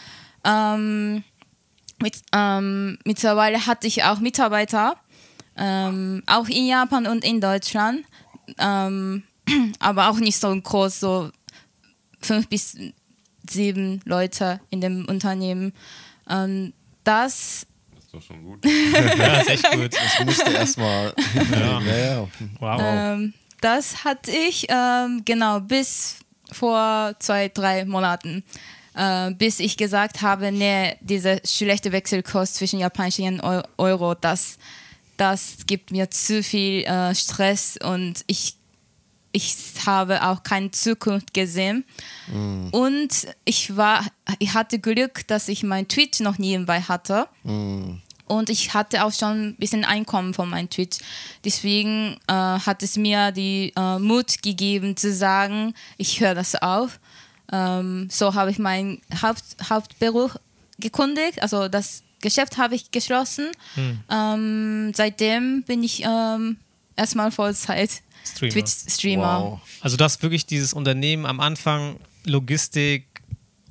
Ähm, 0.45 1.23
mit, 2.01 2.21
ähm, 2.33 2.97
mittlerweile 3.05 3.65
hatte 3.65 3.87
ich 3.87 4.03
auch 4.03 4.19
Mitarbeiter, 4.19 4.95
ähm, 5.57 6.23
auch 6.27 6.47
in 6.47 6.67
Japan 6.67 7.07
und 7.07 7.23
in 7.23 7.41
Deutschland, 7.41 8.05
ähm, 8.57 9.23
aber 9.79 10.09
auch 10.09 10.17
nicht 10.17 10.37
so 10.37 10.53
groß, 10.59 10.99
so 10.99 11.31
fünf 12.21 12.47
bis 12.47 12.77
sieben 13.49 14.01
Leute 14.05 14.59
in 14.69 14.81
dem 14.81 15.05
Unternehmen. 15.05 15.73
Ähm, 16.29 16.73
das, 17.03 17.65
Das 17.95 18.03
ist 18.05 18.13
doch 18.13 18.21
schon 18.21 18.43
gut. 18.43 18.65
Ja, 19.17 19.41
ist 19.41 19.49
echt 19.49 19.71
gut. 19.71 19.93
Das 20.17 20.25
musste 20.25 20.51
erstmal. 20.51 21.13
ja. 21.51 21.81
ja, 21.81 22.15
ja. 22.15 22.27
Wow. 22.59 22.81
ähm, 22.81 23.33
das 23.61 24.03
hatte 24.03 24.31
ich 24.31 24.65
ähm, 24.69 25.21
genau 25.25 25.59
bis 25.59 26.17
vor 26.51 27.13
zwei, 27.19 27.47
drei 27.49 27.85
Monaten. 27.85 28.43
Äh, 28.93 29.31
bis 29.31 29.59
ich 29.59 29.77
gesagt 29.77 30.21
habe, 30.21 30.51
nee, 30.51 30.95
dieser 30.99 31.39
schlechte 31.45 31.91
Wechselkurs 31.91 32.53
zwischen 32.55 32.79
Japanisch 32.79 33.19
und 33.19 33.41
Eu- 33.41 33.63
Euro, 33.77 34.15
das, 34.15 34.57
das 35.15 35.57
gibt 35.65 35.91
mir 35.91 36.09
zu 36.09 36.43
viel 36.43 36.83
äh, 36.83 37.15
Stress 37.15 37.77
und 37.81 38.23
ich 38.27 38.55
ich 39.33 39.55
habe 39.85 40.23
auch 40.27 40.43
keine 40.43 40.71
Zukunft 40.71 41.33
gesehen. 41.33 41.85
Mm. 42.27 42.67
Und 42.71 43.27
ich 43.45 43.77
war, 43.77 44.05
ich 44.39 44.53
hatte 44.53 44.77
Glück, 44.77 45.25
dass 45.27 45.47
ich 45.47 45.63
mein 45.63 45.87
Twitch 45.87 46.19
noch 46.19 46.37
nebenbei 46.37 46.81
hatte. 46.81 47.27
Mm. 47.43 47.93
Und 48.25 48.49
ich 48.49 48.73
hatte 48.73 49.03
auch 49.05 49.13
schon 49.13 49.49
ein 49.49 49.55
bisschen 49.55 49.83
Einkommen 49.83 50.33
von 50.33 50.49
meinem 50.49 50.69
Twitch. 50.69 50.99
Deswegen 51.43 52.17
äh, 52.27 52.33
hat 52.33 52.83
es 52.83 52.97
mir 52.97 53.31
die 53.31 53.73
äh, 53.75 53.99
Mut 53.99 54.41
gegeben 54.41 54.95
zu 54.97 55.13
sagen, 55.13 55.73
ich 55.97 56.19
höre 56.19 56.35
das 56.35 56.55
auf. 56.55 56.99
Ähm, 57.51 58.07
so 58.09 58.33
habe 58.33 58.51
ich 58.51 58.59
meinen 58.59 59.01
Haupt, 59.21 59.43
Hauptberuf 59.69 60.37
gekündigt. 60.79 61.41
Also 61.41 61.67
das 61.67 62.03
Geschäft 62.21 62.57
habe 62.57 62.75
ich 62.75 62.91
geschlossen. 62.91 63.51
Ähm, 64.09 64.93
seitdem 64.95 65.63
bin 65.63 65.83
ich 65.83 66.03
ähm, 66.05 66.57
erstmal 66.95 67.31
Vollzeit 67.31 67.89
Streamer. 68.23 68.53
Twitch-Streamer. 68.53 69.41
Wow. 69.41 69.59
Also 69.81 69.97
du 69.97 70.03
hast 70.03 70.21
wirklich 70.21 70.45
dieses 70.45 70.73
Unternehmen 70.73 71.25
am 71.25 71.39
Anfang, 71.39 71.97
Logistik, 72.25 73.05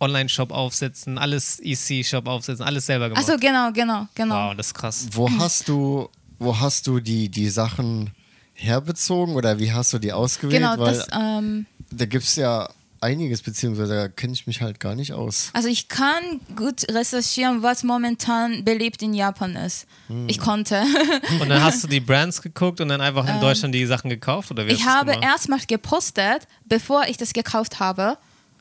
Online-Shop 0.01 0.51
aufsetzen, 0.51 1.19
alles 1.19 1.61
EC-Shop 1.61 2.27
aufsetzen, 2.27 2.65
alles 2.65 2.87
selber 2.87 3.11
gemacht. 3.11 3.23
Achso, 3.23 3.39
genau, 3.39 3.71
genau, 3.73 4.09
genau. 4.15 4.49
wow, 4.49 4.57
das 4.57 4.69
ist 4.69 4.75
krass. 4.75 5.09
Wo 5.13 5.31
hast 5.39 5.69
du, 5.69 6.09
wo 6.39 6.59
hast 6.59 6.87
du 6.87 7.01
die, 7.01 7.29
die 7.29 7.51
Sachen 7.51 8.11
herbezogen 8.55 9.35
oder 9.35 9.59
wie 9.59 9.73
hast 9.73 9.93
du 9.93 9.99
die 9.99 10.13
ausgewählt? 10.13 10.61
Genau, 10.61 10.79
Weil 10.79 10.95
das, 10.95 11.07
ähm, 11.13 11.67
da 11.91 12.07
gibt 12.07 12.25
es 12.25 12.37
ja 12.37 12.69
einiges, 13.01 13.43
beziehungsweise 13.43 13.95
da 13.95 14.09
kenne 14.09 14.33
ich 14.33 14.47
mich 14.47 14.61
halt 14.61 14.81
gar 14.81 14.95
nicht 14.95 15.13
aus. 15.13 15.51
also 15.53 15.69
ich 15.69 15.89
kann 15.89 16.41
gut 16.57 16.87
recherchieren, 16.91 17.63
was 17.63 17.83
momentan 17.83 18.65
beliebt 18.65 19.03
in 19.03 19.15
Japan 19.15 19.57
ist. 19.57 19.87
Hm. 20.09 20.29
Ich 20.29 20.39
konnte. 20.39 20.83
Und 21.41 21.49
dann 21.49 21.63
hast 21.63 21.83
du 21.85 21.89
die 21.89 22.01
Brands 22.11 22.43
geguckt 22.43 22.81
und 22.81 22.89
dann 22.89 23.01
einfach 23.01 23.27
in 23.27 23.41
Deutschland 23.41 23.75
die 23.75 23.87
Sachen 23.87 24.11
gekauft? 24.11 24.51
Oder 24.51 24.67
wie 24.67 24.71
Ähm, 24.71 24.77
ich 24.77 24.87
habe 24.87 25.17
erstmal 25.21 25.61
gepostet, 25.67 26.47
bevor 26.67 27.05
ich 27.09 27.17
das 27.17 27.33
gekauft 27.33 27.81
habe. 27.81 28.19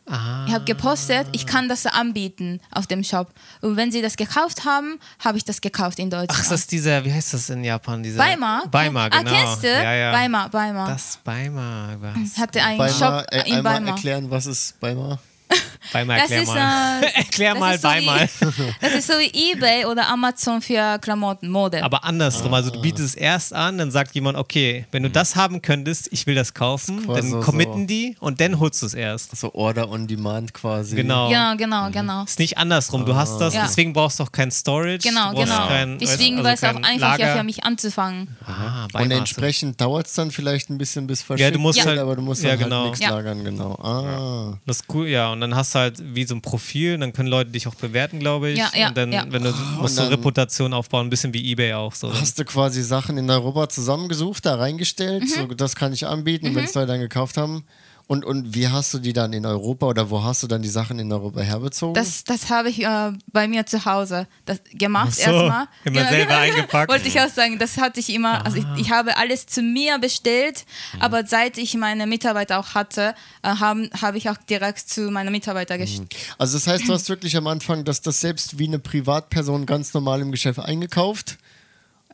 Ah. 0.09 0.45
Ich 0.47 0.53
habe 0.53 0.65
gepostet, 0.65 1.27
ich 1.31 1.45
kann 1.45 1.69
das 1.69 1.85
anbieten 1.85 2.59
auf 2.71 2.87
dem 2.87 3.03
Shop. 3.03 3.31
Und 3.61 3.77
wenn 3.77 3.91
sie 3.91 4.01
das 4.01 4.17
gekauft 4.17 4.65
haben, 4.65 4.99
habe 5.23 5.37
ich 5.37 5.45
das 5.45 5.61
gekauft 5.61 5.99
in 5.99 6.09
Deutschland. 6.09 6.31
Ach, 6.33 6.41
ist 6.41 6.51
das 6.51 6.67
dieser, 6.67 7.05
wie 7.05 7.13
heißt 7.13 7.33
das 7.33 7.49
in 7.49 7.63
Japan? 7.63 8.01
Dieser 8.01 8.17
Weimar? 8.17 8.63
Weimar, 8.71 9.09
genau. 9.09 9.29
Ah, 9.29 9.33
kennst 9.33 9.63
du? 9.63 9.67
Ja, 9.67 9.93
ja. 9.93 10.11
Weimar, 10.13 10.51
Weimar. 10.51 10.89
Das 10.89 11.19
Weimar. 11.23 11.95
Was? 12.01 12.37
hatte 12.37 12.63
einen 12.63 12.79
Weimar, 12.79 12.93
Shop 12.93 13.25
äh, 13.31 13.47
in 13.47 13.55
einmal 13.57 13.75
Weimar. 13.75 13.89
erklären, 13.89 14.31
was 14.31 14.45
ist 14.47 14.75
Weimar? 14.81 15.19
Das 15.91 16.07
erklär 16.07 16.41
ist, 16.43 16.47
mal. 16.49 17.01
äh, 17.03 17.05
erklär 17.15 17.53
das 17.55 17.59
mal 17.59 17.79
so. 17.79 17.89
Wie, 17.89 18.73
das 18.81 18.93
ist 18.93 19.07
so 19.07 19.13
wie 19.13 19.51
Ebay 19.53 19.85
oder 19.85 20.07
Amazon 20.07 20.61
für 20.61 20.99
Klamotten, 20.99 21.49
Mode. 21.49 21.83
Aber 21.83 22.03
andersrum, 22.03 22.53
also 22.53 22.69
du 22.69 22.79
bietest 22.79 23.05
es 23.05 23.15
erst 23.15 23.53
an, 23.53 23.79
dann 23.79 23.89
sagt 23.89 24.13
jemand, 24.13 24.37
okay, 24.37 24.85
wenn 24.91 25.01
du 25.01 25.09
das 25.09 25.35
haben 25.35 25.63
könntest, 25.63 26.09
ich 26.11 26.27
will 26.27 26.35
das 26.35 26.53
kaufen, 26.53 27.05
quasi 27.05 27.21
dann 27.21 27.31
so- 27.31 27.39
committen 27.39 27.87
die 27.87 28.15
und 28.19 28.39
dann 28.39 28.59
holst 28.59 28.83
du 28.83 28.85
es 28.85 28.93
erst. 28.93 29.35
So 29.35 29.51
Order 29.55 29.89
on 29.89 30.05
Demand 30.05 30.53
quasi. 30.53 30.95
Genau. 30.95 31.29
genau, 31.29 31.55
genau, 31.55 31.89
genau. 31.89 32.23
Ist 32.23 32.37
nicht 32.37 32.59
andersrum, 32.59 33.05
du 33.07 33.15
hast 33.15 33.39
das, 33.39 33.55
Ja. 33.55 33.63
deswegen 33.63 33.93
brauchst 33.93 34.19
du 34.19 34.23
auch 34.25 34.31
kein 34.31 34.51
Storage. 34.51 34.99
Genau, 35.09 35.33
genau. 35.33 35.67
Kein, 35.69 35.97
Deswegen 35.97 36.43
weißt, 36.43 36.61
war 36.61 36.69
es 36.71 36.75
also 36.75 36.79
auch 36.79 36.83
einfacher 36.91 37.17
Lager. 37.17 37.37
für 37.37 37.43
mich 37.43 37.63
anzufangen. 37.63 38.27
Ah, 38.45 38.85
Und 38.93 39.09
entsprechend 39.09 39.81
dauert 39.81 40.05
es 40.05 40.13
dann 40.13 40.29
vielleicht 40.29 40.69
ein 40.69 40.77
bisschen 40.77 41.07
bis 41.07 41.23
verschickt, 41.23 41.45
Ja, 41.45 41.51
du 41.51 41.57
musst 41.59 41.79
Ja. 41.79 41.85
halt, 41.85 41.97
aber 41.97 42.15
du 42.15 42.21
musst 42.21 42.43
ja, 42.43 42.51
dann 42.51 42.59
genau. 42.59 42.75
halt 42.81 42.89
nichts 42.91 42.99
Ja. 42.99 43.09
lagern, 43.09 43.43
genau. 43.43 43.73
Ah. 43.81 44.57
Das 44.67 44.81
ist 44.81 44.85
cool, 44.93 45.07
ja. 45.07 45.31
Und 45.31 45.38
dann 45.41 45.55
hast 45.55 45.75
du 45.75 45.79
halt 45.79 46.15
wie 46.15 46.25
so 46.25 46.35
ein 46.35 46.41
Profil, 46.41 46.97
dann 46.97 47.13
können 47.13 47.29
Leute 47.29 47.51
dich 47.51 47.67
auch 47.67 47.75
bewerten, 47.75 48.19
glaube 48.19 48.49
ich. 48.49 48.57
Ja, 48.57 48.71
ja, 48.75 48.89
und 48.89 48.97
dann, 48.97 49.11
ja. 49.11 49.25
wenn 49.29 49.43
du 49.43 49.53
musst 49.79 49.97
du 49.97 50.03
Reputation 50.09 50.73
aufbauen, 50.73 51.07
ein 51.07 51.09
bisschen 51.09 51.33
wie 51.33 51.51
Ebay 51.51 51.73
auch. 51.73 51.93
So. 51.95 52.13
Hast 52.13 52.39
du 52.39 52.45
quasi 52.45 52.81
Sachen 52.83 53.17
in 53.17 53.29
Europa 53.29 53.69
zusammengesucht, 53.69 54.45
da 54.45 54.55
reingestellt, 54.55 55.23
Mhm. 55.23 55.27
so, 55.27 55.45
das 55.47 55.75
kann 55.75 55.93
ich 55.93 56.05
anbieten, 56.07 56.53
wenn 56.55 56.65
es 56.65 56.73
Leute 56.73 56.87
dann 56.87 56.99
gekauft 56.99 57.37
haben. 57.37 57.63
Und, 58.11 58.25
und 58.25 58.55
wie 58.55 58.67
hast 58.67 58.91
du 58.91 58.97
die 58.97 59.13
dann 59.13 59.33
in 59.33 59.45
Europa 59.45 59.85
oder 59.85 60.09
wo 60.09 60.23
hast 60.23 60.41
du 60.41 60.47
dann 60.47 60.63
die 60.63 60.67
Sachen 60.69 60.97
in 60.97 61.11
Europa 61.13 61.41
herbezogen? 61.41 61.93
Das, 61.93 62.23
das 62.23 62.49
habe 62.49 62.69
ich 62.69 62.83
äh, 62.83 63.11
bei 63.27 63.47
mir 63.47 63.67
zu 63.67 63.85
Hause 63.85 64.25
das 64.45 64.61
gemacht 64.73 65.09
Ach 65.11 65.13
so, 65.13 65.31
erstmal. 65.31 65.67
immer 65.83 66.05
selber 66.09 66.37
eingepackt. 66.39 66.91
Wollte 66.91 67.07
ich 67.07 67.21
auch 67.21 67.29
sagen, 67.29 67.59
das 67.59 67.77
hatte 67.77 67.99
ich 67.99 68.09
immer, 68.11 68.43
also 68.43 68.57
ich, 68.57 68.65
ich 68.77 68.89
habe 68.89 69.15
alles 69.15 69.45
zu 69.45 69.61
mir 69.61 69.99
bestellt, 69.99 70.65
Mhm. 70.95 71.01
aber 71.03 71.23
seit 71.27 71.59
ich 71.59 71.75
meine 71.75 72.07
Mitarbeiter 72.07 72.57
auch 72.59 72.73
hatte, 72.73 73.13
äh, 73.43 73.49
haben- 73.49 73.91
habe 74.01 74.17
ich 74.17 74.27
auch 74.27 74.37
direkt 74.49 74.79
zu 74.89 75.11
meinen 75.11 75.31
Mitarbeitern 75.31 75.77
Mhm. 75.77 75.81
gestellt. 75.83 76.15
Also 76.39 76.57
das 76.57 76.65
heißt, 76.65 76.87
du 76.87 76.93
hast 76.93 77.09
wirklich 77.09 77.37
am 77.37 77.45
Anfang 77.45 77.85
dass 77.85 78.01
das 78.01 78.19
selbst 78.21 78.57
wie 78.57 78.65
eine 78.67 78.79
Privatperson 78.79 79.67
ganz 79.67 79.93
normal 79.93 80.21
im 80.21 80.31
Geschäft 80.31 80.57
eingekauft 80.57 81.37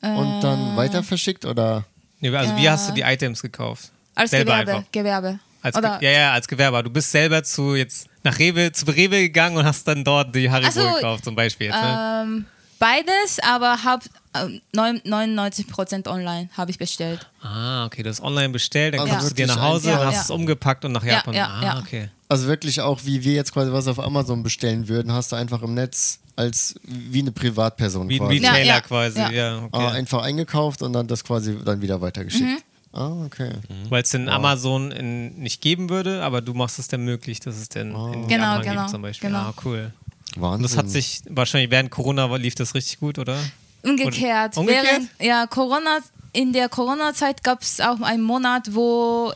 und 0.02 0.40
Äh. 0.40 0.42
dann 0.42 0.76
weiter 0.76 1.04
verschickt 1.04 1.46
oder? 1.46 1.86
Nee, 2.20 2.36
also 2.36 2.58
wie 2.58 2.70
hast 2.70 2.90
du 2.90 2.94
die 2.94 3.02
Items 3.04 3.42
gekauft? 3.42 3.92
Als 4.14 4.32
selber 4.32 4.52
Gewerbe, 4.60 4.72
einfach. 4.80 4.92
Gewerbe. 4.92 5.40
Als 5.66 5.76
Oder, 5.76 6.00
ja, 6.00 6.12
ja, 6.12 6.32
als 6.34 6.48
Gewerber. 6.48 6.84
Du 6.84 6.92
bist 6.92 7.10
selber 7.10 7.44
zu 7.44 7.74
jetzt 7.74 8.08
nach 8.24 8.38
Rewe, 8.38 8.72
zu 8.72 8.86
Rewe 8.86 9.20
gegangen 9.22 9.58
und 9.58 9.66
hast 9.66 9.88
dann 9.88 10.04
dort 10.04 10.36
die 10.36 10.48
Haribo 10.52 10.70
so, 10.72 10.94
gekauft, 10.94 11.24
zum 11.26 11.34
Beispiel. 11.34 11.68
Jetzt, 11.68 11.82
ne? 11.82 12.22
ähm, 12.24 12.46
beides, 12.78 13.40
aber 13.42 13.84
haupt, 13.84 14.12
äh, 14.34 14.60
neun- 14.76 15.02
99% 15.04 16.08
online 16.08 16.50
habe 16.56 16.70
ich 16.70 16.78
bestellt. 16.78 17.28
Ah, 17.42 17.86
okay, 17.86 18.04
du 18.04 18.12
hast 18.12 18.22
online 18.22 18.50
bestellt, 18.50 18.94
dann 18.94 19.02
Also 19.02 19.14
kommst 19.14 19.32
du 19.32 19.34
dir 19.34 19.48
nach 19.48 19.60
Hause, 19.60 19.90
dann 19.90 20.06
hast 20.06 20.14
Ja. 20.14 20.22
es 20.22 20.30
umgepackt 20.30 20.86
und 20.86 20.92
nach 20.92 21.04
Ja, 21.04 21.14
Japan. 21.14 21.34
ja, 21.34 21.48
ah, 21.48 21.64
ja. 21.64 21.80
okay. 21.80 22.10
Also 22.30 22.46
wirklich 22.46 22.82
auch, 22.82 23.00
wie 23.04 23.24
wir 23.24 23.34
jetzt 23.34 23.52
quasi 23.52 23.72
was 23.72 23.88
auf 23.88 24.00
Amazon 24.00 24.44
bestellen 24.44 24.88
würden, 24.88 25.12
hast 25.12 25.32
du 25.32 25.36
einfach 25.36 25.64
im 25.64 25.74
Netz 25.74 26.20
als 26.36 26.76
wie 26.84 27.22
eine 27.22 27.32
Privatperson 27.32 28.08
Wie 28.08 28.20
ein 28.20 28.28
quasi. 28.28 28.38
Ja, 28.38 28.52
Retailer 28.52 28.68
ja, 28.76 28.82
quasi, 28.82 29.20
ja, 29.20 29.32
ja. 29.32 29.58
okay. 29.64 29.70
Ah, 29.72 29.92
einfach 29.94 30.22
eingekauft 30.22 30.84
und 30.84 30.94
dann 30.94 31.08
das 31.08 31.24
quasi 31.24 31.58
dann 31.66 31.82
wieder 31.82 32.02
weitergeschickt. 32.02 32.44
Mhm. 32.46 32.58
Ah, 32.96 33.26
okay. 33.26 33.52
Weil 33.90 34.04
es 34.04 34.14
in 34.14 34.30
Amazon 34.30 34.92
in, 34.92 35.36
nicht 35.40 35.62
geben 35.62 35.90
würde, 35.90 36.24
aber 36.24 36.42
du 36.42 36.54
machst 36.54 36.80
es 36.80 36.88
dann 36.88 37.02
möglich, 37.04 37.40
dass 37.42 37.58
es 37.58 37.68
dann 37.70 37.90
in 37.90 38.28
Genau, 38.28 38.44
Japan 38.46 38.62
genau, 38.62 38.82
gibt 38.82 38.90
zum 38.90 39.02
Beispiel. 39.02 39.30
genau. 39.30 39.40
Ah, 39.42 39.54
cool. 39.66 39.92
Wahnsinn. 40.38 40.56
Und 40.56 40.64
das 40.64 40.78
hat 40.78 40.90
sich 40.90 41.22
wahrscheinlich 41.30 41.72
während 41.72 41.92
Corona 41.92 42.34
lief 42.38 42.56
das 42.56 42.74
richtig 42.74 43.00
gut, 43.00 43.20
oder? 43.20 43.38
Umgekehrt. 43.84 44.56
Und- 44.58 44.62
umgekehrt? 44.62 44.86
Während 44.88 45.10
ja, 45.22 45.46
Corona, 45.48 46.00
in 46.34 46.54
der 46.54 46.70
Corona-Zeit 46.70 47.44
gab 47.44 47.62
es 47.62 47.80
auch 47.82 48.02
einen 48.02 48.24
Monat, 48.24 48.74
wo 48.74 49.32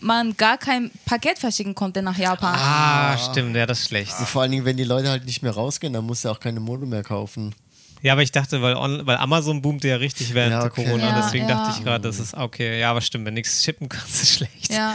man 0.00 0.36
gar 0.36 0.58
kein 0.58 0.90
Paket 1.06 1.38
verschicken 1.38 1.74
konnte 1.74 2.02
nach 2.02 2.18
Japan. 2.18 2.54
Ah, 2.58 3.16
stimmt, 3.16 3.56
ja, 3.56 3.64
das 3.64 3.80
ist 3.80 3.88
schlecht. 3.88 4.12
Vor 4.12 4.42
allen 4.42 4.50
Dingen, 4.50 4.64
wenn 4.64 4.76
die 4.76 4.84
Leute 4.84 5.08
halt 5.08 5.24
nicht 5.24 5.42
mehr 5.42 5.52
rausgehen, 5.52 5.92
dann 5.92 6.04
musst 6.04 6.24
du 6.24 6.28
auch 6.30 6.40
keine 6.40 6.60
Mode 6.60 6.84
mehr 6.84 7.02
kaufen. 7.02 7.54
Ja, 8.04 8.12
aber 8.12 8.22
ich 8.22 8.32
dachte, 8.32 8.60
weil, 8.60 8.76
on, 8.76 9.06
weil 9.06 9.16
Amazon 9.16 9.62
boomte 9.62 9.88
ja 9.88 9.96
richtig 9.96 10.34
während 10.34 10.52
Ja, 10.52 10.64
okay. 10.66 10.84
Corona, 10.84 11.08
Ja, 11.08 11.22
deswegen 11.24 11.48
ja. 11.48 11.54
dachte 11.54 11.78
ich 11.78 11.82
gerade, 11.84 12.06
das 12.06 12.18
ist 12.20 12.34
okay. 12.34 12.78
Ja, 12.78 12.90
aber 12.90 13.00
stimmt, 13.00 13.24
wenn 13.24 13.32
nichts 13.32 13.64
shippen 13.64 13.88
kannst, 13.88 14.22
ist 14.22 14.34
schlecht. 14.34 14.70
Ja, 14.70 14.94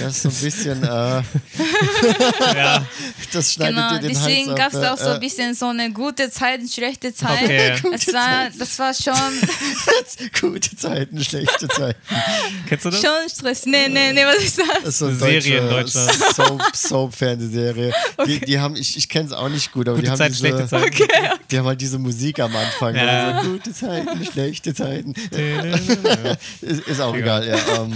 Das 0.00 0.16
ist 0.16 0.22
so 0.22 0.28
ein 0.30 0.34
bisschen, 0.34 0.82
äh, 0.82 0.86
Ja, 2.56 2.84
das 3.32 3.52
schneidet 3.52 3.76
genau. 3.76 3.90
dir 3.92 3.98
den 4.00 4.08
Deswegen 4.08 4.54
gab 4.56 4.72
es 4.74 4.82
ab. 4.82 4.94
auch 4.94 4.98
so 5.04 5.10
ein 5.10 5.20
bisschen 5.20 5.54
so 5.54 5.66
eine 5.66 5.92
gute 5.92 6.28
Zeit, 6.28 6.58
eine 6.58 6.68
schlechte 6.68 7.14
Zeit. 7.14 7.40
Okay. 7.44 7.74
Es 7.92 8.12
war, 8.12 8.48
das 8.58 8.78
war 8.80 8.94
schon, 8.94 9.14
äh, 9.14 10.28
gute 10.40 10.74
Zeiten, 10.76 11.22
schlechte 11.22 11.68
Zeiten. 11.68 12.00
kennst 12.68 12.84
du 12.84 12.90
das? 12.90 13.00
schon 13.00 13.28
Stress. 13.30 13.64
Nee, 13.66 13.86
nee, 13.88 14.12
nee, 14.12 14.24
was 14.24 14.42
ich 14.42 14.50
sage. 14.50 14.68
Das 14.80 14.88
ist 14.94 14.98
so 14.98 15.06
eine 15.06 15.14
Serie 15.14 15.58
in 15.58 15.68
Deutschland. 15.68 16.12
Soap, 16.34 16.62
Soap-Fernsehserie. 16.74 17.92
Die, 18.26 18.40
die 18.40 18.58
haben, 18.58 18.74
ich, 18.74 18.96
ich 18.96 19.08
kenne 19.08 19.26
es 19.26 19.32
auch 19.32 19.48
nicht 19.48 19.70
gut, 19.70 19.88
aber 19.88 19.98
die 19.98 20.02
Gute 20.08 20.10
haben, 20.10 20.18
Zeit, 20.18 20.30
diese, 20.32 20.38
schlechte 20.40 20.66
Zeit. 20.66 20.92
die 21.50 21.58
haben 21.58 21.66
halt 21.66 21.80
diese 21.80 21.98
Musik 21.98 22.39
am 22.40 22.54
Anfang. 22.54 22.94
Ja. 22.94 23.42
So, 23.42 23.50
gute 23.50 23.72
Zeiten, 23.72 24.24
schlechte 24.24 24.74
Zeiten. 24.74 25.12
ist, 26.60 26.88
ist 26.88 27.00
auch 27.00 27.14
egal, 27.14 27.46
ja. 27.46 27.56
Ähm, 27.76 27.94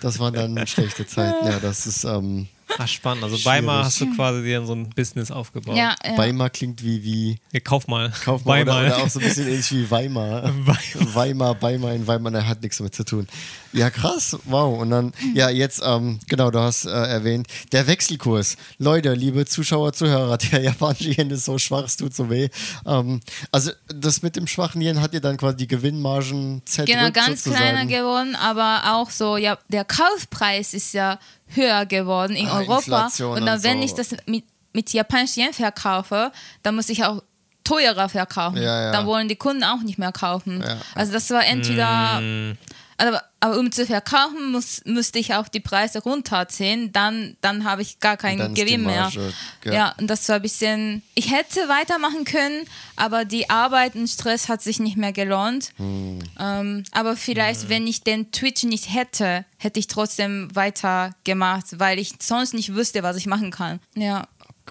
das 0.00 0.18
waren 0.18 0.34
dann 0.34 0.66
schlechte 0.66 1.06
Zeiten. 1.06 1.46
Ja, 1.46 1.58
das 1.60 1.86
ist, 1.86 2.04
ähm, 2.04 2.48
Ach, 2.78 2.88
spannend. 2.88 3.24
Also 3.24 3.36
Schwierig. 3.36 3.58
Weimar 3.58 3.84
hast 3.84 4.00
du 4.00 4.14
quasi 4.14 4.42
dir 4.42 4.64
so 4.64 4.74
ein 4.74 4.90
Business 4.90 5.30
aufgebaut. 5.30 5.76
Ja, 5.76 5.94
ja. 6.04 6.16
Weimar 6.18 6.50
klingt 6.50 6.82
wie, 6.82 7.02
wie 7.04 7.38
Ja, 7.52 7.60
kauf 7.60 7.86
mal. 7.86 8.10
Kaufmann 8.24 8.62
oder, 8.62 8.72
Weimar. 8.74 8.86
oder 8.86 9.04
auch 9.04 9.08
so 9.08 9.20
ein 9.20 9.24
bisschen 9.26 9.46
ähnlich 9.48 9.70
wie 9.72 9.90
Weimar. 9.90 10.50
Weimar, 10.94 11.60
Weimar 11.62 11.92
in 11.94 12.06
Weimar, 12.06 12.32
da 12.32 12.44
hat 12.46 12.62
nichts 12.62 12.78
damit 12.78 12.94
zu 12.94 13.04
tun. 13.04 13.26
Ja, 13.72 13.90
krass, 13.90 14.36
wow. 14.44 14.78
Und 14.80 14.90
dann, 14.90 15.12
ja, 15.34 15.50
jetzt, 15.50 15.82
ähm, 15.84 16.20
genau, 16.28 16.50
du 16.50 16.60
hast 16.60 16.84
äh, 16.84 16.90
erwähnt, 16.90 17.48
der 17.72 17.86
Wechselkurs. 17.86 18.56
Leute, 18.78 19.14
liebe 19.14 19.44
Zuschauer, 19.46 19.92
Zuhörer, 19.92 20.38
der 20.52 20.60
japanische 20.62 21.10
Yen 21.10 21.30
ist 21.30 21.44
so 21.44 21.58
schwach, 21.58 21.84
es 21.84 21.96
tut 21.96 22.14
so 22.14 22.30
weh. 22.30 22.48
Ähm, 22.86 23.20
also, 23.50 23.72
das 23.88 24.22
mit 24.22 24.36
dem 24.36 24.46
schwachen 24.46 24.80
Yen 24.80 25.00
hat 25.00 25.12
dir 25.12 25.20
dann 25.20 25.36
quasi 25.36 25.56
die 25.56 25.66
Gewinnmargen 25.66 26.62
zerdrückt 26.64 26.98
Genau, 26.98 27.10
ganz 27.10 27.42
sozusagen. 27.44 27.70
kleiner 27.70 27.86
geworden, 27.86 28.36
aber 28.36 28.82
auch 28.94 29.10
so, 29.10 29.36
ja, 29.36 29.58
der 29.68 29.84
Kaufpreis 29.84 30.72
ist 30.74 30.94
ja 30.94 31.18
höher 31.48 31.86
geworden 31.86 32.36
in 32.36 32.48
Ah, 32.48 32.58
Europa. 32.58 32.78
Inflation 32.78 33.36
Und 33.38 33.46
dann, 33.46 33.58
und 33.58 33.64
wenn 33.64 33.78
so. 33.78 33.84
ich 33.84 33.94
das 33.94 34.16
mit, 34.26 34.44
mit 34.72 34.92
japanischen 34.92 35.40
Yen 35.44 35.52
verkaufe, 35.52 36.32
dann 36.62 36.74
muss 36.74 36.88
ich 36.88 37.04
auch 37.04 37.22
teurer 37.64 38.08
verkaufen. 38.08 38.56
Ja, 38.58 38.82
ja. 38.86 38.92
Dann 38.92 39.06
wollen 39.06 39.28
die 39.28 39.36
Kunden 39.36 39.64
auch 39.64 39.80
nicht 39.80 39.98
mehr 39.98 40.12
kaufen. 40.12 40.62
Ja. 40.62 40.78
Also 40.94 41.12
das 41.12 41.30
war 41.30 41.44
entweder 41.46 42.20
Mm. 42.20 42.58
Aber, 42.96 43.22
aber 43.40 43.58
um 43.58 43.70
zu 43.72 43.86
verkaufen, 43.86 44.52
muss, 44.52 44.82
müsste 44.84 45.18
ich 45.18 45.34
auch 45.34 45.48
die 45.48 45.60
Preise 45.60 46.00
runterziehen. 46.02 46.92
Dann, 46.92 47.36
dann 47.40 47.64
habe 47.64 47.82
ich 47.82 47.98
gar 48.00 48.16
keinen 48.16 48.52
ist 48.52 48.54
Gewinn 48.60 48.84
mehr. 48.84 49.02
Marge, 49.02 49.32
ja. 49.64 49.72
Ja. 49.72 49.94
und 49.98 50.08
das 50.08 50.28
war 50.28 50.36
ein 50.36 50.42
bisschen. 50.42 51.02
Ich 51.14 51.30
hätte 51.32 51.60
weitermachen 51.68 52.24
können, 52.24 52.64
aber 52.96 53.24
die 53.24 53.50
Arbeit 53.50 53.94
und 53.96 54.08
Stress 54.08 54.48
hat 54.48 54.62
sich 54.62 54.78
nicht 54.80 54.96
mehr 54.96 55.12
gelohnt. 55.12 55.70
Hm. 55.76 56.18
Ähm, 56.38 56.84
aber 56.92 57.16
vielleicht, 57.16 57.68
wenn 57.68 57.86
ich 57.86 58.02
den 58.02 58.30
Twitch 58.32 58.62
nicht 58.64 58.92
hätte, 58.94 59.44
hätte 59.58 59.80
ich 59.80 59.86
trotzdem 59.88 60.48
weitergemacht, 60.54 61.78
weil 61.78 61.98
ich 61.98 62.14
sonst 62.20 62.54
nicht 62.54 62.74
wüsste, 62.74 63.02
was 63.02 63.16
ich 63.16 63.26
machen 63.26 63.50
kann. 63.50 63.80
Ja. 63.94 64.26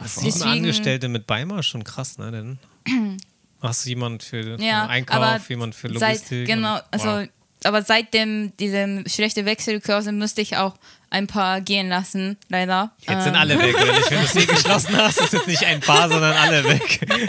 Sieben 0.05 0.25
Deswegen- 0.25 0.49
Angestellte 0.49 1.07
mit 1.07 1.27
Beima 1.27 1.59
ist 1.59 1.67
schon 1.67 1.83
krass, 1.83 2.17
ne? 2.17 2.31
Denn 2.31 2.59
hast 3.61 3.85
du 3.85 3.89
jemanden 3.89 4.19
für 4.21 4.59
Ja, 4.59 4.87
Einkauf, 4.87 5.15
aber 5.17 5.39
jemand 5.47 5.75
für 5.75 5.87
seit, 5.99 6.13
Logistik. 6.15 6.47
genau, 6.47 6.75
und- 6.77 6.83
also, 6.91 7.05
wow. 7.05 7.27
Aber 7.65 7.81
seit 7.83 8.13
dem, 8.13 8.55
diesem 8.57 9.07
schlechten 9.07 9.45
Wechselkurse 9.45 10.11
musste 10.11 10.41
ich 10.41 10.57
auch 10.57 10.75
ein 11.09 11.27
paar 11.27 11.61
gehen 11.61 11.89
lassen, 11.89 12.37
leider. 12.49 12.91
Jetzt 13.07 13.23
sind 13.25 13.35
Ähm, 13.35 13.41
alle 13.41 13.59
weg, 13.59 13.75
oder 13.75 13.93
nicht? 13.93 14.09
Wenn 14.09 14.17
du 14.19 14.25
es 14.25 14.33
nie 14.33 14.45
geschlossen 14.47 14.97
hast, 14.97 15.21
ist 15.21 15.33
jetzt 15.33 15.47
nicht 15.47 15.63
ein 15.63 15.79
paar, 15.79 16.09
sondern 16.09 16.33
alle 16.33 16.63
weg. 16.63 17.01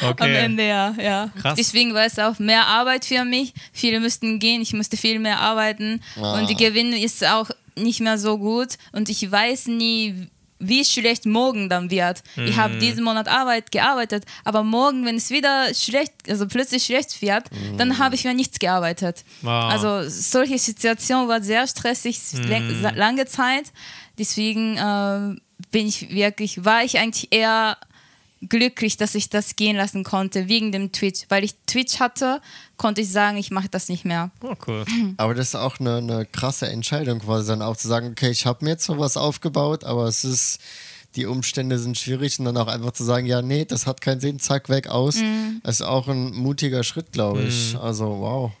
Am 0.00 0.10
Okay. 0.10 0.34
Ende, 0.36 0.66
ja, 0.66 0.94
ja. 0.98 1.30
Krass. 1.40 1.56
Deswegen 1.56 1.94
war 1.94 2.04
es 2.04 2.18
auch 2.18 2.38
mehr 2.38 2.66
Arbeit 2.66 3.04
für 3.04 3.24
mich. 3.24 3.52
Viele 3.72 4.00
müssten 4.00 4.38
gehen, 4.38 4.62
ich 4.62 4.72
musste 4.72 4.96
viel 4.96 5.18
mehr 5.18 5.40
arbeiten. 5.40 6.00
Und 6.16 6.48
die 6.48 6.54
Gewinn 6.56 6.92
ist 6.92 7.24
auch 7.26 7.50
nicht 7.76 8.00
mehr 8.00 8.18
so 8.18 8.38
gut. 8.38 8.78
Und 8.92 9.08
ich 9.08 9.30
weiß 9.30 9.66
nie, 9.66 10.28
wie 10.60 10.84
schlecht 10.84 11.24
morgen 11.26 11.68
dann 11.68 11.90
wird. 11.90 12.22
Ich 12.36 12.56
habe 12.56 12.74
Mhm. 12.74 12.80
diesen 12.80 13.04
Monat 13.04 13.28
Arbeit 13.28 13.70
gearbeitet, 13.70 14.24
aber 14.44 14.62
morgen, 14.64 15.04
wenn 15.06 15.16
es 15.16 15.30
wieder 15.30 15.72
schlecht, 15.74 16.12
also 16.28 16.46
plötzlich 16.48 16.84
schlecht 16.84 17.22
wird, 17.22 17.44
dann 17.76 17.98
habe 17.98 18.14
ich 18.16 18.22
für 18.22 18.34
nichts 18.34 18.58
gearbeitet. 18.58 19.24
Wow. 19.42 19.70
Also 19.72 20.08
solche 20.08 20.58
Situation 20.58 21.28
war 21.28 21.40
sehr 21.42 21.66
stressig 21.66 22.18
Mhm. 22.32 22.82
la- 22.82 22.90
lange 22.90 23.26
Zeit. 23.26 23.72
Deswegen 24.18 24.76
äh, 24.76 25.36
bin 25.70 25.86
ich 25.86 26.10
wirklich, 26.10 26.64
war 26.64 26.82
ich 26.82 26.98
eigentlich 26.98 27.28
eher 27.30 27.76
glücklich, 28.46 28.96
dass 28.96 29.14
ich 29.14 29.30
das 29.30 29.56
gehen 29.56 29.76
lassen 29.76 30.04
konnte 30.04 30.48
wegen 30.48 30.72
dem 30.72 30.92
Twitch. 30.92 31.22
Weil 31.28 31.44
ich 31.44 31.54
Twitch 31.66 32.00
hatte, 32.00 32.40
konnte 32.76 33.00
ich 33.00 33.10
sagen, 33.10 33.36
ich 33.36 33.50
mache 33.50 33.68
das 33.68 33.88
nicht 33.88 34.04
mehr. 34.04 34.30
Oh, 34.42 34.54
cool. 34.66 34.84
Aber 35.16 35.34
das 35.34 35.48
ist 35.48 35.54
auch 35.54 35.80
eine, 35.80 35.96
eine 35.96 36.26
krasse 36.26 36.68
Entscheidung, 36.68 37.20
quasi 37.20 37.48
dann 37.48 37.62
auch 37.62 37.76
zu 37.76 37.88
sagen, 37.88 38.10
okay, 38.12 38.30
ich 38.30 38.46
habe 38.46 38.64
mir 38.64 38.72
jetzt 38.72 38.84
sowas 38.84 39.16
aufgebaut, 39.16 39.84
aber 39.84 40.06
es 40.06 40.24
ist, 40.24 40.60
die 41.16 41.26
Umstände 41.26 41.78
sind 41.78 41.98
schwierig 41.98 42.38
und 42.38 42.44
dann 42.44 42.56
auch 42.56 42.68
einfach 42.68 42.92
zu 42.92 43.04
sagen, 43.04 43.26
ja, 43.26 43.42
nee, 43.42 43.64
das 43.64 43.86
hat 43.86 44.00
keinen 44.00 44.20
Sinn, 44.20 44.38
zack, 44.38 44.68
weg, 44.68 44.88
aus. 44.88 45.16
Das 45.62 45.76
ist 45.76 45.82
auch 45.82 46.08
ein 46.08 46.34
mutiger 46.34 46.84
Schritt, 46.84 47.12
glaube 47.12 47.42
ich. 47.42 47.76
Also, 47.76 48.20
wow, 48.20 48.52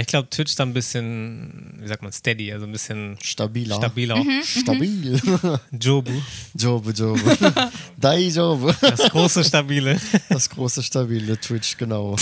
ich 0.00 0.06
glaube, 0.06 0.28
Twitch 0.28 0.54
da 0.56 0.64
ein 0.64 0.72
bisschen, 0.72 1.78
wie 1.80 1.88
sagt 1.88 2.02
man, 2.02 2.12
steady, 2.12 2.52
also 2.52 2.66
ein 2.66 2.72
bisschen 2.72 3.16
stabiler. 3.22 3.76
stabiler. 3.76 4.16
Mhm. 4.16 4.42
Stabil. 4.44 5.20
Jobu, 5.80 6.12
Jobu, 6.54 6.90
Jobu. 6.90 7.30
Dai 7.96 8.28
Jobu. 8.28 8.72
das 8.80 9.00
große 9.10 9.44
Stabile. 9.44 10.00
Das 10.28 10.50
große, 10.50 10.82
stabile 10.82 11.38
Twitch, 11.40 11.76
genau. 11.76 12.16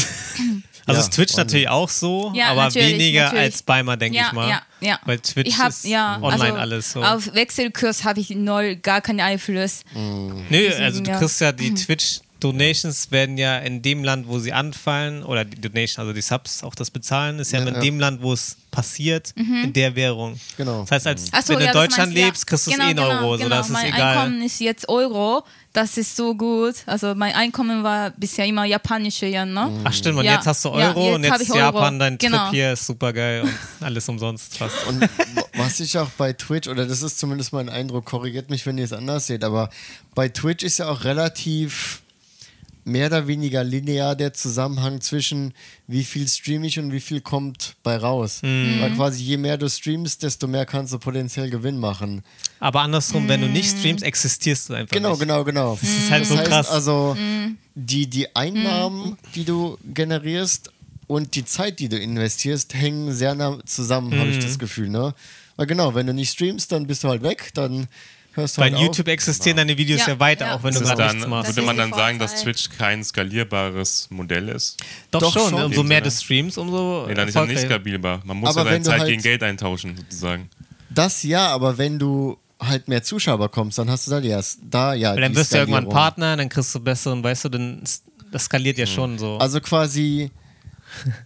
Also 0.86 1.00
Ja, 1.00 1.06
ist 1.06 1.12
Twitch 1.14 1.36
natürlich 1.36 1.68
auch 1.68 1.88
so, 1.88 2.32
Ja, 2.34 2.48
aber 2.48 2.74
weniger 2.74 3.24
natürlich. 3.24 3.44
als 3.44 3.62
Beima, 3.62 3.96
denke 3.96 4.18
ja, 4.18 4.26
ich 4.26 4.32
mal. 4.32 4.48
ja, 4.48 4.62
ja. 4.80 4.98
Weil 5.04 5.20
Twitch 5.20 5.48
ich 5.48 5.58
hab, 5.58 5.68
ist 5.70 5.84
ja, 5.84 6.16
online 6.20 6.44
also 6.44 6.56
alles 6.56 6.92
so. 6.92 7.02
Auf 7.02 7.32
Wechselkurs 7.34 8.04
habe 8.04 8.20
ich 8.20 8.30
null, 8.30 8.76
gar 8.76 9.00
keinen 9.00 9.20
Einfluss. 9.20 9.82
Nö, 9.94 10.68
also 10.78 11.00
du 11.00 11.10
ja. 11.10 11.18
kriegst 11.18 11.40
ja 11.40 11.52
die 11.52 11.72
Twitch-Donations 12.42 13.10
werden 13.10 13.38
ja 13.38 13.58
in 13.58 13.82
dem 13.82 14.02
Land, 14.04 14.26
wo 14.28 14.38
sie 14.38 14.52
anfallen, 14.52 15.22
oder 15.22 15.44
die 15.44 15.60
Donation, 15.60 16.02
also 16.02 16.12
die 16.12 16.22
Subs, 16.22 16.62
auch 16.64 16.74
das 16.74 16.90
Bezahlen, 16.90 17.38
ist 17.38 17.52
ja, 17.52 17.60
Ja, 17.60 17.68
in 17.68 17.74
ja. 17.74 17.80
dem 17.80 18.00
Land, 18.00 18.22
wo 18.22 18.32
es 18.32 18.56
passiert, 18.70 19.32
in 19.36 19.72
der 19.72 19.94
Währung. 19.96 20.38
Genau. 20.56 20.80
Das 20.82 20.90
heißt, 20.92 21.06
als, 21.06 21.28
Ach 21.32 21.42
so, 21.42 21.50
wenn 21.52 21.58
du 21.60 21.64
ja, 21.64 21.70
in 21.70 21.74
das 21.74 21.82
Deutschland 21.84 22.12
meinst 22.14 22.24
lebst, 22.26 22.46
kriegst 22.46 22.66
du 22.66 22.70
es 22.70 22.76
genau, 22.76 22.88
eh 22.88 22.90
in 22.92 22.96
genau, 22.96 23.08
Euro, 23.08 23.36
so 23.36 23.42
genau. 23.44 23.56
das 23.56 23.66
ist 23.66 23.72
mein 23.72 23.86
egal. 23.92 24.16
Einkommen 24.16 24.42
ist 24.42 24.60
jetzt 24.60 24.88
Euro, 24.88 25.42
das 25.74 25.96
ist 25.98 26.16
so 26.16 26.34
gut. 26.34 26.74
Also 26.86 27.14
mein 27.14 27.34
Einkommen 27.34 27.82
war 27.82 28.10
bisher 28.10 28.46
immer 28.46 28.64
japanische 28.64 29.26
Yen, 29.26 29.52
ne? 29.52 29.70
Ach 29.84 29.92
stimmt, 29.92 30.18
und 30.18 30.24
Ja. 30.24 30.34
jetzt 30.36 30.46
hast 30.46 30.64
du 30.64 30.70
Ja, 30.70 30.88
Euro 30.88 31.06
jetzt 31.06 31.14
und 31.16 31.24
jetzt 31.24 31.50
Euro. 31.50 31.58
Japan, 31.58 31.98
dein 31.98 32.16
Genau. 32.18 32.44
Trip 32.44 32.50
hier 32.54 32.72
ist 32.72 32.86
super 32.86 33.12
geil 33.12 33.42
und 33.42 33.52
alles 33.86 34.08
umsonst 34.08 34.56
fast. 34.56 34.86
Und 34.86 35.06
was 35.56 35.78
ich 35.80 35.96
auch 35.98 36.08
bei 36.16 36.32
Twitch, 36.32 36.66
oder 36.68 36.86
das 36.86 37.02
ist 37.02 37.18
zumindest 37.18 37.52
mein 37.52 37.68
Eindruck, 37.68 38.06
korrigiert 38.06 38.48
mich, 38.48 38.64
wenn 38.64 38.78
ihr 38.78 38.84
es 38.84 38.92
anders 38.94 39.26
seht, 39.26 39.44
aber 39.44 39.68
bei 40.14 40.28
Twitch 40.30 40.64
ist 40.64 40.78
ja 40.78 40.88
auch 40.88 41.04
relativ 41.04 42.01
mehr 42.84 43.06
oder 43.06 43.26
weniger 43.28 43.62
linear 43.62 44.16
der 44.16 44.32
Zusammenhang 44.32 45.00
zwischen 45.00 45.54
wie 45.86 46.02
viel 46.04 46.26
streame 46.26 46.66
ich 46.66 46.78
und 46.78 46.92
wie 46.92 47.00
viel 47.00 47.20
kommt 47.20 47.76
bei 47.82 47.96
raus. 47.96 48.40
Mhm. 48.42 48.80
Weil 48.80 48.90
quasi 48.96 49.22
je 49.22 49.36
mehr 49.36 49.56
du 49.56 49.68
streamst, 49.68 50.22
desto 50.22 50.46
mehr 50.48 50.66
kannst 50.66 50.92
du 50.92 50.98
potenziell 50.98 51.48
Gewinn 51.50 51.78
machen. 51.78 52.22
Aber 52.58 52.80
andersrum, 52.80 53.28
wenn 53.28 53.40
du 53.40 53.48
nicht 53.48 53.74
Mm. 53.76 53.78
streamst, 53.78 54.04
existierst 54.04 54.68
du 54.70 54.74
einfach 54.74 54.90
Genau, 54.94 55.10
nicht. 55.10 55.20
genau, 55.20 55.44
genau. 55.44 55.78
Das 55.80 55.88
ist 55.90 56.10
halt 56.10 56.26
so 56.26 56.36
heißt 56.36 56.48
krass. 56.48 56.68
also, 56.70 57.16
Mhm. 57.18 57.56
die, 57.74 58.06
die 58.08 58.34
Einnahmen, 58.34 59.16
die 59.34 59.44
du 59.44 59.78
generierst 59.94 60.70
und 61.06 61.34
die 61.34 61.44
Zeit, 61.44 61.78
die 61.78 61.88
du 61.88 61.98
investierst, 61.98 62.74
hängen 62.74 63.12
sehr 63.12 63.34
nah 63.34 63.58
zusammen, 63.64 64.18
habe 64.18 64.30
ich 64.30 64.36
Mhm. 64.38 64.42
das 64.42 64.58
Gefühl. 64.58 64.88
Ne? 64.88 65.14
Weil 65.56 65.66
genau, 65.66 65.94
wenn 65.94 66.06
du 66.06 66.14
nicht 66.14 66.30
streamst, 66.32 66.72
dann 66.72 66.86
bist 66.86 67.04
du 67.04 67.08
halt 67.08 67.22
weg, 67.22 67.50
dann 67.54 67.86
hörst 68.32 68.56
du 68.56 68.60
Bei 68.60 68.66
halt 68.66 68.74
auf. 68.76 68.82
YouTube 68.82 69.08
existieren 69.08 69.56
deine 69.56 69.76
Videos 69.76 70.00
ja, 70.00 70.08
Ja, 70.08 70.20
weiter, 70.20 70.46
ja. 70.46 70.54
auch 70.56 70.62
wenn 70.62 70.74
du 70.74 70.80
Ist 70.80 70.82
es 70.82 70.88
gar 70.88 70.96
dann, 70.96 71.16
nichts 71.16 71.28
machst. 71.28 71.54
würde 71.56 71.66
man 71.66 71.76
dann 71.76 71.92
sagen, 71.92 72.18
dass. 72.18 72.42
Twitch 72.42 72.68
kein 72.76 73.04
skalierbares 73.04 74.08
Modell 74.10 74.48
ist? 74.48 74.78
Doch, 75.10 75.20
Doch 75.20 75.32
schon, 75.32 75.50
schon. 75.50 75.62
umso 75.64 75.82
mehr 75.82 76.00
du 76.00 76.10
streamst, 76.10 76.58
umso 76.58 77.06
Nee, 77.06 77.14
dann 77.14 77.28
ist 77.28 77.34
er 77.36 77.46
nicht 77.46 77.60
skalierbar. 77.60 78.20
Man 78.24 78.38
muss 78.38 78.50
Aber 78.50 78.60
ja 78.60 78.64
deine 78.72 78.78
du 78.84 78.90
Zeit 78.90 79.00
halt- 79.00 79.08
gegen 79.10 79.22
Geld 79.22 79.42
eintauschen, 79.42 79.96
sozusagen. 79.96 80.48
Das 80.90 81.22
ja, 81.22 81.48
aber 81.48 81.78
wenn 81.78 81.98
du 81.98 82.36
halt 82.60 82.86
mehr 82.88 83.02
Zuschauer 83.02 83.50
kommst, 83.50 83.78
dann 83.78 83.90
hast 83.90 84.06
du 84.06 84.20
die 84.20 84.28
erst 84.28 84.60
da 84.68 84.94
ja. 84.94 85.14
Weil 85.14 85.20
dann 85.22 85.34
wirst 85.34 85.52
du 85.52 85.58
irgendwann. 85.58 85.88
Partner, 85.88 86.36
dann 86.36 86.48
kriegst 86.48 86.74
du 86.74 86.80
besseren, 86.80 87.22
weißt 87.22 87.44
du, 87.46 87.48
dann 87.48 87.82
das 88.30 88.44
skaliert 88.44 88.78
ja 88.78 88.86
schon 88.86 89.18
so. 89.18 89.36
Also 89.38 89.60
quasi 89.60 90.30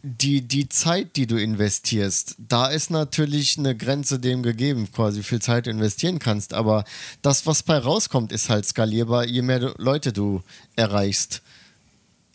die, 0.02 0.42
die 0.42 0.68
Zeit, 0.68 1.16
die 1.16 1.26
du 1.26 1.36
investierst, 1.36 2.36
da 2.38 2.68
ist 2.68 2.90
natürlich 2.90 3.58
eine 3.58 3.76
Grenze 3.76 4.18
dem 4.18 4.42
gegeben, 4.42 4.90
quasi 4.92 5.20
wie 5.20 5.24
viel 5.24 5.42
Zeit 5.42 5.66
du 5.66 5.70
investieren 5.70 6.18
kannst. 6.18 6.54
Aber 6.54 6.84
das, 7.22 7.46
was 7.46 7.62
bei 7.62 7.78
rauskommt, 7.78 8.32
ist 8.32 8.48
halt 8.48 8.66
skalierbar, 8.66 9.26
je 9.26 9.42
mehr 9.42 9.60
du, 9.60 9.74
Leute 9.78 10.12
du 10.12 10.42
erreichst. 10.76 11.42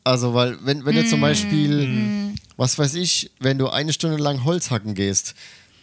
Also, 0.04 0.34
weil, 0.34 0.58
wenn, 0.66 0.86
wenn 0.86 0.96
du 0.96 1.06
zum 1.08 1.22
Beispiel, 1.22 2.34
was 2.58 2.78
weiß 2.78 2.96
ich, 2.96 3.32
wenn 3.40 3.60
du 3.60 3.70
eine 3.70 3.94
Stunde 3.94 4.18
lang 4.18 4.44
Holz 4.44 4.72
hacken 4.72 4.96
gehst, 4.96 5.36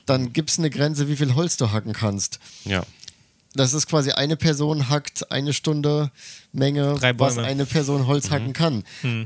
dann 0.06 0.32
gibt 0.32 0.50
es 0.50 0.58
eine 0.58 0.70
Grenze, 0.70 1.08
wie 1.08 1.16
viel 1.16 1.34
Holz 1.34 1.56
du 1.56 1.70
hacken 1.70 1.92
kannst. 1.92 2.40
Ja. 2.64 2.82
Das 3.58 3.74
ist 3.74 3.86
quasi 3.88 4.12
eine 4.12 4.36
Person 4.36 4.88
hackt 4.88 5.30
eine 5.32 5.52
Stunde 5.52 6.10
Menge, 6.52 6.94
was 7.18 7.38
eine 7.38 7.66
Person 7.66 8.06
Holz 8.06 8.30
hacken 8.30 8.52
kann. 8.52 8.84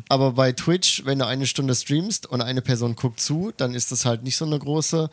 Aber 0.09 0.33
bei 0.33 0.53
Twitch, 0.53 1.05
wenn 1.05 1.19
du 1.19 1.27
eine 1.27 1.47
Stunde 1.47 1.75
streamst 1.75 2.27
und 2.27 2.41
eine 2.41 2.63
Person 2.63 2.97
guckt 2.97 3.21
zu, 3.21 3.53
dann 3.57 3.75
ist 3.75 3.93
das 3.93 4.05
halt 4.05 4.23
nicht 4.25 4.37
so 4.37 4.45
eine 4.45 4.59
große, 4.59 5.11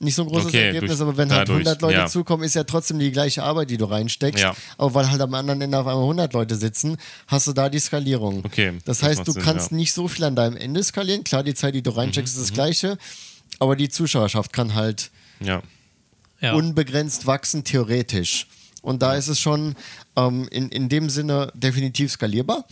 nicht 0.00 0.14
so 0.16 0.22
ein 0.22 0.28
großes 0.28 0.46
Okay, 0.48 0.66
Ergebnis. 0.66 0.98
durch- 0.98 1.00
Aber 1.08 1.16
wenn 1.16 1.30
halt 1.30 1.42
dadurch, 1.48 1.58
100 1.66 1.82
Leute 1.82 1.98
ja. 1.98 2.06
zukommen, 2.06 2.42
ist 2.42 2.54
ja 2.54 2.64
trotzdem 2.64 2.98
die 2.98 3.12
gleiche 3.12 3.42
Arbeit, 3.44 3.70
die 3.70 3.76
du 3.76 3.84
reinsteckst. 3.84 4.42
Ja. 4.42 4.56
Aber 4.76 4.94
weil 4.94 5.10
halt 5.10 5.20
am 5.20 5.32
anderen 5.34 5.60
Ende 5.60 5.78
auf 5.78 5.86
einmal 5.86 6.02
100 6.04 6.32
Leute 6.32 6.56
sitzen, 6.56 6.96
hast 7.28 7.46
du 7.46 7.52
da 7.52 7.68
die 7.68 7.78
Skalierung. 7.78 8.44
Okay, 8.44 8.72
Das 8.84 8.98
das 8.98 9.02
heißt, 9.08 9.28
du 9.28 9.32
Sinn, 9.32 9.42
kannst 9.42 9.70
ja. 9.70 9.76
nicht 9.76 9.92
so 9.92 10.08
viel 10.08 10.24
an 10.24 10.34
deinem 10.36 10.56
Ende 10.56 10.82
skalieren. 10.82 11.22
Klar, 11.22 11.42
die 11.44 11.54
Zeit, 11.54 11.74
die 11.74 11.82
du 11.82 11.90
reinsteckst, 11.90 12.34
Mhm, 12.36 12.42
ist 12.42 12.50
das 12.50 12.54
gleiche. 12.54 12.98
Aber 13.60 13.76
die 13.76 13.88
Zuschauerschaft 13.88 14.52
kann 14.52 14.74
halt 14.74 15.10
Ja. 15.40 15.62
Ja. 16.44 16.54
unbegrenzt 16.54 17.26
wachsen, 17.26 17.64
theoretisch. 17.64 18.46
Und 18.82 19.02
da 19.02 19.14
ist 19.14 19.28
es 19.28 19.40
schon 19.40 19.74
ähm, 20.14 20.46
in, 20.50 20.68
in 20.68 20.88
dem 20.88 21.08
Sinne 21.10 21.50
definitiv 21.54 22.12
skalierbar. 22.12 22.64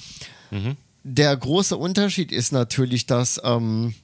Der 1.04 1.34
große 1.36 1.76
Unterschied 1.76 2.30
ist 2.30 2.52
natürlich, 2.52 3.06
dass 3.06 3.40
ähm, 3.42 3.94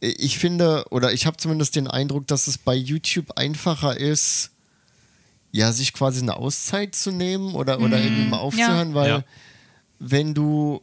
ich 0.00 0.38
finde, 0.38 0.84
oder 0.90 1.12
ich 1.12 1.26
habe 1.26 1.36
zumindest 1.36 1.74
den 1.74 1.88
Eindruck, 1.88 2.28
dass 2.28 2.46
es 2.46 2.56
bei 2.56 2.74
YouTube 2.76 3.32
einfacher 3.36 3.96
ist, 3.98 4.50
ja, 5.50 5.72
sich 5.72 5.92
quasi 5.92 6.20
eine 6.22 6.36
Auszeit 6.36 6.94
zu 6.94 7.10
nehmen 7.10 7.54
oder, 7.54 7.80
oder 7.80 8.00
eben 8.00 8.30
mal 8.30 8.38
aufzuhören, 8.38 8.94
weil 8.94 9.08
Ja. 9.10 9.24
wenn 9.98 10.34
du. 10.34 10.80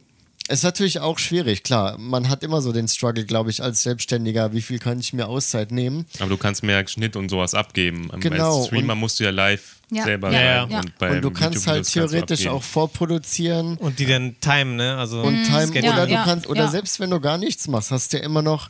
Es 0.48 0.58
ist 0.60 0.64
natürlich 0.64 1.00
auch 1.00 1.18
schwierig, 1.18 1.64
klar. 1.64 1.96
Man 1.98 2.28
hat 2.28 2.44
immer 2.44 2.60
so 2.62 2.70
den 2.72 2.86
Struggle, 2.86 3.24
glaube 3.24 3.50
ich, 3.50 3.62
als 3.62 3.82
Selbstständiger, 3.82 4.52
wie 4.52 4.62
viel 4.62 4.78
kann 4.78 5.00
ich 5.00 5.12
mir 5.12 5.26
Auszeit 5.26 5.72
nehmen? 5.72 6.06
Aber 6.20 6.28
du 6.28 6.36
kannst 6.36 6.62
mehr 6.62 6.86
Schnitt 6.86 7.16
und 7.16 7.28
sowas 7.28 7.52
abgeben. 7.54 8.10
Genau, 8.20 8.58
Als 8.58 8.66
Streamer 8.68 8.92
und- 8.92 9.00
musst 9.00 9.18
du 9.18 9.24
ja 9.24 9.30
live 9.30 9.76
Ja, 9.90 10.04
selber 10.04 10.30
ja, 10.32 10.66
ja. 10.68 10.78
Und, 10.80 10.98
bei 10.98 11.10
Und 11.16 11.22
du 11.22 11.30
kannst 11.32 11.66
halt 11.66 11.78
kannst 11.78 11.94
theoretisch 11.94 12.40
abgeben. 12.42 12.54
auch 12.56 12.62
vorproduzieren 12.62 13.76
Und 13.76 13.98
die 13.98 14.06
dann 14.06 14.36
time, 14.40 14.74
ne? 14.76 14.96
Also 14.96 15.20
und 15.22 15.44
Time 15.44 15.66
Schedule. 15.68 15.92
oder 15.92 16.06
du 16.06 16.12
ja, 16.12 16.24
kannst 16.24 16.46
oder 16.48 16.62
ja. 16.64 16.68
selbst 16.70 17.00
wenn 17.00 17.10
du 17.10 17.20
gar 17.20 17.38
nichts 17.38 17.66
machst, 17.68 17.90
hast 17.90 18.12
du 18.12 18.18
ja 18.18 18.22
immer 18.24 18.42
noch 18.42 18.68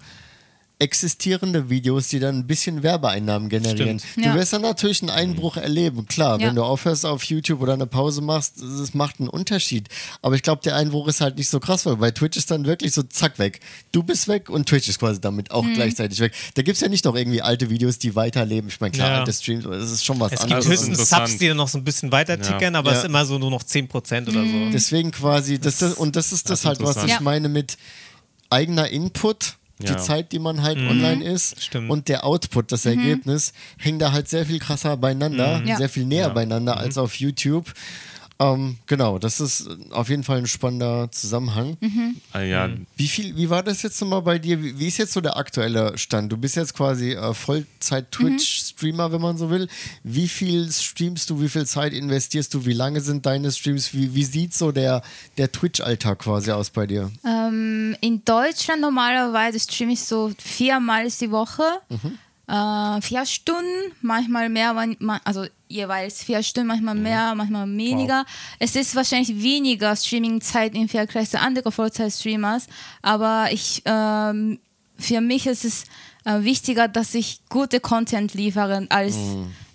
existierende 0.78 1.70
Videos, 1.70 2.08
die 2.08 2.18
dann 2.18 2.38
ein 2.40 2.46
bisschen 2.46 2.82
Werbeeinnahmen 2.82 3.48
generieren. 3.48 3.98
Stimmt. 3.98 4.16
Du 4.16 4.28
Ja. 4.28 4.34
wirst 4.34 4.52
dann 4.52 4.60
natürlich 4.60 5.00
einen 5.00 5.08
Einbruch 5.10 5.56
erleben. 5.56 6.06
Klar, 6.06 6.38
Ja. 6.38 6.48
wenn 6.48 6.54
du 6.54 6.64
aufhörst 6.64 7.06
auf 7.06 7.24
YouTube 7.24 7.62
oder 7.62 7.72
eine 7.72 7.86
Pause 7.86 8.20
machst, 8.20 8.60
das 8.60 8.92
macht 8.92 9.18
einen 9.18 9.30
Unterschied. 9.30 9.88
Aber 10.20 10.34
ich 10.34 10.42
glaube, 10.42 10.60
der 10.62 10.76
Einbruch 10.76 11.08
ist 11.08 11.22
halt 11.22 11.38
nicht 11.38 11.48
so 11.48 11.60
krass, 11.60 11.86
weil 11.86 11.96
bei 11.96 12.10
Twitch 12.10 12.36
ist 12.36 12.50
dann 12.50 12.66
wirklich 12.66 12.92
so 12.92 13.02
zack 13.02 13.38
weg. 13.38 13.60
Du 13.92 14.02
bist 14.02 14.28
weg 14.28 14.50
und 14.50 14.68
Twitch 14.68 14.88
ist 14.90 14.98
quasi 14.98 15.18
damit 15.18 15.48
Mhm. 15.48 15.54
auch 15.54 15.64
gleichzeitig 15.74 16.20
weg. 16.20 16.32
Da 16.54 16.62
gibt 16.62 16.76
es 16.76 16.82
ja 16.82 16.88
nicht 16.88 17.06
noch 17.06 17.14
irgendwie 17.16 17.40
alte 17.40 17.70
Videos, 17.70 17.98
die 17.98 18.14
weiterleben. 18.14 18.68
Ich 18.68 18.78
meine, 18.80 18.92
klar, 18.92 19.10
Ja. 19.10 19.18
alte 19.20 19.32
Streams, 19.32 19.64
aber 19.64 19.78
das 19.78 19.90
ist 19.90 20.04
schon 20.04 20.20
was 20.20 20.32
Es 20.32 20.40
gibt 20.40 20.52
anderes. 20.52 20.66
ist 20.66 20.70
höchstens 20.72 20.88
interessant. 20.98 21.28
Subs, 21.28 21.38
die 21.38 21.48
dann 21.48 21.56
noch 21.56 21.68
so 21.68 21.78
ein 21.78 21.84
bisschen 21.84 22.12
weiter 22.12 22.38
tickern, 22.40 22.74
aber 22.76 22.90
es 22.90 22.96
Ja. 22.96 23.00
ist 23.00 23.06
immer 23.06 23.24
so 23.24 23.38
nur 23.38 23.50
noch 23.50 23.62
10% 23.62 24.28
oder 24.28 24.42
so. 24.44 24.70
Deswegen 24.72 25.10
quasi, 25.10 25.58
das, 25.58 25.78
das, 25.78 25.94
und 25.94 26.16
das 26.16 26.32
ist 26.32 26.50
das, 26.50 26.56
Das 26.56 26.60
ist 26.60 26.66
halt, 26.66 26.82
was 26.82 27.02
ich. 27.04 27.12
Ja. 27.12 27.20
meine 27.20 27.48
mit 27.48 27.78
eigener 28.50 28.88
Input, 28.88 29.56
die 29.78 29.86
Ja. 29.86 29.98
Zeit, 29.98 30.32
die 30.32 30.38
man 30.38 30.62
halt 30.62 30.78
online 30.78 31.22
ist 31.24 31.62
Stimmt. 31.62 31.90
und 31.90 32.08
der 32.08 32.24
Output, 32.24 32.72
das 32.72 32.86
Ergebnis, 32.86 33.52
hängen 33.78 33.98
da 33.98 34.12
halt 34.12 34.28
sehr 34.28 34.46
viel 34.46 34.58
krasser 34.58 34.96
beieinander, 34.96 35.62
Ja. 35.64 35.76
sehr 35.76 35.88
viel 35.88 36.04
näher 36.06 36.30
beieinander 36.30 36.78
als 36.78 36.96
auf 36.98 37.16
YouTube. 37.16 37.72
Ähm, 38.38 38.76
genau, 38.86 39.18
das 39.18 39.40
ist 39.40 39.68
auf 39.90 40.10
jeden 40.10 40.22
Fall 40.22 40.38
ein 40.38 40.46
spannender 40.46 41.10
Zusammenhang. 41.10 41.76
Ah, 42.32 42.40
ja, 42.40 42.68
Wie 42.96 43.08
viel, 43.08 43.34
wie 43.36 43.48
war 43.48 43.62
das 43.62 43.82
jetzt 43.82 44.00
nochmal 44.00 44.22
bei 44.22 44.38
dir? 44.38 44.62
Wie, 44.62 44.78
wie 44.78 44.88
ist 44.88 44.98
jetzt 44.98 45.12
so 45.14 45.20
der 45.22 45.36
aktuelle 45.36 45.96
Stand? 45.96 46.30
Du 46.30 46.36
bist 46.36 46.54
jetzt 46.56 46.74
quasi 46.74 47.12
äh, 47.12 47.32
Vollzeit-Twitch-Streamer, 47.32 49.10
wenn 49.12 49.20
man 49.22 49.38
so 49.38 49.48
will. 49.48 49.68
Wie 50.02 50.28
viel 50.28 50.70
streamst 50.70 51.30
du? 51.30 51.40
Wie 51.40 51.48
viel 51.48 51.66
Zeit 51.66 51.94
investierst 51.94 52.52
du? 52.52 52.66
Wie 52.66 52.74
lange 52.74 53.00
sind 53.00 53.24
deine 53.24 53.50
Streams? 53.50 53.94
Wie, 53.94 54.14
wie 54.14 54.24
sieht 54.24 54.52
so 54.52 54.70
der, 54.70 55.02
der 55.38 55.50
Twitch-Alltag 55.50 56.18
quasi 56.18 56.50
aus 56.50 56.68
bei 56.70 56.86
dir? 56.86 57.10
Ähm, 57.24 57.96
in 58.02 58.22
Deutschland 58.24 58.82
normalerweise 58.82 59.58
streame 59.58 59.92
ich 59.92 60.02
so 60.02 60.32
viermal 60.38 61.08
die 61.08 61.30
Woche. 61.30 61.62
Äh, 62.48 63.00
vier 63.00 63.26
Stunden, 63.26 63.92
manchmal 64.02 64.48
mehr, 64.48 64.74
also 65.24 65.46
jeweils 65.68 66.22
vier 66.22 66.42
Stunden, 66.42 66.68
manchmal 66.68 66.94
mehr, 66.94 67.34
manchmal 67.34 67.66
weniger. 67.68 68.24
Es 68.58 68.76
ist 68.76 68.94
wahrscheinlich 68.94 69.42
weniger 69.42 69.94
Streaming-Zeit 69.96 70.74
im 70.74 70.88
Vergleich 70.88 71.30
zu 71.30 71.40
anderen 71.40 71.72
Vollzeit-Streamers, 71.72 72.66
aber 73.02 73.48
ich, 73.50 73.82
ähm, 73.84 74.58
für 74.98 75.20
mich 75.20 75.46
ist 75.46 75.64
es 75.64 75.84
äh, 76.24 76.42
wichtiger, 76.42 76.88
dass 76.88 77.14
ich 77.14 77.40
gute 77.48 77.80
Content 77.80 78.34
liefere, 78.34 78.86
als, 78.90 79.16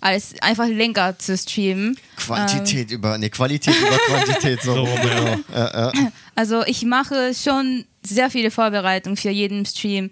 als 0.00 0.34
einfach 0.42 0.66
länger 0.66 1.18
zu 1.18 1.36
streamen. 1.36 1.96
Quantität 2.16 2.90
über, 2.90 3.16
ne, 3.16 3.30
Qualität 3.30 3.74
über 3.74 3.96
Quantität, 3.96 4.62
so, 4.62 4.74
rum, 4.84 4.88
genau. 5.00 5.36
Ja, 5.54 5.92
ja. 5.94 6.12
Also 6.34 6.62
ich 6.66 6.84
mache 6.84 7.34
schon 7.34 7.84
sehr 8.04 8.30
viele 8.30 8.50
Vorbereitungen 8.50 9.16
für 9.16 9.30
jeden 9.30 9.64
Stream. 9.66 10.10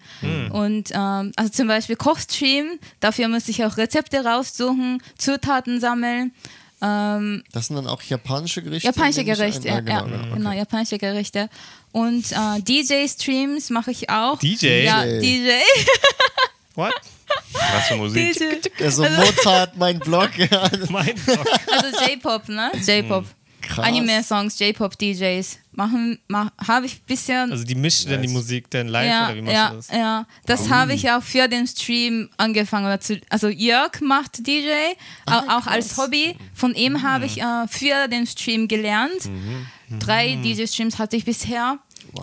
Und 0.50 0.90
ähm, 0.92 1.32
also 1.36 1.50
zum 1.50 1.68
Beispiel 1.68 1.96
Kochstream, 1.96 2.78
dafür 3.00 3.28
muss 3.28 3.48
ich 3.48 3.64
auch 3.64 3.76
Rezepte 3.76 4.24
raussuchen, 4.24 5.02
Zutaten 5.18 5.80
sammeln. 5.80 6.32
Ähm, 6.82 7.42
Das 7.52 7.66
sind 7.66 7.76
dann 7.76 7.86
auch 7.86 8.02
japanische 8.02 8.62
Gerichte? 8.62 8.86
japanische? 8.86 9.24
Gerichte, 9.24 9.68
ja, 9.68 9.74
ja, 9.74 10.00
genau, 10.02 10.34
genau, 10.34 10.52
japanische 10.52 10.98
Gerichte. 10.98 11.50
Und 11.92 12.30
äh, 12.32 12.60
DJ-Streams 12.62 13.70
mache 13.70 13.90
ich 13.90 14.08
auch. 14.08 14.38
DJ? 14.38 14.84
Ja, 14.84 15.04
DJ. 15.04 15.20
DJ. 15.20 15.50
What? 16.74 16.94
was 17.52 17.88
für 17.88 17.96
Musik. 17.96 18.32
DJ. 18.38 18.84
Also 18.84 19.02
Mozart, 19.02 19.76
mein 19.76 19.98
Blog. 19.98 20.30
Mein 20.90 21.14
Gott. 21.26 21.46
Also 21.70 22.04
J-Pop, 22.06 22.48
ne? 22.48 22.70
J-Pop. 22.86 23.24
Krass. 23.60 23.86
Anime-Songs, 23.86 24.58
J-Pop-DJs. 24.58 25.58
Machen, 25.80 26.18
mach, 26.28 26.50
habe 26.68 26.84
ich 26.86 26.96
ein 26.96 27.06
bisschen 27.06 27.50
Also 27.52 27.64
die 27.64 27.74
mischt 27.74 28.04
dann 28.04 28.20
die 28.20 28.28
Nice. 28.28 28.32
Musik 28.36 28.70
dann 28.70 28.88
live 28.88 29.08
ja, 29.08 29.24
oder 29.26 29.36
wie 29.36 29.40
machst 29.42 29.54
ja, 29.54 29.68
du 29.70 29.76
das? 29.76 29.88
Ja, 29.90 30.26
das 30.44 30.68
habe 30.68 30.92
ich 30.92 31.10
auch 31.10 31.22
für 31.22 31.48
den 31.48 31.66
Stream 31.66 32.28
angefangen. 32.36 32.98
Also 33.30 33.48
Jörg 33.48 34.00
macht 34.02 34.46
DJ, 34.46 34.68
Ah, 35.24 35.38
au- 35.38 35.58
auch 35.58 35.66
als 35.66 35.96
Hobby. 35.96 36.36
Von 36.54 36.74
ihm 36.74 37.02
habe 37.02 37.24
ich 37.24 37.40
äh, 37.40 37.66
für 37.68 38.08
den 38.08 38.26
Stream 38.26 38.68
gelernt. 38.68 39.22
Drei 39.98 40.36
DJ-Streams 40.36 40.98
hatte 40.98 41.16
ich 41.16 41.24
bisher. 41.24 41.78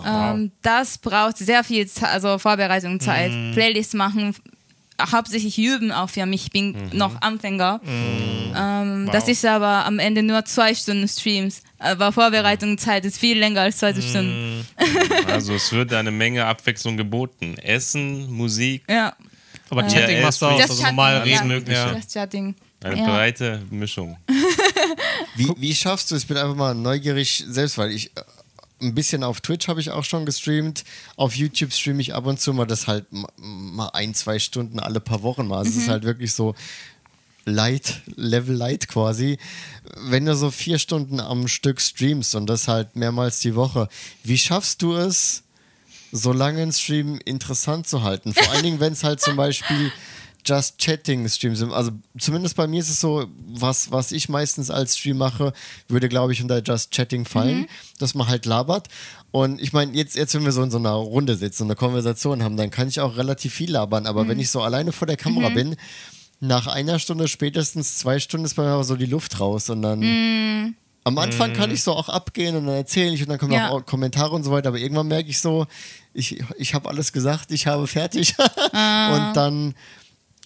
Ähm, 0.05 0.51
das 0.61 0.97
braucht 0.97 1.37
sehr 1.37 1.63
viel 1.63 1.87
Ze 1.87 2.07
also 2.07 2.37
Vorbereitungszeit. 2.37 3.31
Playlists 3.53 3.93
machen, 3.93 4.35
hauptsächlich 4.99 5.57
üben 5.59 5.91
auch 5.91 6.09
für 6.09 6.25
mich. 6.25 6.45
Ich 6.45 6.51
bin 6.51 6.75
noch 6.93 7.21
Anfänger. 7.21 7.81
Ähm, 8.55 9.09
Das 9.11 9.27
ist 9.27 9.45
aber 9.45 9.85
am 9.85 9.99
Ende 9.99 10.23
nur 10.23 10.43
zwei 10.45 10.73
Stunden 10.73 11.07
Streams. 11.07 11.61
Aber 11.79 12.11
Vorbereitungszeit 12.11 13.05
ist 13.05 13.17
viel 13.19 13.37
länger 13.37 13.61
als 13.61 13.77
zwei 13.77 13.93
Stunden. 13.93 14.65
Also 15.27 15.53
es 15.53 15.71
wird 15.71 15.93
eine 15.93 16.09
Menge 16.11 16.45
Abwechslung 16.45 16.97
geboten. 16.97 17.57
Essen, 17.59 18.31
Musik, 18.31 18.83
Ja. 18.89 19.13
Aber 19.69 19.83
Ja, 19.83 19.89
Chatting 19.89 20.21
machst 20.21 20.41
du 20.41 20.45
ist 20.45 20.51
auch, 20.53 20.57
Das 20.61 20.69
also 20.71 20.83
normal 20.83 21.17
reden. 21.19 21.63
Ja. 21.67 21.91
Das 21.93 22.07
Chatting. 22.11 22.55
eine 22.83 22.97
Ja. 22.97 23.05
breite 23.05 23.61
Mischung. 23.69 24.17
Wie, 25.35 25.51
wie 25.57 25.75
schaffst 25.75 26.09
du 26.09 26.15
es? 26.15 26.21
Ich 26.23 26.27
bin 26.27 26.37
einfach 26.37 26.55
mal 26.55 26.73
neugierig, 26.73 27.43
selbst 27.47 27.77
weil 27.77 27.91
ich 27.91 28.07
äh, 28.17 28.21
ein 28.81 28.93
bisschen 28.93 29.23
auf 29.23 29.41
Twitch 29.41 29.67
habe 29.67 29.79
ich 29.79 29.91
auch 29.91 30.03
schon 30.03 30.25
gestreamt. 30.25 30.83
Auf 31.15 31.35
YouTube 31.35 31.73
streame 31.73 32.01
ich 32.01 32.13
ab 32.13 32.25
und 32.25 32.39
zu 32.39 32.53
mal 32.53 32.65
das 32.65 32.87
halt 32.87 33.05
mal 33.37 33.89
ein, 33.89 34.13
zwei 34.13 34.39
Stunden 34.39 34.79
alle 34.79 34.99
paar 34.99 35.23
Wochen 35.23 35.47
mal. 35.47 35.59
Also 35.59 35.71
Es 35.71 35.77
ist 35.77 35.89
halt 35.89 36.03
wirklich 36.03 36.33
so 36.33 36.55
light, 37.45 38.01
Level 38.15 38.55
light 38.55 38.87
quasi. 38.87 39.37
Wenn 40.01 40.25
du 40.25 40.35
so 40.35 40.51
vier 40.51 40.77
Stunden 40.77 41.19
am 41.19 41.47
Stück 41.47 41.81
streamst 41.81 42.35
und 42.35 42.47
das 42.47 42.67
halt 42.67 42.95
mehrmals 42.95 43.39
die 43.39 43.55
Woche, 43.55 43.89
wie 44.23 44.37
schaffst 44.37 44.81
du 44.81 44.93
es, 44.95 45.43
so 46.11 46.31
lange 46.31 46.61
einen 46.61 46.73
Stream 46.73 47.19
interessant 47.25 47.87
zu 47.87 48.03
halten? 48.03 48.33
Vor 48.33 48.49
allen 48.51 48.63
Dingen, 48.63 48.79
wenn 48.79 48.93
es 48.93 49.03
halt 49.03 49.21
zum 49.21 49.35
Beispiel 49.37 49.91
Just 50.47 50.77
Chatting 50.77 51.27
Streams 51.27 51.59
sind. 51.59 51.73
Also 51.73 51.91
zumindest 52.17 52.55
bei 52.55 52.67
mir 52.67 52.79
ist 52.79 52.89
es 52.89 53.01
so, 53.01 53.27
was, 53.47 53.91
was 53.91 54.11
ich 54.11 54.29
meistens 54.29 54.71
als 54.71 54.97
Stream 54.97 55.17
mache, 55.17 55.51
würde 55.87 56.07
glaube 56.07 56.31
ich 56.33 56.41
unter 56.41 56.61
Just 56.63 56.91
Chatting 56.91 57.25
fallen, 57.25 57.67
dass 57.99 58.15
man 58.15 58.27
halt 58.27 58.45
labert. 58.45 58.87
Und 59.31 59.61
ich 59.61 59.73
meine, 59.73 59.93
jetzt, 59.93 60.15
jetzt, 60.15 60.33
wenn 60.33 60.45
wir 60.45 60.51
so 60.53 60.63
in 60.63 60.71
so 60.71 60.77
einer 60.77 60.93
Runde 60.93 61.35
sitzen 61.35 61.63
und 61.63 61.69
eine 61.69 61.75
Konversation 61.75 62.43
haben, 62.43 62.55
dann 62.57 62.71
kann 62.71 62.87
ich 62.87 62.99
auch 63.01 63.17
relativ 63.17 63.53
viel 63.53 63.71
labern. 63.71 64.05
Aber 64.07 64.27
wenn 64.27 64.39
ich 64.39 64.49
so 64.49 64.61
alleine 64.61 64.91
vor 64.93 65.05
der 65.07 65.17
Kamera 65.17 65.49
bin, 65.49 65.75
nach 66.39 66.67
einer 66.67 66.99
Stunde, 66.99 67.27
spätestens 67.27 67.97
zwei 67.97 68.19
Stunden 68.19 68.45
ist 68.45 68.53
bei 68.55 68.63
mir 68.63 68.69
aber 68.69 68.83
so 68.83 68.95
die 68.95 69.05
Luft 69.05 69.39
raus 69.39 69.69
und 69.69 69.81
dann. 69.81 70.75
Am 71.03 71.17
Anfang 71.19 71.53
kann 71.53 71.71
ich 71.71 71.83
so 71.83 71.93
auch 71.93 72.09
abgehen 72.09 72.55
und 72.57 72.65
dann 72.65 72.75
erzähle 72.75 73.13
ich 73.13 73.21
und 73.21 73.29
dann 73.29 73.37
kommen 73.37 73.53
Ja. 73.53 73.69
auch 73.69 73.85
Kommentare 73.85 74.31
und 74.35 74.43
so 74.43 74.51
weiter, 74.51 74.67
aber 74.67 74.77
irgendwann 74.77 75.07
merke 75.07 75.29
ich 75.29 75.39
so, 75.39 75.65
ich, 76.13 76.43
ich 76.57 76.73
habe 76.73 76.89
alles 76.89 77.13
gesagt, 77.13 77.51
ich 77.51 77.65
habe 77.65 77.87
fertig. 77.87 78.35
und 78.71 79.33
dann. 79.33 79.73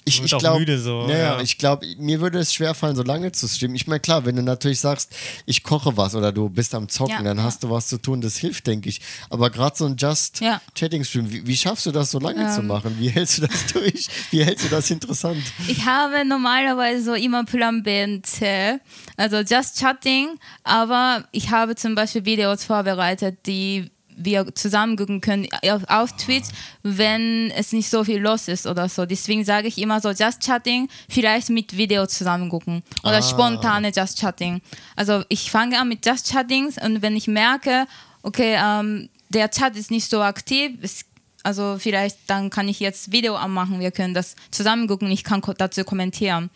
Ich, 0.03 0.21
ich 0.23 0.35
glaube, 0.35 0.59
müde 0.59 0.79
so, 0.79 1.05
ja, 1.07 1.17
ja. 1.17 1.41
ich 1.41 1.59
glaube, 1.59 1.85
mir 1.99 2.19
würde 2.21 2.39
es 2.39 2.53
schwerfallen, 2.53 2.95
so 2.95 3.03
lange 3.03 3.31
zu 3.31 3.47
streamen. 3.47 3.75
Ich 3.75 3.85
meine, 3.85 3.99
klar, 3.99 4.25
wenn 4.25 4.35
du 4.35 4.41
natürlich 4.41 4.79
sagst, 4.79 5.11
ich 5.45 5.63
koche 5.63 5.95
was 5.95 6.15
oder 6.15 6.31
du 6.31 6.49
bist 6.49 6.73
am 6.73 6.89
Zocken, 6.89 7.11
Ja, 7.17 7.21
dann 7.23 7.37
ja. 7.37 7.43
hast 7.43 7.63
du 7.63 7.69
was 7.69 7.87
zu 7.87 7.97
tun, 7.99 8.19
das 8.19 8.37
hilft, 8.37 8.65
denke 8.65 8.89
ich. 8.89 8.99
Aber 9.29 9.51
gerade 9.51 9.77
so 9.77 9.85
ein 9.85 9.95
Just 9.97 10.39
Ja. 10.41 10.59
Chatting 10.73 11.03
Stream, 11.03 11.31
wie, 11.31 11.45
wie 11.45 11.55
schaffst 11.55 11.85
du 11.85 11.91
das 11.91 12.09
so 12.09 12.19
lange 12.19 12.49
zu 12.51 12.63
machen? 12.63 12.95
Wie 12.99 13.09
hältst 13.09 13.37
du 13.37 13.47
das 13.47 13.65
durch? 13.73 14.07
Wie 14.31 14.43
hältst 14.43 14.65
du 14.65 14.69
das 14.69 14.89
interessant? 14.89 15.43
Ich 15.67 15.85
habe 15.85 16.25
normalerweise 16.25 17.03
so 17.03 17.13
immer 17.13 17.45
Plan 17.45 17.83
B 17.83 18.03
und 18.03 18.25
C, 18.25 18.79
also 19.17 19.37
just 19.41 19.79
chatting, 19.79 20.39
aber 20.63 21.27
ich 21.31 21.51
habe 21.51 21.75
zum 21.75 21.93
Beispiel 21.93 22.25
Videos 22.25 22.63
vorbereitet, 22.63 23.45
die 23.45 23.91
wir 24.17 24.53
zusammen 24.55 24.95
gucken 24.95 25.21
können 25.21 25.47
auf, 25.69 25.83
auf 25.87 26.15
Twitch, 26.17 26.47
wenn 26.83 27.51
es 27.51 27.71
nicht 27.71 27.89
so 27.89 28.03
viel 28.03 28.19
los 28.19 28.47
ist 28.47 28.67
oder 28.67 28.87
so. 28.89 29.05
Deswegen 29.05 29.43
sage 29.45 29.67
ich 29.67 29.77
immer 29.77 29.99
so 30.01 30.09
Just 30.11 30.41
Chatting, 30.45 30.87
vielleicht 31.09 31.49
mit 31.49 31.75
Video 31.77 32.05
zusammen 32.07 32.49
gucken 32.49 32.83
oder 33.03 33.21
spontane 33.21 33.91
Just 33.95 34.19
Chatting. 34.19 34.61
Also 34.95 35.23
ich 35.29 35.49
fange 35.51 35.79
an 35.79 35.87
mit 35.89 36.05
Just 36.05 36.31
Chattings 36.31 36.75
und 36.83 37.01
wenn 37.01 37.15
ich 37.15 37.27
merke, 37.27 37.85
okay, 38.23 38.57
ähm, 38.61 39.09
der 39.29 39.49
Chat 39.49 39.75
ist 39.75 39.91
nicht 39.91 40.09
so 40.09 40.21
aktiv, 40.21 40.71
es 40.81 41.05
also 41.43 41.77
vielleicht 41.79 42.19
dann 42.27 42.51
kann 42.51 42.67
ich 42.67 42.79
jetzt 42.79 43.11
Video 43.11 43.35
anmachen, 43.35 43.79
wir 43.79 43.89
können 43.89 44.13
das 44.13 44.35
zusammen 44.51 44.85
gucken, 44.87 45.09
ich 45.09 45.23
kann 45.23 45.41
ko- 45.41 45.53
dazu 45.57 45.83
kommentieren. 45.83 46.51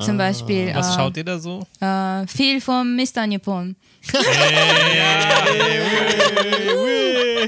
Zum 0.00 0.16
Beispiel 0.16 0.72
Was 0.76 0.90
äh, 0.90 0.94
schaut 0.96 1.16
ihr 1.16 1.24
da 1.24 1.40
so? 1.40 1.66
äh, 1.80 2.24
viel 2.28 2.60
von 2.60 2.94
Mr. 2.94 3.26
Nippon. 3.26 3.74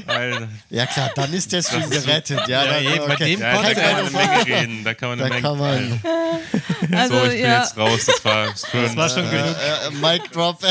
Alter. 0.07 0.47
Ja 0.69 0.85
klar, 0.85 1.11
dann 1.15 1.33
ist 1.33 1.51
der 1.51 1.61
Stream 1.61 1.89
gerettet. 1.89 2.47
Ja, 2.47 2.65
dann, 2.65 2.83
eben, 2.83 3.05
bei 3.07 3.15
dem 3.15 3.39
Ja, 3.39 3.61
da 3.61 3.73
kann 3.73 3.83
man 3.83 3.95
eine. 4.05 4.11
Menge 4.11 4.45
reden. 4.45 4.83
Da 4.83 4.93
kann 4.93 5.09
man 5.09 5.19
eine 5.19 5.29
Da 5.29 5.35
Menge 5.35 5.47
kann 5.47 5.57
man. 5.57 6.01
Also 6.97 7.15
So, 7.15 7.23
ich 7.25 7.31
bin 7.31 7.39
ja, 7.41 7.59
jetzt 7.61 7.77
raus. 7.77 8.05
Das 8.05 8.25
war, 8.25 8.47
Das 8.47 8.95
war 8.95 9.09
schon 9.09 9.29
genug. 9.29 9.55
Äh, 9.55 9.87
äh, 9.87 9.91
Mic 10.01 10.23
Drop, 10.31 10.59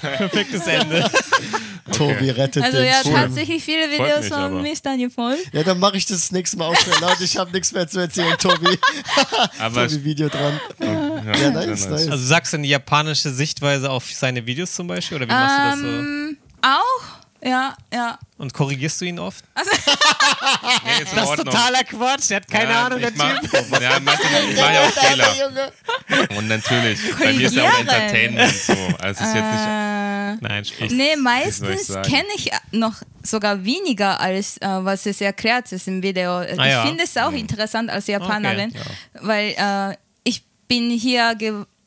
Perfektes 0.00 0.66
Ende. 0.66 1.10
Tobi 1.92 2.30
rettet 2.30 2.64
also 2.64 2.78
den 2.78 2.86
ja, 2.86 3.02
tatsächlich 3.02 3.62
viele 3.64 3.90
Videos 3.90 4.20
mich 4.20 4.28
von. 4.28 4.62
Mr. 4.62 4.96
Nippon. 4.96 5.34
Ja, 5.52 5.62
dann 5.62 5.78
mache 5.78 5.96
ich 5.96 6.04
das 6.06 6.32
nächste 6.32 6.58
Mal 6.58 6.66
auch 6.66 6.76
schnell 6.76 6.98
laut. 7.00 7.20
Ich 7.20 7.36
habe 7.36 7.52
nichts 7.52 7.72
mehr 7.72 7.88
zu 7.88 8.00
erzählen, 8.00 8.36
Tobi. 8.38 8.78
Aber 9.58 9.86
Tobi 9.88 10.04
Video 10.04 10.28
dran. 10.28 10.60
ja, 10.80 11.32
Ja, 11.34 11.50
nice, 11.50 11.88
nice. 11.88 12.08
Also 12.10 12.24
sagst 12.24 12.52
du 12.52 12.58
eine 12.58 12.66
japanische 12.66 13.30
Sichtweise 13.30 13.90
auf 13.90 14.05
seine 14.14 14.44
Videos 14.44 14.72
zum 14.74 14.86
Beispiel? 14.86 15.16
Oder 15.16 15.26
wie 15.28 15.32
machst 15.32 15.56
du 15.58 15.62
das 15.70 15.78
so? 15.80 15.86
Ähm, 15.86 16.36
auch, 16.62 17.04
Ja, 17.42 17.76
ja. 17.92 18.18
Und 18.38 18.52
korrigierst 18.52 19.00
du 19.00 19.04
ihn 19.06 19.18
oft? 19.18 19.44
Nee, 20.84 21.02
ist 21.02 21.12
in 21.12 21.16
Das 21.16 21.30
ist 21.30 21.36
totaler 21.36 21.84
Quatsch. 21.84 22.30
Der 22.30 22.36
hat 22.38 22.48
keine 22.48 22.72
ja, 22.72 22.86
Ahnung, 22.86 23.00
der 23.00 23.10
ich 23.10 23.16
mach, 23.16 23.40
Typ. 23.40 23.52
Ja, 23.80 23.98
manchmal, 24.00 24.44
ich 24.50 24.56
mache 24.60 24.72
ja 24.74 24.80
auch 24.86 24.90
Fehler. 24.90 25.72
Und 26.38 26.48
natürlich, 26.48 27.00
bei 27.18 27.32
mir 27.32 27.46
ist 27.46 27.54
ja 27.54 27.64
auch. 27.70 27.78
Entertainment 27.78 28.52
so. 28.54 28.72
Also 28.98 29.24
ist 29.24 29.34
jetzt 29.34 29.52
nicht. 29.52 29.66
Äh, 29.66 30.36
Nein, 30.40 30.64
Spaß. 30.64 30.90
nee, 30.92 31.12
ich 31.14 31.18
meistens 31.20 31.88
kenne 31.88 32.28
ich 32.36 32.50
noch 32.72 32.94
sogar 33.22 33.64
weniger, 33.64 34.20
als 34.20 34.56
äh, 34.58 34.66
was 34.66 35.06
es 35.06 35.20
erklärt 35.20 35.70
ist 35.72 35.88
im 35.88 36.02
Video. 36.02 36.42
ich 36.42 36.58
Ah, 36.58 36.66
ja. 36.66 36.86
finde 36.86 37.04
es 37.04 37.16
auch 37.16 37.32
interessant 37.32 37.90
als 37.90 38.06
Japanerin, 38.06 38.70
Okay, 38.70 39.26
weil 39.26 39.54
äh, 39.92 39.96
ich 40.24 40.42
bin 40.68 40.90
hier 40.90 41.34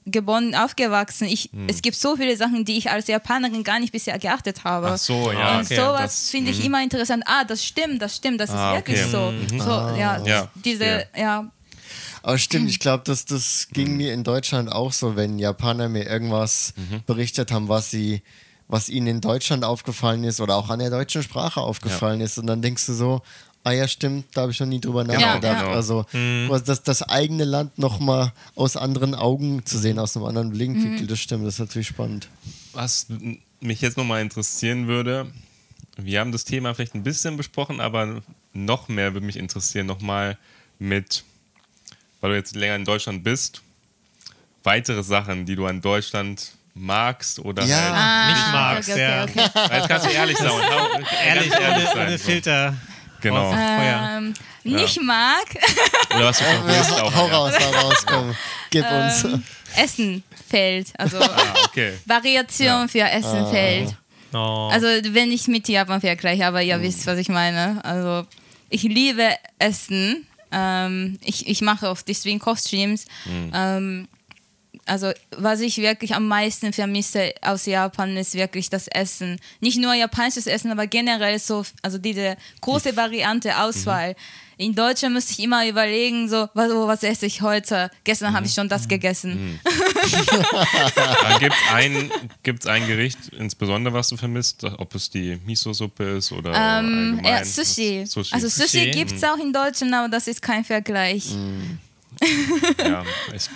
geboren, 0.05 0.55
aufgewachsen. 0.55 1.27
Ich, 1.27 1.49
Hm. 1.53 1.67
Es 1.69 1.81
gibt 1.81 1.95
so 1.95 2.15
viele 2.15 2.35
Sachen, 2.37 2.65
die 2.65 2.77
ich 2.77 2.89
als 2.89 3.07
Japanerin 3.07 3.63
gar 3.63 3.79
nicht 3.79 3.91
bisher 3.91 4.17
geachtet 4.19 4.63
habe. 4.63 4.87
Ach 4.91 4.97
so, 4.97 5.31
ja. 5.31 5.57
Und 5.59 5.65
okay, 5.65 5.75
sowas 5.75 6.29
finde 6.29 6.51
ich 6.51 6.63
immer 6.65 6.81
interessant. 6.81 7.23
Ah, 7.27 7.43
das 7.43 7.63
stimmt, 7.65 8.01
das 8.01 8.15
stimmt, 8.15 8.39
das 8.41 8.49
Ah, 8.49 8.71
ist 8.71 8.77
wirklich 8.79 9.01
okay. 9.03 9.11
so. 9.57 9.63
so 9.63 9.69
ja, 9.69 10.23
Ja, 10.25 10.47
diese, 10.55 11.05
ja, 11.15 11.51
Aber 12.23 12.37
stimmt, 12.37 12.69
ich 12.69 12.79
glaube, 12.79 13.03
das, 13.05 13.25
das 13.25 13.67
ging 13.71 13.97
mir 13.97 14.13
in 14.13 14.23
Deutschland 14.23 14.71
auch 14.71 14.91
so, 14.93 15.15
wenn 15.15 15.39
Japaner 15.39 15.89
mir 15.89 16.05
irgendwas 16.05 16.73
berichtet 17.05 17.51
haben, 17.51 17.67
was 17.69 17.91
sie, 17.91 18.21
was 18.67 18.89
ihnen 18.89 19.07
in 19.07 19.21
Deutschland 19.21 19.63
aufgefallen 19.63 20.23
ist 20.23 20.41
oder 20.41 20.55
auch 20.55 20.69
an 20.69 20.79
der 20.79 20.89
deutschen 20.89 21.23
Sprache 21.23 21.61
aufgefallen 21.61 22.21
ist. 22.21 22.37
Und 22.37 22.47
dann 22.47 22.61
denkst 22.61 22.85
du 22.87 22.93
so, 22.93 23.21
ah 23.63 23.71
ja, 23.71 23.87
stimmt, 23.87 24.25
da 24.33 24.41
habe 24.41 24.51
ich 24.51 24.59
noch 24.59 24.67
nie 24.67 24.79
drüber 24.79 25.03
nachgedacht. 25.03 25.65
ja. 25.65 25.71
Also 25.71 26.05
das, 26.65 26.83
das 26.83 27.03
eigene 27.03 27.43
Land 27.43 27.77
nochmal 27.77 28.31
aus 28.55 28.75
anderen 28.77 29.13
Augen 29.15 29.65
zu 29.65 29.77
sehen, 29.77 29.99
aus 29.99 30.15
einem 30.15 30.25
anderen 30.25 30.49
Blickwinkel, 30.51 31.07
das 31.07 31.19
stimmt, 31.19 31.45
das 31.45 31.55
ist 31.55 31.59
natürlich 31.59 31.87
spannend. 31.87 32.29
Was 32.73 33.07
mich 33.59 33.81
jetzt 33.81 33.97
nochmal 33.97 34.21
interessieren 34.21 34.87
würde, 34.87 35.27
wir 35.97 36.19
haben 36.19 36.31
das 36.31 36.45
Thema 36.45 36.73
vielleicht 36.73 36.95
ein 36.95 37.03
bisschen 37.03 37.35
besprochen, 37.37 37.81
aber 37.81 38.21
noch 38.53 38.87
mehr 38.87 39.13
würde 39.13 39.25
mich 39.25 39.35
interessieren, 39.37 39.85
nochmal 39.85 40.37
mit, 40.79 41.23
weil 42.21 42.31
du 42.31 42.35
jetzt 42.37 42.55
länger 42.55 42.75
in 42.75 42.85
Deutschland 42.85 43.23
bist, 43.23 43.61
weitere 44.63 45.03
Sachen, 45.03 45.45
die 45.45 45.55
du 45.55 45.65
an 45.65 45.81
Deutschland 45.81 46.53
magst 46.73 47.39
oder 47.39 47.65
Ja. 47.65 47.75
halt. 47.75 47.93
Ah, 47.93 48.31
Nicht 48.31 48.51
magst, 48.53 48.89
okay, 48.89 49.01
ja. 49.01 49.23
okay, 49.23 49.41
okay. 49.53 49.75
Jetzt 49.77 49.87
kannst 49.89 50.05
du 50.05 50.09
ehrlich 50.11 50.37
sein. 50.37 50.51
Ehrlich, 51.27 51.51
ohne, 51.51 51.85
sein, 51.85 52.07
ohne 52.07 52.17
so. 52.17 52.23
Filter. 52.23 52.75
Genau. 53.21 53.53
Ähm, 53.53 54.33
nicht 54.63 55.01
mag 55.01 55.45
Oder 56.15 56.25
was 56.25 56.37
du 56.37 56.43
vermisst 56.43 56.91
auch. 56.93 57.13
hau 57.15 57.27
ja. 57.27 57.33
raus, 57.37 57.53
hau 57.59 57.87
raus, 57.87 58.05
komm, 58.05 58.35
gib 58.69 58.85
uns. 58.91 59.23
ähm, 59.23 59.43
Essen 59.75 60.23
fällt. 60.49 60.87
Also 60.97 61.19
Ah, 61.19 61.53
okay. 61.65 61.93
Variation 62.05 62.89
für 62.89 63.01
Essen 63.09 63.47
fällt. 63.51 63.95
Oh. 64.33 64.69
Also 64.71 64.87
wenn 65.13 65.31
ich 65.31 65.47
mit 65.47 65.67
Japan 65.67 66.01
vergleiche, 66.01 66.45
aber 66.45 66.61
ihr 66.61 66.79
wisst, 66.81 67.05
was 67.07 67.17
ich 67.17 67.29
meine. 67.29 67.83
Also 67.83 68.27
ich 68.69 68.83
liebe 68.83 69.29
Essen. 69.57 70.25
Ähm, 70.51 71.19
ich, 71.23 71.47
ich 71.47 71.61
mache 71.61 71.89
oft 71.89 72.07
deswegen 72.07 72.39
Kochstreams. 72.39 73.05
Ähm, 73.53 74.07
also 74.89 75.11
was 75.37 75.59
ich 75.61 75.77
wirklich 75.77 76.15
am 76.15 76.27
meisten 76.27 76.73
vermisse 76.73 77.33
aus 77.41 77.65
Japan 77.65 78.17
ist 78.17 78.33
wirklich 78.33 78.69
das 78.69 78.87
Essen. 78.87 79.39
Nicht 79.59 79.77
nur 79.79 79.93
japanisches 79.93 80.47
Essen, 80.47 80.71
aber 80.71 80.87
generell 80.87 81.39
so, 81.39 81.63
also 81.81 81.97
diese 81.97 82.35
große 82.61 82.95
Variante 82.95 83.57
Auswahl. 83.57 84.15
In 84.57 84.75
Deutschland 84.75 85.13
müsste 85.15 85.31
ich 85.31 85.39
immer 85.39 85.65
überlegen, 85.65 86.27
so, 86.27 86.49
was, 86.53 86.69
oh, 86.71 86.85
was 86.85 87.01
esse 87.03 87.25
ich 87.25 87.41
heute? 87.41 87.89
Gestern 88.03 88.33
habe 88.33 88.45
ich 88.45 88.53
schon 88.53 88.67
das 88.67 88.89
gegessen. 88.89 89.57
Dann 91.23 91.39
gibt 91.39 91.55
es 91.55 91.73
ein, 91.73 92.11
gibt's 92.43 92.67
ein 92.67 92.85
Gericht, 92.85 93.19
insbesondere 93.37 93.93
was 93.93 94.09
du 94.09 94.17
vermisst, 94.17 94.65
ob 94.65 94.93
es 94.95 95.09
die 95.09 95.37
Miso-Suppe 95.45 96.17
ist 96.17 96.33
oder 96.33 96.49
Ähm, 96.49 96.55
allgemein. 97.19 97.23
ja, 97.25 97.45
Sushi. 97.45 98.05
Sushi. 98.05 98.33
Also 98.33 98.49
Sushi, 98.49 98.67
Sushi, 98.67 98.91
gibt 98.91 99.13
es 99.13 99.23
auch 99.23 99.37
in 99.37 99.53
Deutschland, 99.53 99.93
aber 99.93 100.09
das 100.09 100.27
ist 100.27 100.41
kein 100.41 100.65
Vergleich. 100.65 101.27
ja, 102.79 103.03
ich, 103.33 103.49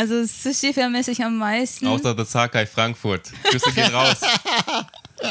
Also 0.00 0.24
Sushi 0.24 0.72
vermisse 0.72 1.10
ich 1.10 1.22
am 1.22 1.36
meisten. 1.36 1.86
außer 1.86 2.14
das 2.14 2.32
Sakai 2.32 2.64
Frankfurt. 2.64 3.30
Grüße 3.44 3.70
gehen 3.72 3.94
raus. 3.94 4.16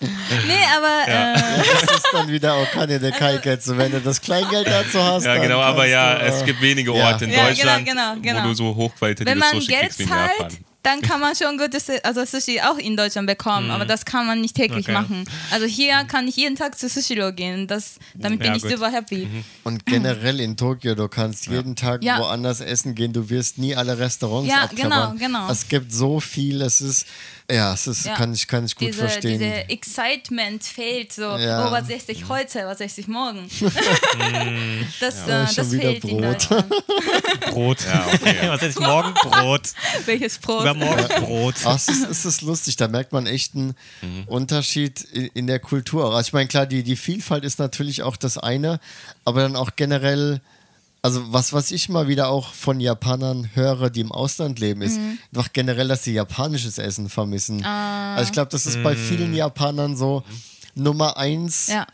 nee, 0.00 0.64
aber 0.76 1.08
Ja. 1.08 1.34
äh, 1.34 1.62
Das 1.62 1.82
ist 1.98 2.08
dann 2.12 2.26
wieder 2.28 2.54
auch 2.54 2.68
keine 2.72 2.98
der 2.98 3.12
Kaiketsu, 3.12 3.76
wenn 3.76 3.92
du 3.92 4.00
das 4.00 4.20
Kleingeld 4.20 4.66
dazu 4.66 5.00
hast. 5.00 5.24
Ja, 5.24 5.36
genau, 5.38 5.60
aber 5.60 5.86
ja, 5.86 6.18
du, 6.18 6.24
es 6.26 6.42
äh, 6.42 6.46
gibt 6.46 6.60
wenige 6.60 6.92
ja. 6.96 7.06
Orte 7.06 7.26
in 7.26 7.30
Ja, 7.30 7.36
genau, 7.36 7.48
Deutschland, 7.48 7.86
genau, 7.86 8.14
genau. 8.20 8.42
wo 8.42 8.48
du 8.48 8.54
so 8.54 8.64
wenn 8.70 8.74
hochqualitatives 8.76 9.38
man 9.38 9.50
man 9.52 9.60
Sushi 9.60 9.66
Geld 9.72 9.82
kriegst 9.82 9.98
wie 10.00 10.02
in 10.02 10.08
zahlt, 10.08 10.32
Japan. 10.38 10.56
Dann 10.86 11.00
kann 11.02 11.20
man 11.20 11.34
schon 11.34 11.58
gutes 11.58 11.88
also 12.04 12.24
Sushi 12.24 12.60
auch 12.60 12.78
in 12.78 12.96
Deutschland 12.96 13.26
bekommen, 13.26 13.70
aber 13.70 13.84
das 13.84 14.04
kann 14.04 14.26
man 14.26 14.40
nicht 14.40 14.54
täglich 14.54 14.86
Okay. 14.86 14.92
machen. 14.92 15.24
Also 15.50 15.66
hier 15.66 16.04
kann 16.04 16.28
ich 16.28 16.36
jeden 16.36 16.54
Tag 16.56 16.78
zu 16.78 16.88
Sushiro 16.88 17.32
gehen. 17.32 17.66
Das, 17.66 17.98
damit 18.14 18.38
bin 18.38 18.48
Ja, 18.48 18.56
ich 18.56 18.62
gut. 18.62 18.70
super 18.72 18.90
happy. 18.92 19.28
Und 19.64 19.84
generell 19.84 20.38
in 20.40 20.56
Tokio, 20.56 20.94
du 20.94 21.08
kannst 21.08 21.46
jeden 21.48 21.74
Tag 21.76 22.04
Ja. 22.04 22.18
woanders 22.18 22.60
essen 22.60 22.94
gehen, 22.94 23.12
du 23.12 23.28
wirst 23.28 23.58
nie 23.58 23.74
alle 23.74 23.98
Restaurants 23.98 24.48
Ja, 24.48 24.62
abklappern. 24.62 25.16
genau, 25.18 25.38
genau. 25.40 25.50
Es 25.50 25.68
gibt 25.68 25.92
so 25.92 26.20
viel, 26.20 26.62
es 26.62 26.80
ist, 26.80 27.06
ja, 27.50 27.72
es 27.74 27.86
ist, 27.86 28.06
Ja. 28.06 28.14
kann 28.16 28.32
ich, 28.34 28.46
kann 28.48 28.64
ich 28.66 28.74
gut 28.74 28.88
Diese, 28.88 28.98
verstehen. 29.08 29.38
diese 29.38 29.68
Excitement 29.68 30.62
fehlt 30.64 31.12
so, 31.12 31.22
Ja. 31.36 31.68
oh, 31.68 31.70
was 31.72 31.88
esse 31.88 32.12
ich 32.12 32.28
heute, 32.28 32.66
was 32.66 32.80
esse 32.80 33.00
ich 33.00 33.08
morgen. 33.08 33.48
das 35.00 35.26
Ja, 35.26 35.42
äh, 35.44 35.46
schon 35.46 35.56
das 35.56 35.72
wieder 35.72 35.82
fehlt 35.90 36.04
in 36.04 36.10
Brot. 36.10 36.24
Deutschland. 36.24 36.66
Brot. 37.50 37.78
Ja, 37.86 38.06
okay. 38.12 38.36
Was 38.48 38.62
esse 38.62 38.80
ich 38.80 38.86
morgen? 38.86 39.14
Brot. 39.14 39.62
Welches 40.06 40.38
Brot? 40.38 40.62
Übermorgen 40.62 41.06
Brot. 41.24 41.54
Ach, 41.64 41.76
es 41.76 41.88
ist, 41.88 42.08
es 42.10 42.24
ist 42.24 42.42
lustig, 42.42 42.76
da 42.76 42.88
merkt 42.88 43.12
man 43.12 43.26
echt 43.26 43.54
einen 43.54 43.74
Mhm. 44.02 44.24
Unterschied 44.26 45.00
in, 45.12 45.26
in 45.34 45.46
der 45.46 45.58
Kultur. 45.58 46.14
Also 46.14 46.28
ich 46.28 46.32
meine, 46.32 46.48
klar, 46.48 46.66
die, 46.66 46.82
die 46.82 46.96
Vielfalt 46.96 47.44
ist 47.44 47.58
natürlich 47.58 48.02
auch 48.02 48.16
das 48.16 48.36
eine, 48.38 48.80
aber 49.24 49.42
dann 49.42 49.56
auch 49.56 49.70
generell, 49.76 50.40
also 51.06 51.32
was, 51.32 51.52
was 51.52 51.70
ich 51.70 51.88
mal 51.88 52.08
wieder 52.08 52.28
auch 52.28 52.52
von 52.52 52.80
Japanern 52.80 53.48
höre, 53.54 53.90
die 53.90 54.00
im 54.00 54.12
Ausland 54.12 54.58
leben, 54.58 54.82
ist 54.82 54.98
Mhm. 54.98 55.18
einfach 55.34 55.52
generell, 55.52 55.88
dass 55.88 56.04
sie 56.04 56.12
japanisches 56.12 56.78
Essen 56.78 57.08
vermissen. 57.08 57.64
Ah. 57.64 58.14
Also 58.16 58.28
ich 58.28 58.32
glaube, 58.32 58.50
das 58.50 58.66
ist 58.66 58.82
bei 58.82 58.94
vielen 58.96 59.34
Japanern 59.34 59.96
so 59.96 60.22
Nummer 60.74 61.16
eins, 61.16 61.68
Ja. 61.68 61.86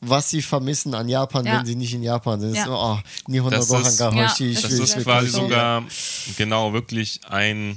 was 0.00 0.30
sie 0.30 0.40
vermissen 0.42 0.94
an 0.94 1.08
Japan, 1.08 1.44
Ja. 1.46 1.58
wenn 1.58 1.66
sie 1.66 1.74
nicht 1.74 1.92
in 1.94 2.02
Japan 2.02 2.38
sind. 2.40 2.54
Ja. 2.54 2.66
Oh, 2.68 2.98
Nihon 3.26 3.50
Das 3.50 3.64
ist- 3.70 4.00
hoshi, 4.00 4.52
Ja, 4.52 4.60
Das 4.60 4.72
ist 4.72 4.98
quasi 5.02 5.28
sogar 5.30 5.82
genau 6.36 6.72
wirklich 6.72 7.20
ein 7.28 7.76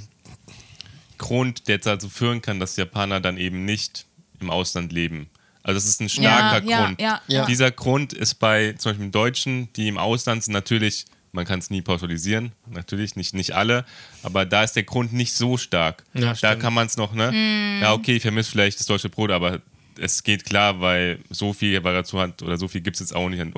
Grund, 1.18 1.68
der 1.68 1.78
dazu 1.78 2.08
führen 2.08 2.42
kann, 2.42 2.60
dass 2.60 2.76
Japaner 2.76 3.20
dann 3.20 3.36
eben 3.38 3.64
nicht 3.64 4.06
im 4.40 4.50
Ausland 4.50 4.92
leben. 4.92 5.28
Also 5.64 5.78
das 5.78 5.86
ist 5.88 6.00
ein 6.00 6.08
starker 6.08 6.64
Ja, 6.64 6.84
Grund. 6.86 7.00
ja, 7.00 7.20
ja. 7.26 7.46
Dieser 7.46 7.70
Grund 7.70 8.12
ist 8.12 8.34
bei 8.36 8.74
zum 8.74 8.92
Beispiel 8.92 9.10
Deutschen, 9.10 9.72
die 9.72 9.88
im 9.88 9.98
Ausland 9.98 10.44
sind, 10.44 10.52
natürlich, 10.52 11.06
man 11.32 11.46
kann 11.46 11.58
es 11.58 11.70
nie 11.70 11.80
pauschalisieren, 11.82 12.52
natürlich 12.70 13.16
nicht, 13.16 13.34
nicht 13.34 13.52
alle, 13.56 13.84
aber 14.22 14.44
da 14.44 14.62
ist 14.62 14.74
der 14.76 14.82
Grund 14.84 15.12
nicht 15.14 15.32
so 15.32 15.56
stark. 15.56 16.04
Ja, 16.12 16.20
da 16.20 16.34
stimmt. 16.36 16.60
kann 16.60 16.74
man 16.74 16.86
es 16.86 16.96
noch, 16.96 17.12
ne? 17.14 17.30
Hm. 17.32 17.78
Ja, 17.82 17.92
okay, 17.94 18.16
ich 18.16 18.22
vermisse 18.22 18.50
vielleicht 18.50 18.78
das 18.78 18.86
deutsche 18.86 19.08
Brot, 19.08 19.30
aber 19.30 19.60
es 19.98 20.22
geht 20.22 20.44
klar, 20.44 20.80
weil 20.80 21.18
so 21.30 21.52
viel 21.52 21.82
Variation 21.82 22.20
hat 22.20 22.42
oder 22.42 22.56
so 22.56 22.68
viel 22.68 22.80
gibt 22.80 22.96
es 22.96 23.00
jetzt 23.00 23.14
auch 23.14 23.28
nicht. 23.28 23.40
an 23.40 23.52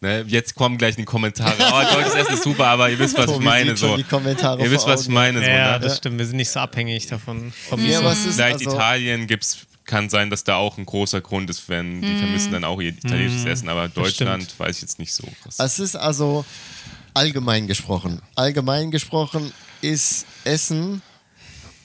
Ne? 0.00 0.24
Jetzt 0.28 0.54
kommen 0.54 0.78
gleich 0.78 0.96
die 0.96 1.04
Kommentare. 1.04 1.54
Oh, 1.58 1.94
deutsches 1.94 2.14
Essen 2.14 2.34
ist 2.34 2.44
super, 2.44 2.66
aber 2.66 2.90
ihr 2.90 2.98
wisst, 2.98 3.16
was 3.16 3.26
ich 3.26 3.32
Tobi 3.32 3.44
meine. 3.44 3.76
So. 3.76 3.96
die 3.96 4.04
Kommentare 4.04 4.62
Ihr 4.62 4.70
wisst, 4.70 4.86
was 4.86 5.02
ich 5.02 5.08
meine. 5.08 5.40
So, 5.40 5.44
Ja, 5.44 5.72
ne? 5.72 5.80
das 5.80 5.96
stimmt. 5.98 6.18
Wir 6.18 6.26
sind 6.26 6.36
nicht 6.36 6.50
so 6.50 6.60
abhängig 6.60 7.06
davon. 7.06 7.52
Vom 7.68 7.84
Ja, 7.84 7.98
aber 7.98 8.12
es 8.12 8.24
ist 8.24 8.34
Vielleicht 8.36 8.58
also, 8.58 8.70
Italien 8.70 9.26
gibt's, 9.26 9.66
kann 9.84 10.08
sein, 10.08 10.30
dass 10.30 10.44
da 10.44 10.56
auch 10.56 10.78
ein 10.78 10.86
großer 10.86 11.20
Grund 11.20 11.50
ist, 11.50 11.68
wenn 11.68 12.02
die 12.02 12.16
vermissen 12.16 12.52
dann 12.52 12.64
auch 12.64 12.80
ihr 12.80 12.90
italienisches 12.90 13.44
Essen, 13.44 13.68
aber 13.68 13.88
Deutschland 13.88 14.58
weiß 14.58 14.76
ich 14.76 14.82
jetzt 14.82 14.98
nicht 14.98 15.14
so 15.14 15.26
krass. 15.42 15.56
Es 15.58 15.78
ist 15.78 15.96
also 15.96 16.44
allgemein 17.14 17.66
gesprochen. 17.66 18.20
Allgemein 18.36 18.90
gesprochen 18.90 19.52
ist 19.80 20.26
Essen 20.44 21.02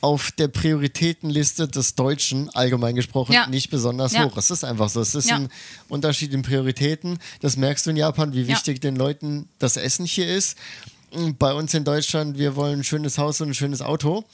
auf 0.04 0.32
der 0.34 0.50
Prioritätenliste 0.50 1.68
des 1.70 1.96
Deutschen 1.96 2.50
allgemein 2.54 2.94
gesprochen 2.94 3.32
Ja. 3.32 3.48
nicht 3.48 3.70
besonders 3.70 4.12
Ja. 4.12 4.26
hoch. 4.26 4.36
Es 4.36 4.52
ist 4.52 4.66
einfach 4.66 4.90
so. 4.90 5.00
Es 5.00 5.16
ist 5.16 5.30
Ja. 5.30 5.38
ein 5.38 5.50
Unterschied 5.88 6.34
in 6.34 6.42
Prioritäten. 6.42 7.20
Das 7.40 7.56
merkst 7.56 7.86
du 7.86 7.92
in 7.92 7.96
Japan, 7.96 8.34
wie 8.34 8.42
Ja. 8.42 8.50
wichtig 8.50 8.82
den 8.82 8.98
Leuten 8.98 9.48
das 9.60 9.78
Essen 9.78 10.06
hier 10.06 10.28
ist. 10.28 10.58
Bei 11.40 11.54
uns 11.54 11.74
in 11.74 11.86
Deutschland, 11.86 12.38
wir 12.38 12.56
wollen 12.58 12.80
ein 12.80 12.84
schönes 12.84 13.18
Haus 13.18 13.40
und 13.40 13.50
ein 13.50 13.54
schönes 13.54 13.82
Auto 13.82 14.26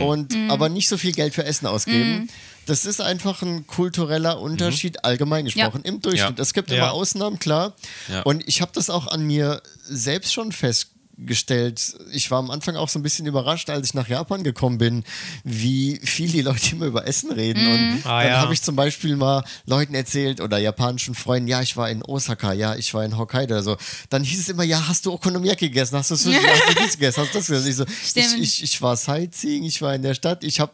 und 0.00 0.34
aber 0.48 0.68
nicht 0.70 0.88
so 0.88 0.96
viel 0.96 1.12
Geld 1.12 1.34
für 1.34 1.44
Essen 1.44 1.66
ausgeben. 1.66 2.30
Das 2.64 2.84
ist 2.86 3.00
einfach 3.02 3.42
ein 3.42 3.66
kultureller 3.66 4.40
Unterschied 4.40 5.04
allgemein 5.04 5.44
gesprochen 5.44 5.82
im 5.84 6.00
Durchschnitt. 6.00 6.38
Ja. 6.38 6.42
Es 6.42 6.54
gibt 6.54 6.70
Ja. 6.70 6.76
immer 6.76 6.92
Ausnahmen, 6.92 7.38
klar. 7.38 7.74
Ja. 8.08 8.22
Und 8.22 8.46
ich 8.48 8.62
habe 8.62 8.70
das 8.74 8.88
auch 8.88 9.08
an 9.08 9.26
mir 9.26 9.60
selbst 9.84 10.32
schon 10.32 10.52
festgestellt. 10.52 10.92
Ich 12.12 12.30
war 12.30 12.38
am 12.38 12.50
Anfang 12.50 12.76
auch 12.76 12.88
so 12.88 12.98
ein 12.98 13.02
bisschen 13.02 13.26
überrascht, 13.26 13.70
als 13.70 13.88
ich 13.88 13.94
nach 13.94 14.08
Japan 14.08 14.42
gekommen 14.42 14.78
bin, 14.78 15.04
wie 15.44 16.00
viel 16.02 16.30
die 16.30 16.42
Leute 16.42 16.72
immer 16.72 16.86
über 16.86 17.06
Essen 17.06 17.30
reden. 17.32 17.66
Und 17.66 18.06
Ah, 18.06 18.22
dann 18.22 18.32
ja. 18.32 18.40
habe 18.40 18.54
ich 18.54 18.62
zum 18.62 18.76
Beispiel 18.76 19.16
mal 19.16 19.44
Leuten 19.66 19.94
erzählt 19.94 20.40
oder 20.40 20.58
japanischen 20.58 21.14
Freunden, 21.14 21.48
ja, 21.48 21.60
ich 21.62 21.76
war 21.76 21.90
in 21.90 22.02
Osaka, 22.02 22.52
ja, 22.52 22.74
ich 22.76 22.92
war 22.94 23.04
in 23.04 23.16
Hokkaido 23.18 23.54
oder 23.54 23.62
so. 23.62 23.76
Dann 24.10 24.24
hieß 24.24 24.40
es 24.40 24.48
immer, 24.48 24.64
ja, 24.64 24.88
hast 24.88 25.06
du 25.06 25.12
Okonomiyaki 25.12 25.68
gegessen? 25.68 25.96
Hast 25.96 26.10
du 26.10 26.16
Sushi? 26.16 26.38
hast 26.42 26.68
du 26.68 26.82
dies 26.82 26.92
gegessen? 26.92 27.20
Hast 27.22 27.34
du 27.34 27.38
das 27.38 27.46
gegessen? 27.46 27.68
Ich, 27.68 27.76
so, 27.76 27.84
ich, 28.20 28.42
ich, 28.42 28.62
ich 28.64 28.82
war 28.82 28.96
Sightseeing, 28.96 29.64
ich 29.64 29.80
war 29.82 29.94
in 29.94 30.02
der 30.02 30.14
Stadt, 30.14 30.42
ich 30.44 30.60
habe 30.60 30.72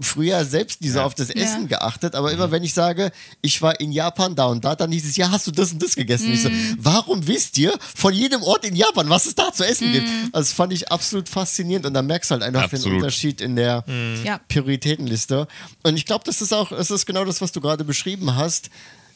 früher 0.00 0.44
selbst 0.44 0.80
nie 0.80 0.88
so 0.88 1.00
auf 1.02 1.14
das 1.14 1.30
Essen 1.30 1.68
geachtet, 1.68 2.14
aber 2.14 2.32
immer 2.32 2.50
wenn 2.50 2.62
ich 2.64 2.72
sage, 2.74 3.12
ich 3.42 3.60
war 3.62 3.78
in 3.80 3.92
Japan 3.92 4.34
da 4.34 4.46
und 4.46 4.64
da, 4.64 4.74
dann 4.74 4.90
hieß 4.92 5.04
es, 5.08 5.16
ja, 5.16 5.30
hast 5.30 5.46
du 5.46 5.50
das 5.50 5.72
und 5.72 5.82
das 5.82 5.94
gegessen? 5.94 6.32
Ich 6.32 6.42
so, 6.42 6.48
Mhm. 6.48 6.76
warum 6.78 7.26
wisst 7.26 7.58
ihr 7.58 7.78
von 7.94 8.12
jedem 8.14 8.42
Ort 8.42 8.64
in 8.64 8.74
Japan, 8.76 9.08
was 9.10 9.26
es 9.26 9.34
da 9.34 9.52
zu 9.52 9.64
essen 9.66 9.92
gibt? 9.92 10.06
Mhm. 10.06 10.30
Also 10.32 10.48
das 10.48 10.52
fand 10.52 10.72
ich 10.72 10.90
absolut 10.90 11.28
faszinierend 11.28 11.86
und 11.86 11.94
da 11.94 12.02
merkst 12.02 12.30
du 12.30 12.32
halt 12.34 12.42
einfach 12.42 12.68
den 12.68 12.76
Absolut. 12.76 12.98
Unterschied 12.98 13.40
in 13.40 13.56
der 13.56 13.84
Ja. 14.24 14.40
Prioritätenliste. 14.48 15.46
Und 15.82 15.96
ich 15.96 16.06
glaube, 16.06 16.24
das 16.24 16.40
ist 16.42 16.52
auch, 16.52 16.72
es 16.72 16.90
ist 16.90 17.06
genau 17.06 17.24
das, 17.24 17.40
was 17.40 17.52
du 17.52 17.60
gerade 17.60 17.84
beschrieben 17.84 18.36
hast. 18.36 18.70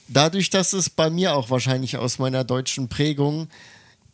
Dadurch, 0.08 0.50
dass 0.50 0.72
es 0.74 0.90
bei 0.90 1.08
mir 1.08 1.34
auch 1.34 1.48
wahrscheinlich 1.50 1.96
aus 1.96 2.18
meiner 2.18 2.44
deutschen 2.44 2.88
Prägung 2.88 3.48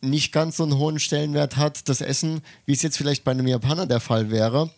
nicht 0.03 0.33
ganz 0.33 0.57
so 0.57 0.63
einen 0.63 0.79
hohen 0.79 0.99
Stellenwert 0.99 1.57
hat, 1.57 1.89
das 1.89 2.01
Essen, 2.01 2.43
wie 2.65 2.73
es 2.73 2.83
jetzt 2.83 2.97
vielleicht 2.97 3.25
bei 3.25 3.33
einem 3.33 3.47
Japaner 3.47 3.87
der 3.87 4.01
Fall 4.01 4.31
wäre, 4.31 4.71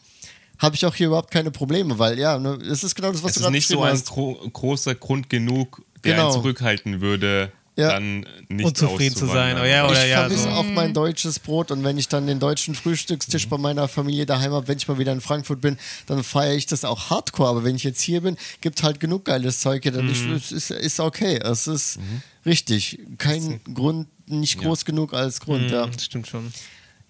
habe 0.63 0.75
ich 0.77 0.87
auch 0.87 0.95
hier 0.95 1.09
überhaupt 1.09 1.31
keine 1.31 1.51
Probleme, 1.51 1.99
weil 1.99 2.19
ja, 2.19 2.39
ne, 2.39 2.55
es 2.71 2.85
ist 2.85 2.95
genau 2.95 3.13
das, 3.13 3.23
was 3.23 3.31
Es 3.31 3.35
du 3.35 3.41
ist 3.41 3.43
gerade 3.43 3.53
nicht 3.53 3.67
so 3.69 3.75
beschrieben 3.75 3.89
ein 3.91 3.99
hast. 3.99 4.09
gro 4.11 4.35
großer 4.53 4.95
Grund 4.95 5.29
genug, 5.29 5.83
der 6.05 6.15
Genau. 6.15 6.27
einen 6.27 6.33
zurückhalten 6.35 7.01
würde, 7.01 7.53
Ja. 7.77 7.89
dann 7.95 8.27
nicht 8.49 8.67
Unzufrieden 8.67 9.17
zu 9.17 9.27
sein. 9.27 9.57
Oh 9.61 9.65
ja, 9.65 9.89
oder 9.89 10.05
ich 10.05 10.11
ja, 10.11 10.21
vermisse 10.21 10.45
so. 10.45 10.49
auch 10.51 10.65
mein 10.65 10.93
deutsches 10.95 11.39
Brot 11.39 11.71
und 11.71 11.83
wenn 11.85 11.97
ich 11.99 12.07
dann 12.09 12.27
den 12.27 12.39
deutschen 12.39 12.75
Frühstückstisch 12.75 13.49
bei 13.49 13.57
meiner 13.59 13.89
Familie 13.89 14.25
daheim 14.27 14.53
habe, 14.53 14.69
wenn 14.69 14.77
ich 14.79 14.87
mal 14.89 14.99
wieder 14.99 15.13
in 15.13 15.21
Frankfurt 15.21 15.61
bin, 15.61 15.79
dann 16.07 16.23
feiere 16.23 16.55
ich 16.55 16.67
das 16.67 16.85
auch 16.85 17.11
hardcore. 17.11 17.49
Aber 17.51 17.65
wenn 17.65 17.75
ich 17.77 17.83
jetzt 17.85 18.01
hier 18.03 18.21
bin, 18.21 18.37
gibt 18.61 18.83
halt 18.83 19.01
genug 19.01 19.25
geiles 19.25 19.61
Zeug. 19.61 19.83
Dann 19.83 20.09
ich, 20.11 20.25
es 20.27 20.53
ist, 20.53 20.71
ist 20.71 21.01
okay. 21.01 21.39
Es 21.43 21.67
ist 21.67 21.99
richtig. 22.47 22.99
Kein 23.19 23.61
Grund, 23.75 24.07
nicht 24.29 24.59
groß 24.61 24.85
genug 24.85 25.15
als 25.15 25.41
Grund. 25.41 25.71
Ja. 25.71 25.87
Das 25.87 26.05
stimmt 26.05 26.27
schon. 26.29 26.53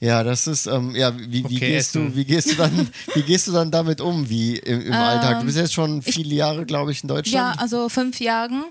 Ja, 0.04 0.24
das 0.24 0.48
ist, 0.48 0.66
ähm, 0.66 0.96
ja, 0.96 1.16
wie, 1.16 1.32
wie, 1.32 1.44
Okay, 1.44 1.58
gehst 1.58 1.94
du, 1.94 2.00
Essen. 2.00 2.16
wie 2.16 2.24
gehst 2.24 2.50
du 2.50 2.56
dann, 2.56 2.88
wie 3.14 3.22
gehst 3.22 3.46
du 3.46 3.52
dann 3.52 3.70
damit 3.70 4.00
um, 4.00 4.28
wie 4.28 4.56
im, 4.58 4.80
im 4.82 4.92
Alltag? 4.92 5.38
Du 5.40 5.46
bist 5.46 5.56
jetzt 5.58 5.72
schon 5.74 6.02
viele 6.02 6.34
Jahre, 6.34 6.66
glaube 6.66 6.90
ich, 6.90 7.04
in 7.04 7.08
Ja, 7.08 7.14
Deutschland. 7.14 7.60
also 7.60 7.88
fünf 7.88 8.18
Jahren 8.18 8.64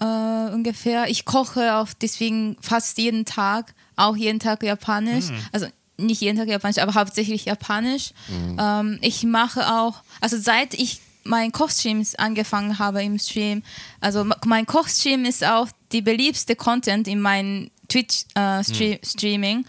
äh, 0.00 0.54
ungefähr. 0.54 1.08
Ich 1.10 1.24
koche 1.24 1.74
auch 1.76 1.88
deswegen 2.00 2.56
fast 2.60 2.98
jeden 2.98 3.24
Tag, 3.24 3.74
auch 3.96 4.16
jeden 4.16 4.38
Tag 4.38 4.62
Japanisch. 4.62 5.26
Also 5.52 5.66
nicht 5.96 6.20
jeden 6.20 6.38
Tag 6.38 6.48
Japanisch, 6.48 6.78
aber 6.78 6.94
hauptsächlich 6.94 7.44
Japanisch. 7.46 8.10
Ähm, 8.58 8.98
ich 9.00 9.24
mache 9.24 9.60
auch, 9.74 10.02
also 10.20 10.36
seit 10.38 10.74
ich 10.74 11.00
mein 11.24 11.52
Kochstreams 11.52 12.14
angefangen 12.16 12.78
habe 12.78 13.02
im 13.02 13.18
Stream, 13.18 13.62
also 14.00 14.26
mein 14.44 14.66
Kochstream 14.66 15.24
ist 15.24 15.42
auch 15.44 15.68
die 15.92 16.02
beliebste 16.02 16.54
Content 16.54 17.08
in 17.08 17.20
meinem 17.20 17.70
Twitch 17.88 18.24
äh, 18.34 18.62
Stre 18.64 18.98
Streaming. 19.04 19.64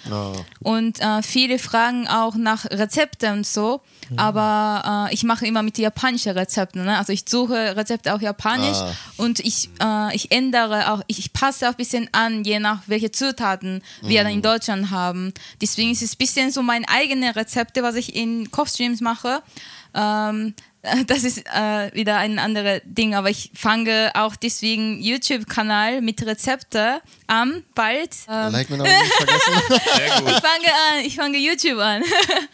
Und 0.62 1.00
äh, 1.02 1.22
viele 1.22 1.60
fragen 1.60 2.08
auch 2.08 2.36
nach 2.36 2.66
Rezepten 2.66 3.34
und 3.40 3.48
so. 3.48 3.82
Aber 4.18 5.08
äh, 5.10 5.14
ich 5.14 5.24
mache 5.24 5.46
immer 5.48 5.64
mit 5.64 5.78
japanischen 5.78 6.32
Rezepten. 6.34 6.86
Ne? 6.86 6.98
Also 6.98 7.12
ich 7.14 7.24
suche 7.28 7.76
Rezepte 7.76 8.14
auch 8.14 8.22
japanisch 8.22 8.78
Ah. 8.78 8.94
und 9.18 9.40
ich, 9.40 9.70
äh, 9.82 10.16
ich 10.16 10.32
ändere 10.32 10.92
auch, 10.92 11.02
ich, 11.08 11.20
ich 11.20 11.34
passe 11.34 11.66
auch 11.68 11.72
ein 11.72 11.78
bisschen 11.78 12.10
an, 12.12 12.44
je 12.44 12.60
nach 12.60 12.84
welche 12.88 13.12
Zutaten 13.12 13.82
wir 14.02 14.24
dann 14.24 14.32
in 14.34 14.42
Deutschland 14.42 14.92
haben. 14.92 15.34
Deswegen 15.62 15.92
ist 15.92 16.02
es 16.02 16.14
ein 16.14 16.18
bisschen 16.18 16.52
so 16.52 16.62
meine 16.62 16.88
eigenen 16.90 17.32
Rezepte, 17.32 17.84
was 17.84 17.96
ich 17.96 18.16
in 18.16 18.52
Kochstreams 18.52 19.02
mache. 19.02 19.42
Ähm, 19.94 20.54
das 21.08 21.24
ist 21.24 21.40
äh, 21.40 21.94
wieder 21.94 22.18
ein 22.18 22.40
anderes 22.40 22.82
Ding, 22.86 23.16
aber 23.16 23.30
ich 23.30 23.52
fange 23.54 24.12
auch 24.14 24.36
deswegen 24.36 25.02
YouTube-Kanal 25.02 26.02
mit 26.02 26.26
Rezepte 26.26 27.02
an, 27.28 27.64
bald. 27.74 28.12
Ähm, 28.30 28.52
Like 28.52 28.70
mir 28.70 28.78
noch 28.78 28.86
nicht 28.86 29.14
vergessen. 29.14 29.54
Sehr 29.96 30.22
gut. 30.22 30.30
ich 30.30 30.36
fange 30.36 30.68
an, 30.68 31.06
ich 31.06 31.16
fange 31.16 31.38
YouTube 31.38 31.80
an. 31.80 32.04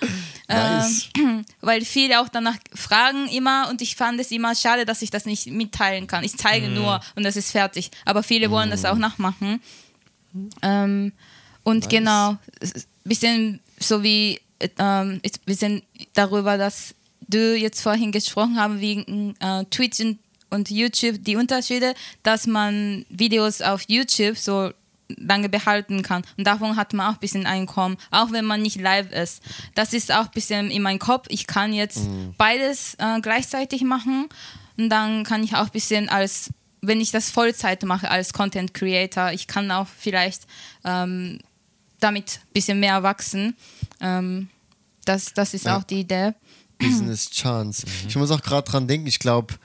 nice. 0.47 1.09
weil 1.61 1.83
viele 1.83 2.21
auch 2.21 2.29
danach 2.29 2.57
fragen 2.73 3.27
immer 3.29 3.69
und 3.69 3.81
ich 3.81 3.95
fand 3.95 4.19
es 4.19 4.31
immer 4.31 4.55
schade, 4.55 4.85
dass 4.85 5.01
ich 5.01 5.09
das 5.09 5.25
nicht 5.25 5.47
mitteilen 5.47 6.07
kann. 6.07 6.23
Ich 6.23 6.37
zeige 6.37 6.69
nur 6.69 7.01
und 7.15 7.23
das 7.23 7.35
ist 7.35 7.51
fertig. 7.51 7.91
Aber 8.05 8.23
viele 8.23 8.49
wollen 8.49 8.69
das 8.69 8.85
auch 8.85 8.97
nachmachen. 8.97 9.61
Ähm, 10.61 11.11
und 11.63 11.89
genau, 11.89 12.37
ist 12.59 12.75
ein 12.75 12.83
bisschen 13.03 13.59
so 13.79 14.03
wie 14.03 14.39
äh, 14.59 14.69
ähm, 14.77 15.21
bisschen 15.45 15.83
darüber, 16.13 16.57
dass 16.57 16.95
du 17.31 17.57
jetzt 17.57 17.81
vorhin 17.81 18.11
gesprochen 18.11 18.59
hast, 18.59 18.79
wegen 18.79 19.35
äh, 19.39 19.65
Twitch 19.71 19.99
und, 20.01 20.19
und 20.51 20.69
YouTube, 20.69 21.23
die 21.23 21.35
Unterschiede, 21.35 21.95
dass 22.23 22.45
man 22.45 23.05
Videos 23.09 23.61
auf 23.61 23.81
YouTube 23.87 24.37
so 24.37 24.71
lange 25.17 25.49
behalten 25.49 26.03
kann. 26.03 26.23
Und 26.37 26.45
davon 26.47 26.75
hat 26.77 26.93
man 26.93 27.07
auch 27.07 27.13
ein 27.15 27.19
bisschen 27.19 27.45
Einkommen, 27.45 27.97
auch 28.11 28.31
wenn 28.31 28.45
man 28.45 28.61
nicht 28.61 28.79
live 28.79 29.11
ist. 29.11 29.41
Das 29.75 29.91
ist 29.93 30.11
auch 30.11 30.25
ein 30.25 30.31
bisschen 30.33 30.71
in 30.71 30.81
meinem 30.83 30.99
Kopf. 30.99 31.25
Ich 31.29 31.47
kann 31.47 31.73
jetzt 31.73 32.01
beides 32.37 32.95
äh, 32.99 33.19
gleichzeitig 33.21 33.81
machen 33.81 34.29
und 34.77 34.89
dann 34.89 35.23
kann 35.25 35.43
ich 35.43 35.55
auch 35.55 35.65
ein 35.65 35.71
bisschen 35.71 36.07
als, 36.07 36.49
wenn 36.81 37.01
ich 37.01 37.11
das 37.11 37.29
Vollzeit 37.29 37.83
mache 37.83 38.09
als 38.09 38.31
Content 38.31 38.73
Creator, 38.73 39.33
ich 39.33 39.47
kann 39.47 39.69
auch 39.71 39.87
vielleicht 39.87 40.43
ähm, 40.85 41.39
damit 41.99 42.39
ein 42.45 42.53
bisschen 42.53 42.79
mehr 42.79 43.03
wachsen. 43.03 43.55
Ähm, 43.99 44.47
das, 45.05 45.33
das 45.33 45.53
ist 45.53 45.65
Ja. 45.65 45.77
auch 45.77 45.83
die 45.83 45.99
Idee. 46.01 46.33
Business 46.81 47.29
Chance. 47.29 47.85
Ich 48.07 48.15
muss 48.15 48.31
auch 48.31 48.41
gerade 48.41 48.69
dran 48.69 48.87
denken, 48.87 49.07
ich 49.07 49.19
glaube, 49.19 49.55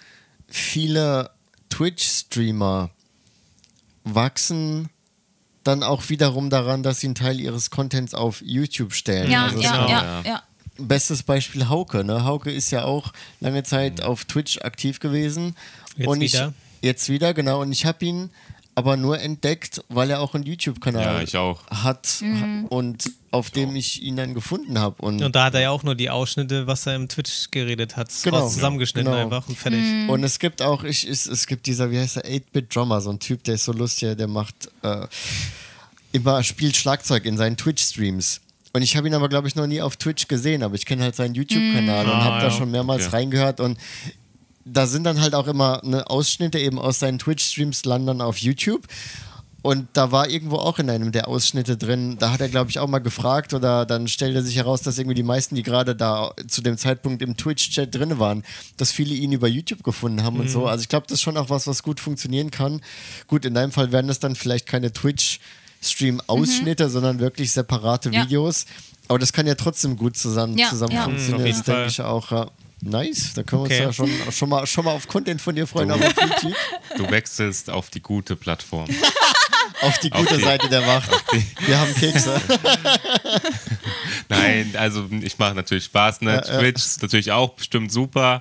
viele 0.49 1.31
Twitch-Streamer 1.71 2.91
wachsen 4.05 4.89
dann 5.65 5.83
auch 5.83 6.09
wiederum 6.09 6.49
daran, 6.49 6.83
dass 6.83 7.01
sie 7.01 7.09
einen 7.09 7.15
Teil 7.17 7.41
ihres 7.41 7.71
Contents 7.71 8.15
auf 8.15 8.41
YouTube 8.43 8.93
stellen. 8.93 9.31
Ja, 9.31 9.47
Also 9.47 9.61
ja, 9.61 9.73
genau, 9.73 9.89
ja, 9.89 10.23
ja. 10.25 10.43
Bestes 10.79 11.23
Beispiel 11.23 11.69
Hauke. 11.69 12.05
Ne? 12.05 12.25
Hauke 12.25 12.53
ist 12.53 12.71
ja 12.71 12.85
auch 12.85 13.13
lange 13.41 13.63
Zeit 13.63 14.03
auf 14.03 14.25
Twitch 14.27 14.59
aktiv 14.59 15.01
gewesen. 15.01 15.57
Jetzt 15.97 16.07
und 16.07 16.21
ich, 16.21 16.35
wieder? 16.35 16.55
Jetzt 16.83 17.09
wieder, 17.09 17.35
genau. 17.35 17.63
Und 17.63 17.73
ich 17.73 17.87
habe 17.87 18.05
ihn 18.05 18.31
aber 18.77 18.97
nur 18.97 19.19
entdeckt, 19.19 19.83
weil 19.89 20.11
er 20.11 20.21
auch 20.21 20.35
einen 20.35 20.45
YouTube-Kanal 20.45 21.03
Ja, 21.03 21.21
ich 21.23 21.37
auch. 21.37 21.67
hat 21.69 22.23
und 22.69 23.11
auf 23.33 23.51
dem 23.51 23.75
ich 23.75 24.01
ihn 24.03 24.17
dann 24.17 24.33
gefunden 24.35 24.79
habe. 24.79 25.03
Und, 25.03 25.23
Und 25.23 25.35
da 25.35 25.45
hat 25.47 25.55
er 25.55 25.61
ja 25.63 25.71
auch 25.71 25.83
nur 25.83 25.95
die 25.95 26.09
Ausschnitte, 26.11 26.67
was 26.69 26.87
er 26.87 26.95
im 26.95 27.09
Twitch 27.09 27.51
geredet 27.51 27.97
hat, 27.97 28.11
Genau. 28.23 28.49
zusammengeschnitten 28.49 29.11
Genau. 29.11 29.25
einfach 29.25 29.49
und 29.49 29.59
fertig. 29.59 30.09
und 30.09 30.23
es 30.23 30.39
gibt 30.39 30.63
auch, 30.63 30.85
ich, 30.85 31.09
es, 31.09 31.27
es 31.27 31.47
gibt 31.47 31.67
dieser, 31.67 31.91
wie 31.91 31.99
heißt 31.99 32.17
der, 32.17 32.25
8-Bit-Drummer, 32.27 33.01
so 33.01 33.11
ein 33.11 33.19
Typ, 33.19 33.43
der 33.45 33.55
ist 33.57 33.65
so 33.65 33.73
lustig, 33.73 34.17
der 34.17 34.29
macht 34.29 34.69
äh, 34.83 35.07
immer, 36.13 36.43
spielt 36.43 36.77
Schlagzeug 36.77 37.25
in 37.25 37.37
seinen 37.37 37.57
Twitch-Streams. 37.57 38.41
Und 38.73 38.83
ich 38.83 38.95
habe 38.95 39.09
ihn 39.09 39.15
aber, 39.15 39.31
glaube 39.31 39.49
ich, 39.49 39.55
noch 39.57 39.67
nie 39.67 39.81
auf 39.81 39.97
Twitch 39.97 40.29
gesehen, 40.29 40.63
aber 40.63 40.75
ich 40.75 40.85
kenne 40.85 41.03
halt 41.03 41.17
seinen 41.17 41.35
YouTube-Kanal 41.35 42.05
und 42.05 42.13
Ah, 42.13 42.25
habe 42.25 42.41
da 42.41 42.49
ja. 42.49 42.51
schon 42.51 42.71
mehrmals 42.71 43.07
Okay. 43.07 43.17
reingehört 43.17 43.61
und 43.61 43.79
da 44.69 44.87
sind 44.87 45.05
dann 45.05 45.21
halt 45.21 45.35
auch 45.35 45.47
immer 45.47 45.81
ne, 45.85 46.09
Ausschnitte 46.11 46.59
eben 46.59 46.79
aus 46.79 46.99
seinen 46.99 47.19
Twitch-Streams 47.19 47.85
landen 47.85 48.21
auf 48.21 48.39
YouTube. 48.39 48.87
Und 49.63 49.89
da 49.95 50.13
war 50.13 50.29
irgendwo 50.31 50.57
auch 50.59 50.79
in 50.79 50.89
einem 50.91 51.11
der 51.11 51.27
Ausschnitte 51.27 51.77
drin, 51.77 52.19
da 52.21 52.31
hat 52.31 52.41
er, 52.41 52.49
glaube 52.49 52.71
ich, 52.71 52.79
auch 52.79 52.87
mal 52.87 53.01
gefragt 53.01 53.53
oder 53.53 53.85
dann 53.85 54.07
stellte 54.07 54.41
sich 54.43 54.55
heraus, 54.57 54.83
dass 54.83 54.97
irgendwie 54.97 55.17
die 55.17 55.25
meisten, 55.25 55.57
die 55.57 55.65
gerade 55.65 55.97
da 55.97 56.31
zu 56.47 56.63
dem 56.63 56.77
Zeitpunkt 56.79 57.21
im 57.21 57.37
Twitch-Chat 57.37 57.93
drin 57.93 58.21
waren, 58.21 58.45
dass 58.77 58.93
viele 58.93 59.13
ihn 59.15 59.33
über 59.33 59.49
YouTube 59.49 59.83
gefunden 59.83 60.23
haben 60.23 60.39
und 60.39 60.49
so. 60.49 60.67
Also 60.67 60.83
ich 60.83 60.89
glaube, 60.89 61.07
das 61.09 61.15
ist 61.15 61.23
schon 61.23 61.37
auch 61.37 61.51
was, 61.51 61.67
was 61.67 61.83
gut 61.83 61.99
funktionieren 61.99 62.53
kann. 62.53 62.81
Gut, 63.27 63.45
in 63.45 63.55
deinem 63.55 63.73
Fall 63.73 63.91
wären 63.91 64.07
das 64.07 64.21
dann 64.21 64.37
vielleicht 64.37 64.67
keine 64.67 64.93
Twitch-Stream-Ausschnitte, 64.93 66.89
sondern 66.89 67.19
wirklich 67.19 67.51
separate 67.51 68.11
Ja. 68.11 68.23
Videos. 68.25 68.67
Aber 69.09 69.19
das 69.19 69.33
kann 69.33 69.47
ja 69.47 69.55
trotzdem 69.57 69.97
gut 69.97 70.17
zusammen, 70.17 70.59
Ja, 70.59 70.69
zusammen 70.69 70.93
ja. 70.95 71.05
funktionieren. 71.05 71.43
Mhm, 71.43 71.51
das 71.53 71.63
denke 71.63 71.87
ich 71.87 72.01
auch. 72.03 72.49
Ja. 72.83 72.91
Nice, 72.91 73.33
da 73.35 73.43
können 73.43 73.63
wir 73.63 73.67
Okay. 73.67 73.87
uns 73.87 73.97
ja 73.99 74.07
schon, 74.07 74.33
schon, 74.33 74.49
mal, 74.49 74.67
schon 74.67 74.85
mal 74.85 74.93
auf 74.93 75.09
Content 75.09 75.41
von 75.41 75.55
dir 75.55 75.67
freuen, 75.67 75.91
aber 75.91 76.07
auf 76.07 76.15
YouTube. 76.21 76.55
Du 76.97 77.11
wechselst 77.11 77.71
auf 77.71 77.89
die 77.91 78.01
gute 78.03 78.37
Plattform. 78.37 78.89
Auf 79.83 79.99
die 79.99 80.09
gute 80.09 80.39
die- 80.39 80.43
Seite 80.43 80.71
der 80.71 80.81
Macht. 80.81 81.11
Wir 81.67 81.79
haben 81.79 81.95
Kekse. 81.95 82.41
Nein, 84.29 84.75
also 84.77 85.07
ich 85.23 85.39
mache 85.39 85.55
natürlich 85.55 85.85
Spaß. 85.85 86.23
Ne? 86.23 86.41
Twitch 86.41 86.83
ist 86.83 87.03
natürlich 87.03 87.31
auch 87.31 87.51
bestimmt 87.51 87.93
super. 87.93 88.41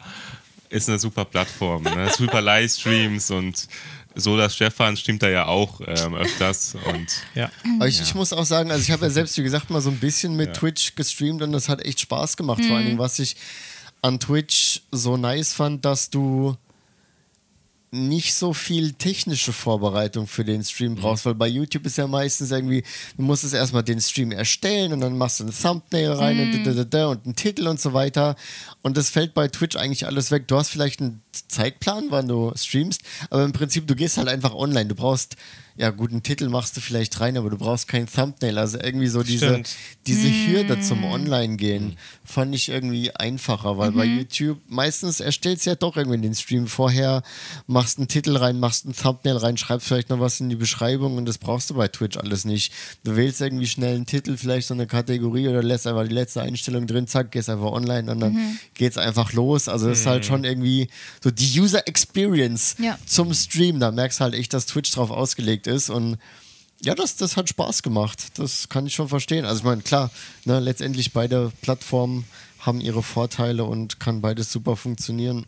Ist 0.69 0.87
eine 0.89 0.97
super 0.97 1.25
Plattform. 1.25 1.83
Ne? 1.83 2.09
Super 2.17 2.41
Livestreams 2.41 3.31
und 3.31 3.67
so, 4.15 4.37
dass 4.37 4.55
Stefan 4.55 4.95
streamt 4.95 5.23
da 5.23 5.29
ja 5.29 5.45
auch 5.45 5.81
ähm, 5.85 6.15
öfters. 6.15 6.75
Und 6.85 7.07
Ja. 7.35 7.51
Aber 7.75 7.87
ich, 7.89 7.99
ich 8.01 8.15
muss 8.15 8.31
auch 8.31 8.45
sagen, 8.45 8.71
also 8.71 8.81
ich 8.81 8.91
habe 8.91 9.03
ja 9.05 9.11
selbst, 9.11 9.37
wie 9.37 9.43
gesagt, 9.43 9.69
mal 9.69 9.81
so 9.81 9.89
ein 9.89 9.99
bisschen 9.99 10.35
mit 10.37 10.53
Twitch 10.53 10.95
gestreamt 10.95 11.41
und 11.41 11.51
das 11.51 11.67
hat 11.67 11.83
echt 11.83 11.99
Spaß 11.99 12.37
gemacht. 12.37 12.63
Vor 12.65 12.77
allen 12.77 12.85
Dingen, 12.85 12.97
was 12.99 13.19
ich 13.19 13.35
an 14.05 14.19
Twitch 14.19 14.81
so 14.91 15.17
nice 15.17 15.53
fand, 15.53 15.83
dass 15.83 16.11
du 16.11 16.55
nicht 17.89 18.35
so 18.35 18.53
viel 18.53 18.93
technische 18.93 19.51
Vorbereitung 19.51 20.27
für 20.27 20.45
den 20.45 20.63
Stream 20.63 20.95
brauchst, 20.95 21.25
weil 21.25 21.33
bei 21.33 21.47
YouTube 21.47 21.85
ist 21.85 21.97
ja 21.97 22.05
meistens 22.05 22.51
irgendwie, 22.51 22.83
du 23.17 23.23
musst 23.23 23.43
es 23.43 23.53
erstmal 23.53 23.83
den 23.83 24.01
Stream 24.01 24.31
erstellen 24.31 24.93
und 24.93 24.99
dann 24.99 25.17
machst 25.17 25.39
du 25.39 25.45
ein 25.45 25.53
Thumbnail 25.53 26.11
rein 26.11 26.39
und, 26.39 26.65
da, 26.65 26.73
da, 26.73 26.83
da, 26.83 27.07
und 27.07 27.25
einen 27.25 27.35
Titel 27.35 27.67
und 27.67 27.79
so 27.79 27.93
weiter. 27.93 28.35
Und 28.83 28.97
das 28.97 29.09
fällt 29.09 29.33
bei 29.33 29.47
Twitch 29.47 29.75
eigentlich 29.75 30.05
alles 30.05 30.29
weg. 30.29 30.47
Du 30.47 30.57
hast 30.57 30.69
vielleicht 30.69 30.99
einen 30.99 31.23
Zeitplan, 31.47 32.07
wann 32.09 32.27
du 32.27 32.51
streamst, 32.55 33.01
aber 33.31 33.43
im 33.43 33.53
Prinzip, 33.53 33.87
du 33.87 33.95
gehst 33.95 34.17
halt 34.17 34.27
einfach 34.27 34.53
online. 34.53 34.87
Du 34.87 34.95
brauchst 34.95 35.35
ja 35.77 35.89
gut, 35.89 36.11
einen 36.11 36.23
Titel 36.23 36.47
machst 36.49 36.77
du 36.77 36.81
vielleicht 36.81 37.19
rein, 37.19 37.35
aber 37.37 37.49
du 37.49 37.57
brauchst 37.57 37.87
kein 37.87 38.07
Thumbnail. 38.07 38.57
Also 38.57 38.79
irgendwie 38.79 39.07
so 39.07 39.23
diese, 39.23 39.47
Stimmt. 39.49 39.69
diese 40.07 40.27
Hm. 40.29 40.45
Hürde 40.47 40.79
zum 40.79 41.03
Online-Gehen 41.03 41.97
fand 42.23 42.55
ich 42.55 42.69
irgendwie 42.69 43.13
einfacher, 43.15 43.77
weil 43.77 43.91
bei 43.91 44.05
Mhm. 44.05 44.17
YouTube 44.19 44.59
meistens 44.67 45.19
erstellst 45.19 45.65
du 45.65 45.71
ja 45.71 45.75
doch 45.75 45.97
irgendwie 45.97 46.19
den 46.21 46.33
Stream 46.33 46.67
vorher, 46.67 47.23
machst 47.67 47.97
einen 47.97 48.07
Titel 48.07 48.37
rein, 48.37 48.59
machst 48.59 48.85
ein 48.85 48.95
Thumbnail 48.95 49.37
rein, 49.37 49.57
schreibst 49.57 49.87
vielleicht 49.87 50.09
noch 50.09 50.19
was 50.19 50.39
in 50.39 50.49
die 50.49 50.55
Beschreibung 50.55 51.17
und 51.17 51.25
das 51.25 51.37
brauchst 51.37 51.69
du 51.69 51.73
bei 51.73 51.87
Twitch 51.87 52.17
alles 52.17 52.45
nicht. 52.45 52.71
Du 53.03 53.15
wählst 53.15 53.41
irgendwie 53.41 53.67
schnell 53.67 53.95
einen 53.95 54.05
Titel, 54.05 54.37
vielleicht 54.37 54.67
so 54.67 54.73
eine 54.73 54.87
Kategorie 54.87 55.47
oder 55.49 55.61
lässt 55.61 55.87
einfach 55.87 56.07
die 56.07 56.13
letzte 56.13 56.41
Einstellung 56.41 56.87
drin, 56.87 57.07
zack, 57.07 57.31
gehst 57.31 57.49
einfach 57.49 57.71
online 57.71 58.11
und 58.11 58.19
dann 58.21 58.33
Mhm. 58.33 58.59
geht's 58.75 58.97
einfach 58.97 59.33
los. 59.33 59.67
Also 59.67 59.89
das 59.89 59.99
ist 59.99 60.05
halt 60.05 60.25
schon 60.25 60.43
irgendwie 60.45 60.87
so 61.23 61.31
die 61.31 61.59
User 61.59 61.87
Experience 61.87 62.75
Ja. 62.79 62.97
zum 63.05 63.33
Stream. 63.33 63.79
Da 63.79 63.91
merkst 63.91 64.19
du 64.19 64.23
halt 64.23 64.33
echt, 64.35 64.53
dass 64.53 64.65
Twitch 64.67 64.91
drauf 64.91 65.11
ausgelegt 65.11 65.64
ist 65.67 65.89
und 65.89 66.17
ja, 66.81 66.93
das, 66.93 67.15
das 67.15 67.37
hat 67.37 67.47
Spaß 67.49 67.83
gemacht. 67.83 68.37
Das 68.37 68.67
kann 68.69 68.85
ich 68.85 68.93
schon 68.93 69.07
verstehen. 69.07 69.45
Also 69.45 69.59
ich 69.59 69.63
meine, 69.63 69.81
klar, 69.81 70.11
ne, 70.43 70.59
letztendlich 70.59 71.13
beide 71.13 71.51
Plattformen 71.61 72.25
haben 72.59 72.81
ihre 72.81 73.01
Vorteile 73.01 73.63
und 73.63 73.99
kann 73.99 74.21
beides 74.21 74.51
super 74.51 74.75
funktionieren. 74.75 75.45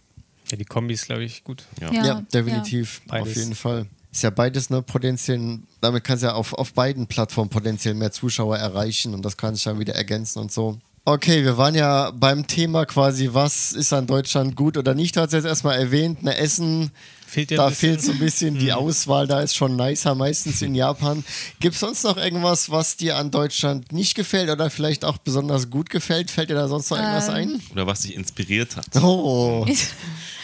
Ja, 0.50 0.58
die 0.58 0.64
Kombi 0.66 0.94
ist, 0.94 1.06
glaube 1.06 1.26
ich, 1.26 1.44
gut. 1.44 1.64
Ja. 1.82 1.92
Ja, 1.92 2.06
Ja, 2.06 2.22
definitiv. 2.34 3.02
ja. 3.08 3.14
Auf 3.20 3.26
Beides. 3.26 3.36
jeden 3.36 3.56
Fall. 3.56 3.88
Ist 4.12 4.24
ja 4.24 4.30
beides 4.30 4.70
ne, 4.70 4.82
potenziell, 4.82 5.60
damit 5.82 6.04
kannst 6.06 6.24
du 6.24 6.28
ja 6.28 6.34
auf, 6.34 6.54
auf 6.54 6.74
beiden 6.74 7.06
Plattformen 7.08 7.50
potenziell 7.50 7.94
mehr 7.94 8.12
Zuschauer 8.12 8.58
erreichen 8.58 9.14
und 9.14 9.24
das 9.24 9.36
kann 9.36 9.54
sich 9.54 9.66
dann 9.66 9.80
wieder 9.80 9.96
ergänzen 9.96 10.40
und 10.40 10.52
so. 10.52 10.80
Okay, 11.04 11.44
wir 11.44 11.58
waren 11.58 11.76
ja 11.76 12.12
beim 12.12 12.48
Thema 12.48 12.86
quasi, 12.86 13.30
was 13.34 13.74
ist 13.74 13.92
an 13.94 14.08
Deutschland 14.08 14.56
gut 14.56 14.78
oder 14.78 14.94
nicht. 14.96 15.16
Du 15.16 15.22
hast 15.22 15.34
jetzt 15.34 15.46
erstmal 15.46 15.78
erwähnt, 15.78 16.24
ne 16.24 16.38
Essen, 16.38 16.92
Fehlt 17.28 17.50
dir 17.50 17.58
da 17.58 17.70
fehlt 17.70 18.02
so 18.02 18.14
ein 18.14 18.20
bisschen 18.20 18.58
die 18.58 18.72
Auswahl, 18.72 19.28
da 19.28 19.42
ist 19.42 19.54
schon 19.54 19.76
nicer 19.76 20.16
meistens 20.16 20.62
in 20.62 20.74
Japan. 20.74 21.26
Gibt 21.60 21.76
es 21.76 21.82
sonst 21.82 22.04
noch 22.06 22.16
irgendwas, 22.16 22.70
was 22.70 22.96
dir 22.96 23.18
an 23.18 23.32
Deutschland 23.32 23.92
nicht 23.92 24.16
gefällt 24.16 24.50
oder 24.50 24.70
vielleicht 24.70 25.04
auch 25.04 25.18
besonders 25.18 25.70
gut 25.70 25.90
gefällt? 25.90 26.32
Fällt 26.32 26.50
dir 26.50 26.56
da 26.56 26.70
sonst 26.70 26.90
noch 26.90 26.98
irgendwas 26.98 27.28
ein? 27.28 27.62
Oder 27.74 27.86
was 27.86 28.02
dich 28.02 28.16
inspiriert 28.16 28.78
hat. 28.78 28.96
Oh, 29.04 29.66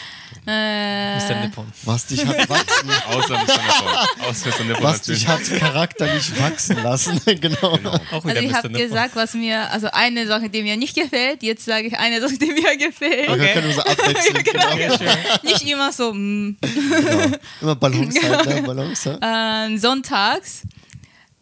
Äh, 0.46 1.16
Mr. 1.16 1.40
Nippon. 1.42 1.66
was 1.84 2.06
dich 2.06 2.24
hat 2.24 2.48
wachsen, 2.48 2.90
Außer 3.08 3.34
Mr. 3.34 3.38
Nippon. 3.38 4.28
Außer 4.28 4.48
Mr. 4.48 4.64
Nippon 4.64 4.82
was 4.82 5.02
dich 5.02 5.26
hat 5.26 5.42
charakterlich 5.58 6.38
wachsen 6.40 6.82
lassen. 6.82 7.20
genau. 7.40 7.78
Auch 8.12 8.24
wieder 8.24 8.36
Also 8.36 8.40
ich 8.40 8.54
habe 8.54 8.70
gesagt, 8.70 9.16
was 9.16 9.34
mir, 9.34 9.70
also 9.70 9.88
eine 9.92 10.26
Sache, 10.26 10.48
die 10.48 10.62
mir 10.62 10.76
nicht 10.76 10.94
gefällt, 10.94 11.42
jetzt 11.42 11.64
sage 11.64 11.88
ich 11.88 11.96
eine 11.98 12.20
Sache, 12.20 12.38
die 12.38 12.46
mir 12.46 12.76
gefällt. 12.76 13.28
Okay. 13.28 13.52
können 13.52 13.68
wir 13.68 13.74
so 13.74 13.82
abwechseln. 13.82 14.44
genau. 14.44 14.76
Ja, 14.76 14.98
schön. 14.98 15.08
Nicht 15.42 15.62
immer 15.70 15.92
so, 15.92 16.12
mm. 16.12 16.56
genau. 16.60 17.36
Immer 17.60 17.76
Ballons 17.76 18.14
halt, 18.22 18.46
ne? 18.46 18.62
Ballons, 18.62 19.04
ja? 19.04 19.66
äh, 19.66 19.78
sonntags. 19.78 20.62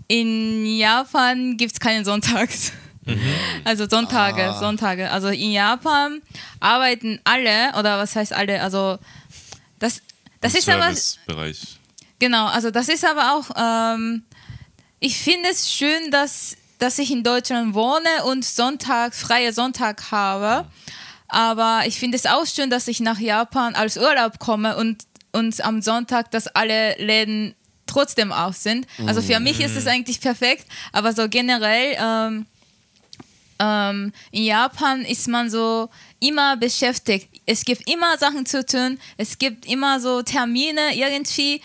In 0.08 0.66
Japan 0.66 1.56
gibt 1.56 1.72
es 1.72 1.80
keine 1.80 2.04
Sonntags. 2.04 2.72
Also 3.64 3.88
Sonntage, 3.88 4.42
Ah. 4.50 4.58
Sonntage. 4.58 5.10
Also 5.10 5.28
in 5.28 5.52
Japan 5.52 6.20
arbeiten 6.60 7.20
alle, 7.24 7.72
oder 7.78 7.98
was 7.98 8.14
heißt 8.16 8.32
alle, 8.32 8.60
also 8.62 8.98
das, 9.78 10.00
das 10.40 10.52
Im 10.54 10.58
ist 10.60 10.68
aber, 10.68 10.92
genau, 12.18 12.46
also 12.46 12.70
das 12.70 12.88
ist 12.88 13.04
aber 13.04 13.34
auch, 13.34 13.50
ähm, 13.94 14.22
ich 15.00 15.18
finde 15.18 15.48
es 15.50 15.72
schön, 15.72 16.10
dass, 16.10 16.56
dass 16.78 16.98
ich 16.98 17.10
in 17.10 17.24
Deutschland 17.24 17.74
wohne 17.74 18.24
und 18.26 18.44
Sonntag, 18.44 19.14
freie 19.14 19.52
Sonntag 19.52 20.10
habe. 20.12 20.66
Aber 21.28 21.82
ich 21.86 21.98
finde 21.98 22.16
es 22.16 22.26
auch 22.26 22.46
schön, 22.46 22.68
dass 22.70 22.86
ich 22.88 23.00
nach 23.00 23.18
Japan 23.18 23.74
als 23.74 23.96
Urlaub 23.96 24.38
komme 24.38 24.76
und, 24.76 25.04
und 25.32 25.64
am 25.64 25.80
Sonntag, 25.82 26.30
dass 26.30 26.46
alle 26.46 26.94
Läden 26.98 27.54
trotzdem 27.86 28.32
auf 28.32 28.54
sind. 28.56 28.86
Also 29.06 29.22
für 29.22 29.40
mich 29.40 29.60
ist 29.60 29.74
es 29.76 29.86
eigentlich 29.86 30.20
perfekt, 30.20 30.66
aber 30.92 31.12
so 31.14 31.28
generell 31.28 31.96
ähm, 31.98 32.46
ähm, 33.62 34.12
in 34.32 34.44
Japan 34.44 35.04
ist 35.04 35.28
man 35.28 35.48
so 35.48 35.88
immer 36.18 36.56
beschäftigt. 36.56 37.28
Es 37.46 37.64
gibt 37.64 37.88
immer 37.88 38.18
Sachen 38.18 38.44
zu 38.44 38.66
tun, 38.66 38.98
es 39.16 39.38
gibt 39.38 39.66
immer 39.66 40.00
so 40.00 40.22
Termine, 40.22 40.94
irgendwie 40.94 41.62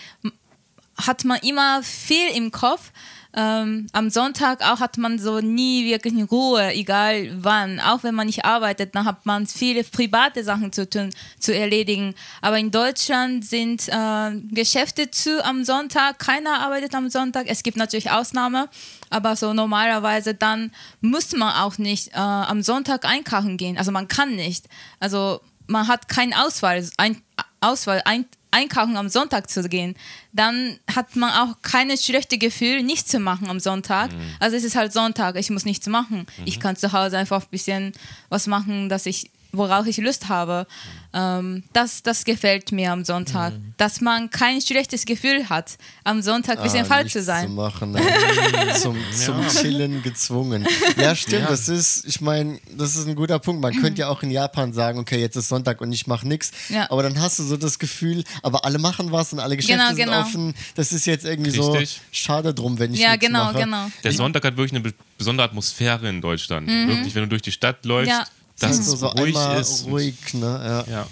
hat 0.96 1.24
man 1.24 1.38
immer 1.40 1.82
viel 1.82 2.30
im 2.34 2.50
Kopf. 2.50 2.92
Ähm, 3.34 3.86
am 3.92 4.08
Sonntag 4.08 4.62
auch 4.62 4.80
hat 4.80 4.96
man 4.96 5.18
so 5.18 5.40
nie 5.40 5.84
wirklich 5.84 6.14
Ruhe, 6.30 6.72
egal 6.72 7.30
wann. 7.42 7.78
Auch 7.78 8.02
wenn 8.02 8.14
man 8.14 8.26
nicht 8.26 8.44
arbeitet, 8.44 8.94
dann 8.94 9.04
hat 9.04 9.26
man 9.26 9.46
viele 9.46 9.84
private 9.84 10.42
Sachen 10.42 10.72
zu 10.72 10.88
tun, 10.88 11.10
zu 11.38 11.54
erledigen. 11.54 12.14
Aber 12.40 12.58
in 12.58 12.70
Deutschland 12.70 13.44
sind 13.44 13.88
äh, 13.88 14.30
Geschäfte 14.50 15.10
zu 15.10 15.44
am 15.44 15.64
Sonntag, 15.64 16.18
keiner 16.18 16.60
arbeitet 16.60 16.94
am 16.94 17.10
Sonntag. 17.10 17.46
Es 17.48 17.62
gibt 17.62 17.76
natürlich 17.76 18.10
Ausnahmen, 18.10 18.66
aber 19.10 19.36
so 19.36 19.52
normalerweise 19.52 20.34
dann 20.34 20.72
muss 21.02 21.32
man 21.32 21.54
auch 21.54 21.76
nicht 21.76 22.08
äh, 22.08 22.18
am 22.18 22.62
Sonntag 22.62 23.04
einkaufen 23.04 23.58
gehen. 23.58 23.76
Also 23.76 23.92
man 23.92 24.08
kann 24.08 24.36
nicht. 24.36 24.66
Also 25.00 25.40
man 25.66 25.86
hat 25.86 26.08
keine 26.08 26.44
Auswahl, 26.44 26.82
ein, 26.96 27.22
Auswahl 27.60 28.02
ein, 28.04 28.24
einkaufen 28.50 28.96
am 28.96 29.08
Sonntag 29.08 29.50
zu 29.50 29.68
gehen. 29.68 29.94
Dann 30.32 30.78
hat 30.94 31.16
man 31.16 31.30
auch 31.30 31.56
keine 31.62 31.96
schlechte 31.96 32.38
Gefühl, 32.38 32.82
nichts 32.82 33.10
zu 33.10 33.18
machen 33.18 33.48
am 33.50 33.60
Sonntag. 33.60 34.10
Also 34.40 34.56
es 34.56 34.64
ist 34.64 34.76
halt 34.76 34.92
Sonntag, 34.92 35.36
ich 35.36 35.50
muss 35.50 35.64
nichts 35.64 35.86
machen. 35.86 36.26
Ich 36.44 36.60
kann 36.60 36.76
zu 36.76 36.92
Hause 36.92 37.18
einfach 37.18 37.42
ein 37.42 37.50
bisschen 37.50 37.92
was 38.28 38.46
machen, 38.46 38.88
dass 38.88 39.06
ich 39.06 39.30
worauf 39.52 39.86
ich 39.86 39.96
Lust 39.98 40.28
habe. 40.28 40.66
Ähm, 41.14 41.62
das, 41.72 42.02
das 42.02 42.24
gefällt 42.24 42.70
mir 42.70 42.92
am 42.92 43.02
Sonntag. 43.04 43.54
Dass 43.78 44.00
man 44.02 44.28
kein 44.28 44.60
schlechtes 44.60 45.06
Gefühl 45.06 45.48
hat, 45.48 45.78
am 46.04 46.20
Sonntag 46.20 46.58
ein 46.58 46.62
bisschen 46.64 46.82
Ah, 46.82 46.84
falsch 46.84 47.12
zu 47.12 47.22
sein. 47.22 47.46
Zu 47.46 47.52
machen, 47.54 47.92
ne? 47.92 48.00
zum, 48.80 48.96
zum 49.12 49.48
Chillen 49.48 50.02
gezwungen. 50.02 50.66
Ja, 50.98 51.14
stimmt. 51.16 51.48
Das 51.48 51.68
ist, 51.68 52.04
ich 52.06 52.20
meine, 52.20 52.60
das 52.76 52.94
ist 52.96 53.06
ein 53.08 53.14
guter 53.16 53.38
Punkt. 53.38 53.62
Man 53.62 53.74
könnte 53.80 54.00
ja 54.02 54.08
auch 54.08 54.22
in 54.22 54.30
Japan 54.30 54.72
sagen, 54.74 54.98
okay, 54.98 55.18
jetzt 55.18 55.36
ist 55.36 55.48
Sonntag 55.48 55.80
und 55.80 55.92
ich 55.92 56.06
mache 56.06 56.28
nichts. 56.28 56.50
Ja. 56.68 56.90
Aber 56.90 57.02
dann 57.02 57.18
hast 57.20 57.38
du 57.38 57.42
so 57.42 57.56
das 57.56 57.78
Gefühl, 57.78 58.24
aber 58.42 58.64
alle 58.66 58.78
machen 58.78 59.10
was 59.10 59.32
und 59.32 59.40
alle 59.40 59.56
Geschäfte 59.56 59.78
Genau, 59.78 59.88
sind 59.94 60.04
genau. 60.04 60.20
offen. 60.20 60.54
Das 60.74 60.92
ist 60.92 61.06
jetzt 61.06 61.24
irgendwie 61.24 61.50
Richtig. 61.58 61.90
so 61.90 62.00
schade 62.12 62.52
drum, 62.52 62.78
wenn 62.78 62.92
ich 62.92 63.00
Ja, 63.00 63.12
nichts 63.12 63.26
genau, 63.26 63.44
mache. 63.44 63.58
genau. 63.60 63.86
Der 64.04 64.12
Sonntag 64.12 64.44
hat 64.44 64.56
wirklich 64.58 64.72
eine 64.72 64.80
be- 64.80 64.94
besondere 65.16 65.46
Atmosphäre 65.46 66.06
in 66.08 66.20
Deutschland. 66.20 66.68
Wirklich, 66.68 67.14
wenn 67.14 67.22
du 67.22 67.28
durch 67.30 67.42
die 67.42 67.52
Stadt 67.52 67.84
läufst, 67.86 68.10
Ja. 68.10 68.24
Dass 68.58 68.76
Das 68.76 68.86
es 68.86 68.92
ist 68.94 69.00
so 69.00 69.06
ruhig 69.08 69.36
einmal 69.36 69.60
ist. 69.60 69.84
ruhig, 69.86 70.34
ne? 70.34 70.84
Ja. 70.88 70.92
Ja. 70.92 71.06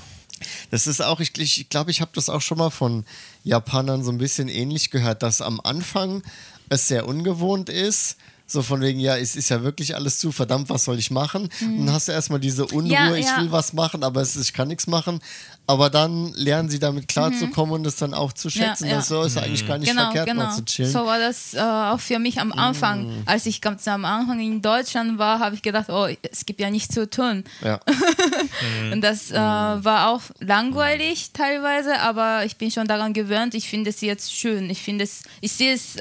Das 0.71 0.87
ist 0.87 1.01
auch, 1.01 1.21
ich 1.21 1.33
glaube, 1.33 1.45
ich, 1.45 1.69
glaub, 1.71 1.89
ich 1.89 2.01
habe 2.01 2.11
das 2.15 2.29
auch 2.29 2.43
schon 2.43 2.59
mal 2.59 2.71
von 2.71 3.05
Japanern 3.45 4.05
so 4.05 4.11
ein 4.11 4.19
bisschen 4.19 4.49
ähnlich 4.49 4.91
gehört, 4.91 5.23
dass 5.23 5.41
am 5.41 5.61
Anfang 5.61 6.23
es 6.69 6.89
sehr 6.89 7.07
ungewohnt 7.09 7.69
ist. 7.69 8.17
So 8.49 8.63
von 8.63 8.81
wegen, 8.81 9.01
ja, 9.01 9.17
es 9.17 9.35
ist 9.35 9.49
ja 9.49 9.63
wirklich 9.65 9.97
alles 9.97 10.19
zu, 10.19 10.31
verdammt, 10.31 10.69
was 10.69 10.85
soll 10.85 10.99
ich 10.99 11.11
machen? 11.11 11.49
Und 11.61 11.87
dann 11.87 11.93
hast 11.95 12.07
du 12.07 12.13
erstmal 12.13 12.39
diese 12.39 12.65
Unruhe, 12.67 12.93
Ja, 12.93 13.15
ich 13.15 13.27
ja. 13.27 13.39
will 13.41 13.51
was 13.51 13.73
machen, 13.73 14.05
aber 14.05 14.21
es 14.21 14.37
ist, 14.37 14.47
ich 14.49 14.53
kann 14.53 14.69
nichts 14.69 14.87
machen. 14.87 15.21
Aber 15.67 15.91
dann 15.91 16.33
lernen 16.35 16.69
sie 16.69 16.79
damit 16.79 17.09
klarzukommen 17.09 17.75
und 17.75 17.87
es 17.89 17.97
dann 17.97 18.15
auch 18.15 18.33
zu 18.33 18.49
schätzen. 18.51 18.85
Mhm. 18.85 18.91
ja. 18.91 18.97
dass 18.99 19.09
so 19.09 19.23
ist 19.23 19.37
eigentlich 19.37 19.67
gar 19.67 19.79
nicht 19.79 19.89
Genau, 19.91 20.03
verkehrt, 20.05 20.29
genau. 20.29 20.45
mal 20.45 20.55
zu 20.55 20.65
chillen. 20.65 20.93
So 20.93 21.05
war 21.07 21.19
das 21.19 21.55
äh, 21.55 21.59
auch 21.61 21.99
für 21.99 22.21
mich 22.21 22.39
am 22.41 22.53
Anfang. 22.53 23.07
Mm. 23.09 23.23
Als 23.27 23.47
ich 23.47 23.61
ganz 23.61 23.89
am 23.89 24.05
Anfang 24.05 24.39
in 24.39 24.63
Deutschland 24.63 25.19
war, 25.19 25.41
habe 25.41 25.57
ich 25.57 25.63
gedacht, 25.63 25.87
oh, 25.89 26.07
es 26.31 26.47
gibt 26.47 26.61
ja 26.61 26.71
nichts 26.71 26.95
zu 26.95 27.11
tun. 27.11 27.43
ja. 27.65 27.81
Und 28.93 29.01
das 29.01 29.33
äh, 29.33 29.35
war 29.35 30.11
auch 30.11 30.23
langweilig 30.39 31.31
teilweise, 31.33 31.99
aber 32.01 32.45
ich 32.45 32.57
bin 32.57 32.71
schon 32.71 32.87
daran 32.87 33.13
gewöhnt. 33.13 33.55
Ich 33.55 33.69
finde 33.69 33.91
es 33.91 34.01
jetzt 34.01 34.33
schön. 34.33 34.71
Ich 34.71 34.83
finde 34.83 35.03
es, 35.05 35.23
ich 35.41 35.53
sehe 35.53 35.75
es 35.75 35.97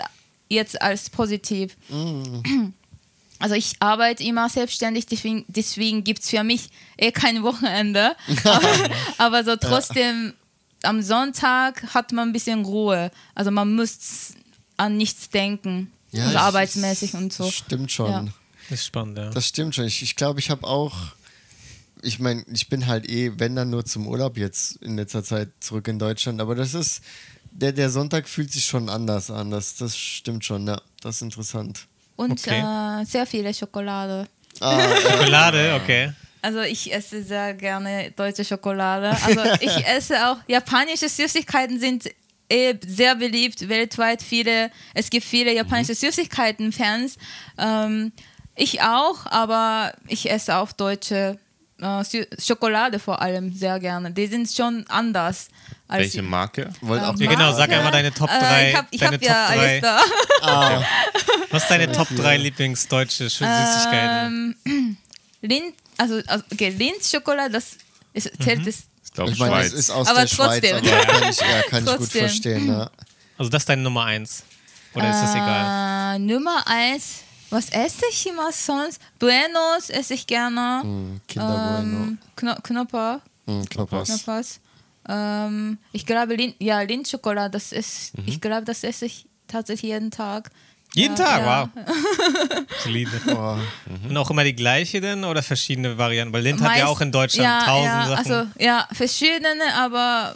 jetzt 0.50 0.82
als 0.82 1.10
positiv. 1.10 1.76
Also 3.40 3.56
ich 3.56 3.74
arbeite 3.80 4.24
immer 4.24 4.50
selbstständig, 4.50 5.06
deswegen, 5.08 5.46
deswegen 5.48 6.04
gibt 6.04 6.22
es 6.22 6.30
für 6.30 6.44
mich 6.44 6.70
eh 6.98 7.12
kein 7.12 7.44
Wochenende. 7.44 8.16
aber, 8.44 8.90
aber 9.18 9.44
so 9.44 9.56
trotzdem, 9.56 10.34
am 10.84 11.02
Sonntag 11.02 11.94
hat 11.94 12.12
man 12.12 12.30
ein 12.30 12.34
bisschen 12.34 12.64
Ruhe. 12.64 13.12
Also 13.34 13.52
man 13.52 13.76
muss 13.76 14.34
an 14.78 14.98
nichts 14.98 15.30
denken. 15.30 15.92
Ja, 16.12 16.26
also 16.28 16.38
arbeitsmäßig 16.38 17.14
und 17.16 17.34
so. 17.34 17.50
Stimmt 17.52 17.92
schon. 17.92 18.12
Ja. 18.12 18.26
Das 18.70 18.80
ist 18.80 18.86
spannend, 18.86 19.18
ja. 19.18 19.30
Das 19.30 19.48
stimmt 19.48 19.76
schon. 19.76 19.86
Ich 19.86 19.98
glaube, 19.98 20.06
ich, 20.06 20.16
glaub, 20.16 20.38
ich 20.40 20.50
habe 20.50 20.66
auch, 20.66 20.96
ich 22.02 22.20
meine, 22.20 22.46
ich 22.52 22.70
bin 22.70 22.88
halt 22.88 23.10
eh, 23.10 23.34
wenn 23.38 23.56
dann 23.56 23.70
nur 23.70 23.86
zum 23.86 24.08
Urlaub 24.08 24.38
jetzt 24.38 24.78
in 24.78 24.96
letzter 24.96 25.24
Zeit 25.24 25.50
zurück 25.60 25.88
in 25.88 26.00
Deutschland, 26.00 26.40
aber 26.40 26.56
das 26.56 26.74
ist, 26.74 27.02
der, 27.56 27.72
der 27.72 27.90
Sonntag 27.90 28.28
fühlt 28.28 28.52
sich 28.52 28.66
schon 28.66 28.90
anders 28.90 29.32
an. 29.32 29.52
Das, 29.52 29.76
das 29.76 29.98
stimmt 29.98 30.44
schon, 30.46 30.68
ja. 30.68 30.80
Das 31.02 31.16
ist 31.18 31.22
interessant. 31.22 31.88
Und 32.16 32.32
Okay. 32.32 32.62
äh, 32.62 33.06
sehr 33.06 33.26
viele 33.26 33.54
Schokolade. 33.54 34.28
Ah, 34.60 34.80
Schokolade, 35.02 35.80
okay. 35.82 36.14
Also 36.42 36.62
ich 36.62 36.94
esse 36.94 37.24
sehr 37.24 37.54
gerne 37.56 38.12
deutsche 38.12 38.46
Schokolade. 38.46 39.10
Also 39.24 39.42
ich 39.62 39.86
esse 39.88 40.30
auch 40.30 40.38
japanische 40.48 41.10
Süßigkeiten 41.10 41.80
sind 41.80 42.06
eh 42.50 42.76
sehr 42.86 43.16
beliebt 43.16 43.68
weltweit. 43.68 44.22
Viele, 44.22 44.70
es 44.94 45.10
gibt 45.10 45.26
viele 45.26 45.54
japanische 45.54 45.96
Süßigkeiten-Fans. 45.96 47.18
Ähm, 47.58 48.12
ich 48.56 48.82
auch, 48.82 49.26
aber 49.26 49.94
ich 50.08 50.30
esse 50.30 50.56
auch 50.58 50.72
deutsche 50.72 51.40
äh, 51.86 52.18
äh, 52.18 52.28
Schokolade 52.42 53.00
vor 53.00 53.22
allem 53.22 53.54
sehr 53.54 53.80
gerne. 53.80 54.12
Die 54.12 54.28
sind 54.28 54.50
schon 54.52 54.86
anders. 54.90 55.48
Als 55.88 56.02
Welche 56.02 56.22
Marke? 56.24 56.72
Wollt 56.82 57.04
auch 57.04 57.16
Ja, 57.18 57.30
genau, 57.30 57.54
sag 57.54 57.70
einmal 57.72 57.92
deine 57.92 58.12
Top 58.12 58.28
3. 58.30 58.40
Äh, 58.40 58.70
ich 58.72 58.76
habe 58.76 58.88
ich 58.92 59.04
hab 59.04 59.22
ja 59.22 59.48
Top 59.48 59.56
3. 59.56 59.60
alles 59.60 59.82
da. 59.82 60.00
Was 61.52 61.64
ist 61.64 61.70
deine 61.70 61.92
Top 61.92 62.08
3 62.16 62.38
Lieblingsdeutsche 62.38 63.30
Süßigkeiten? 63.30 64.56
Ähm, 64.66 64.98
Lind, 65.42 65.76
also, 65.98 66.22
also 66.28 66.44
okay, 66.52 66.70
Linz-Schokolade, 66.70 67.52
das 67.52 67.78
ist, 68.14 68.32
zählt 68.42 68.66
es. 68.66 68.84
Ich 69.06 69.14
glaube 69.14 69.32
Ich 69.32 69.38
meine, 69.40 69.54
Schweiz. 69.54 69.72
das 69.72 69.80
ist 69.80 69.90
aus 69.92 70.08
Aber 70.08 70.22
der 70.22 70.28
Schweiz, 70.28 70.62
trotzdem. 70.62 70.78
aber 70.78 71.06
kann 71.06 71.30
ich, 71.30 71.40
ja, 71.40 71.62
kann 71.70 71.84
ich 71.84 71.90
gut 71.90 71.98
Trotzdem. 72.00 72.22
verstehen. 72.22 72.68
Ja. 72.68 72.90
Also 73.38 73.50
das 73.52 73.62
ist 73.62 73.70
deine 73.70 73.82
Nummer 73.84 74.06
1. 74.06 74.44
Oder 74.96 75.10
ist 75.12 75.22
das 75.22 75.36
egal? 75.36 76.16
Äh, 76.16 76.20
Nummer 76.20 76.64
eins, 76.68 77.20
was 77.50 77.70
esse 77.70 78.04
ich 78.12 78.28
immer 78.28 78.52
sonst? 78.52 79.02
Buenos 79.20 79.90
esse 79.90 80.14
ich 80.14 80.28
gerne. 80.28 80.82
Hm, 80.84 81.22
Kinder 81.28 81.80
Ähm, 81.82 82.18
Kno 82.36 82.56
Knopper, 82.64 83.22
Bueno. 83.46 83.62
Hm, 83.62 83.70
Knoppers. 83.70 84.08
Knoppers. 84.10 84.60
Ähm, 85.08 85.78
ich 85.92 86.06
glaube, 86.06 86.36
Lin 86.36 86.54
ja, 86.60 86.82
Lindschokolade, 86.82 87.52
das 87.52 87.72
ist, 87.72 88.14
ich 88.26 88.42
glaube, 88.42 88.66
das 88.66 88.84
esse 88.84 89.06
ich 89.06 89.26
tatsächlich 89.48 89.92
jeden 89.92 90.10
Tag. 90.12 90.50
Jeden 90.96 91.16
ja, 91.16 91.24
Tag, 91.26 91.42
ja. 91.42 91.70
wow. 91.76 92.66
Solide. 92.84 93.12
Oh, 93.28 93.58
Und 94.10 94.16
auch 94.18 94.30
immer 94.32 94.44
die 94.44 94.56
gleiche 94.56 95.02
denn 95.02 95.24
oder 95.26 95.44
verschiedene 95.44 95.98
Varianten? 95.98 96.34
Weil 96.34 96.42
Lind 96.44 96.62
hat 96.62 96.78
ja 96.78 96.86
Meist- 96.86 96.88
auch 96.92 97.02
in 97.02 97.12
Deutschland 97.12 97.44
ja, 97.44 97.66
tausend 97.66 97.86
ja, 97.86 98.08
Sachen. 98.08 98.32
Also, 98.32 98.50
ja, 98.60 98.88
verschiedene, 98.94 99.74
aber 99.76 100.36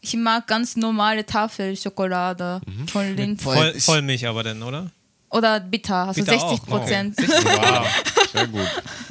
ich 0.00 0.14
mag 0.14 0.46
ganz 0.46 0.76
normale 0.76 1.24
Tafelschokolade 1.26 2.60
Mhm. 2.66 2.88
von 2.88 3.16
Lind. 3.16 3.42
Voll, 3.42 3.72
ich- 3.76 3.84
Vollmilch 3.84 4.26
aber 4.26 4.42
denn, 4.44 4.62
oder? 4.62 4.90
Oder 5.30 5.60
bitter, 5.60 5.94
also 6.08 6.20
Bitter 6.24 6.36
auch, 6.36 6.50
60 6.50 6.66
Prozent. 6.68 7.16
Wow, 7.28 7.86
sehr 8.32 8.46
gut. 8.46 8.66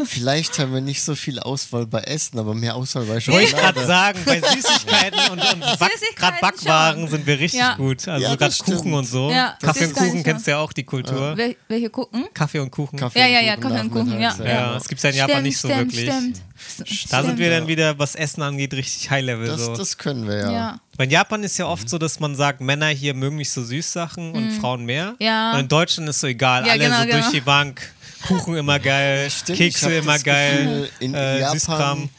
Vielleicht 0.06 0.58
haben 0.60 0.74
wir 0.74 0.82
nicht 0.82 1.02
so 1.04 1.16
viel 1.16 1.40
Auswahl 1.40 1.86
bei 1.86 2.02
Essen, 2.02 2.40
aber 2.40 2.54
mehr 2.54 2.76
Auswahl 2.76 3.04
bei 3.04 3.14
Wollte 3.16 3.42
ich 3.44 3.52
gerade 3.52 3.80
Schokolade. 3.80 3.86
sagen, 3.88 4.20
bei 4.26 4.42
Süßigkeiten 4.42 5.20
und, 5.32 5.40
und 5.54 5.80
Back, 5.80 5.92
gerade 6.16 6.38
Backwaren 6.42 7.02
schon. 7.02 7.10
sind 7.10 7.26
wir 7.28 7.40
richtig 7.40 7.60
Ja. 7.60 7.76
gut. 7.76 8.08
Also 8.08 8.26
Ja, 8.26 8.36
gerade 8.36 8.56
Kuchen 8.64 8.94
und 8.94 9.06
so. 9.06 9.32
Ja, 9.32 9.58
Kaffee 9.62 9.86
und 9.86 9.94
Kuchen 9.96 10.24
kennst 10.24 10.48
du 10.48 10.52
ja 10.52 10.58
auch, 10.60 10.74
die 10.74 10.84
Kultur. 10.84 11.36
Wel 11.38 11.56
welche 11.68 11.90
gucken? 11.90 12.26
Kaffee 12.34 12.60
und 12.60 12.72
Kuchen. 12.72 12.98
Kaffee 13.00 13.20
Ja, 13.20 13.28
ja, 13.28 13.42
ja, 13.42 13.56
Kuchen 13.56 13.70
Kaffee 13.70 13.82
und 13.82 13.92
Kuchen, 13.92 14.20
ja. 14.20 14.36
Ja, 14.44 14.74
das 14.74 14.88
gibt 14.88 15.00
es 15.00 15.04
ja 15.04 15.10
in 15.10 15.16
Japan 15.18 15.30
stimmt, 15.32 15.44
nicht 15.46 15.58
so 15.60 15.68
stimmt, 15.70 15.94
wirklich. 15.96 16.10
Stimmt. 16.14 16.42
Da 17.12 17.24
sind 17.24 17.38
wir 17.38 17.50
dann 17.52 17.68
wieder, 17.68 17.98
was 18.00 18.16
Essen 18.16 18.42
angeht, 18.42 18.74
richtig 18.74 19.10
High-Level. 19.10 19.48
Das, 19.48 19.62
So. 19.66 19.76
das 19.76 19.98
können 19.98 20.28
wir 20.28 20.38
ja. 20.38 20.52
Ja. 20.52 20.80
Weil 20.98 21.06
in 21.06 21.12
Japan 21.12 21.44
ist 21.44 21.58
ja 21.60 21.68
oft 21.68 21.88
so, 21.88 21.98
dass 22.00 22.20
man 22.20 22.36
sagt, 22.36 22.62
Männer 22.62 22.88
hier 22.88 23.14
mögen 23.14 23.36
nicht 23.38 23.52
so 23.52 23.64
Süßsachen 23.64 24.32
und 24.32 24.52
Frauen 24.54 24.84
mehr. 24.86 25.12
Mhm. 25.12 25.16
Ja. 25.20 25.54
Und 25.54 25.60
in 25.62 25.68
Deutschland 25.68 26.10
ist 26.10 26.20
so 26.20 26.28
egal. 26.28 26.66
Ja, 26.66 26.72
Alle 26.74 26.84
genau, 26.86 26.98
so 26.98 27.04
durch 27.04 27.16
genau. 27.18 27.32
die 27.32 27.42
Bank. 27.42 27.92
Kuchen 28.26 28.56
immer 28.58 28.80
geil, 28.80 29.30
Stimmt, 29.32 29.58
Kekse 29.58 29.98
immer 29.98 30.14
das 30.14 30.24
geil, 30.24 30.58
Gefühl, 30.58 30.90
in 31.00 31.14
äh, 31.14 31.40
Japan, 31.40 31.54
Süßkram. 31.60 32.10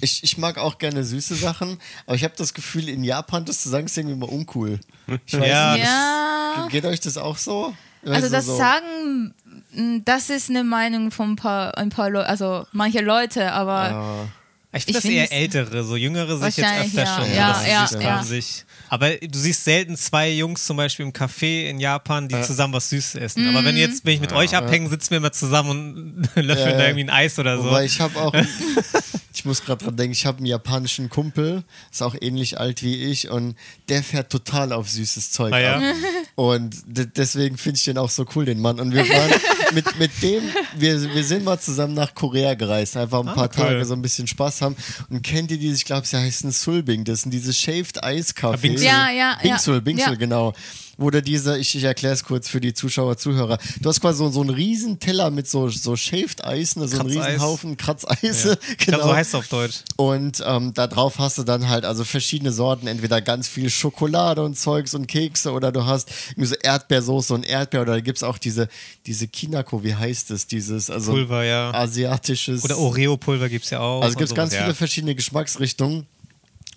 Ich, 0.00 0.22
ich 0.22 0.38
mag 0.38 0.58
auch 0.58 0.78
gerne 0.78 1.02
süße 1.02 1.34
Sachen, 1.34 1.78
aber 2.06 2.14
ich 2.14 2.22
habe 2.22 2.34
das 2.36 2.54
Gefühl, 2.54 2.88
in 2.88 3.02
Japan 3.02 3.44
das 3.44 3.62
zu 3.62 3.68
sagen, 3.68 3.86
ist 3.86 3.96
irgendwie 3.98 4.14
immer 4.14 4.30
uncool. 4.30 4.78
Ich 5.26 5.38
weiß 5.38 5.48
Ja, 5.48 5.72
nicht, 5.72 5.84
Ja, 5.84 6.68
Geht 6.70 6.84
euch 6.84 7.00
das 7.00 7.16
auch 7.16 7.36
so? 7.36 7.74
also 8.02 8.14
Weißt 8.14 8.26
du, 8.26 8.30
das 8.30 8.46
so, 8.46 8.56
sagen, 8.56 9.34
m, 9.74 10.04
das 10.04 10.30
ist 10.30 10.50
eine 10.50 10.62
Meinung 10.62 11.10
von 11.10 11.32
ein 11.32 11.36
paar, 11.36 11.76
ein 11.76 11.88
paar 11.88 12.10
Leute, 12.10 12.28
also 12.28 12.66
manche 12.72 13.00
Leute, 13.00 13.52
aber 13.52 13.90
Ja. 13.90 14.28
Ich 14.70 14.84
finde 14.84 14.98
das 14.98 15.02
find 15.02 15.14
eher 15.16 15.32
ältere, 15.32 15.82
so 15.82 15.96
jüngere 15.96 16.36
sich 16.36 16.58
jetzt 16.58 16.70
öfter 16.84 17.02
ja. 17.04 17.16
schon. 17.16 17.34
Ja, 17.34 17.48
dass 17.52 17.90
sie 17.90 17.96
ja, 17.96 18.00
ja. 18.00 18.22
sich. 18.22 18.64
Aber 18.90 19.10
du 19.16 19.38
siehst 19.38 19.64
selten 19.64 19.96
zwei 19.96 20.30
Jungs 20.30 20.64
zum 20.64 20.76
Beispiel 20.76 21.04
im 21.06 21.12
Café 21.12 21.66
in 21.68 21.78
Japan, 21.80 22.28
die 22.28 22.40
zusammen 22.42 22.72
was 22.74 22.88
Süßes 22.90 23.14
essen. 23.16 23.46
Aber 23.48 23.64
wenn 23.64 23.74
Mhm. 23.74 23.80
jetzt, 23.80 24.04
wenn 24.04 24.14
ich 24.14 24.20
mit 24.20 24.32
euch 24.32 24.54
abhänge, 24.56 24.88
sitzen 24.88 25.10
wir 25.10 25.18
immer 25.18 25.32
zusammen 25.32 25.70
und 25.70 26.28
löffeln 26.44 26.70
Ja, 26.70 26.76
da 26.76 26.78
ja. 26.82 26.86
irgendwie 26.88 27.04
ein 27.04 27.10
Eis 27.10 27.38
oder 27.38 27.58
so. 27.58 27.64
Wobei 27.64 27.84
ich 27.84 28.00
habe 28.00 28.18
auch, 28.18 28.32
ich 29.38 29.44
muss 29.44 29.62
gerade 29.64 29.84
dran 29.84 29.96
denken, 29.96 30.12
ich 30.12 30.26
habe 30.26 30.38
einen 30.38 30.46
japanischen 30.46 31.08
Kumpel, 31.10 31.62
ist 31.92 32.02
auch 32.02 32.16
ähnlich 32.20 32.58
alt 32.58 32.82
wie 32.82 32.96
ich 32.96 33.30
und 33.30 33.54
der 33.88 34.02
fährt 34.02 34.30
total 34.32 34.72
auf 34.72 34.90
süßes 34.90 35.30
Zeug 35.30 35.52
Ah, 35.52 35.58
ja? 35.60 35.76
ab. 35.76 35.82
Und 36.34 36.74
de- 36.86 37.06
deswegen 37.06 37.56
finde 37.56 37.76
ich 37.78 37.84
den 37.84 37.98
auch 37.98 38.10
so 38.10 38.24
cool, 38.34 38.44
den 38.44 38.60
Mann. 38.60 38.80
Und 38.80 38.92
wir 38.92 39.08
waren 39.08 39.30
mit, 39.74 39.98
mit 39.98 40.10
dem, 40.22 40.42
wir, 40.76 41.14
wir 41.14 41.22
sind 41.24 41.44
mal 41.44 41.58
zusammen 41.60 41.94
nach 41.94 42.14
Korea 42.14 42.54
gereist, 42.54 42.96
einfach 42.96 43.20
ein 43.20 43.28
Ah, 43.28 43.34
paar 43.34 43.50
cool. 43.56 43.64
Tage 43.64 43.84
so 43.84 43.94
ein 43.94 44.02
bisschen 44.02 44.26
Spaß 44.26 44.62
haben. 44.62 44.74
Und 45.08 45.22
kennt 45.22 45.50
ihr 45.52 45.58
diese, 45.58 45.74
ich 45.76 45.84
glaube, 45.84 46.06
sie 46.06 46.16
heißen 46.16 46.50
Sulbing, 46.50 47.04
das 47.04 47.22
sind 47.22 47.30
diese 47.32 47.52
Shaved 47.52 47.98
Ice 48.04 48.34
Ah, 48.36 48.40
Cafés. 48.52 48.56
Bingsul. 48.60 48.86
Ja, 48.86 49.10
ja, 49.10 49.38
Bingsul, 49.40 49.74
ja. 49.74 49.80
Bingsul, 49.80 50.12
Ja. 50.12 50.18
genau. 50.18 50.52
Wo 51.00 51.10
du 51.10 51.22
diese, 51.22 51.56
ich, 51.58 51.76
ich 51.76 51.84
erkläre 51.84 52.12
es 52.12 52.24
kurz 52.24 52.48
für 52.48 52.60
die 52.60 52.74
Zuschauer, 52.74 53.16
Zuhörer. 53.16 53.58
Du 53.80 53.88
hast 53.88 54.00
quasi 54.00 54.18
so, 54.18 54.30
so 54.30 54.40
einen 54.40 54.50
riesen 54.50 54.98
Teller 54.98 55.30
mit 55.30 55.48
so, 55.48 55.68
so 55.68 55.94
Shaved 55.94 56.44
Eis, 56.44 56.74
ne, 56.74 56.88
so 56.88 56.98
einen 56.98 57.08
riesen 57.08 57.40
Haufen 57.40 57.76
Kratzeise. 57.76 58.50
ja. 58.50 58.56
Ich 58.78 58.86
genau. 58.86 58.98
glaube, 58.98 59.10
so 59.10 59.16
heißt 59.16 59.28
es 59.30 59.34
auf 59.34 59.48
Deutsch. 59.48 59.76
Und 59.96 60.42
ähm, 60.44 60.74
da 60.74 60.88
drauf 60.88 61.18
hast 61.18 61.38
du 61.38 61.44
dann 61.44 61.68
halt 61.68 61.84
also 61.84 62.02
verschiedene 62.02 62.50
Sorten, 62.50 62.88
entweder 62.88 63.20
ganz 63.20 63.46
viel 63.46 63.70
Schokolade 63.70 64.42
und 64.42 64.58
Zeugs 64.58 64.94
und 64.94 65.06
Kekse 65.06 65.52
oder 65.52 65.70
du 65.70 65.86
hast 65.86 66.10
irgendwie 66.30 66.48
so 66.48 66.56
Erdbeersoße 66.56 67.32
und 67.32 67.46
Erdbeer 67.46 67.82
oder 67.82 67.94
da 67.94 68.00
gibt 68.00 68.18
es 68.18 68.24
auch 68.24 68.38
diese, 68.38 68.68
diese 69.06 69.28
Kinako, 69.28 69.84
wie 69.84 69.94
heißt 69.94 70.32
es, 70.32 70.48
dieses 70.48 70.90
also 70.90 71.12
Pulver, 71.12 71.44
ja. 71.44 71.70
asiatisches. 71.72 72.64
Oder 72.64 72.76
Oreo-Pulver 72.76 73.48
gibt 73.48 73.64
es 73.64 73.70
ja 73.70 73.80
auch. 73.80 74.02
Also 74.02 74.16
gibt 74.16 74.30
es 74.30 74.34
ganz 74.34 74.52
sowas, 74.52 74.64
viele 74.64 74.74
verschiedene 74.74 75.14
Geschmacksrichtungen. 75.14 76.06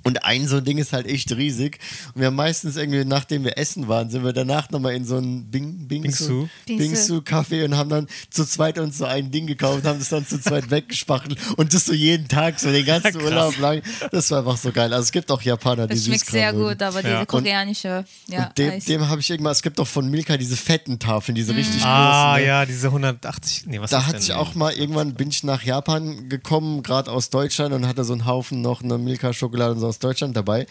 Und 0.03 0.23
ein 0.25 0.47
so 0.47 0.57
ein 0.57 0.65
Ding 0.65 0.77
ist 0.77 0.93
halt 0.93 1.05
echt 1.07 1.31
riesig. 1.35 1.79
Und 2.13 2.21
wir 2.21 2.27
haben 2.27 2.35
meistens 2.35 2.75
irgendwie, 2.75 3.05
nachdem 3.05 3.43
wir 3.43 3.57
essen 3.57 3.87
waren, 3.87 4.09
sind 4.09 4.23
wir 4.23 4.33
danach 4.33 4.69
nochmal 4.71 4.93
in 4.95 5.05
so 5.05 5.17
ein 5.17 5.45
Bing, 5.51 5.87
Bingsu, 5.87 6.47
Bingsu. 6.65 6.83
Bingsu 6.83 7.21
Kaffee 7.21 7.63
und 7.63 7.77
haben 7.77 7.89
dann 7.89 8.07
zu 8.29 8.45
zweit 8.45 8.79
uns 8.79 8.97
so 8.97 9.05
ein 9.05 9.31
Ding 9.31 9.47
gekauft, 9.47 9.85
haben 9.85 9.99
das 9.99 10.09
dann 10.09 10.25
zu 10.25 10.39
zweit 10.41 10.69
weggespachtelt 10.71 11.37
und 11.57 11.73
das 11.73 11.85
so 11.85 11.93
jeden 11.93 12.27
Tag, 12.27 12.59
so 12.59 12.71
den 12.71 12.85
ganzen 12.85 13.11
Krass. 13.13 13.23
Urlaub 13.23 13.57
lang. 13.59 13.81
Das 14.11 14.31
war 14.31 14.39
einfach 14.39 14.57
so 14.57 14.71
geil. 14.71 14.91
Also 14.93 15.03
es 15.03 15.11
gibt 15.11 15.29
auch 15.31 15.41
Japaner, 15.41 15.87
die 15.87 15.95
das 15.95 16.05
schmeckt 16.05 16.25
sehr 16.25 16.51
gut, 16.53 16.81
aber 16.81 16.97
Ja. 17.01 17.01
diese 17.01 17.19
Und- 17.19 17.27
koreanische, 17.27 18.05
ja, 18.27 18.47
Und 18.47 18.57
dem, 18.57 18.79
dem 18.79 19.07
habe 19.07 19.21
ich 19.21 19.29
irgendwann, 19.29 19.51
es 19.51 19.61
gibt 19.61 19.77
doch 19.79 19.87
von 19.87 20.09
Milka 20.09 20.37
diese 20.37 20.57
fetten 20.57 20.97
Tafeln, 20.99 21.35
diese 21.35 21.55
richtig 21.55 21.83
Ah, 21.83 22.31
großen. 22.31 22.41
ne? 22.41 22.47
ja, 22.47 22.65
diese 22.65 22.87
180. 22.91 23.67
Nee, 23.67 23.79
was 23.79 23.91
Da 23.91 23.99
ist 23.99 24.07
hatte 24.07 24.17
ich 24.19 24.33
auch 24.33 24.55
mal, 24.55 24.73
irgendwann 24.73 25.13
bin 25.13 25.29
ich 25.29 25.43
nach 25.43 25.63
Japan 25.63 26.29
gekommen, 26.29 26.81
gerade 26.83 27.11
aus 27.11 27.29
Deutschland 27.29 27.73
und 27.73 27.87
hatte 27.87 28.03
so 28.03 28.13
einen 28.13 28.25
Haufen 28.25 28.61
noch 28.61 28.81
eine 28.83 28.97
Milka-Schokolade 28.97 29.73
und 29.73 29.79
so 29.79 29.90
aus 29.91 29.99
Deutschland 29.99 30.35
dabei. 30.35 30.65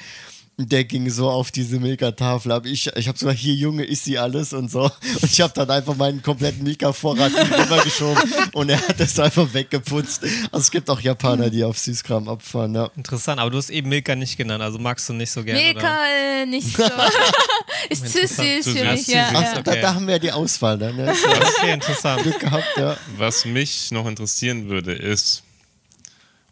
Und 0.60 0.70
der 0.72 0.84
ging 0.84 1.08
so 1.08 1.30
auf 1.30 1.50
diese 1.50 1.80
Milka-Tafel 1.80 2.52
ab. 2.52 2.66
Ich, 2.66 2.86
ich 2.94 3.08
habe 3.08 3.16
sogar 3.16 3.34
hier, 3.34 3.54
Junge, 3.54 3.82
ist 3.82 4.04
sie 4.04 4.18
alles 4.18 4.52
und 4.52 4.70
so. 4.70 4.82
Und 4.82 5.24
ich 5.24 5.40
habe 5.40 5.54
dann 5.54 5.70
einfach 5.70 5.96
meinen 5.96 6.20
kompletten 6.20 6.62
Milka-Vorrat 6.64 7.32
rübergeschoben 7.32 8.30
und 8.52 8.68
er 8.68 8.76
hat 8.86 9.00
das 9.00 9.18
einfach 9.18 9.54
weggeputzt. 9.54 10.22
Also 10.22 10.58
es 10.58 10.70
gibt 10.70 10.90
auch 10.90 11.00
Japaner, 11.00 11.48
die 11.48 11.64
auf 11.64 11.78
Süßkram 11.78 12.28
abfahren. 12.28 12.74
Ja. 12.74 12.90
Interessant, 12.94 13.40
aber 13.40 13.50
du 13.50 13.56
hast 13.56 13.70
eben 13.70 13.88
Milka 13.88 14.14
nicht 14.14 14.36
genannt, 14.36 14.62
also 14.62 14.78
magst 14.78 15.08
du 15.08 15.14
nicht 15.14 15.30
so 15.30 15.42
gerne. 15.42 15.60
oder? 15.60 15.72
Milka 15.72 16.04
äh, 16.42 16.44
nicht 16.44 16.76
so. 16.76 16.82
ist 17.88 18.12
zu 18.12 18.26
süß 18.26 18.68
für 18.68 18.84
mich, 18.84 19.06
ja. 19.06 19.32
ja. 19.32 19.54
Ach, 19.56 19.62
da, 19.62 19.76
da 19.76 19.94
haben 19.94 20.06
wir 20.06 20.14
ja 20.14 20.18
die 20.18 20.32
Auswahl 20.32 20.76
dann. 20.76 20.94
Ne? 20.94 21.14
Okay, 21.60 21.72
interessant. 21.72 22.22
Glück 22.22 22.38
gehabt, 22.38 22.66
ja. 22.76 22.98
Was 23.16 23.46
mich 23.46 23.90
noch 23.92 24.06
interessieren 24.06 24.68
würde, 24.68 24.92
ist, 24.92 25.42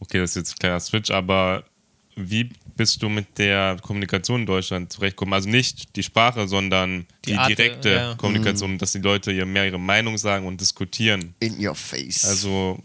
okay, 0.01 0.19
das 0.19 0.31
ist 0.31 0.37
jetzt 0.37 0.53
ein 0.53 0.59
kleiner 0.61 0.81
Switch, 0.81 1.11
aber 1.11 1.65
wie 2.19 2.51
bist 2.77 3.03
du 3.03 3.09
mit 3.09 3.39
der 3.39 3.77
Kommunikation 3.83 4.41
in 4.41 4.47
Deutschland 4.47 4.93
zurechtgekommen? 4.93 5.35
Also 5.35 5.49
nicht 5.49 5.97
die 5.97 6.03
Sprache, 6.03 6.49
sondern 6.49 7.07
Die 7.25 7.33
die, 7.33 7.39
Art, 7.39 7.51
direkte 7.51 7.91
ja. 7.91 8.15
Kommunikation, 8.17 8.79
dass 8.79 8.93
die 8.93 8.99
Leute 8.99 9.33
hier 9.33 9.47
mehr 9.47 9.67
ihre 9.67 9.79
Meinung 9.79 10.19
sagen 10.19 10.47
und 10.47 10.61
diskutieren. 10.61 11.35
In 11.41 11.65
your 11.65 11.75
face. 11.75 12.25
Also 12.25 12.79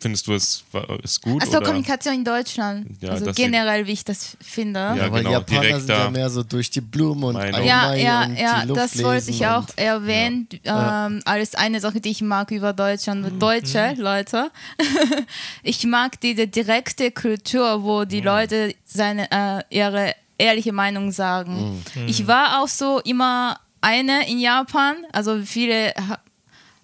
findest 0.00 0.26
du 0.26 0.34
es 0.34 0.64
ist 1.02 1.22
gut? 1.22 1.42
Also? 1.42 1.58
Kommunikation 1.60 2.14
in 2.14 2.24
Deutschland. 2.24 2.86
Ja, 3.00 3.10
also 3.10 3.32
generell, 3.32 3.86
wie 3.86 3.92
ich 3.92 4.04
das 4.04 4.36
finde. 4.40 4.80
Ja, 4.80 4.96
Ja, 4.96 5.12
weil 5.12 5.22
genau, 5.22 5.32
Japaner 5.32 5.78
sind 5.78 5.88
ja 5.90 6.10
mehr 6.10 6.30
so 6.30 6.42
durch 6.42 6.70
die 6.70 6.80
Blumen 6.80 7.24
und 7.24 7.34
Meinung. 7.34 7.64
Ja, 7.64 7.94
ja, 7.94 8.24
und 8.24 8.36
ja, 8.36 8.66
das 8.66 9.02
wollte 9.02 9.30
ich 9.30 9.46
auch 9.46 9.66
erwähnen. 9.76 10.48
Ähm, 10.64 11.20
alles 11.24 11.54
eine 11.54 11.80
Sache, 11.80 12.00
die 12.00 12.10
ich 12.10 12.22
mag 12.22 12.50
über 12.50 12.72
Deutschland 12.72 13.24
und 13.26 13.40
Deutsche 13.40 13.94
Leute. 13.96 14.50
ich 15.62 15.84
mag 15.84 16.20
diese 16.20 16.46
direkte 16.46 17.10
Kultur, 17.10 17.82
wo 17.82 18.04
die 18.04 18.20
Leute 18.20 18.74
seine, 18.84 19.30
äh, 19.30 19.62
ihre 19.70 20.14
ehrliche 20.38 20.72
Meinung 20.72 21.10
sagen. 21.12 21.82
Ich 22.06 22.26
war 22.26 22.62
auch 22.62 22.68
so 22.68 23.00
immer 23.00 23.58
eine 23.80 24.28
in 24.28 24.38
Japan, 24.38 24.96
also 25.12 25.40
viele 25.42 25.92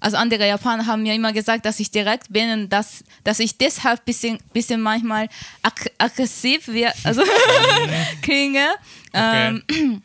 also 0.05 0.19
andere 0.19 0.47
Japaner 0.47 0.85
haben 0.85 1.03
mir 1.03 1.15
immer 1.15 1.33
gesagt, 1.33 1.65
dass 1.65 1.81
ich 1.81 1.91
direkt 1.91 2.31
bin 2.31 2.51
und 2.51 2.69
dass, 2.69 3.05
dass 3.25 3.41
ich 3.41 3.57
deshalb 3.57 4.05
bisschen, 4.05 4.39
bisschen 4.53 4.83
manchmal 4.83 5.31
ag 5.63 5.73
aggressiv 5.97 6.69
wir, 6.69 6.93
also 7.05 7.23
klinge. 8.23 8.67
Okay. 9.15 9.49
Ähm, 9.49 9.63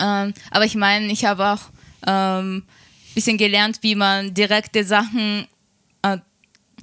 ähm, 0.00 0.34
aber 0.50 0.64
ich 0.64 0.74
meine, 0.74 1.06
ich 1.12 1.24
habe 1.24 1.46
auch 1.46 1.60
ein 2.00 2.40
ähm, 2.40 2.62
bisschen 3.14 3.38
gelernt, 3.38 3.78
wie 3.82 3.94
man 3.94 4.34
direkte 4.34 4.82
Sachen 4.82 5.46
äh, 6.02 6.18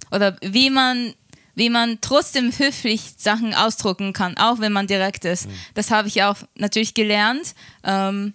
oder 0.09 0.37
wie 0.41 0.69
man, 0.69 1.13
wie 1.55 1.69
man 1.69 1.99
trotzdem 1.99 2.53
höflich 2.57 3.15
Sachen 3.17 3.53
ausdrucken 3.53 4.13
kann, 4.13 4.37
auch 4.37 4.59
wenn 4.59 4.71
man 4.71 4.87
direkt 4.87 5.25
ist. 5.25 5.49
Das 5.73 5.91
habe 5.91 6.07
ich 6.07 6.23
auch 6.23 6.37
natürlich 6.55 6.93
gelernt. 6.93 7.55
Ähm, 7.83 8.33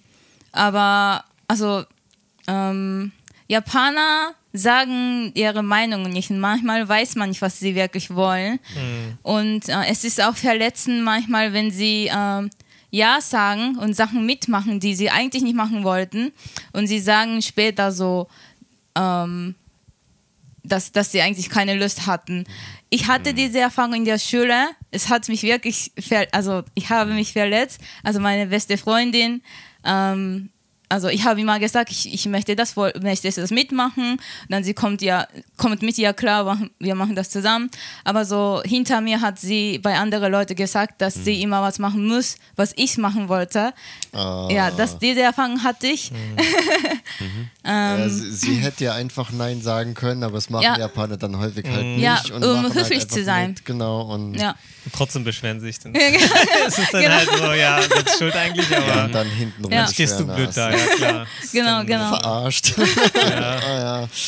aber 0.52 1.24
also 1.48 1.85
ähm, 2.47 3.12
Japaner 3.48 4.35
sagen 4.52 5.32
ihre 5.35 5.62
Meinung 5.62 6.05
nicht. 6.05 6.31
Und 6.31 6.40
manchmal 6.40 6.89
weiß 6.89 7.16
man 7.16 7.28
nicht, 7.28 7.43
was 7.43 7.59
sie 7.59 7.74
wirklich 7.74 8.14
wollen. 8.14 8.59
Und 9.23 9.68
äh, 9.68 9.86
es 9.89 10.05
ist 10.05 10.23
auch 10.23 10.36
verletzend 10.36 11.02
manchmal, 11.02 11.52
wenn 11.52 11.70
sie 11.70 12.10
ähm, 12.12 12.51
Ja 12.90 13.20
sagen 13.20 13.77
und 13.78 13.94
Sachen 13.94 14.27
mitmachen, 14.27 14.81
die 14.81 14.94
sie 14.94 15.10
eigentlich 15.10 15.43
nicht 15.43 15.56
machen 15.56 15.85
wollten. 15.85 16.32
Und 16.73 16.86
sie 16.86 17.01
sagen 17.01 17.43
später 17.43 17.93
so, 17.93 18.28
ähm, 18.97 19.55
dass, 20.64 20.90
dass 20.90 21.12
sie 21.12 21.20
eigentlich 21.20 21.48
keine 21.48 21.74
Lust 21.74 22.06
hatten. 22.06 22.44
Ich 22.89 23.06
hatte 23.06 23.35
diese 23.35 23.60
Erfahrung 23.60 23.94
in 23.94 24.05
der 24.05 24.18
Schule. 24.18 24.68
Es 24.90 25.09
hat 25.09 25.28
mich 25.28 25.43
wirklich, 25.43 25.93
also 26.32 26.62
ich 26.74 26.90
habe 26.90 27.12
mich 27.12 27.32
verletzt. 27.32 27.81
Also 28.02 28.20
meine 28.20 28.47
beste 28.47 28.78
Freundin, 28.78 29.43
ähm, 29.85 30.51
also 30.88 31.08
ich 31.08 31.24
habe 31.24 31.40
immer 31.40 31.58
gesagt, 31.58 31.90
ich, 31.90 32.12
ich 32.12 32.26
möchte 32.26 32.54
das 32.54 32.76
wohl, 32.76 32.92
möchte 33.00 33.28
das 33.30 33.50
mitmachen. 33.50 34.20
Dann 34.48 34.62
sie 34.62 34.74
kommt 34.74 35.02
ja, 35.02 35.26
kommt 35.56 35.82
mit, 35.82 35.98
ja 35.98 36.12
klar, 36.12 36.58
wir 36.78 36.94
machen 36.94 37.16
das 37.16 37.30
zusammen. 37.30 37.70
Aber 38.04 38.24
so 38.24 38.62
hinter 38.64 39.00
mir 39.00 39.20
hat 39.20 39.38
sie 39.38 39.78
bei 39.78 39.96
anderen 39.96 40.30
Leuten 40.30 40.54
gesagt, 40.54 41.00
dass 41.00 41.14
sie 41.14 41.42
immer 41.42 41.62
was 41.62 41.78
machen 41.78 42.06
muss, 42.06 42.36
was 42.54 42.72
ich 42.76 42.98
machen 42.98 43.28
wollte. 43.28 43.72
Ah. 44.16 44.48
Ja, 44.51 44.70
das, 44.70 44.98
diese 44.98 45.22
Erfahrung 45.22 45.62
hatte 45.62 45.86
ich. 45.86 46.10
Ja, 47.64 48.09
sie, 48.09 48.30
sie 48.30 48.55
hätte 48.56 48.84
ja 48.84 48.94
einfach 48.94 49.32
Nein 49.32 49.60
sagen 49.60 49.94
können, 49.94 50.22
aber 50.22 50.38
es 50.38 50.48
machen 50.51 50.62
Ja. 50.62 50.78
Japaner 50.78 51.16
dann 51.16 51.36
häufig 51.38 51.66
halt 51.66 51.84
nicht. 51.84 52.01
Ja, 52.01 52.22
und 52.32 52.44
um 52.44 52.62
machen 52.62 52.74
höflich 52.74 53.01
halt 53.01 53.10
zu 53.10 53.18
einfach 53.20 53.32
sein. 53.32 53.48
Mit, 53.51 53.64
genau. 53.64 54.02
Und 54.02 54.34
Ja. 54.34 54.55
Und 54.84 54.94
trotzdem 54.94 55.24
beschweren 55.24 55.59
sich 55.60 55.80
dann. 55.80 55.93
genau. 55.93 56.09
Es 56.68 56.78
ist 56.78 56.94
dann 56.94 57.12
halt 57.12 57.28
so, 57.36 57.52
ja, 57.52 57.82
selbst 57.82 58.18
schuld 58.18 58.36
eigentlich, 58.36 58.66
aber 58.76 58.86
ja, 58.86 59.09
dann 59.09 59.26
hinten 59.28 59.64
rum. 59.64 59.72
Ja. 59.72 59.88
stehst 59.88 60.20
du 60.20 60.26
blöd 60.26 60.51
da, 60.55 60.70
ja 60.70 60.76
klar. 60.97 61.26
Genau, 61.52 61.84
genau. 61.84 62.09
Verarscht. 62.16 62.74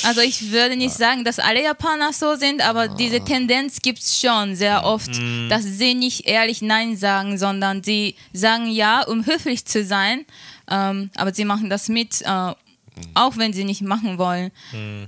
Also 0.02 0.20
ich 0.20 0.50
würde 0.50 0.76
nicht 0.76 0.94
sagen, 0.94 1.22
dass 1.24 1.38
alle 1.38 1.62
Japaner 1.62 2.12
so 2.12 2.34
sind, 2.34 2.60
aber 2.66 2.88
diese 2.88 3.20
Tendenz 3.20 3.80
gibt 3.80 4.00
es 4.00 4.20
schon 4.20 4.56
sehr 4.56 4.84
oft, 4.84 5.10
dass 5.48 5.62
sie 5.62 5.94
nicht 5.94 6.26
ehrlich 6.26 6.60
Nein 6.62 6.96
sagen, 6.96 7.38
sondern 7.38 7.82
sie 7.84 8.16
sagen 8.32 8.68
Ja, 8.70 9.02
um 9.02 9.26
höflich 9.26 9.64
zu 9.64 9.77
sein, 9.84 10.24
ähm, 10.68 11.10
aber 11.16 11.32
sie 11.32 11.44
machen 11.44 11.70
das 11.70 11.88
mit, 11.88 12.22
äh, 12.22 12.54
auch 13.14 13.36
wenn 13.36 13.52
sie 13.52 13.64
nicht 13.64 13.82
machen 13.82 14.18
wollen. 14.18 14.50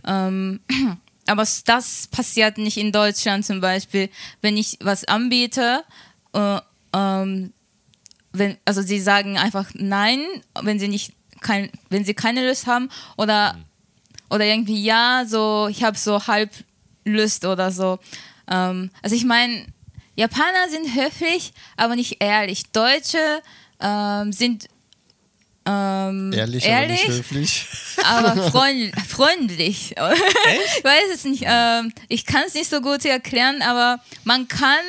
Ähm, 0.04 0.60
aber 1.26 1.46
das 1.64 2.06
passiert 2.08 2.58
nicht 2.58 2.76
in 2.76 2.92
Deutschland 2.92 3.44
zum 3.44 3.60
Beispiel, 3.60 4.08
wenn 4.42 4.56
ich 4.56 4.78
was 4.80 5.04
anbiete. 5.04 5.84
Äh, 6.32 6.60
ähm, 6.92 7.52
wenn, 8.32 8.56
also 8.64 8.82
sie 8.82 9.00
sagen 9.00 9.38
einfach 9.38 9.70
Nein, 9.74 10.20
wenn 10.62 10.78
sie 10.78 10.88
nicht 10.88 11.14
kein, 11.40 11.70
wenn 11.88 12.04
sie 12.04 12.14
keine 12.14 12.46
Lust 12.46 12.66
haben 12.66 12.88
oder 13.16 13.56
oder 14.28 14.44
irgendwie 14.44 14.82
ja, 14.82 15.24
so 15.26 15.68
ich 15.68 15.82
habe 15.82 15.98
so 15.98 16.26
halb 16.26 16.50
Lust 17.04 17.44
oder 17.44 17.72
so. 17.72 17.98
Ähm, 18.48 18.90
also 19.02 19.16
ich 19.16 19.24
meine, 19.24 19.66
Japaner 20.16 20.68
sind 20.68 20.94
höflich, 20.94 21.52
aber 21.76 21.96
nicht 21.96 22.22
ehrlich. 22.22 22.70
Deutsche 22.72 23.42
ähm, 23.80 24.32
sind 24.32 24.68
ähm, 25.66 26.32
Ehrlich, 26.32 26.64
ehrlich, 26.64 27.00
aber 27.04 27.08
nicht 27.12 27.18
höflich. 27.18 27.66
aber 28.04 28.50
freund, 28.50 28.92
freundlich. 29.08 29.94
Ich 30.78 30.84
weiß 30.84 31.14
es 31.14 31.24
nicht. 31.24 31.44
Ähm, 31.46 31.92
ich 32.08 32.24
kann 32.24 32.42
es 32.46 32.54
nicht 32.54 32.70
so 32.70 32.80
gut 32.80 33.04
erklären, 33.04 33.60
aber 33.62 34.00
man 34.24 34.48
kann 34.48 34.84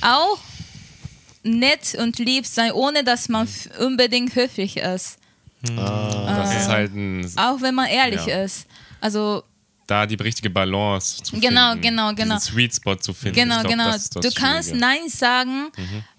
auch 0.00 0.38
nett 1.42 1.94
und 1.98 2.18
lieb 2.18 2.46
sein, 2.46 2.72
ohne 2.72 3.04
dass 3.04 3.28
man 3.28 3.46
unbedingt 3.78 4.34
höflich 4.34 4.78
ist. 4.78 5.18
Das 5.62 6.56
ist 6.56 6.68
halt 6.68 6.94
ein, 6.94 7.30
Auch 7.36 7.60
wenn 7.60 7.74
man 7.74 7.86
ehrlich 7.86 8.26
Ja. 8.26 8.42
ist. 8.42 8.66
Also 9.00 9.44
da 9.92 10.06
die 10.06 10.14
richtige 10.14 10.48
Balance 10.50 11.22
zu 11.22 11.38
Genau, 11.38 11.70
finden. 11.72 11.82
genau, 11.82 12.14
genau. 12.14 12.36
Diesen 12.36 12.52
Sweet 12.54 12.74
Spot 12.74 12.96
zu 12.96 13.12
finden. 13.12 13.36
Genau, 13.36 13.60
glaub, 13.60 13.72
genau. 13.72 13.84
Das 13.92 14.02
ist 14.04 14.16
das 14.16 14.24
du 14.26 14.32
kannst 14.40 14.70
Schwierige. 14.70 14.86
Nein 14.86 15.08
sagen, 15.08 15.70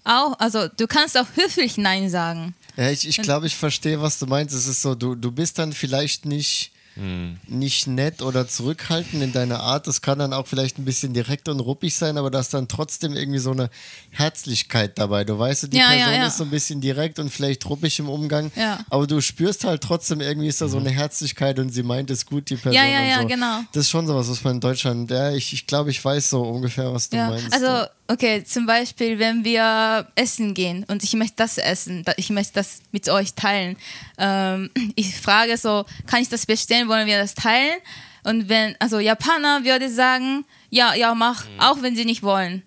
auch, 0.04 0.38
also 0.38 0.68
du 0.68 0.86
kannst 0.86 1.18
auch 1.18 1.26
höflich 1.34 1.76
Nein 1.76 2.08
sagen. 2.08 2.54
Ja, 2.76 2.90
ich, 2.90 3.06
ich 3.08 3.16
glaube, 3.22 3.46
ich 3.46 3.56
verstehe, 3.56 4.00
was 4.00 4.18
du 4.18 4.26
meinst. 4.26 4.54
Es 4.54 4.66
ist 4.66 4.82
so, 4.82 4.94
du, 4.94 5.14
du 5.14 5.30
bist 5.32 5.58
dann 5.58 5.72
vielleicht 5.72 6.24
nicht, 6.24 6.70
Hm. 6.96 7.38
nicht 7.48 7.86
nett 7.88 8.22
oder 8.22 8.46
zurückhaltend 8.46 9.22
in 9.22 9.32
deiner 9.32 9.60
Art. 9.60 9.86
Das 9.88 10.00
kann 10.00 10.18
dann 10.20 10.32
auch 10.32 10.46
vielleicht 10.46 10.78
ein 10.78 10.84
bisschen 10.84 11.12
direkt 11.12 11.48
und 11.48 11.58
ruppig 11.60 11.94
sein, 11.96 12.16
aber 12.18 12.30
da 12.30 12.38
ist 12.40 12.54
dann 12.54 12.68
trotzdem 12.68 13.16
irgendwie 13.16 13.40
so 13.40 13.50
eine 13.50 13.68
Herzlichkeit 14.10 14.96
dabei. 14.98 15.24
Du 15.24 15.38
weißt, 15.38 15.72
die 15.72 15.76
Ja, 15.76 15.92
ja, 15.92 15.96
Person 16.04 16.14
ja. 16.14 16.26
ist 16.28 16.36
so 16.38 16.44
ein 16.44 16.50
bisschen 16.50 16.80
direkt 16.80 17.18
und 17.18 17.30
vielleicht 17.30 17.68
ruppig 17.68 17.98
im 17.98 18.08
Umgang, 18.08 18.50
Ja. 18.56 18.78
aber 18.90 19.06
du 19.06 19.20
spürst 19.20 19.64
halt 19.64 19.82
trotzdem 19.82 20.20
irgendwie 20.20 20.48
ist 20.48 20.60
da 20.60 20.68
so 20.68 20.78
eine 20.78 20.90
Herzlichkeit 20.90 21.58
und 21.58 21.70
sie 21.70 21.82
meint 21.82 22.10
es 22.10 22.24
gut, 22.26 22.48
die 22.50 22.56
Person. 22.56 22.74
Ja, 22.74 22.86
ja, 22.86 23.00
und 23.02 23.08
ja, 23.08 23.20
so. 23.22 23.26
genau. 23.28 23.60
Das 23.72 23.82
ist 23.84 23.90
schon 23.90 24.06
sowas, 24.06 24.28
was 24.30 24.44
man 24.44 24.54
in 24.54 24.60
Deutschland, 24.60 25.10
ja, 25.10 25.32
ich, 25.32 25.52
ich 25.52 25.66
glaube, 25.66 25.90
ich 25.90 26.04
weiß 26.04 26.30
so 26.30 26.42
ungefähr, 26.42 26.92
was 26.94 27.08
du 27.08 27.16
Ja. 27.16 27.28
meinst. 27.30 27.52
Also, 27.52 27.86
okay, 28.08 28.44
zum 28.44 28.66
Beispiel, 28.66 29.18
wenn 29.18 29.44
wir 29.44 30.06
essen 30.14 30.54
gehen 30.54 30.84
und 30.88 31.02
ich 31.02 31.14
möchte 31.14 31.36
das 31.36 31.58
essen, 31.58 32.04
ich 32.16 32.30
möchte 32.30 32.54
das 32.54 32.80
mit 32.92 33.08
euch 33.08 33.34
teilen. 33.34 33.76
Ähm, 34.18 34.70
ich 34.94 35.16
frage 35.16 35.56
so, 35.56 35.84
kann 36.06 36.22
ich 36.22 36.28
das 36.28 36.46
bestellen, 36.46 36.88
wollen 36.88 37.06
wir 37.06 37.18
das 37.18 37.34
teilen? 37.34 37.78
Und 38.24 38.48
wenn, 38.48 38.74
also 38.78 38.98
Japaner 38.98 39.64
würde 39.64 39.90
sagen, 39.90 40.44
ja, 40.70 40.94
ja, 40.94 41.14
mach, 41.14 41.44
auch 41.58 41.82
wenn 41.82 41.94
sie 41.94 42.06
nicht 42.06 42.22
wollen. 42.22 42.62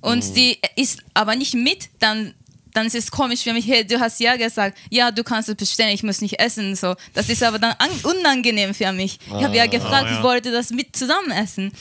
Und 0.00 0.22
sie 0.22 0.58
isst 0.76 1.02
aber 1.14 1.36
nicht 1.36 1.54
mit, 1.54 1.90
dann, 2.00 2.34
dann 2.78 2.86
ist 2.86 2.94
es 2.94 3.10
komisch 3.10 3.42
für 3.42 3.52
mich, 3.52 3.66
hey, 3.66 3.84
du 3.84 3.98
hast 3.98 4.20
ja 4.20 4.36
gesagt, 4.36 4.78
ja, 4.88 5.10
du 5.10 5.24
kannst 5.24 5.48
es 5.48 5.56
bestellen, 5.56 5.90
ich 5.90 6.04
muss 6.04 6.20
nicht 6.20 6.38
essen. 6.38 6.76
So. 6.76 6.94
Das 7.12 7.28
ist 7.28 7.42
aber 7.42 7.58
dann 7.58 7.74
an, 7.78 7.90
unangenehm 8.04 8.72
für 8.72 8.92
mich. 8.92 9.18
Ich 9.26 9.44
habe 9.44 9.56
ja 9.56 9.66
gefragt, 9.66 10.06
ja. 10.08 10.16
ich 10.16 10.22
wollte 10.22 10.52
das 10.52 10.70
mit 10.70 10.94
zusammen 10.94 11.32
essen. 11.32 11.72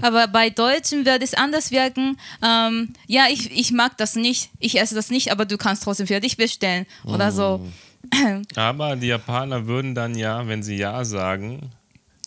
Aber 0.00 0.28
bei 0.28 0.48
Deutschen 0.48 1.04
würde 1.04 1.24
es 1.24 1.34
anders 1.34 1.70
wirken. 1.70 2.16
Ähm, 2.42 2.94
ja, 3.06 3.26
ich, 3.30 3.50
ich 3.56 3.72
mag 3.72 3.98
das 3.98 4.16
nicht, 4.16 4.48
ich 4.58 4.80
esse 4.80 4.94
das 4.94 5.10
nicht, 5.10 5.30
aber 5.30 5.44
du 5.44 5.58
kannst 5.58 5.82
trotzdem 5.82 6.06
für 6.06 6.20
dich 6.20 6.38
bestellen. 6.38 6.86
Oder 7.04 7.30
so. 7.32 7.60
Aber 8.54 8.96
die 8.96 9.08
Japaner 9.08 9.66
würden 9.66 9.94
dann 9.94 10.14
ja, 10.14 10.46
wenn 10.48 10.62
sie 10.62 10.76
Ja 10.76 11.04
sagen 11.04 11.70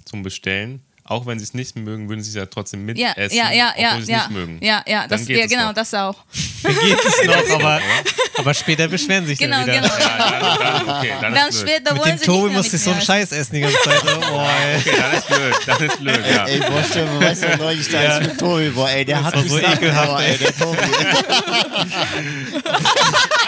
zum 0.05 0.23
Bestellen, 0.23 0.81
auch 1.09 1.25
wenn 1.25 1.37
sie 1.39 1.43
es 1.43 1.53
nicht 1.53 1.75
mögen, 1.75 2.07
würden 2.07 2.21
sie 2.23 2.29
es 2.29 2.35
ja 2.35 2.45
trotzdem 2.45 2.85
mitessen, 2.85 3.37
Ja, 3.37 3.51
ja, 3.51 3.53
ja, 3.53 3.73
ja, 3.77 3.87
obwohl 3.89 4.05
sie 4.05 4.11
es 4.13 4.17
ja, 4.17 4.17
nicht 4.27 4.31
mögen. 4.31 4.57
ja, 4.61 4.83
ja, 4.87 5.07
das, 5.07 5.25
geht 5.25 5.37
ja 5.37 5.47
genau, 5.47 5.67
noch. 5.67 5.73
das 5.73 5.93
auch. 5.93 6.15
Dann 6.63 6.75
geht 6.75 6.97
es 7.03 7.25
noch, 7.25 7.49
aber, 7.59 7.81
aber 8.37 8.53
später 8.53 8.87
beschweren 8.87 9.25
sich 9.25 9.37
Genau, 9.39 9.57
dann 9.57 9.67
wieder. 9.67 9.81
genau. 9.81 9.93
Ja, 9.97 10.17
dann, 10.17 10.41
dann, 10.87 10.97
okay, 10.99 11.13
dann, 11.19 11.33
Dann 11.33 11.51
später 11.53 11.93
Mit 11.93 12.01
wollen 12.03 12.17
dem 12.17 12.25
Tobi 12.25 12.49
musste 12.53 12.75
ich 12.75 12.83
so 12.83 12.91
einen. 12.91 13.01
Scheiß 13.01 13.31
essen 13.31 13.55
die 13.55 13.61
ganze 13.61 13.77
Zeit. 13.83 13.99
So, 14.01 14.07
oh. 14.07 14.11
Okay, 14.79 14.91
dann 14.97 15.13
ist 15.17 15.27
blöd, 15.27 15.55
dann 15.65 15.83
ist 15.83 15.99
blöd, 15.99 16.19
ja. 16.33 16.45
Ey, 16.45 16.59
boah, 16.59 16.83
Stefan, 16.83 17.21
weißt 17.21 17.43
du, 17.43 17.57
neulich 17.57 17.89
da 17.89 18.03
Ja. 18.03 18.17
ist 18.17 18.27
mit 18.27 18.37
Tobi, 18.39 18.69
boah, 18.69 18.89
ey, 18.89 19.05
der 19.05 19.17
Das 19.17 19.25
hat 19.25 19.35
mich 19.43 19.51
so 19.51 19.57
ekelhaft, 19.59 20.21
ey, 20.23 20.37
der 20.37 20.57
Tobi. 20.57 20.77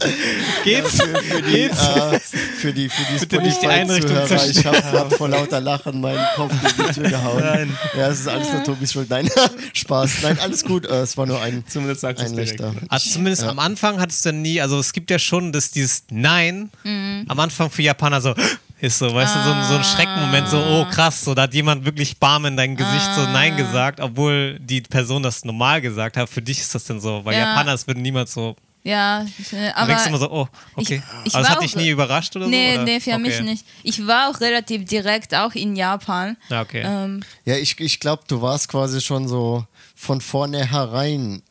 Geht's? 0.64 1.00
für, 1.02 1.08
für 1.22 1.42
die, 1.42 1.62
äh, 1.64 2.20
für 2.20 2.72
die, 2.72 2.88
für 2.88 3.12
die 3.12 3.18
Bitte 3.20 3.42
nicht 3.42 3.62
die 3.62 3.66
Einrichtung 3.66 4.10
Spotify-Zuhörer. 4.16 4.50
Ich 4.50 4.66
habe 4.66 4.80
gerade 4.82 5.16
vor 5.16 5.28
lauter 5.28 5.60
Lachen 5.60 6.00
meinen 6.00 6.24
Kopf 6.36 6.52
gegen 6.62 6.88
die 6.88 6.94
Tür 6.94 7.10
gehauen. 7.10 7.40
Nein. 7.42 7.78
Ja, 7.96 8.08
es 8.08 8.20
ist 8.20 8.28
alles 8.28 8.52
nur 8.52 8.64
Tobis 8.64 8.92
Schuld. 8.92 9.10
Nein, 9.10 9.28
Spaß. 9.72 10.22
Nein, 10.22 10.38
alles 10.40 10.64
gut. 10.64 10.86
Äh, 10.86 11.00
es 11.02 11.16
war 11.16 11.26
nur 11.26 11.40
ein, 11.40 11.64
Zumindest 11.66 12.00
sagst 12.02 12.22
du 12.22 12.26
ein 12.26 12.32
es. 12.38 12.50
Lichter. 12.50 12.74
Also 12.88 13.10
zumindest 13.10 13.44
am 13.44 13.58
Anfang 13.58 14.00
hattest 14.00 14.24
du 14.24 14.32
nie, 14.32 14.60
also 14.60 14.78
es 14.78 14.92
gibt 14.92 15.10
ja 15.10 15.18
schon 15.18 15.52
das, 15.52 15.70
dieses 15.70 16.04
Nein 16.10 16.70
am 16.84 17.40
Anfang 17.40 17.70
für 17.70 17.82
Japaner 17.82 18.20
so 18.20 18.34
ist 18.80 18.98
so, 18.98 19.12
weißt 19.12 19.34
du, 19.34 19.40
so, 19.42 19.50
ein- 19.52 19.64
so 19.64 19.74
ein 19.74 19.82
Schreckmoment, 19.84 20.48
so, 20.48 20.58
oh 20.58 20.84
krass, 20.88 21.24
so, 21.24 21.34
da 21.34 21.42
hat 21.42 21.54
jemand 21.54 21.84
wirklich 21.84 22.18
Barm 22.18 22.44
in 22.46 22.56
dein 22.56 22.76
Gesicht 22.76 23.08
so 23.16 23.22
Nein 23.22 23.56
gesagt, 23.56 23.98
obwohl 24.00 24.58
die 24.60 24.80
Person 24.82 25.22
das 25.24 25.44
normal 25.44 25.80
gesagt 25.80 26.16
hat. 26.16 26.28
Für 26.28 26.40
dich 26.42 26.60
ist 26.60 26.74
das 26.76 26.84
denn 26.84 27.00
so, 27.00 27.24
weil 27.24 27.34
Ja. 27.34 27.40
Japaner, 27.40 27.72
das 27.72 27.86
würde 27.88 28.00
niemals 28.00 28.32
so, 28.32 28.54
Ja, 28.84 29.24
du 29.50 29.76
aber 29.76 29.86
denkst 29.88 30.06
immer 30.06 30.18
so, 30.18 30.30
oh, 30.30 30.48
okay. 30.76 31.02
ich 31.24 31.34
also 31.34 31.46
das 31.46 31.56
hat 31.56 31.62
dich 31.62 31.72
auch- 31.76 31.80
nie 31.80 31.88
überrascht 31.90 32.34
oder 32.36 32.46
nee, 32.46 32.68
so? 32.70 32.74
Oder? 32.76 32.84
nee, 32.84 33.00
für 33.00 33.10
okay. 33.10 33.18
mich 33.20 33.40
nicht. 33.40 33.66
Ich 33.82 34.06
war 34.06 34.30
auch 34.30 34.40
relativ 34.40 34.84
direkt, 34.86 35.34
auch 35.34 35.54
in 35.54 35.76
Japan. 35.76 36.36
Ja, 36.48 36.62
okay. 36.62 36.82
Ähm, 36.84 37.22
Ja, 37.44 37.56
ich, 37.56 37.78
ich 37.80 38.00
glaube, 38.00 38.22
du 38.28 38.40
warst 38.40 38.68
quasi 38.68 39.00
schon 39.00 39.28
so 39.28 39.66
von 39.94 40.20
vornherein 40.20 41.42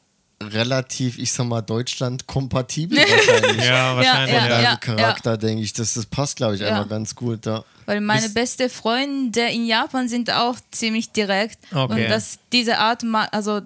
relativ, 0.42 1.18
ich 1.18 1.32
sag 1.32 1.48
mal, 1.48 1.62
Deutschland 1.62 2.28
kompatibel 2.28 2.98
wahrscheinlich. 3.00 3.66
ja, 3.66 3.96
wahrscheinlich, 3.96 4.34
ja, 4.36 4.40
Von 4.42 4.50
ja. 4.50 4.56
deinem 4.56 4.64
ja. 4.64 4.76
Charakter, 4.78 5.38
denke 5.38 5.64
ich. 5.64 5.74
Das, 5.74 5.96
das 5.96 6.06
passt, 6.06 6.38
glaube 6.38 6.56
ich, 6.56 6.62
Ja. 6.62 6.68
einfach 6.70 6.90
ganz 6.90 7.16
gut. 7.16 7.46
Ja. 7.46 7.64
Weil 7.88 8.02
meine 8.02 8.22
Bist- 8.24 8.36
beste 8.36 8.70
Freunde 8.70 9.42
in 9.48 9.66
Japan 9.66 10.08
sind 10.08 10.32
auch 10.32 10.56
ziemlich 10.72 11.12
direkt. 11.12 11.58
Okay. 11.74 12.04
Und 12.04 12.10
dass 12.10 12.38
diese 12.52 12.78
Art, 12.78 13.04
also 13.32 13.62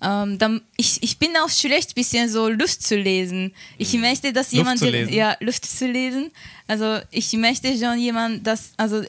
ähm, 0.00 0.38
dann, 0.38 0.60
ich, 0.76 1.02
ich 1.02 1.18
bin 1.18 1.30
auch 1.44 1.50
schlecht, 1.50 1.94
bisschen 1.94 2.28
so 2.28 2.48
Luft 2.48 2.82
zu 2.82 2.96
lesen. 2.96 3.52
Ich 3.78 3.92
möchte, 3.94 4.32
dass 4.32 4.52
jemand 4.52 4.78
zu 4.78 4.84
dir- 4.86 4.92
lesen? 4.92 5.12
ja 5.12 5.36
Luft 5.40 5.64
zu 5.66 5.86
lesen. 5.90 6.30
Also 6.68 6.98
ich 7.10 7.32
möchte 7.32 7.76
schon 7.78 7.98
jemand, 7.98 8.46
das 8.46 8.70
also 8.76 9.02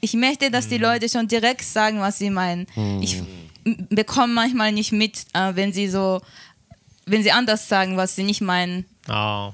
ich 0.00 0.14
möchte, 0.14 0.50
dass 0.50 0.68
die 0.68 0.78
Leute 0.78 1.08
schon 1.08 1.28
direkt 1.28 1.64
sagen, 1.64 2.00
was 2.00 2.18
sie 2.18 2.30
meinen. 2.30 2.66
Ich 3.00 3.22
m- 3.64 3.86
bekomme 3.88 4.32
manchmal 4.34 4.72
nicht 4.72 4.90
mit, 4.90 5.26
äh, 5.32 5.54
wenn 5.54 5.72
sie 5.72 5.88
so, 5.88 6.20
wenn 7.06 7.22
sie 7.22 7.30
anders 7.30 7.68
sagen, 7.68 7.96
was 7.96 8.16
sie 8.16 8.24
nicht 8.24 8.40
meinen. 8.40 8.84
Oh. 9.08 9.52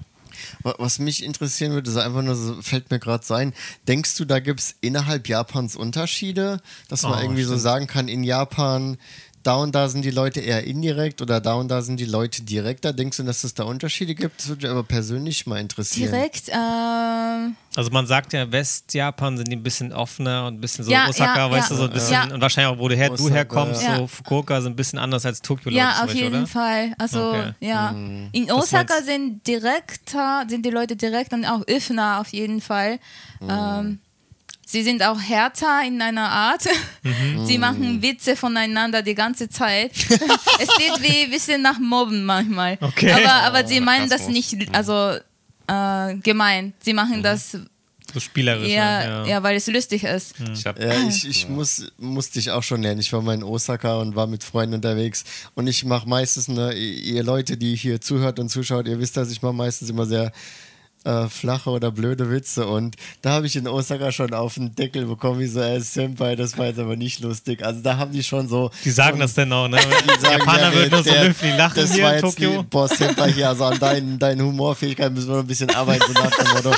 Wa- 0.62 0.74
Was 0.78 1.01
mich 1.01 1.23
interessieren 1.24 1.73
würde, 1.73 1.90
ist 1.90 1.97
einfach 1.97 2.23
nur 2.23 2.36
so, 2.36 2.62
fällt 2.62 2.90
mir 2.93 2.98
gerade 3.01 3.24
sein, 3.27 3.52
denkst 3.89 4.15
du, 4.16 4.24
da 4.24 4.39
gibt 4.39 4.60
es 4.60 4.77
innerhalb 4.81 5.28
Japans 5.28 5.74
Unterschiede, 5.77 6.62
dass 6.89 7.02
man 7.02 7.15
Oh, 7.19 7.23
irgendwie 7.23 7.43
so 7.43 7.51
stimmt. 7.55 7.62
sagen 7.62 7.86
kann, 7.89 8.09
in 8.09 8.23
Japan, 8.23 8.98
da 9.49 9.57
und 9.57 9.75
da 9.75 9.89
sind 9.89 10.05
die 10.05 10.11
Leute 10.11 10.41
eher 10.41 10.65
indirekt 10.65 11.23
oder 11.23 11.41
da 11.41 11.55
und 11.55 11.69
da 11.69 11.81
sind 11.81 11.99
die 11.99 12.05
Leute 12.05 12.43
direkter? 12.43 12.93
Denkst 12.93 13.16
du, 13.16 13.23
dass 13.23 13.45
es 13.45 13.55
da 13.55 13.65
Unterschiede 13.65 14.15
gibt? 14.15 14.39
Das 14.41 14.49
würde 14.49 14.62
mich 14.62 14.70
aber 14.70 14.83
persönlich 14.85 15.47
mal 15.47 15.59
interessieren. 15.59 16.12
Direkt, 16.12 16.49
ähm, 16.51 17.57
Also 17.75 17.91
man 17.91 18.07
sagt 18.07 18.33
ja, 18.35 18.51
Westjapan 18.53 19.39
sind 19.39 19.49
die 19.49 19.57
ein 19.57 19.62
bisschen 19.62 19.93
offener 19.93 20.47
und 20.47 20.55
ein 20.57 20.61
bisschen 20.61 20.85
so 20.85 20.91
Ja, 20.91 21.09
Osaka, 21.09 21.37
ja, 21.47 21.51
weißt 21.51 21.70
ja. 21.70 21.77
du, 21.77 21.83
so 21.83 21.89
ein 21.89 21.93
bisschen, 21.95 22.12
Ja. 22.12 22.25
und 22.35 22.41
wahrscheinlich 22.43 22.75
auch, 22.75 22.79
wo 22.79 22.89
du, 22.89 22.95
her, 22.97 23.09
du 23.11 23.31
herkommst, 23.31 23.83
ja. 23.83 23.97
so 23.97 24.07
Fukuoka 24.07 24.61
sind 24.61 24.73
ein 24.73 24.77
bisschen 24.77 24.99
anders 24.99 25.25
als 25.25 25.41
Tokio, 25.41 25.70
ja, 25.73 26.05
auf 26.05 26.12
jeden 26.15 26.35
oder? 26.43 26.47
Fall. 26.47 26.93
Also, 26.99 27.29
Okay. 27.31 27.53
ja. 27.61 27.93
Mhm. 27.93 28.29
In 28.33 28.53
Osaka 28.53 29.01
sind 29.03 29.47
direkter, 29.47 30.45
sind 30.49 30.65
die 30.66 30.70
Leute 30.70 30.95
direkt 30.97 31.33
und 31.33 31.45
auch 31.47 31.62
offener 31.69 32.20
auf 32.20 32.29
jeden 32.29 32.61
Fall. 32.61 32.99
Mhm. 33.41 33.49
Ähm, 33.51 33.99
sie 34.70 34.82
sind 34.82 35.03
auch 35.03 35.19
härter 35.20 35.81
in 35.86 36.01
einer 36.03 36.28
Art. 36.31 36.65
Mhm. 37.03 37.47
Sie 37.47 37.57
machen 37.59 38.03
Witze 38.03 38.36
voneinander 38.36 39.01
die 39.03 39.15
ganze 39.15 39.49
Zeit. 39.49 39.93
es 39.97 40.69
geht 40.77 41.01
wie 41.03 41.24
ein 41.24 41.31
bisschen 41.31 41.62
nach 41.62 41.78
Mobben 41.78 42.24
manchmal. 42.24 42.77
Okay. 42.81 43.11
Aber, 43.12 43.32
aber 43.45 43.66
sie 43.66 43.81
meinen 43.81 44.11
das 44.11 44.28
nicht, 44.28 44.55
also 44.74 45.16
äh, 45.66 46.15
gemein. 46.23 46.74
Sie 46.81 46.93
Mhm. 46.93 46.97
machen 46.97 47.23
das 47.23 47.57
So 48.12 48.20
spielerisch. 48.20 48.69
eher, 48.69 49.23
ne? 49.23 49.31
ja. 49.31 49.43
weil 49.43 49.57
es 49.57 49.66
lustig 49.69 50.05
ist. 50.05 50.35
Ich 50.53 50.66
hab, 50.66 50.78
Ja, 50.78 50.93
ich, 51.09 51.27
ich 51.32 51.49
muss, 51.49 51.90
musste 51.99 52.39
ich 52.39 52.51
auch 52.51 52.62
schon 52.62 52.82
lernen. 52.82 53.01
Ich 53.01 53.11
war 53.12 53.23
mal 53.23 53.35
in 53.35 53.43
Osaka 53.43 53.97
und 54.01 54.16
war 54.16 54.27
mit 54.27 54.45
Freunden 54.45 54.74
unterwegs. 54.77 55.24
Und 55.55 55.66
ich 55.66 55.85
mache 55.86 56.07
meistens, 56.09 56.49
ne, 56.49 56.74
ihr 56.74 57.23
Leute, 57.23 57.57
die 57.57 57.74
hier 57.74 58.01
zuhört 58.03 58.39
und 58.39 58.51
zuschaut, 58.51 58.86
ihr 58.86 58.99
wisst, 58.99 59.16
dass 59.16 59.31
ich 59.31 59.40
mache 59.43 59.55
meistens 59.55 59.89
immer 59.90 60.05
sehr 60.07 60.31
äh, 61.05 61.29
flache 61.29 61.70
oder 61.70 61.91
blöde 61.91 62.31
Witze. 62.31 62.66
Und 62.66 62.97
da 63.23 63.31
habe 63.31 63.47
ich 63.47 63.57
in 63.57 63.66
Osaka 63.69 64.12
schon 64.12 64.35
auf 64.35 64.55
den 64.55 64.75
Deckel 64.75 65.07
bekommen, 65.07 65.41
wie 65.41 65.47
so, 65.47 65.61
ey, 65.61 65.81
Senpai, 65.81 66.37
das 66.37 66.59
war 66.59 66.66
jetzt 66.66 66.79
aber 66.79 66.97
nicht 66.97 67.20
lustig. 67.20 67.65
Also 67.65 67.81
da 67.83 67.97
haben 67.97 68.12
die 68.12 68.23
schon 68.23 68.49
so. 68.49 68.70
Die 68.85 68.91
sagen 68.91 69.19
das 69.20 69.35
denn 69.35 69.53
auch, 69.53 69.69
ne? 69.69 69.79
die 70.05 70.20
sagen, 70.20 70.39
Japaner 70.41 70.62
ja, 70.62 70.75
würden 70.75 70.91
nur 70.91 71.05
so 71.05 71.11
höflich 71.15 71.57
lachen 71.57 71.77
das 71.77 71.93
hier 71.93 72.05
war 72.05 72.11
in 72.16 72.25
jetzt 72.25 72.35
Tokio. 72.35 72.62
Die, 72.62 72.66
boah, 72.69 72.89
Senpai 72.89 73.33
hier, 73.33 73.49
also 73.49 73.65
an 73.65 73.79
deinen, 73.79 74.19
deinen 74.19 74.43
Humorfähigkeiten 74.43 75.15
müssen 75.15 75.29
wir 75.29 75.37
noch 75.37 75.43
ein 75.45 75.47
bisschen 75.47 75.70
arbeiten, 75.70 76.05
so 76.07 76.12
nach 76.12 76.31
dem 76.31 76.49
Motto. 76.53 76.75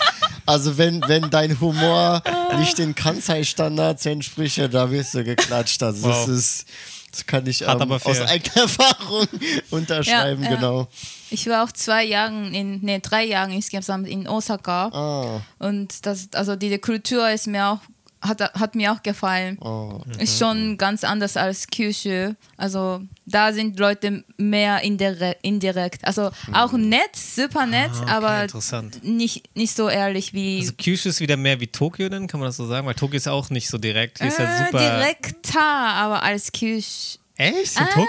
Also 0.47 0.77
wenn, 0.79 1.01
wenn 1.07 1.31
dein 1.31 1.61
Humor 1.61 2.23
nicht 2.59 2.79
den 2.79 2.95
Kansai-Standards 2.95 4.05
entspricht, 4.07 4.57
ja, 4.57 4.69
da 4.69 4.91
wirst 4.91 5.15
du 5.15 5.23
geklatscht. 5.25 5.83
Also 5.83 6.09
das 6.09 6.27
Wow. 6.27 6.29
ist, 6.29 6.67
das 7.13 7.27
kann 7.27 7.47
ich 7.47 7.63
ähm, 7.63 7.69
aus 7.93 8.21
eigener 8.21 8.57
Erfahrung 8.63 9.27
unterschreiben, 9.71 10.43
Ja, 10.43 10.51
ja. 10.51 10.57
genau. 10.57 10.89
Ich 11.31 11.47
war 11.47 11.65
auch 11.65 11.73
zwei 11.73 12.05
Jahren 12.05 12.53
in, 12.53 12.81
nee, 12.83 12.99
drei 13.01 13.25
Jahren 13.25 13.51
insgesamt 13.53 14.09
in 14.09 14.27
Osaka. 14.29 14.87
Ah, 14.93 15.41
Und 15.59 16.05
das, 16.07 16.29
also 16.35 16.57
die 16.57 16.77
Kultur 16.79 17.29
ist 17.31 17.47
mir 17.47 17.67
auch, 17.69 17.79
hat, 18.21 18.41
hat 18.55 18.75
mir 18.75 18.93
auch 18.93 19.03
gefallen. 19.03 19.57
oh. 19.63 20.01
Ist 20.19 20.39
schon 20.39 20.77
ganz 20.77 21.05
anders 21.05 21.37
als 21.39 21.67
Kyushu. 21.69 22.35
Also 22.59 23.01
da 23.25 23.51
sind 23.53 23.79
Leute 23.79 24.25
mehr 24.37 24.83
indire 24.83 25.37
indirekt. 25.41 26.05
Also 26.05 26.31
auch 26.53 26.73
nett, 26.73 27.17
super 27.17 27.65
nett, 27.65 27.91
Ah, 27.95 28.03
okay, 28.03 28.11
aber 28.11 28.43
interessant. 28.43 29.03
nicht, 29.05 29.57
nicht 29.57 29.75
so 29.75 29.89
ehrlich 29.89 30.35
wie. 30.35 30.59
Also 30.61 30.73
Kyushu 30.75 31.09
ist 31.09 31.21
wieder 31.21 31.39
mehr 31.39 31.61
wie 31.61 31.69
Tokio, 31.69 32.09
dann 32.11 32.27
kann 32.27 32.41
man 32.41 32.49
das 32.51 32.57
so 32.59 32.67
sagen? 32.67 32.87
Weil 32.87 32.95
Tokio 32.95 33.17
ist 33.17 33.29
auch 33.29 33.49
nicht 33.49 33.69
so 33.71 33.79
direkt. 33.79 34.19
Hier 34.19 34.29
ist 34.29 34.39
ja 34.39 34.45
äh, 34.53 34.67
super. 34.67 34.79
direkter, 34.79 35.61
aber 35.63 36.23
als 36.23 36.53
Kyushu. 36.53 37.19
Echt? 37.37 37.79
In 37.81 37.87
Tokio? 37.87 38.05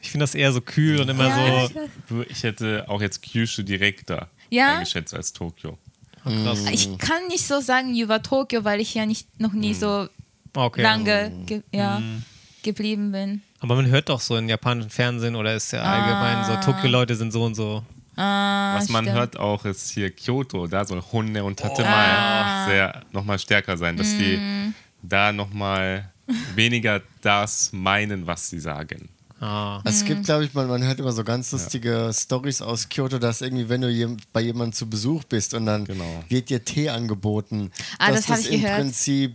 Ich 0.00 0.10
finde 0.10 0.22
das 0.24 0.34
eher 0.34 0.52
so 0.52 0.60
kühl 0.60 1.00
und 1.00 1.08
immer 1.08 1.24
Ah. 1.24 1.46
Ja, 1.48 1.66
so. 1.66 1.80
du, 2.08 2.22
ich 2.28 2.42
hätte 2.42 2.84
auch 2.88 3.00
jetzt 3.02 3.22
Kyushu 3.22 3.62
direkter 3.62 4.28
Ja? 4.50 4.74
eingeschätzt 4.74 5.14
als 5.14 5.32
Tokio. 5.32 5.78
Krass. 6.24 6.64
Ich 6.72 6.96
kann 6.98 7.26
nicht 7.28 7.46
so 7.46 7.60
sagen 7.60 7.96
über 7.98 8.22
Tokio, 8.22 8.64
weil 8.64 8.80
ich 8.80 8.94
ja 8.94 9.06
nicht, 9.06 9.40
noch 9.40 9.52
nie 9.52 9.74
so 9.74 10.08
Okay. 10.54 10.82
lange 10.82 11.30
ge 11.46 11.62
ja, 11.72 12.02
geblieben 12.62 13.12
bin. 13.12 13.42
Aber 13.60 13.76
man 13.76 13.86
hört 13.86 14.08
doch 14.08 14.20
so 14.20 14.36
in 14.36 14.48
japanischen 14.48 14.90
Fernsehen 14.90 15.36
oder 15.36 15.54
ist 15.54 15.72
ja 15.72 15.82
allgemein 15.82 16.44
so, 16.44 16.70
Tokio-Leute 16.72 17.14
sind 17.16 17.32
so 17.32 17.44
und 17.44 17.54
so. 17.54 17.82
Ah, 18.16 18.74
Was 18.76 18.88
man 18.88 19.04
stimmt. 19.04 19.16
hört 19.18 19.36
auch 19.38 19.64
ist 19.64 19.90
hier 19.90 20.10
Kyoto, 20.10 20.66
da 20.66 20.84
soll 20.84 21.00
Hunde 21.12 21.44
und 21.44 21.62
Ah. 21.62 21.68
Tatemae 21.68 22.66
sehr 22.66 23.02
nochmal 23.12 23.38
stärker 23.38 23.76
sein, 23.76 23.96
dass 23.96 24.08
Mm. 24.14 24.18
die 24.18 24.72
da 25.02 25.32
nochmal 25.32 26.10
weniger 26.56 27.00
das 27.22 27.72
meinen, 27.72 28.26
was 28.26 28.50
sie 28.50 28.58
sagen. 28.58 29.08
Ah. 29.40 29.80
Es 29.84 30.02
Mhm. 30.02 30.06
gibt, 30.06 30.24
glaube 30.24 30.44
ich, 30.44 30.54
man, 30.54 30.66
man 30.68 30.82
hört 30.82 30.98
immer 30.98 31.12
so 31.12 31.22
ganz 31.24 31.52
lustige 31.52 32.10
Stories 32.12 32.60
aus 32.60 32.88
Kyoto, 32.88 33.18
dass 33.18 33.40
irgendwie, 33.40 33.68
wenn 33.68 33.80
du 33.80 33.88
jem, 33.88 34.16
bei 34.32 34.40
jemandem 34.40 34.72
zu 34.72 34.88
Besuch 34.90 35.24
bist 35.24 35.54
und 35.54 35.66
dann 35.66 35.84
Genau. 35.84 36.24
wird 36.28 36.50
dir 36.50 36.64
Tee 36.64 36.88
angeboten, 36.88 37.70
Ah, 37.98 38.08
dass 38.10 38.26
das 38.26 38.26
das 38.26 38.40
ich 38.46 38.52
im 38.54 38.60
gehört. 38.62 38.80
Prinzip 38.80 39.34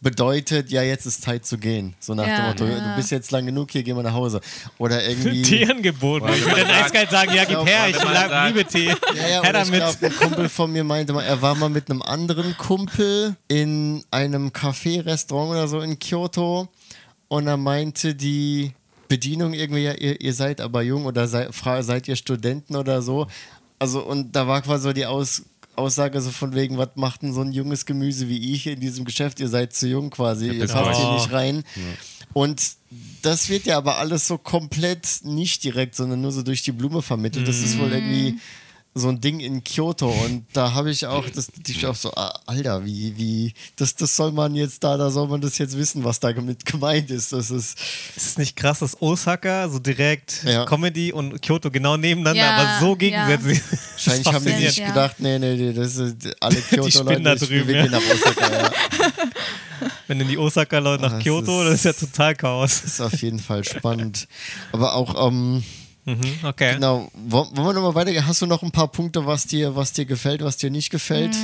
bedeutet, 0.00 0.70
ja, 0.70 0.82
jetzt 0.82 1.06
ist 1.06 1.22
Zeit 1.22 1.44
zu 1.44 1.58
gehen. 1.58 1.94
So 1.98 2.14
nach 2.14 2.24
Ja, 2.26 2.36
dem 2.36 2.44
Motto, 2.46 2.64
ja. 2.66 2.90
du 2.90 2.96
bist 2.96 3.10
jetzt 3.10 3.32
lang 3.32 3.46
genug, 3.46 3.70
hier 3.72 3.82
gehen 3.82 3.96
wir 3.96 4.02
nach 4.04 4.12
Hause. 4.12 4.40
Oder 4.78 5.04
irgendwie. 5.08 5.42
Teeangebot. 5.42 6.22
Ich 6.30 6.44
würde 6.46 6.60
dann 6.62 6.70
eiskalt 6.84 7.10
sagen, 7.10 7.34
ja, 7.34 7.44
gib 7.44 7.66
her, 7.66 7.88
ich 7.88 7.96
wenn 7.96 8.04
man 8.04 8.14
la- 8.14 8.28
sagt- 8.28 8.46
liebe 8.54 8.64
Tee. 8.68 8.86
Ja, 8.86 8.94
ja, 9.14 9.22
Her 9.24 9.40
oder 9.40 9.62
ich 9.62 9.70
damit. 9.70 9.80
glaube, 10.00 10.06
ein 10.06 10.16
Kumpel 10.16 10.48
von 10.48 10.70
mir 10.72 10.84
meinte 10.84 11.12
mal, 11.12 11.24
er 11.24 11.42
war 11.42 11.54
mal 11.56 11.68
mit 11.68 11.90
einem 11.90 12.02
anderen 12.02 12.56
Kumpel 12.58 13.34
in 13.48 14.04
einem 14.12 14.50
Café, 14.50 15.04
Restaurant 15.04 15.50
oder 15.50 15.66
so 15.66 15.80
in 15.80 15.98
Kyoto 15.98 16.68
und 17.26 17.46
er 17.48 17.56
meinte 17.56 18.14
die 18.14 18.72
Bedienung 19.08 19.54
irgendwie, 19.54 19.82
ja, 19.84 19.94
ihr, 19.94 20.20
ihr 20.20 20.34
seid 20.34 20.60
aber 20.60 20.82
jung 20.82 21.06
oder 21.06 21.26
sei, 21.26 21.50
fra- 21.52 21.82
seid 21.82 22.06
ihr 22.08 22.16
Studenten 22.16 22.76
oder 22.76 23.02
so. 23.02 23.26
Also 23.78 24.04
und 24.04 24.34
da 24.36 24.46
war 24.46 24.60
quasi 24.62 24.84
so 24.84 24.92
die 24.92 25.06
Aus, 25.06 25.42
Aussage 25.76 26.20
so 26.20 26.30
von 26.30 26.54
wegen, 26.54 26.76
was 26.78 26.90
macht 26.96 27.22
denn 27.22 27.32
so 27.32 27.40
ein 27.40 27.52
junges 27.52 27.86
Gemüse 27.86 28.28
wie 28.28 28.52
ich 28.54 28.66
in 28.66 28.80
diesem 28.80 29.04
Geschäft? 29.04 29.40
Ihr 29.40 29.48
seid 29.48 29.72
zu 29.72 29.88
jung 29.88 30.10
quasi, 30.10 30.48
ihr 30.50 30.66
passt 30.66 31.00
hier 31.00 31.12
nicht 31.14 31.32
rein. 31.32 31.64
Und 32.34 32.60
das 33.22 33.48
wird 33.48 33.64
ja 33.64 33.78
aber 33.78 33.98
alles 33.98 34.26
so 34.26 34.36
komplett 34.38 35.06
nicht 35.22 35.64
direkt, 35.64 35.94
sondern 35.94 36.20
nur 36.20 36.32
so 36.32 36.42
durch 36.42 36.62
die 36.62 36.72
Blume 36.72 37.00
vermittelt. 37.02 37.46
Das 37.48 37.60
ist 37.60 37.78
wohl 37.78 37.92
irgendwie 37.92 38.38
so 38.98 39.08
ein 39.08 39.20
Ding 39.20 39.40
in 39.40 39.62
Kyoto 39.64 40.08
und 40.08 40.44
da 40.52 40.72
habe 40.74 40.90
ich 40.90 41.06
auch, 41.06 41.24
das, 41.30 41.48
ich 41.66 41.86
auch 41.86 41.94
so, 41.94 42.12
ah, 42.14 42.38
Alter, 42.46 42.84
wie, 42.84 43.16
wie, 43.16 43.54
das, 43.76 43.94
das 43.94 44.14
soll 44.16 44.32
man 44.32 44.54
jetzt 44.54 44.82
da, 44.84 44.96
da 44.96 45.10
soll 45.10 45.28
man 45.28 45.40
das 45.40 45.58
jetzt 45.58 45.76
wissen, 45.76 46.04
was 46.04 46.20
damit 46.20 46.64
gemeint 46.64 47.10
ist. 47.10 47.32
Das 47.32 47.50
ist, 47.50 47.78
Ist 48.16 48.26
es 48.26 48.38
nicht 48.38 48.56
krass, 48.56 48.80
dass 48.80 49.00
Osaka 49.00 49.68
so 49.68 49.78
direkt 49.78 50.42
Ja. 50.44 50.64
Comedy 50.64 51.12
und 51.12 51.40
Kyoto 51.42 51.70
genau 51.70 51.96
nebeneinander, 51.96 52.40
Ja, 52.42 52.56
aber 52.56 52.80
so 52.80 52.88
ja. 52.92 52.94
gegensätzlich. 53.28 53.60
wahrscheinlich 53.92 54.26
haben 54.26 54.44
die 54.44 54.80
Ja. 54.80 54.88
gedacht, 54.88 55.16
nee, 55.18 55.38
nee, 55.38 55.54
nee, 55.56 55.72
das 55.72 55.96
ist 55.96 56.16
alle 56.40 56.56
spinnen 56.60 56.84
Kyoto-Leute, 56.90 57.22
da 57.22 57.32
ich 57.34 57.40
drüben, 57.40 57.70
ja. 57.74 57.86
nach 57.86 58.00
Osaka, 58.12 58.52
ja. 58.62 58.70
Wenn 60.08 60.20
in 60.20 60.28
die 60.28 60.38
Osaka-Leute 60.38 61.02
nach 61.02 61.18
Kyoto, 61.22 61.62
ist- 61.62 61.68
das 61.68 61.74
ist 61.74 61.84
ja 62.00 62.06
total 62.08 62.34
Chaos. 62.34 62.80
Das 62.82 62.92
ist 62.92 63.00
auf 63.00 63.20
jeden 63.22 63.38
Fall 63.38 63.62
spannend. 63.64 64.26
Aber 64.72 64.94
auch, 64.94 65.28
ähm, 65.28 65.62
Mhm, 66.08 66.38
okay. 66.44 66.74
genau, 66.74 67.10
wollen 67.14 67.54
wir 67.54 67.72
nochmal 67.74 67.94
weitergehen? 67.94 68.26
Hast 68.26 68.40
du 68.40 68.46
noch 68.46 68.62
ein 68.62 68.70
paar 68.70 68.88
Punkte, 68.88 69.26
was 69.26 69.46
dir, 69.46 69.76
was 69.76 69.92
dir 69.92 70.06
gefällt, 70.06 70.42
was 70.42 70.56
dir 70.56 70.70
nicht 70.70 70.88
gefällt? 70.90 71.36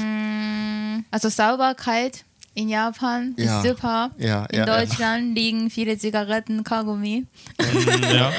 Also 1.11 1.28
Sauberkeit 1.28 2.24
in 2.55 2.69
Japan 2.70 3.35
Ja. 3.36 3.61
ist 3.61 3.69
super. 3.69 4.11
Ja, 4.16 4.47
in 4.47 4.61
ja, 4.61 4.66
ja. 4.66 4.78
Deutschland 4.86 5.35
liegen 5.35 5.69
viele 5.70 5.99
Zigaretten, 5.99 6.65
Kaugummi. 6.65 7.27
ja. 8.12 8.32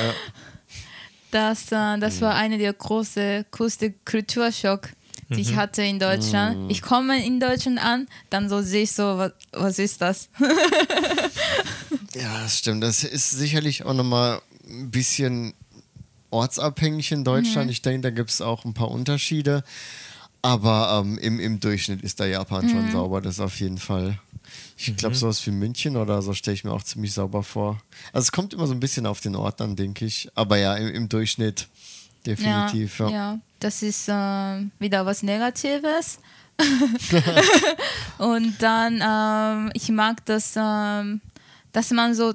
Das, 1.32 1.72
äh, 1.72 2.00
das 2.00 2.22
war 2.22 2.34
einer 2.34 2.58
der 2.58 2.74
großen, 2.74 3.46
größte 3.52 3.94
Kulturschock, 4.06 4.90
die 5.30 5.42
ich 5.42 5.56
hatte 5.56 5.82
in 5.84 6.00
Deutschland. 6.00 6.72
Ich 6.72 6.82
komme 6.82 7.24
in 7.24 7.40
Deutschland 7.40 7.78
an, 7.84 8.08
dann 8.30 8.48
so 8.50 8.62
sehe 8.62 8.84
ich 8.84 8.94
so, 8.94 9.18
was, 9.18 9.32
was 9.52 9.80
ist 9.80 10.02
das? 10.02 10.30
Ja, 12.16 12.42
das 12.44 12.60
stimmt. 12.60 12.82
Das 12.82 13.04
ist 13.04 13.32
sicherlich 13.32 13.84
auch 13.84 13.94
nochmal 13.94 14.40
ein 14.70 14.90
bisschen 14.90 15.54
ortsabhängig 16.36 17.12
in 17.12 17.24
Deutschland. 17.24 17.72
Ich 17.72 17.82
denke, 17.82 18.02
da 18.02 18.10
gibt 18.12 18.30
es 18.30 18.42
auch 18.42 18.66
ein 18.66 18.74
paar 18.74 18.92
Unterschiede. 18.92 19.64
Aber 20.42 21.02
ähm, 21.02 21.18
im, 21.18 21.40
im 21.40 21.60
Durchschnitt 21.60 22.04
ist 22.04 22.20
da 22.20 22.26
Japan 22.26 22.70
schon 22.70 22.92
sauber, 22.92 23.20
das 23.20 23.40
auf 23.40 23.60
jeden 23.60 23.80
Fall. 23.80 24.20
Ich 24.78 24.96
glaube, 24.96 25.16
sowas 25.16 25.44
wie 25.48 25.52
München 25.52 25.98
oder 25.98 26.22
so 26.22 26.34
stelle 26.34 26.54
ich 26.54 26.64
mir 26.64 26.72
auch 26.72 26.84
ziemlich 26.84 27.14
sauber 27.14 27.42
vor. 27.42 27.82
Also 28.14 28.26
es 28.26 28.32
kommt 28.32 28.54
immer 28.54 28.68
so 28.68 28.74
ein 28.74 28.80
bisschen 28.80 29.08
auf 29.08 29.22
den 29.22 29.36
Ort 29.36 29.60
an, 29.60 29.76
denke 29.76 30.06
ich. 30.06 30.30
Aber 30.36 30.58
ja, 30.58 30.76
im, 30.76 30.88
im 30.94 31.10
Durchschnitt 31.10 31.68
definitiv. 32.26 33.00
Ja, 33.00 33.10
ja, 33.10 33.14
ja. 33.14 33.40
das 33.60 33.82
ist 33.82 34.06
ähm, 34.08 34.70
wieder 34.78 35.06
was 35.06 35.24
Negatives. 35.24 36.20
Und 38.18 38.54
dann, 38.62 39.02
ähm, 39.04 39.72
ich 39.74 39.90
mag 39.90 40.24
das, 40.26 40.54
ähm, 40.56 41.22
dass 41.72 41.92
man 41.92 42.14
so, 42.14 42.34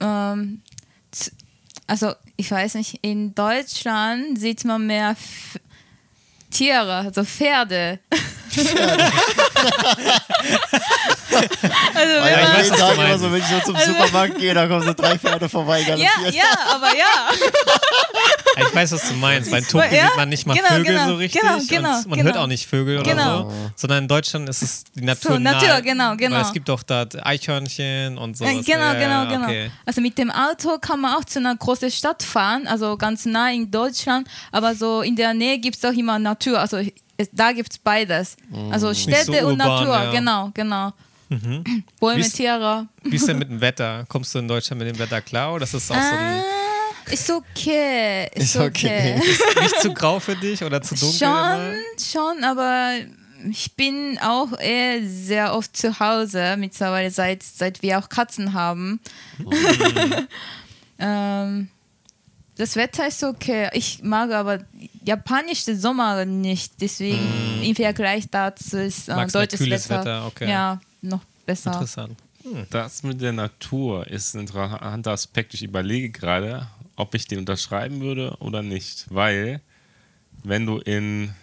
ähm, 0.00 0.62
also 1.86 2.14
ich 2.36 2.50
weiß 2.50 2.74
nicht, 2.74 2.98
in 3.02 3.34
Deutschland 3.34 4.38
sieht 4.38 4.64
man 4.64 4.86
mehr 4.86 5.10
F 5.10 5.58
Tiere, 6.50 6.94
also 6.94 7.24
Pferde. 7.24 7.98
Also, 11.94 12.12
Ja, 12.14 12.24
wenn 12.24 12.42
ich 12.44 12.54
weiß, 12.54 12.70
was 12.70 12.78
du 12.78 12.84
immer 12.86 12.96
meinst. 12.96 13.20
so, 13.24 13.32
wenn 13.32 13.40
ich 13.40 13.46
so 13.46 13.60
zum 13.60 13.76
Supermarkt 13.76 14.38
gehe, 14.38 14.54
da 14.54 14.66
kommen 14.66 14.82
so 14.82 14.92
drei 14.94 15.18
Pferde 15.18 15.48
vorbei. 15.48 15.80
ja, 15.80 15.86
galoppiert. 15.96 16.34
ja, 16.34 16.44
aber 16.74 16.88
ja. 16.96 18.64
Ich 18.68 18.74
weiß, 18.74 18.92
was 18.92 19.08
du 19.08 19.14
meinst. 19.14 19.50
Bei 19.50 19.60
Tokio 19.60 19.82
Ja, 19.94 20.06
sieht 20.08 20.16
man 20.16 20.28
nicht 20.28 20.46
mal 20.46 20.54
genau, 20.54 20.68
Vögel 20.68 20.84
genau, 20.84 21.06
so 21.08 21.14
richtig. 21.16 21.40
genau, 21.42 21.58
genau, 21.68 21.96
und 21.98 22.06
man 22.08 22.18
genau. 22.18 22.30
hört 22.30 22.36
auch 22.38 22.46
nicht 22.46 22.66
Vögel 22.66 22.98
oder 23.00 23.10
Genau. 23.10 23.42
so. 23.50 23.52
Sondern 23.76 24.04
in 24.04 24.08
Deutschland 24.08 24.48
ist 24.48 24.62
es 24.62 24.84
die 24.94 25.04
Natur. 25.04 25.32
So, 25.32 25.38
Natur, 25.38 25.68
nahe. 25.68 25.82
genau, 25.82 26.16
genau. 26.16 26.36
Weil 26.36 26.42
es 26.42 26.52
gibt 26.52 26.68
doch 26.68 26.82
da 26.82 27.04
Eichhörnchen 27.22 28.16
und. 28.18 28.40
Äh, 28.40 28.46
Genau, 28.62 28.62
Ja, 28.84 28.94
genau, 28.94 29.08
ja, 29.08 29.24
genau. 29.24 29.44
okay. 29.46 29.70
Also 29.84 30.00
mit 30.00 30.16
dem 30.18 30.30
Auto 30.30 30.78
kann 30.78 31.00
man 31.00 31.14
auch 31.16 31.24
zu 31.24 31.38
einer 31.38 31.54
großen 31.54 31.90
Stadt 31.90 32.22
fahren, 32.22 32.66
also 32.66 32.96
ganz 32.96 33.24
nah 33.26 33.50
in 33.52 33.70
Deutschland, 33.70 34.26
aber 34.52 34.74
so 34.74 35.02
in 35.02 35.16
der 35.16 35.34
Nähe 35.34 35.58
gibt 35.58 35.76
es 35.76 35.84
auch 35.84 35.92
immer 35.96 36.18
Natur, 36.18 36.58
also 36.58 36.78
es, 37.16 37.28
da 37.32 37.52
gibt 37.52 37.72
es 37.72 37.78
beides. 37.78 38.36
Also 38.70 38.92
Städte 38.94 39.24
so 39.24 39.32
und 39.48 39.52
urban, 39.52 39.58
Natur, 39.58 39.94
ja. 39.94 40.10
genau, 40.12 40.50
genau. 40.54 40.92
Bäume, 41.98 42.20
Wie's- 42.22 42.32
Tiere. 42.34 42.86
Wie 43.02 43.16
ist 43.16 43.26
denn 43.28 43.38
mit 43.40 43.48
dem 43.50 43.60
Wetter? 43.60 44.04
Kommst 44.08 44.34
du 44.34 44.38
in 44.38 44.48
Deutschland 44.48 44.80
mit 44.82 44.88
dem 44.94 44.98
Wetter 44.98 45.20
klar 45.20 45.54
oder 45.54 45.64
ist 45.64 45.74
das 45.74 45.90
auch 45.90 45.94
so 45.94 46.00
ein, 46.00 46.42
Ah, 47.08 47.12
ist 47.12 47.30
okay, 47.30 48.28
ist, 48.34 48.54
Ist 48.54 48.56
okay. 48.56 49.16
okay. 49.18 49.60
nicht 49.62 49.80
zu 49.80 49.92
grau 49.94 50.18
für 50.20 50.36
dich 50.36 50.62
oder 50.62 50.80
zu 50.82 50.94
dunkel? 50.94 51.18
Schon, 51.18 51.28
immer? 51.28 51.74
schon, 51.98 52.44
aber 52.44 52.92
ich 53.50 53.74
bin 53.74 54.18
auch 54.22 54.58
eher 54.58 55.06
sehr 55.08 55.54
oft 55.54 55.76
zu 55.76 55.98
Hause 56.00 56.56
mittlerweile, 56.58 57.10
seit, 57.10 57.42
seit 57.42 57.82
wir 57.82 57.98
auch 57.98 58.08
Katzen 58.08 58.52
haben. 58.54 59.00
ähm, 60.98 61.68
das 62.56 62.76
Wetter 62.76 63.06
ist 63.06 63.22
okay. 63.22 63.68
Ich 63.72 64.02
mag 64.02 64.30
aber 64.32 64.60
japanische 65.04 65.76
Sommer 65.76 66.24
nicht, 66.24 66.72
deswegen 66.80 67.62
im 67.62 67.74
Vergleich 67.74 68.28
dazu 68.30 68.78
ist 68.78 69.08
äh, 69.08 69.14
Magst 69.14 69.34
deutsches 69.34 69.60
kühles 69.60 69.88
Wetter, 69.88 70.00
Wetter, 70.00 70.26
okay. 70.26 70.50
ja 70.50 70.80
noch 71.02 71.20
besser. 71.44 71.72
Interessant. 71.72 72.16
Das 72.70 73.02
mit 73.02 73.20
der 73.20 73.32
Natur 73.32 74.06
ist 74.06 74.34
ein 74.34 74.42
interessanter 74.42 75.12
Aspekt. 75.12 75.54
Ich 75.54 75.62
überlege 75.62 76.10
gerade, 76.10 76.68
ob 76.94 77.14
ich 77.14 77.26
den 77.26 77.40
unterschreiben 77.40 78.00
würde 78.00 78.36
oder 78.38 78.62
nicht. 78.62 79.06
Weil, 79.10 79.60
wenn 80.44 80.64
du 80.64 80.78
in 80.78 81.34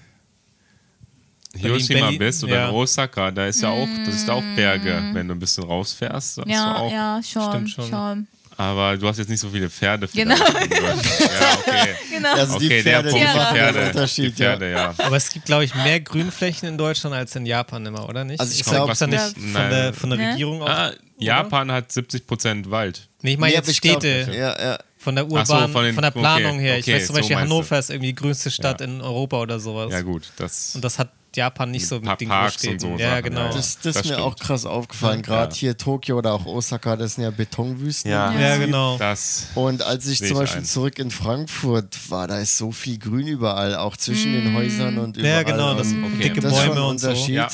Hiroshima 1.56 2.00
Berlin, 2.00 2.20
bist 2.20 2.44
oder 2.44 2.56
ja. 2.56 2.70
in 2.70 2.76
Osaka, 2.76 3.32
da 3.32 3.48
ist 3.48 3.62
ja 3.62 3.70
auch, 3.70 3.88
das 4.06 4.16
ist 4.16 4.30
auch 4.30 4.44
Berge, 4.56 5.04
wenn 5.14 5.28
du 5.28 5.36
ein 5.36 5.40
bisschen 5.40 5.66
rausfährst. 5.66 6.46
Mm. 6.46 6.50
Ja, 6.50 6.76
auch, 6.78 6.92
ja, 6.92 7.22
schon, 7.22 7.50
stimmt 7.50 7.70
schon. 7.70 7.90
schon. 7.90 8.28
Aber 8.58 8.98
du 8.98 9.08
hast 9.08 9.18
jetzt 9.18 9.30
nicht 9.30 9.40
so 9.40 9.50
viele 9.50 9.70
Pferde. 9.70 10.08
Genau. 10.14 10.36
Ja, 10.84 11.58
okay. 11.60 11.96
Genau. 12.12 12.34
Also 12.34 12.60
die 12.60 12.66
Okay, 12.68 12.84
Pferde, 12.84 13.10
der 13.10 13.20
die 13.20 13.26
Punkt, 13.26 13.36
die 13.52 13.56
Pferde, 13.56 13.88
Unterschied. 13.88 14.26
die 14.26 14.32
Pferde, 14.32 14.72
ja. 14.72 14.94
Aber 14.98 15.16
es 15.18 15.30
gibt, 15.32 15.46
glaube 15.46 15.64
ich, 15.66 15.74
mehr 15.76 16.00
Grünflächen 16.00 16.68
in 16.70 16.78
Deutschland 16.78 17.16
als 17.16 17.36
in 17.36 17.46
Japan 17.46 17.86
immer, 17.86 18.08
oder 18.08 18.24
nicht? 18.24 18.40
Also 18.40 18.54
ich 18.54 18.64
glaub, 18.64 18.76
glaub, 18.76 18.86
gibt's 18.88 19.00
da 19.00 19.08
nicht 19.08 19.20
Ja. 19.20 19.30
von 19.34 19.52
Nein. 19.54 19.70
der, 19.72 19.94
von 19.94 20.10
der 20.12 20.20
Ja. 20.20 20.30
Regierung 20.32 20.62
auch. 20.62 20.70
Ah, 20.70 20.92
Japan 21.18 21.72
hat 21.72 21.90
70% 21.92 22.70
Wald. 22.70 23.08
Nee, 23.22 23.32
ich 23.32 23.36
Ja. 23.36 23.40
meine 23.40 23.52
Nee, 23.52 23.58
jetzt 23.58 23.70
ich 23.70 23.82
glaub- 23.82 24.02
Städte. 24.02 24.32
Ja, 24.32 24.62
ja. 24.62 24.78
Von 24.98 25.16
der 25.16 25.26
Ach 25.26 25.30
Urban, 25.30 25.46
so, 25.46 25.54
von, 25.56 25.72
von 25.72 25.84
den- 25.84 25.96
der 26.02 26.12
Planung 26.12 26.56
okay, 26.56 26.62
her. 26.62 26.78
Ich 26.78 26.86
okay, 26.86 26.96
weiß 26.96 27.08
zum 27.08 27.16
so 27.16 27.20
Beispiel, 27.20 27.36
du. 27.36 27.42
Hannover 27.42 27.80
ist 27.80 27.90
irgendwie 27.90 28.08
die 28.08 28.16
größte 28.16 28.52
Stadt 28.52 28.80
Ja. 28.82 28.88
in 28.88 29.02
Europa 29.02 29.38
oder 29.38 29.60
sowas. 29.60 29.92
Ja, 29.92 30.02
gut. 30.02 30.32
Das, 30.38 30.76
Und 30.76 30.84
das 30.84 30.98
hat 31.00 31.10
Japan 31.36 31.72
nicht 31.72 31.88
so 31.88 32.00
mit 32.00 32.22
den 32.22 32.28
Parks 32.30 32.54
Großstädten. 32.56 32.92
und 32.92 32.98
so 32.98 33.04
ja, 33.04 33.12
Sachen, 33.12 33.24
genau. 33.24 33.48
Das, 33.48 33.54
das, 33.56 33.80
Das 33.82 33.96
ist 33.98 34.06
mir 34.06 34.14
stimmt. 34.14 34.20
auch 34.28 34.36
krass 34.38 34.66
aufgefallen. 34.66 35.22
Gerade 35.22 35.54
Ja. 35.54 35.60
hier 35.60 35.78
Tokio 35.78 36.18
oder 36.18 36.34
auch 36.34 36.46
Osaka, 36.46 36.96
das 36.96 37.16
sind 37.16 37.24
ja 37.24 37.32
Betonwüsten. 37.32 38.12
Ja. 38.12 38.32
Ja, 38.34 38.58
genau. 38.58 38.98
das 38.98 39.48
Und 39.56 39.82
als 39.82 40.06
ich 40.08 40.20
zum 40.20 40.38
Beispiel 40.38 40.62
ein. 40.62 40.66
zurück 40.66 41.00
in 41.00 41.12
Frankfurt 41.12 42.10
war, 42.10 42.28
da 42.28 42.38
ist 42.40 42.58
so 42.58 42.72
viel 42.72 42.98
Grün 43.00 43.28
überall, 43.28 43.76
auch 43.76 43.98
zwischen 43.98 44.34
den 44.34 44.56
Häusern 44.56 44.98
und 44.98 45.18
überall. 45.18 45.34
Ja, 45.34 45.44
genau, 45.44 45.74
das 45.76 45.88
Und 45.88 46.20
dicke 46.20 46.42
das 46.42 46.52
ist 46.54 46.58
schon 46.60 46.68
Bäume 46.70 46.82
ein 46.82 46.88
und 46.90 47.00
so. 47.00 47.08
Unterschied. 47.10 47.36
Ja. 47.36 47.48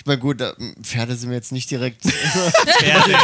Ich 0.00 0.06
meine, 0.06 0.18
gut, 0.18 0.40
da- 0.40 0.54
Pferde 0.82 1.14
sind 1.14 1.28
mir 1.28 1.34
jetzt 1.34 1.52
nicht 1.52 1.70
direkt 1.70 2.02
Pferde, 2.04 3.14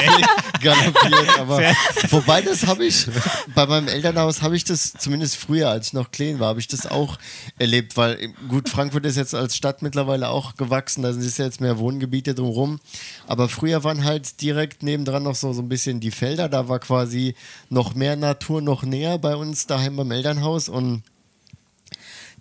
galoppiert, 0.62 1.39
aber 1.39 1.62
wobei 2.11 2.43
das 2.43 2.66
habe 2.66 2.85
ich, 2.85 3.07
bei 3.55 3.65
meinem 3.65 3.89
Elternhaus 3.89 4.43
habe 4.43 4.57
ich 4.57 4.65
das, 4.65 4.93
zumindest 4.93 5.36
früher, 5.36 5.70
als 5.70 5.86
ich 5.89 5.93
noch 5.94 6.11
klein 6.11 6.39
war, 6.39 6.48
habe 6.48 6.61
ich 6.61 6.69
das 6.69 6.85
auch 6.86 7.16
erlebt, 7.59 7.97
weil 7.97 8.28
gut, 8.48 8.69
Frankfurt 8.69 9.07
ist 9.07 9.16
jetzt 9.16 9.35
als 9.35 9.57
Stadt 9.57 9.81
mittlerweile 9.81 10.28
auch 10.28 10.57
gewachsen, 10.57 11.03
da 11.03 11.15
sind 11.15 11.39
ja 11.39 11.47
jetzt 11.47 11.62
mehr 11.62 11.78
Wohngebiete 11.78 12.35
drumherum, 12.35 12.78
aber 13.27 13.48
früher 13.48 13.82
waren 13.82 14.05
halt 14.05 14.43
direkt 14.43 14.82
nebendran 14.82 15.23
noch 15.23 15.35
so, 15.35 15.55
so 15.55 15.62
ein 15.62 15.70
bisschen 15.70 16.01
die 16.01 16.11
Felder, 16.11 16.51
da 16.51 16.69
war 16.69 16.78
quasi 16.78 17.35
noch 17.70 17.94
mehr 17.94 18.16
Natur 18.16 18.61
noch 18.61 18.82
näher 18.82 19.16
bei 19.19 19.35
uns 19.35 19.66
daheim 19.66 19.97
beim 19.97 20.11
Elternhaus 20.11 20.69
und 20.69 21.03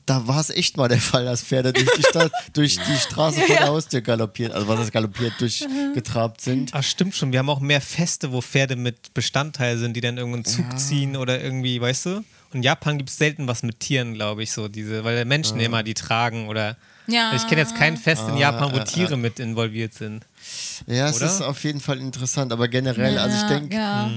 da 0.06 0.28
war 0.28 0.40
es 0.40 0.50
echt 0.50 0.78
mal 0.78 0.88
der 0.88 1.00
Fall, 1.00 1.26
dass 1.26 1.42
Pferde 1.44 1.74
durch 1.74 1.90
die 1.98 2.04
Stadt, 2.04 2.32
durch 2.54 2.78
die 2.78 2.96
Straße 2.98 3.42
vor 3.42 3.56
der 3.56 3.68
Haustür 3.68 4.02
galoppiert, 4.02 4.54
also 4.54 4.68
was 4.68 4.80
das 4.80 4.92
galoppiert, 4.92 5.34
durchgetrabt 5.40 6.42
sind. 6.42 6.72
Ach, 6.74 6.84
stimmt 6.84 7.16
schon. 7.16 7.32
Wir 7.32 7.40
haben 7.40 7.50
auch 7.50 7.60
mehr 7.60 7.82
Feste, 7.82 8.32
wo 8.32 8.42
Pferde 8.42 8.76
mit 8.76 9.14
Bestandteil 9.14 9.78
sind, 9.78 9.96
die 9.96 10.02
dann 10.02 10.18
irgendeinen 10.18 10.46
Zug 10.46 10.78
ziehen 10.78 11.18
oder 11.18 11.42
irgendwie, 11.42 11.80
weißt 11.82 12.06
du? 12.06 12.10
Und 12.18 12.26
in 12.60 12.64
Japan 12.64 12.98
gibt 12.98 13.10
es 13.10 13.18
selten 13.18 13.48
was 13.48 13.64
mit 13.64 13.80
Tieren, 13.80 14.14
glaube 14.14 14.44
ich, 14.44 14.52
so 14.52 14.68
diese, 14.68 15.04
weil 15.04 15.26
Menschen 15.26 15.60
immer 15.60 15.84
die 15.84 15.94
tragen 15.94 16.48
oder. 16.48 16.78
Ja. 17.08 17.36
Ich 17.36 17.48
kenne 17.48 17.62
jetzt 17.62 17.76
kein 17.76 17.98
Fest 17.98 18.24
in 18.30 18.38
Japan, 18.38 18.74
wo 18.74 18.80
Tiere 18.80 19.16
mit 19.18 19.40
involviert 19.40 19.94
sind. 19.94 20.26
Ja, 20.88 21.08
es 21.10 21.18
Oder? 21.18 21.26
ist 21.28 21.42
auf 21.42 21.64
jeden 21.64 21.80
Fall 21.80 22.00
interessant, 22.00 22.52
aber 22.52 22.68
generell, 22.68 23.18
also 23.20 23.36
ich 23.36 23.42
Ja, 23.44 23.48
denke, 23.50 23.76
ja. 23.76 24.12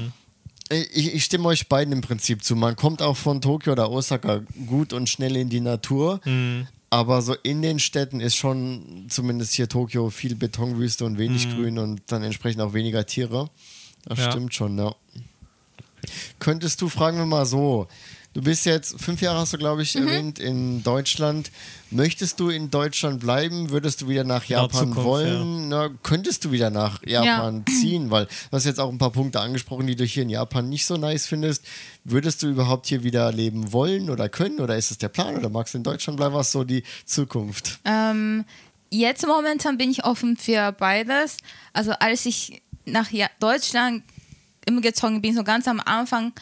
Ich, 0.70 1.15
ich 1.15 1.24
stimme 1.24 1.47
euch 1.49 1.69
beiden 1.69 1.93
im 1.93 2.01
Prinzip 2.01 2.43
zu. 2.45 2.57
Man 2.57 2.77
kommt 2.77 3.03
auch 3.03 3.16
von 3.16 3.40
Tokio 3.40 3.73
oder 3.73 3.90
Osaka 3.90 4.43
gut 4.66 4.93
und 4.93 5.09
schnell 5.09 5.36
in 5.36 5.49
die 5.49 5.61
Natur, 5.61 6.20
aber 6.90 7.23
so 7.23 7.35
in 7.43 7.62
den 7.62 7.78
Städten 7.78 8.20
ist 8.20 8.36
schon, 8.36 9.07
zumindest 9.09 9.55
hier 9.55 9.69
Tokio, 9.69 10.11
viel 10.11 10.35
Betonwüste 10.35 11.05
und 11.05 11.19
wenig 11.19 11.49
Grün 11.55 11.78
und 11.78 12.03
dann 12.07 12.23
entsprechend 12.23 12.61
auch 12.62 12.73
weniger 12.74 13.05
Tiere. 13.07 13.51
Das 14.05 14.19
Ja. 14.19 14.31
stimmt 14.31 14.55
schon, 14.55 14.78
ja. 14.78 14.95
Könntest 16.39 16.81
du, 16.81 16.89
fragen 16.89 17.19
wir 17.19 17.27
mal 17.27 17.45
so, 17.47 17.89
du 18.35 18.43
bist 18.43 18.67
jetzt, 18.67 19.01
fünf 19.01 19.21
Jahre 19.21 19.39
hast 19.41 19.53
du, 19.53 19.59
glaube 19.59 19.83
ich, 19.83 19.97
erwähnt, 19.97 20.39
in 20.39 20.83
Deutschland. 20.83 21.51
Möchtest 21.91 22.39
du 22.39 22.51
in 22.51 22.71
Deutschland 22.71 23.21
bleiben? 23.21 23.71
Würdest 23.71 24.03
du 24.03 24.09
wieder 24.09 24.25
nach 24.25 24.47
Genau, 24.47 24.63
Japan 24.63 24.89
Zukunft, 24.89 25.03
wollen? 25.05 25.69
Na, 25.71 25.89
könntest 26.03 26.45
du 26.45 26.53
wieder 26.53 26.71
nach 26.71 27.03
Japan 27.07 27.65
ziehen? 27.81 28.11
Weil 28.11 28.27
du 28.27 28.31
hast 28.53 28.67
jetzt 28.67 28.79
auch 28.79 28.91
ein 28.91 28.99
paar 28.99 29.11
Punkte 29.13 29.41
angesprochen, 29.41 29.87
die 29.87 29.97
du 29.97 30.05
hier 30.05 30.23
in 30.23 30.31
Japan 30.31 30.69
nicht 30.69 30.85
so 30.87 30.97
nice 30.97 31.27
findest. 31.27 31.65
Würdest 32.05 32.43
du 32.43 32.49
überhaupt 32.49 32.87
hier 32.87 33.03
wieder 33.03 33.33
leben 33.33 33.73
wollen 33.73 34.11
oder 34.11 34.29
können? 34.29 34.61
Oder 34.61 34.77
ist 34.77 34.91
es 34.91 34.99
der 34.99 35.09
Plan? 35.09 35.37
Oder 35.37 35.49
magst 35.49 35.75
du 35.75 35.79
in 35.79 35.85
Deutschland 35.85 36.17
bleiben? 36.19 36.35
Was 36.35 36.49
ist 36.49 36.53
so 36.53 36.65
die 36.65 36.85
Zukunft? 37.07 37.81
Ähm, 37.85 38.45
jetzt 38.91 39.27
momentan 39.27 39.79
bin 39.79 39.91
ich 39.91 40.05
offen 40.05 40.37
für 40.37 40.73
beides. 40.73 41.39
Also 41.73 41.93
als 41.93 42.27
ich 42.27 42.63
nach 42.85 43.11
ja 43.11 43.29
Deutschland 43.41 44.03
umgezogen 44.69 45.23
bin, 45.23 45.35
so 45.35 45.45
ganz 45.45 45.67
am 45.67 45.81
Anfang, 45.81 46.33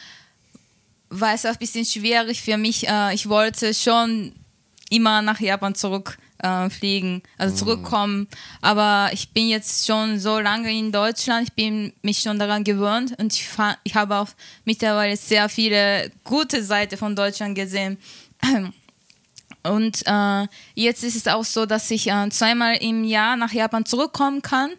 war 1.09 1.33
es 1.33 1.45
auch 1.45 1.51
ein 1.51 1.57
bisschen 1.57 1.85
schwierig 1.85 2.41
für 2.41 2.57
mich. 2.57 2.87
Äh, 2.87 3.13
ich 3.13 3.29
wollte 3.29 3.73
schon 3.73 4.33
immer 4.89 5.21
nach 5.21 5.39
Japan 5.39 5.75
zurück 5.75 6.17
äh, 6.39 6.69
fliegen, 6.69 7.23
also 7.37 7.55
zurückkommen. 7.55 8.27
Aber 8.61 9.09
ich 9.11 9.29
bin 9.29 9.49
jetzt 9.49 9.85
schon 9.85 10.19
so 10.19 10.39
lange 10.39 10.71
in 10.71 10.91
Deutschland, 10.91 11.47
ich 11.47 11.53
bin 11.53 11.93
mich 12.01 12.19
schon 12.19 12.39
daran 12.39 12.63
gewöhnt 12.63 13.17
und 13.19 13.33
ich, 13.33 13.47
ich 13.83 13.95
habe 13.95 14.15
auch 14.15 14.29
mittlerweile 14.65 15.17
sehr 15.17 15.49
viele 15.49 16.11
gute 16.23 16.63
Seiten 16.63 16.97
von 16.97 17.15
Deutschland 17.15 17.55
gesehen. 17.55 17.97
Und 19.63 20.03
äh, 20.05 20.47
jetzt 20.75 21.03
ist 21.03 21.17
es 21.17 21.27
auch 21.27 21.43
so, 21.43 21.65
dass 21.65 21.91
ich 21.91 22.09
äh, 22.09 22.29
zweimal 22.29 22.77
im 22.77 23.03
Jahr 23.03 23.35
nach 23.35 23.51
Japan 23.51 23.85
zurückkommen 23.85 24.41
kann. 24.41 24.71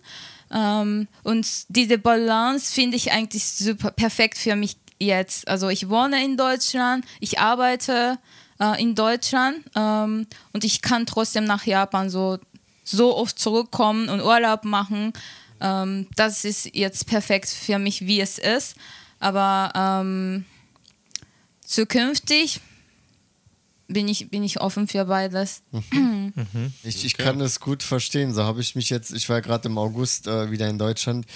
Ähm, 0.51 1.09
und 1.25 1.47
diese 1.69 1.99
Balance 1.99 2.73
finde 2.73 2.97
ich 2.97 3.13
eigentlich 3.13 3.45
super 3.45 3.91
perfekt 3.91 4.39
für 4.39 4.57
mich 4.57 4.77
jetzt. 4.99 5.49
Also 5.49 5.69
ich 5.69 5.89
wohne 5.89 6.25
in 6.25 6.37
Deutschland, 6.37 7.05
ich 7.21 7.39
arbeite 7.39 8.19
äh, 8.61 8.81
in 8.81 8.95
Deutschland 8.95 9.59
ähm, 9.75 10.27
und 10.53 10.65
ich 10.65 10.83
kann 10.83 11.07
trotzdem 11.07 11.45
nach 11.45 11.67
Japan 11.67 12.11
so, 12.11 12.39
so 12.85 13.17
oft 13.17 13.39
zurückkommen 13.39 14.09
und 14.09 14.21
Urlaub 14.21 14.65
machen. 14.65 15.13
Ähm, 15.61 16.07
das 16.17 16.45
ist 16.45 16.75
jetzt 16.75 17.07
perfekt 17.07 17.49
für 17.49 17.79
mich, 17.79 18.07
wie 18.07 18.21
es 18.21 18.39
ist. 18.39 18.77
Aber 19.21 19.73
ähm, 19.75 20.45
zukünftig 21.65 22.61
bin 23.89 24.07
ich, 24.07 24.31
bin 24.31 24.43
ich 24.45 24.61
offen 24.61 24.87
für 24.87 25.05
beides. 25.07 25.63
Ich, 26.83 27.05
ich 27.05 27.17
kann 27.17 27.39
das 27.39 27.59
gut 27.59 27.83
verstehen. 27.83 28.33
So 28.35 28.45
habe 28.45 28.61
ich 28.61 28.77
mich 28.77 28.91
jetzt, 28.91 29.13
ich 29.13 29.29
war 29.29 29.41
gerade 29.41 29.69
im 29.69 29.79
August 29.79 30.27
äh, 30.27 30.51
wieder 30.51 30.69
in 30.69 30.79
Deutschland. 30.79 31.27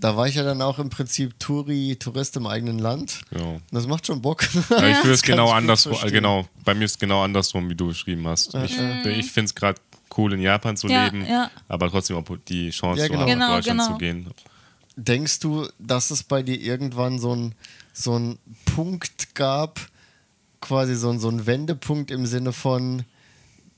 Da 0.00 0.16
war 0.16 0.26
ich 0.26 0.34
ja 0.34 0.42
dann 0.42 0.62
auch 0.62 0.78
im 0.78 0.88
Prinzip 0.88 1.38
Touri, 1.38 1.96
Tourist 1.98 2.36
im 2.36 2.46
eigenen 2.46 2.78
Land. 2.78 3.20
Genau. 3.30 3.52
Und 3.54 3.62
das 3.70 3.86
macht 3.86 4.06
schon 4.06 4.22
Bock. 4.22 4.44
Aber 4.70 4.88
ich 4.88 4.96
würde 4.98 5.12
es 5.12 5.22
genau 5.22 5.50
andersrum, 5.50 5.92
verstehen. 5.92 6.14
genau, 6.14 6.46
bei 6.64 6.74
mir 6.74 6.86
ist 6.86 6.92
es 6.92 6.98
genau 6.98 7.22
andersrum, 7.22 7.68
wie 7.68 7.74
du 7.74 7.88
beschrieben 7.88 8.26
hast. 8.26 8.54
Ich, 8.54 8.78
ich 9.06 9.30
finde 9.30 9.46
es 9.46 9.54
gerade 9.54 9.78
cool, 10.16 10.32
in 10.32 10.40
Japan 10.40 10.76
zu 10.76 10.88
Ja, 10.88 11.04
leben, 11.04 11.24
ja. 11.26 11.50
aber 11.68 11.90
trotzdem 11.90 12.16
auch 12.16 12.24
die 12.48 12.70
Chance 12.70 13.00
Ja, 13.00 13.06
zu 13.06 13.12
genau. 13.12 13.22
haben, 13.22 13.30
Genau, 13.30 13.48
nach 13.48 13.54
Deutschland 13.56 13.80
genau. 13.80 13.92
zu 13.92 13.98
gehen. 13.98 14.26
Denkst 14.96 15.38
du, 15.40 15.68
dass 15.78 16.10
es 16.10 16.22
bei 16.22 16.42
dir 16.42 16.58
irgendwann 16.60 17.18
so 17.18 17.34
ein 17.34 17.54
so 17.92 18.18
ein 18.18 18.38
Punkt 18.74 19.34
gab, 19.34 19.80
quasi 20.60 20.94
so 20.94 21.10
ein, 21.10 21.18
so 21.18 21.28
ein 21.28 21.46
Wendepunkt 21.46 22.10
im 22.10 22.24
Sinne 22.24 22.52
von, 22.52 23.04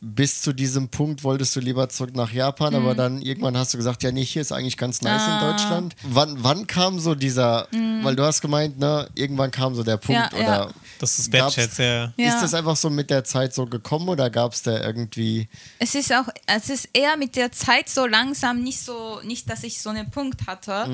bis 0.04 0.42
zu 0.42 0.52
diesem 0.52 0.88
Punkt 0.88 1.22
wolltest 1.22 1.54
du 1.54 1.60
lieber 1.60 1.88
zurück 1.88 2.16
nach 2.16 2.32
Japan, 2.32 2.72
Mhm. 2.72 2.78
aber 2.80 2.94
dann 2.96 3.22
irgendwann 3.22 3.56
hast 3.56 3.72
du 3.72 3.78
gesagt, 3.78 4.02
ja, 4.02 4.10
nee, 4.10 4.24
hier 4.24 4.42
ist 4.42 4.50
eigentlich 4.50 4.76
ganz 4.76 5.00
nice 5.00 5.22
Ah. 5.22 5.34
in 5.40 5.46
Deutschland. 5.48 5.94
Wann, 6.02 6.42
wann 6.42 6.66
kam 6.66 6.98
so 6.98 7.14
dieser, 7.14 7.68
weil 8.02 8.16
du 8.16 8.24
hast 8.24 8.40
gemeint, 8.40 8.80
ne, 8.80 9.08
irgendwann 9.14 9.52
kam 9.52 9.76
so 9.76 9.84
der 9.84 9.98
Punkt 9.98 10.32
Mhm. 10.32 10.38
Ja, 10.38 10.44
ja. 10.44 10.62
oder 10.64 10.74
Das 10.98 11.18
ist 11.20 11.32
Wertschätz, 11.32 11.78
ja. 11.78 12.12
Ja. 12.16 12.34
ist 12.34 12.42
das 12.42 12.52
einfach 12.52 12.74
so 12.74 12.90
mit 12.90 13.10
der 13.10 13.22
Zeit 13.22 13.54
so 13.54 13.64
gekommen 13.66 14.08
oder 14.08 14.28
gab 14.28 14.52
es 14.54 14.62
da 14.62 14.80
irgendwie, 14.80 15.48
Es 15.78 15.94
ist 15.94 16.12
auch, 16.12 16.26
es 16.46 16.68
ist 16.68 16.88
eher 16.92 17.16
mit 17.16 17.36
der 17.36 17.52
Zeit 17.52 17.88
so 17.88 18.04
langsam, 18.06 18.60
nicht 18.60 18.80
so, 18.80 19.20
nicht, 19.22 19.48
dass 19.48 19.62
ich 19.62 19.80
so 19.80 19.90
einen 19.90 20.10
Punkt 20.10 20.48
hatte, 20.48 20.88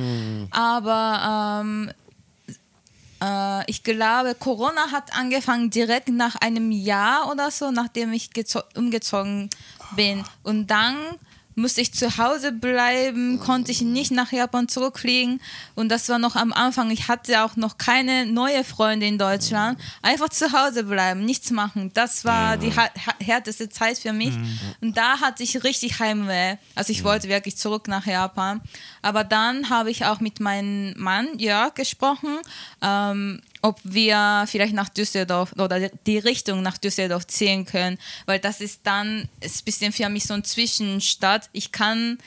aber 0.50 1.60
ähm, 1.62 1.88
äh, 1.88 1.92
ich 3.66 3.82
glaube, 3.82 4.34
Corona 4.38 4.92
hat 4.92 5.16
angefangen 5.16 5.70
direkt 5.70 6.08
nach 6.08 6.36
einem 6.36 6.70
Jahr 6.70 7.30
oder 7.30 7.50
so, 7.50 7.70
nachdem 7.70 8.12
ich 8.12 8.30
gezo- 8.30 8.64
umgezogen 8.76 9.50
bin. 9.96 10.24
Und 10.42 10.68
dann 10.68 10.96
musste 11.58 11.80
ich 11.80 11.92
zu 11.92 12.16
Hause 12.18 12.52
bleiben, 12.52 13.38
konnte 13.40 13.72
ich 13.72 13.82
nicht 13.82 14.10
nach 14.10 14.32
Japan 14.32 14.68
zurückfliegen. 14.68 15.40
Und 15.74 15.90
das 15.90 16.08
war 16.08 16.18
noch 16.18 16.36
am 16.36 16.52
Anfang. 16.52 16.90
Ich 16.90 17.08
hatte 17.08 17.44
auch 17.44 17.56
noch 17.56 17.78
keine 17.78 18.26
neue 18.26 18.64
Freunde 18.64 19.06
in 19.06 19.18
Deutschland. 19.18 19.78
Einfach 20.02 20.28
zu 20.28 20.52
Hause 20.52 20.84
bleiben, 20.84 21.24
nichts 21.24 21.50
machen. 21.50 21.90
Das 21.94 22.24
war 22.24 22.56
die 22.56 22.72
härteste 23.20 23.68
Zeit 23.68 23.98
für 23.98 24.12
mich. 24.12 24.34
Und 24.80 24.96
da 24.96 25.20
hatte 25.20 25.42
ich 25.42 25.64
richtig 25.64 25.98
Heimweh. 25.98 26.56
Also 26.74 26.92
ich 26.92 27.04
wollte 27.04 27.28
wirklich 27.28 27.56
zurück 27.56 27.88
nach 27.88 28.06
Japan. 28.06 28.60
Aber 29.02 29.24
dann 29.24 29.70
habe 29.70 29.90
ich 29.90 30.04
auch 30.04 30.20
mit 30.20 30.40
meinem 30.40 30.94
Mann 30.96 31.38
Jörg 31.38 31.74
gesprochen, 31.74 32.38
ähm, 32.82 33.40
ob 33.62 33.80
wir 33.82 34.44
vielleicht 34.46 34.74
nach 34.74 34.88
Düsseldorf 34.88 35.52
oder 35.58 35.88
die 36.06 36.18
Richtung 36.18 36.62
nach 36.62 36.78
Düsseldorf 36.78 37.26
ziehen 37.26 37.64
können, 37.64 37.98
weil 38.26 38.38
das 38.38 38.60
ist 38.60 38.80
dann 38.84 39.28
ist 39.40 39.62
ein 39.62 39.64
bisschen 39.64 39.92
für 39.92 40.08
mich 40.08 40.24
so 40.24 40.34
ein 40.34 40.44
Zwischenstadt. 40.44 41.48
Ich 41.52 41.72
kann 41.72 42.12
ein 42.12 42.18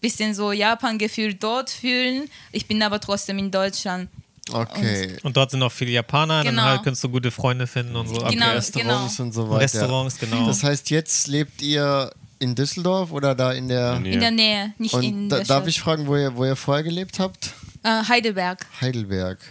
bisschen 0.00 0.34
so 0.34 0.50
Japan-Gefühl 0.52 1.34
dort 1.34 1.70
fühlen, 1.70 2.28
ich 2.52 2.66
bin 2.66 2.82
aber 2.82 3.00
trotzdem 3.00 3.38
in 3.38 3.50
Deutschland. 3.50 4.08
okay, 4.52 5.16
Und 5.22 5.36
dort 5.36 5.50
sind 5.52 5.62
auch 5.62 5.70
viele 5.72 5.92
Japaner, 5.92 6.42
Genau. 6.42 6.62
dann 6.62 6.70
halt 6.70 6.82
kannst 6.82 7.04
du 7.04 7.08
gute 7.08 7.30
Freunde 7.30 7.66
finden 7.66 7.94
und 7.94 8.08
so. 8.08 8.14
Genau, 8.14 8.26
Okay. 8.46 8.54
Restaurants 8.56 9.20
und 9.20 9.32
so 9.32 9.48
weiter. 9.48 9.60
Restaurants, 9.62 10.18
genau. 10.18 10.46
Das 10.46 10.62
heißt, 10.64 10.90
jetzt 10.90 11.28
lebt 11.28 11.62
ihr 11.62 12.10
in 12.42 12.54
Düsseldorf 12.54 13.12
oder 13.12 13.34
da 13.34 13.52
in 13.52 13.68
der... 13.68 13.98
Nee. 14.00 14.12
In 14.14 14.20
der 14.20 14.30
Nähe, 14.30 14.72
nicht 14.78 14.92
Und 14.94 15.02
in 15.04 15.28
da, 15.28 15.36
der 15.38 15.46
darf 15.46 15.66
ich 15.66 15.80
fragen, 15.80 16.06
wo 16.06 16.16
ihr, 16.16 16.34
wo 16.36 16.44
ihr 16.44 16.56
vorher 16.56 16.82
gelebt 16.82 17.18
habt? 17.18 17.50
Äh, 17.82 18.02
Heidelberg. 18.08 18.66
Heidelberg. 18.80 19.38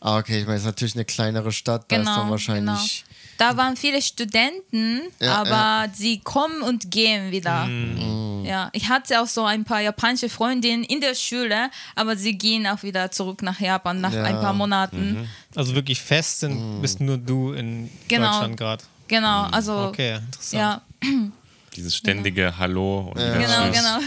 Ah, 0.00 0.18
okay, 0.18 0.38
ich 0.38 0.44
meine, 0.46 0.54
es 0.54 0.62
ist 0.62 0.66
natürlich 0.66 0.94
eine 0.94 1.04
kleinere 1.04 1.50
Stadt, 1.50 1.86
da 1.90 1.96
ist 1.96 2.06
dann 2.06 2.14
Genau, 2.14 2.30
wahrscheinlich... 2.30 3.04
genau. 3.04 3.50
Da 3.50 3.56
waren 3.56 3.76
viele 3.76 4.00
Studenten, 4.00 5.00
Ja, 5.20 5.42
aber 5.42 5.90
sie 5.92 6.20
kommen 6.20 6.62
und 6.62 6.92
gehen 6.92 7.32
wieder. 7.32 7.66
Mhm. 7.66 8.44
Ja, 8.44 8.68
ich 8.72 8.88
hatte 8.88 9.20
auch 9.20 9.26
so 9.26 9.44
ein 9.44 9.64
paar 9.64 9.80
japanische 9.80 10.28
Freundinnen 10.28 10.84
in 10.84 11.00
der 11.00 11.16
Schule, 11.16 11.68
aber 11.96 12.16
sie 12.16 12.38
gehen 12.38 12.64
auch 12.68 12.82
wieder 12.84 13.10
zurück 13.10 13.42
nach 13.42 13.58
Japan 13.58 14.00
nach 14.00 14.12
Ja. 14.12 14.22
ein 14.22 14.36
paar 14.40 14.52
Monaten. 14.52 15.28
Also 15.56 15.74
wirklich 15.74 16.00
fest 16.00 16.40
sind, 16.40 16.80
bist 16.80 17.00
nur 17.00 17.18
du 17.18 17.52
in 17.54 17.90
Genau. 18.06 18.30
Deutschland 18.30 18.56
gerade. 18.56 18.84
Genau, 19.08 19.44
also 19.50 19.72
Okay, 19.88 20.14
interessant. 20.16 20.60
ja, 20.60 20.82
Dieses 21.78 21.94
ständige 21.94 22.58
Hallo 22.58 23.12
und 23.14 23.18
wieder 23.20 23.38
genau, 23.38 23.66
Tschüss. 23.70 23.76
genau. 23.76 23.98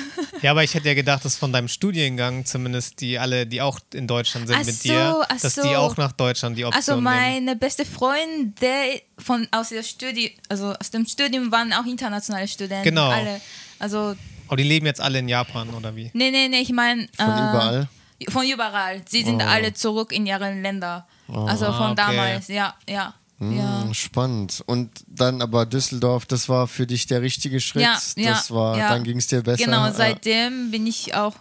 Ja, 0.41 0.51
aber 0.51 0.63
ich 0.65 0.73
hätte 0.73 0.89
ja 0.89 0.93
gedacht, 0.93 1.23
dass 1.23 1.37
von 1.37 1.53
deinem 1.53 1.69
Studiengang 1.69 2.43
zumindest 2.45 2.99
die 2.99 3.17
alle, 3.17 3.47
die 3.47 3.61
auch 3.61 3.79
in 3.93 4.07
Deutschland 4.07 4.47
sind 4.49 4.57
Ach 4.59 4.65
mit 4.65 4.75
so, 4.75 4.89
dir, 4.89 5.25
dass 5.41 5.55
so. 5.55 5.61
die 5.63 5.75
auch 5.77 5.95
nach 5.95 6.11
Deutschland 6.11 6.57
die 6.57 6.65
Option 6.65 6.77
Also 6.77 6.91
nehmen. 6.95 7.03
meine 7.05 7.55
beste 7.55 7.85
Freundin, 7.85 8.53
der 8.59 8.99
von 9.17 9.47
aus 9.51 9.69
der 9.69 9.83
Studi 9.83 10.35
also 10.49 10.73
aus 10.77 10.91
dem 10.91 11.05
Studium 11.05 11.49
waren 11.51 11.71
auch 11.71 11.85
internationale 11.85 12.47
Studenten. 12.49 12.83
Genau. 12.83 13.09
Alle. 13.09 13.39
Also 13.79 14.15
Aber 14.49 14.57
die 14.57 14.63
leben 14.63 14.85
jetzt 14.85 14.99
alle 14.99 15.19
in 15.19 15.29
Japan, 15.29 15.69
oder 15.69 15.95
wie? 15.95 16.11
nee, 16.13 16.29
nee, 16.29 16.49
nee, 16.49 16.59
ich 16.59 16.73
meine 16.73 17.07
Von 17.15 17.25
überall? 17.27 17.87
Von 18.27 18.45
überall. 18.49 19.01
Sie 19.07 19.23
sind 19.23 19.41
alle 19.41 19.73
zurück 19.73 20.11
in 20.11 20.25
ihre 20.25 20.53
Länder. 20.53 21.07
Also 21.29 21.67
Ah, 21.67 21.73
von 21.77 21.91
okay. 21.91 21.95
damals, 21.95 22.49
ja, 22.49 22.75
ja. 22.89 23.13
Ja. 23.41 23.83
Hm, 23.83 23.93
Spannend. 23.93 24.63
Und 24.67 24.91
dann 25.07 25.41
aber 25.41 25.65
Düsseldorf, 25.65 26.25
das 26.25 26.47
war 26.47 26.67
für 26.67 26.85
dich 26.85 27.07
der 27.07 27.21
richtige 27.21 27.59
Schritt. 27.59 27.83
Ja, 27.83 27.93
das 27.93 28.15
ja, 28.49 28.55
war, 28.55 28.77
ja. 28.77 28.89
dann 28.89 29.03
ging 29.03 29.17
es 29.17 29.27
dir 29.27 29.41
besser. 29.41 29.65
Genau, 29.65 29.91
seitdem 29.91 30.69
bin 30.69 30.85
ich 30.85 31.15
auch 31.15 31.35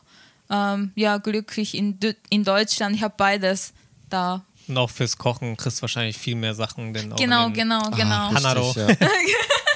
ähm, 0.48 0.92
ja, 0.94 1.18
glücklich 1.18 1.74
in, 1.74 1.98
in 2.30 2.44
Deutschland. 2.44 2.96
Ich 2.96 3.02
habe 3.02 3.14
beides 3.16 3.72
da. 4.08 4.44
Und 4.70 4.78
auch 4.78 4.90
fürs 4.90 5.18
Kochen 5.18 5.56
kriegst 5.56 5.78
du 5.78 5.82
wahrscheinlich 5.82 6.16
viel 6.16 6.36
mehr 6.36 6.54
Sachen, 6.54 6.94
denn 6.94 7.12
auch 7.12 7.16
Genau, 7.16 7.44
den 7.46 7.54
genau, 7.54 7.90
genau. 7.90 8.28
richtig, 8.28 8.44
Hanaro. 8.44 8.74
ja. 8.76 8.86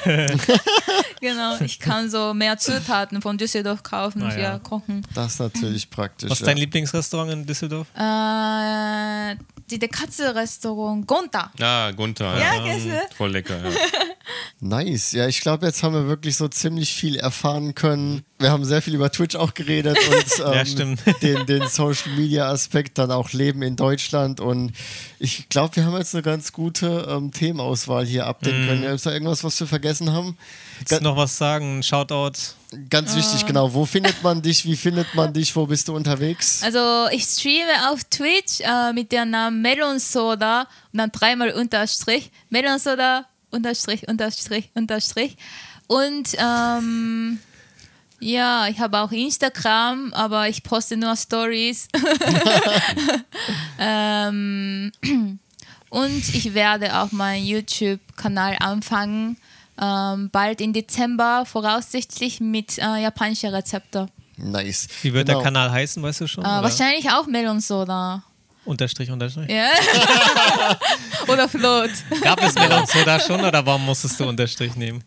genau. 1.21 1.57
Ich 1.61 1.79
kann 1.81 2.11
so 2.11 2.35
mehr 2.35 2.59
Zutaten 2.59 3.23
von 3.23 3.39
Düsseldorf 3.39 3.83
kaufen 3.83 4.23
Ah, 4.23 4.31
für 4.31 4.41
ja. 4.41 4.59
Kochen. 4.59 5.07
Das 5.15 5.33
ist 5.35 5.39
natürlich 5.41 5.89
praktisch. 5.91 6.31
Was 6.31 6.41
ist 6.41 6.47
ja. 6.47 6.53
dein 6.53 6.59
Lieblingsrestaurant 6.59 7.33
in 7.33 7.47
Düsseldorf? 7.47 7.87
Äh, 7.97 9.37
die 9.71 9.79
Katze-Restaurant 9.79 11.07
Gonta. 11.07 11.51
Ah, 11.61 11.91
Gunther. 11.93 12.39
Ja, 12.39 12.65
Ja, 12.67 12.77
du? 12.77 13.15
voll 13.17 13.33
lecker. 13.33 13.57
Ja. 13.65 13.71
Nice. 14.61 15.13
Ja, 15.13 15.27
ich 15.27 15.41
glaube, 15.41 15.67
jetzt 15.67 15.83
haben 15.83 15.95
wir 15.95 16.07
wirklich 16.07 16.37
so 16.37 16.49
ziemlich 16.49 16.93
viel 16.93 17.17
erfahren 17.17 17.75
können. 17.75 18.23
Wir 18.39 18.51
haben 18.51 18.65
sehr 18.65 18.83
viel 18.83 18.95
über 18.97 19.13
Twitch 19.13 19.37
auch 19.37 19.55
geredet 19.55 19.97
und 20.11 20.47
ähm, 20.47 20.53
Ja, 20.53 20.67
stimmt. 20.67 21.01
Den, 21.23 21.47
den 21.47 21.69
Social 21.69 22.11
Media 22.17 22.51
Aspekt, 22.51 22.99
dann 22.99 23.13
auch 23.13 23.33
Leben 23.33 23.63
in 23.63 23.77
Deutschland. 23.77 24.41
Und 24.41 24.73
ich 25.19 25.49
glaube, 25.49 25.77
wir 25.77 25.85
haben 25.85 25.97
jetzt 25.97 26.15
eine 26.15 26.23
ganz 26.23 26.53
gute 26.53 27.07
ähm, 27.09 27.31
Themenauswahl 27.31 28.05
hier 28.05 28.27
abdecken 28.27 28.67
können. 28.67 28.83
Ist 28.83 29.07
da 29.07 29.13
irgendwas, 29.13 29.45
was 29.45 29.59
wir 29.61 29.67
vergessen 29.69 30.13
haben? 30.13 30.37
Du 30.89 31.01
noch 31.01 31.17
was 31.17 31.39
sagen? 31.39 31.79
Ein 31.79 31.83
Shoutout? 31.83 32.33
Ganz 32.91 33.15
wichtig, 33.15 33.47
genau. 33.47 33.73
Wo 33.73 33.87
findet 33.87 34.23
man 34.25 34.43
dich? 34.43 34.65
Wie 34.65 34.77
findet 34.77 35.15
man 35.15 35.33
dich? 35.33 35.55
Wo 35.55 35.67
bist 35.67 35.87
du 35.87 35.95
unterwegs? 35.95 36.61
Also 36.65 37.07
ich 37.13 37.25
streame 37.25 37.93
auf 37.93 38.03
Twitch 38.05 38.61
äh, 38.61 38.93
mit 38.93 39.13
dem 39.13 39.31
Namen 39.31 39.63
Melon 39.63 40.01
Soda 40.01 40.63
und 40.93 40.99
dann 40.99 41.13
dreimal 41.13 41.51
Unterstrich. 41.51 42.31
Melon 42.51 42.81
Soda 42.81 43.27
Unterstrich, 43.51 44.09
Unterstrich, 44.09 44.71
Unterstrich. 44.75 45.37
Und 45.87 46.31
ähm, 46.39 47.39
ja, 48.25 48.69
ich 48.69 48.81
habe 48.81 48.99
auch 49.01 49.13
Instagram, 49.13 50.13
aber 50.15 50.49
ich 50.49 50.63
poste 50.63 50.97
nur 50.97 51.15
Stories. 51.15 51.89
ähm, 53.79 54.91
und 55.91 56.35
ich 56.35 56.55
werde 56.55 56.99
auch 56.99 57.13
meinen 57.13 57.45
YouTube-Kanal 57.45 58.57
anfangen. 58.61 59.37
Ähm, 59.81 60.31
bald 60.31 60.61
im 60.61 60.73
Dezember, 60.73 61.45
voraussichtlich 61.47 62.41
mit 62.41 62.79
äh, 62.79 63.03
japanischen 63.03 63.51
Rezepten. 63.51 64.09
Nice. 64.37 64.89
Wie 65.03 65.13
wird 65.13 65.27
Genau. 65.27 65.39
der 65.41 65.45
Kanal 65.45 65.71
heißen, 65.71 66.03
weißt 66.03 66.21
du 66.23 66.27
schon? 66.27 66.45
Äh, 66.45 66.49
wahrscheinlich 66.49 67.11
auch 67.11 67.27
Melon 67.27 67.61
Soda. 67.61 68.23
Unterstrich, 68.65 69.11
Unterstrich. 69.11 69.51
Ja. 69.51 69.69
Oder 71.29 71.49
Float. 71.49 71.91
Gab 72.23 72.43
es 72.43 72.55
Melon 72.55 72.87
Soda 72.87 73.21
schon 73.21 73.41
oder 73.45 73.65
warum 73.67 73.85
musstest 73.85 74.19
du 74.19 74.27
Unterstrich 74.27 74.75
nehmen? 74.77 75.05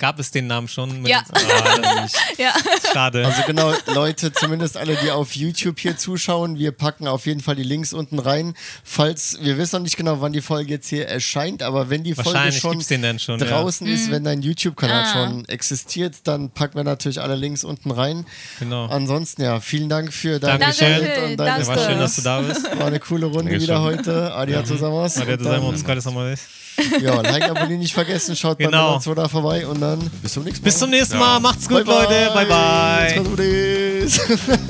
Gab 0.00 0.18
es 0.18 0.30
den 0.30 0.46
Namen 0.46 0.66
schon? 0.66 1.04
Ja. 1.04 1.22
Ah, 1.30 2.06
Ja. 2.38 2.54
schade. 2.92 3.26
Also 3.26 3.42
genau, 3.46 3.74
Leute, 3.92 4.32
zumindest 4.32 4.78
alle, 4.78 4.96
die 4.96 5.10
auf 5.10 5.36
YouTube 5.36 5.78
hier 5.78 5.98
zuschauen, 5.98 6.58
wir 6.58 6.72
packen 6.72 7.06
auf 7.06 7.26
jeden 7.26 7.40
Fall 7.40 7.54
die 7.54 7.62
Links 7.62 7.92
unten 7.92 8.18
rein. 8.18 8.54
Falls, 8.82 9.36
wir 9.42 9.58
wissen 9.58 9.76
noch 9.76 9.82
nicht 9.82 9.98
genau, 9.98 10.22
wann 10.22 10.32
die 10.32 10.40
Folge 10.40 10.70
jetzt 10.70 10.88
hier 10.88 11.06
erscheint, 11.06 11.62
aber 11.62 11.90
wenn 11.90 12.02
die 12.02 12.14
Folge 12.14 12.50
schon 12.52 12.80
schon, 13.18 13.38
ja. 13.40 13.46
draußen 13.46 13.86
ist, 13.86 14.10
wenn 14.10 14.24
dein 14.24 14.40
YouTube-Kanal 14.40 15.04
Ah. 15.04 15.12
schon 15.12 15.44
existiert, 15.46 16.16
dann 16.24 16.50
packen 16.50 16.76
wir 16.76 16.84
natürlich 16.84 17.20
alle 17.20 17.36
Links 17.36 17.62
unten 17.62 17.90
rein. 17.90 18.24
Genau. 18.58 18.86
Ansonsten, 18.86 19.42
ja, 19.42 19.60
vielen 19.60 19.90
Dank 19.90 20.12
für 20.14 20.40
deine. 20.40 20.70
Zeit 20.72 21.02
und 21.02 21.36
deine 21.36 21.64
Danke. 21.64 21.66
War 21.66 21.78
schön, 21.90 21.98
dass 21.98 22.16
du 22.16 22.22
da 22.22 22.40
bist. 22.40 22.64
War 22.78 22.86
eine 22.86 23.00
coole 23.00 23.26
Runde 23.26 23.50
Dankeschön. 23.50 23.62
wieder 23.62 23.82
heute. 23.82 24.32
Arigato 24.32 24.72
gozaimasu. 24.74 25.18
Mal 25.20 25.26
der 25.26 25.62
Und 25.62 25.78
zusammen 25.78 26.59
uns. 26.78 27.02
Ja, 27.02 27.20
Like, 27.20 27.42
abonnieren 27.44 27.78
nicht 27.80 27.94
vergessen, 27.94 28.34
schaut 28.36 28.58
bei 28.58 28.64
Genau. 28.64 28.88
Melon 28.88 29.00
Soda 29.00 29.28
vorbei 29.28 29.66
und 29.66 29.80
dann 29.80 29.98
bis 30.22 30.32
zum 30.32 30.44
nächsten 30.44 30.62
Mal. 30.62 30.64
Bis 30.64 30.78
zum 30.78 30.90
nächsten 30.90 31.18
Mal. 31.18 31.34
Ja. 31.34 31.40
Macht's 31.40 31.68
gut, 31.68 31.86
Leute. 31.86 32.30
Bye, 32.34 32.46
bye. 32.46 33.22
Let's 33.36 34.18
go, 34.18 34.34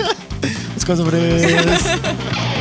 Let's 0.74 0.86
go, 0.86 0.94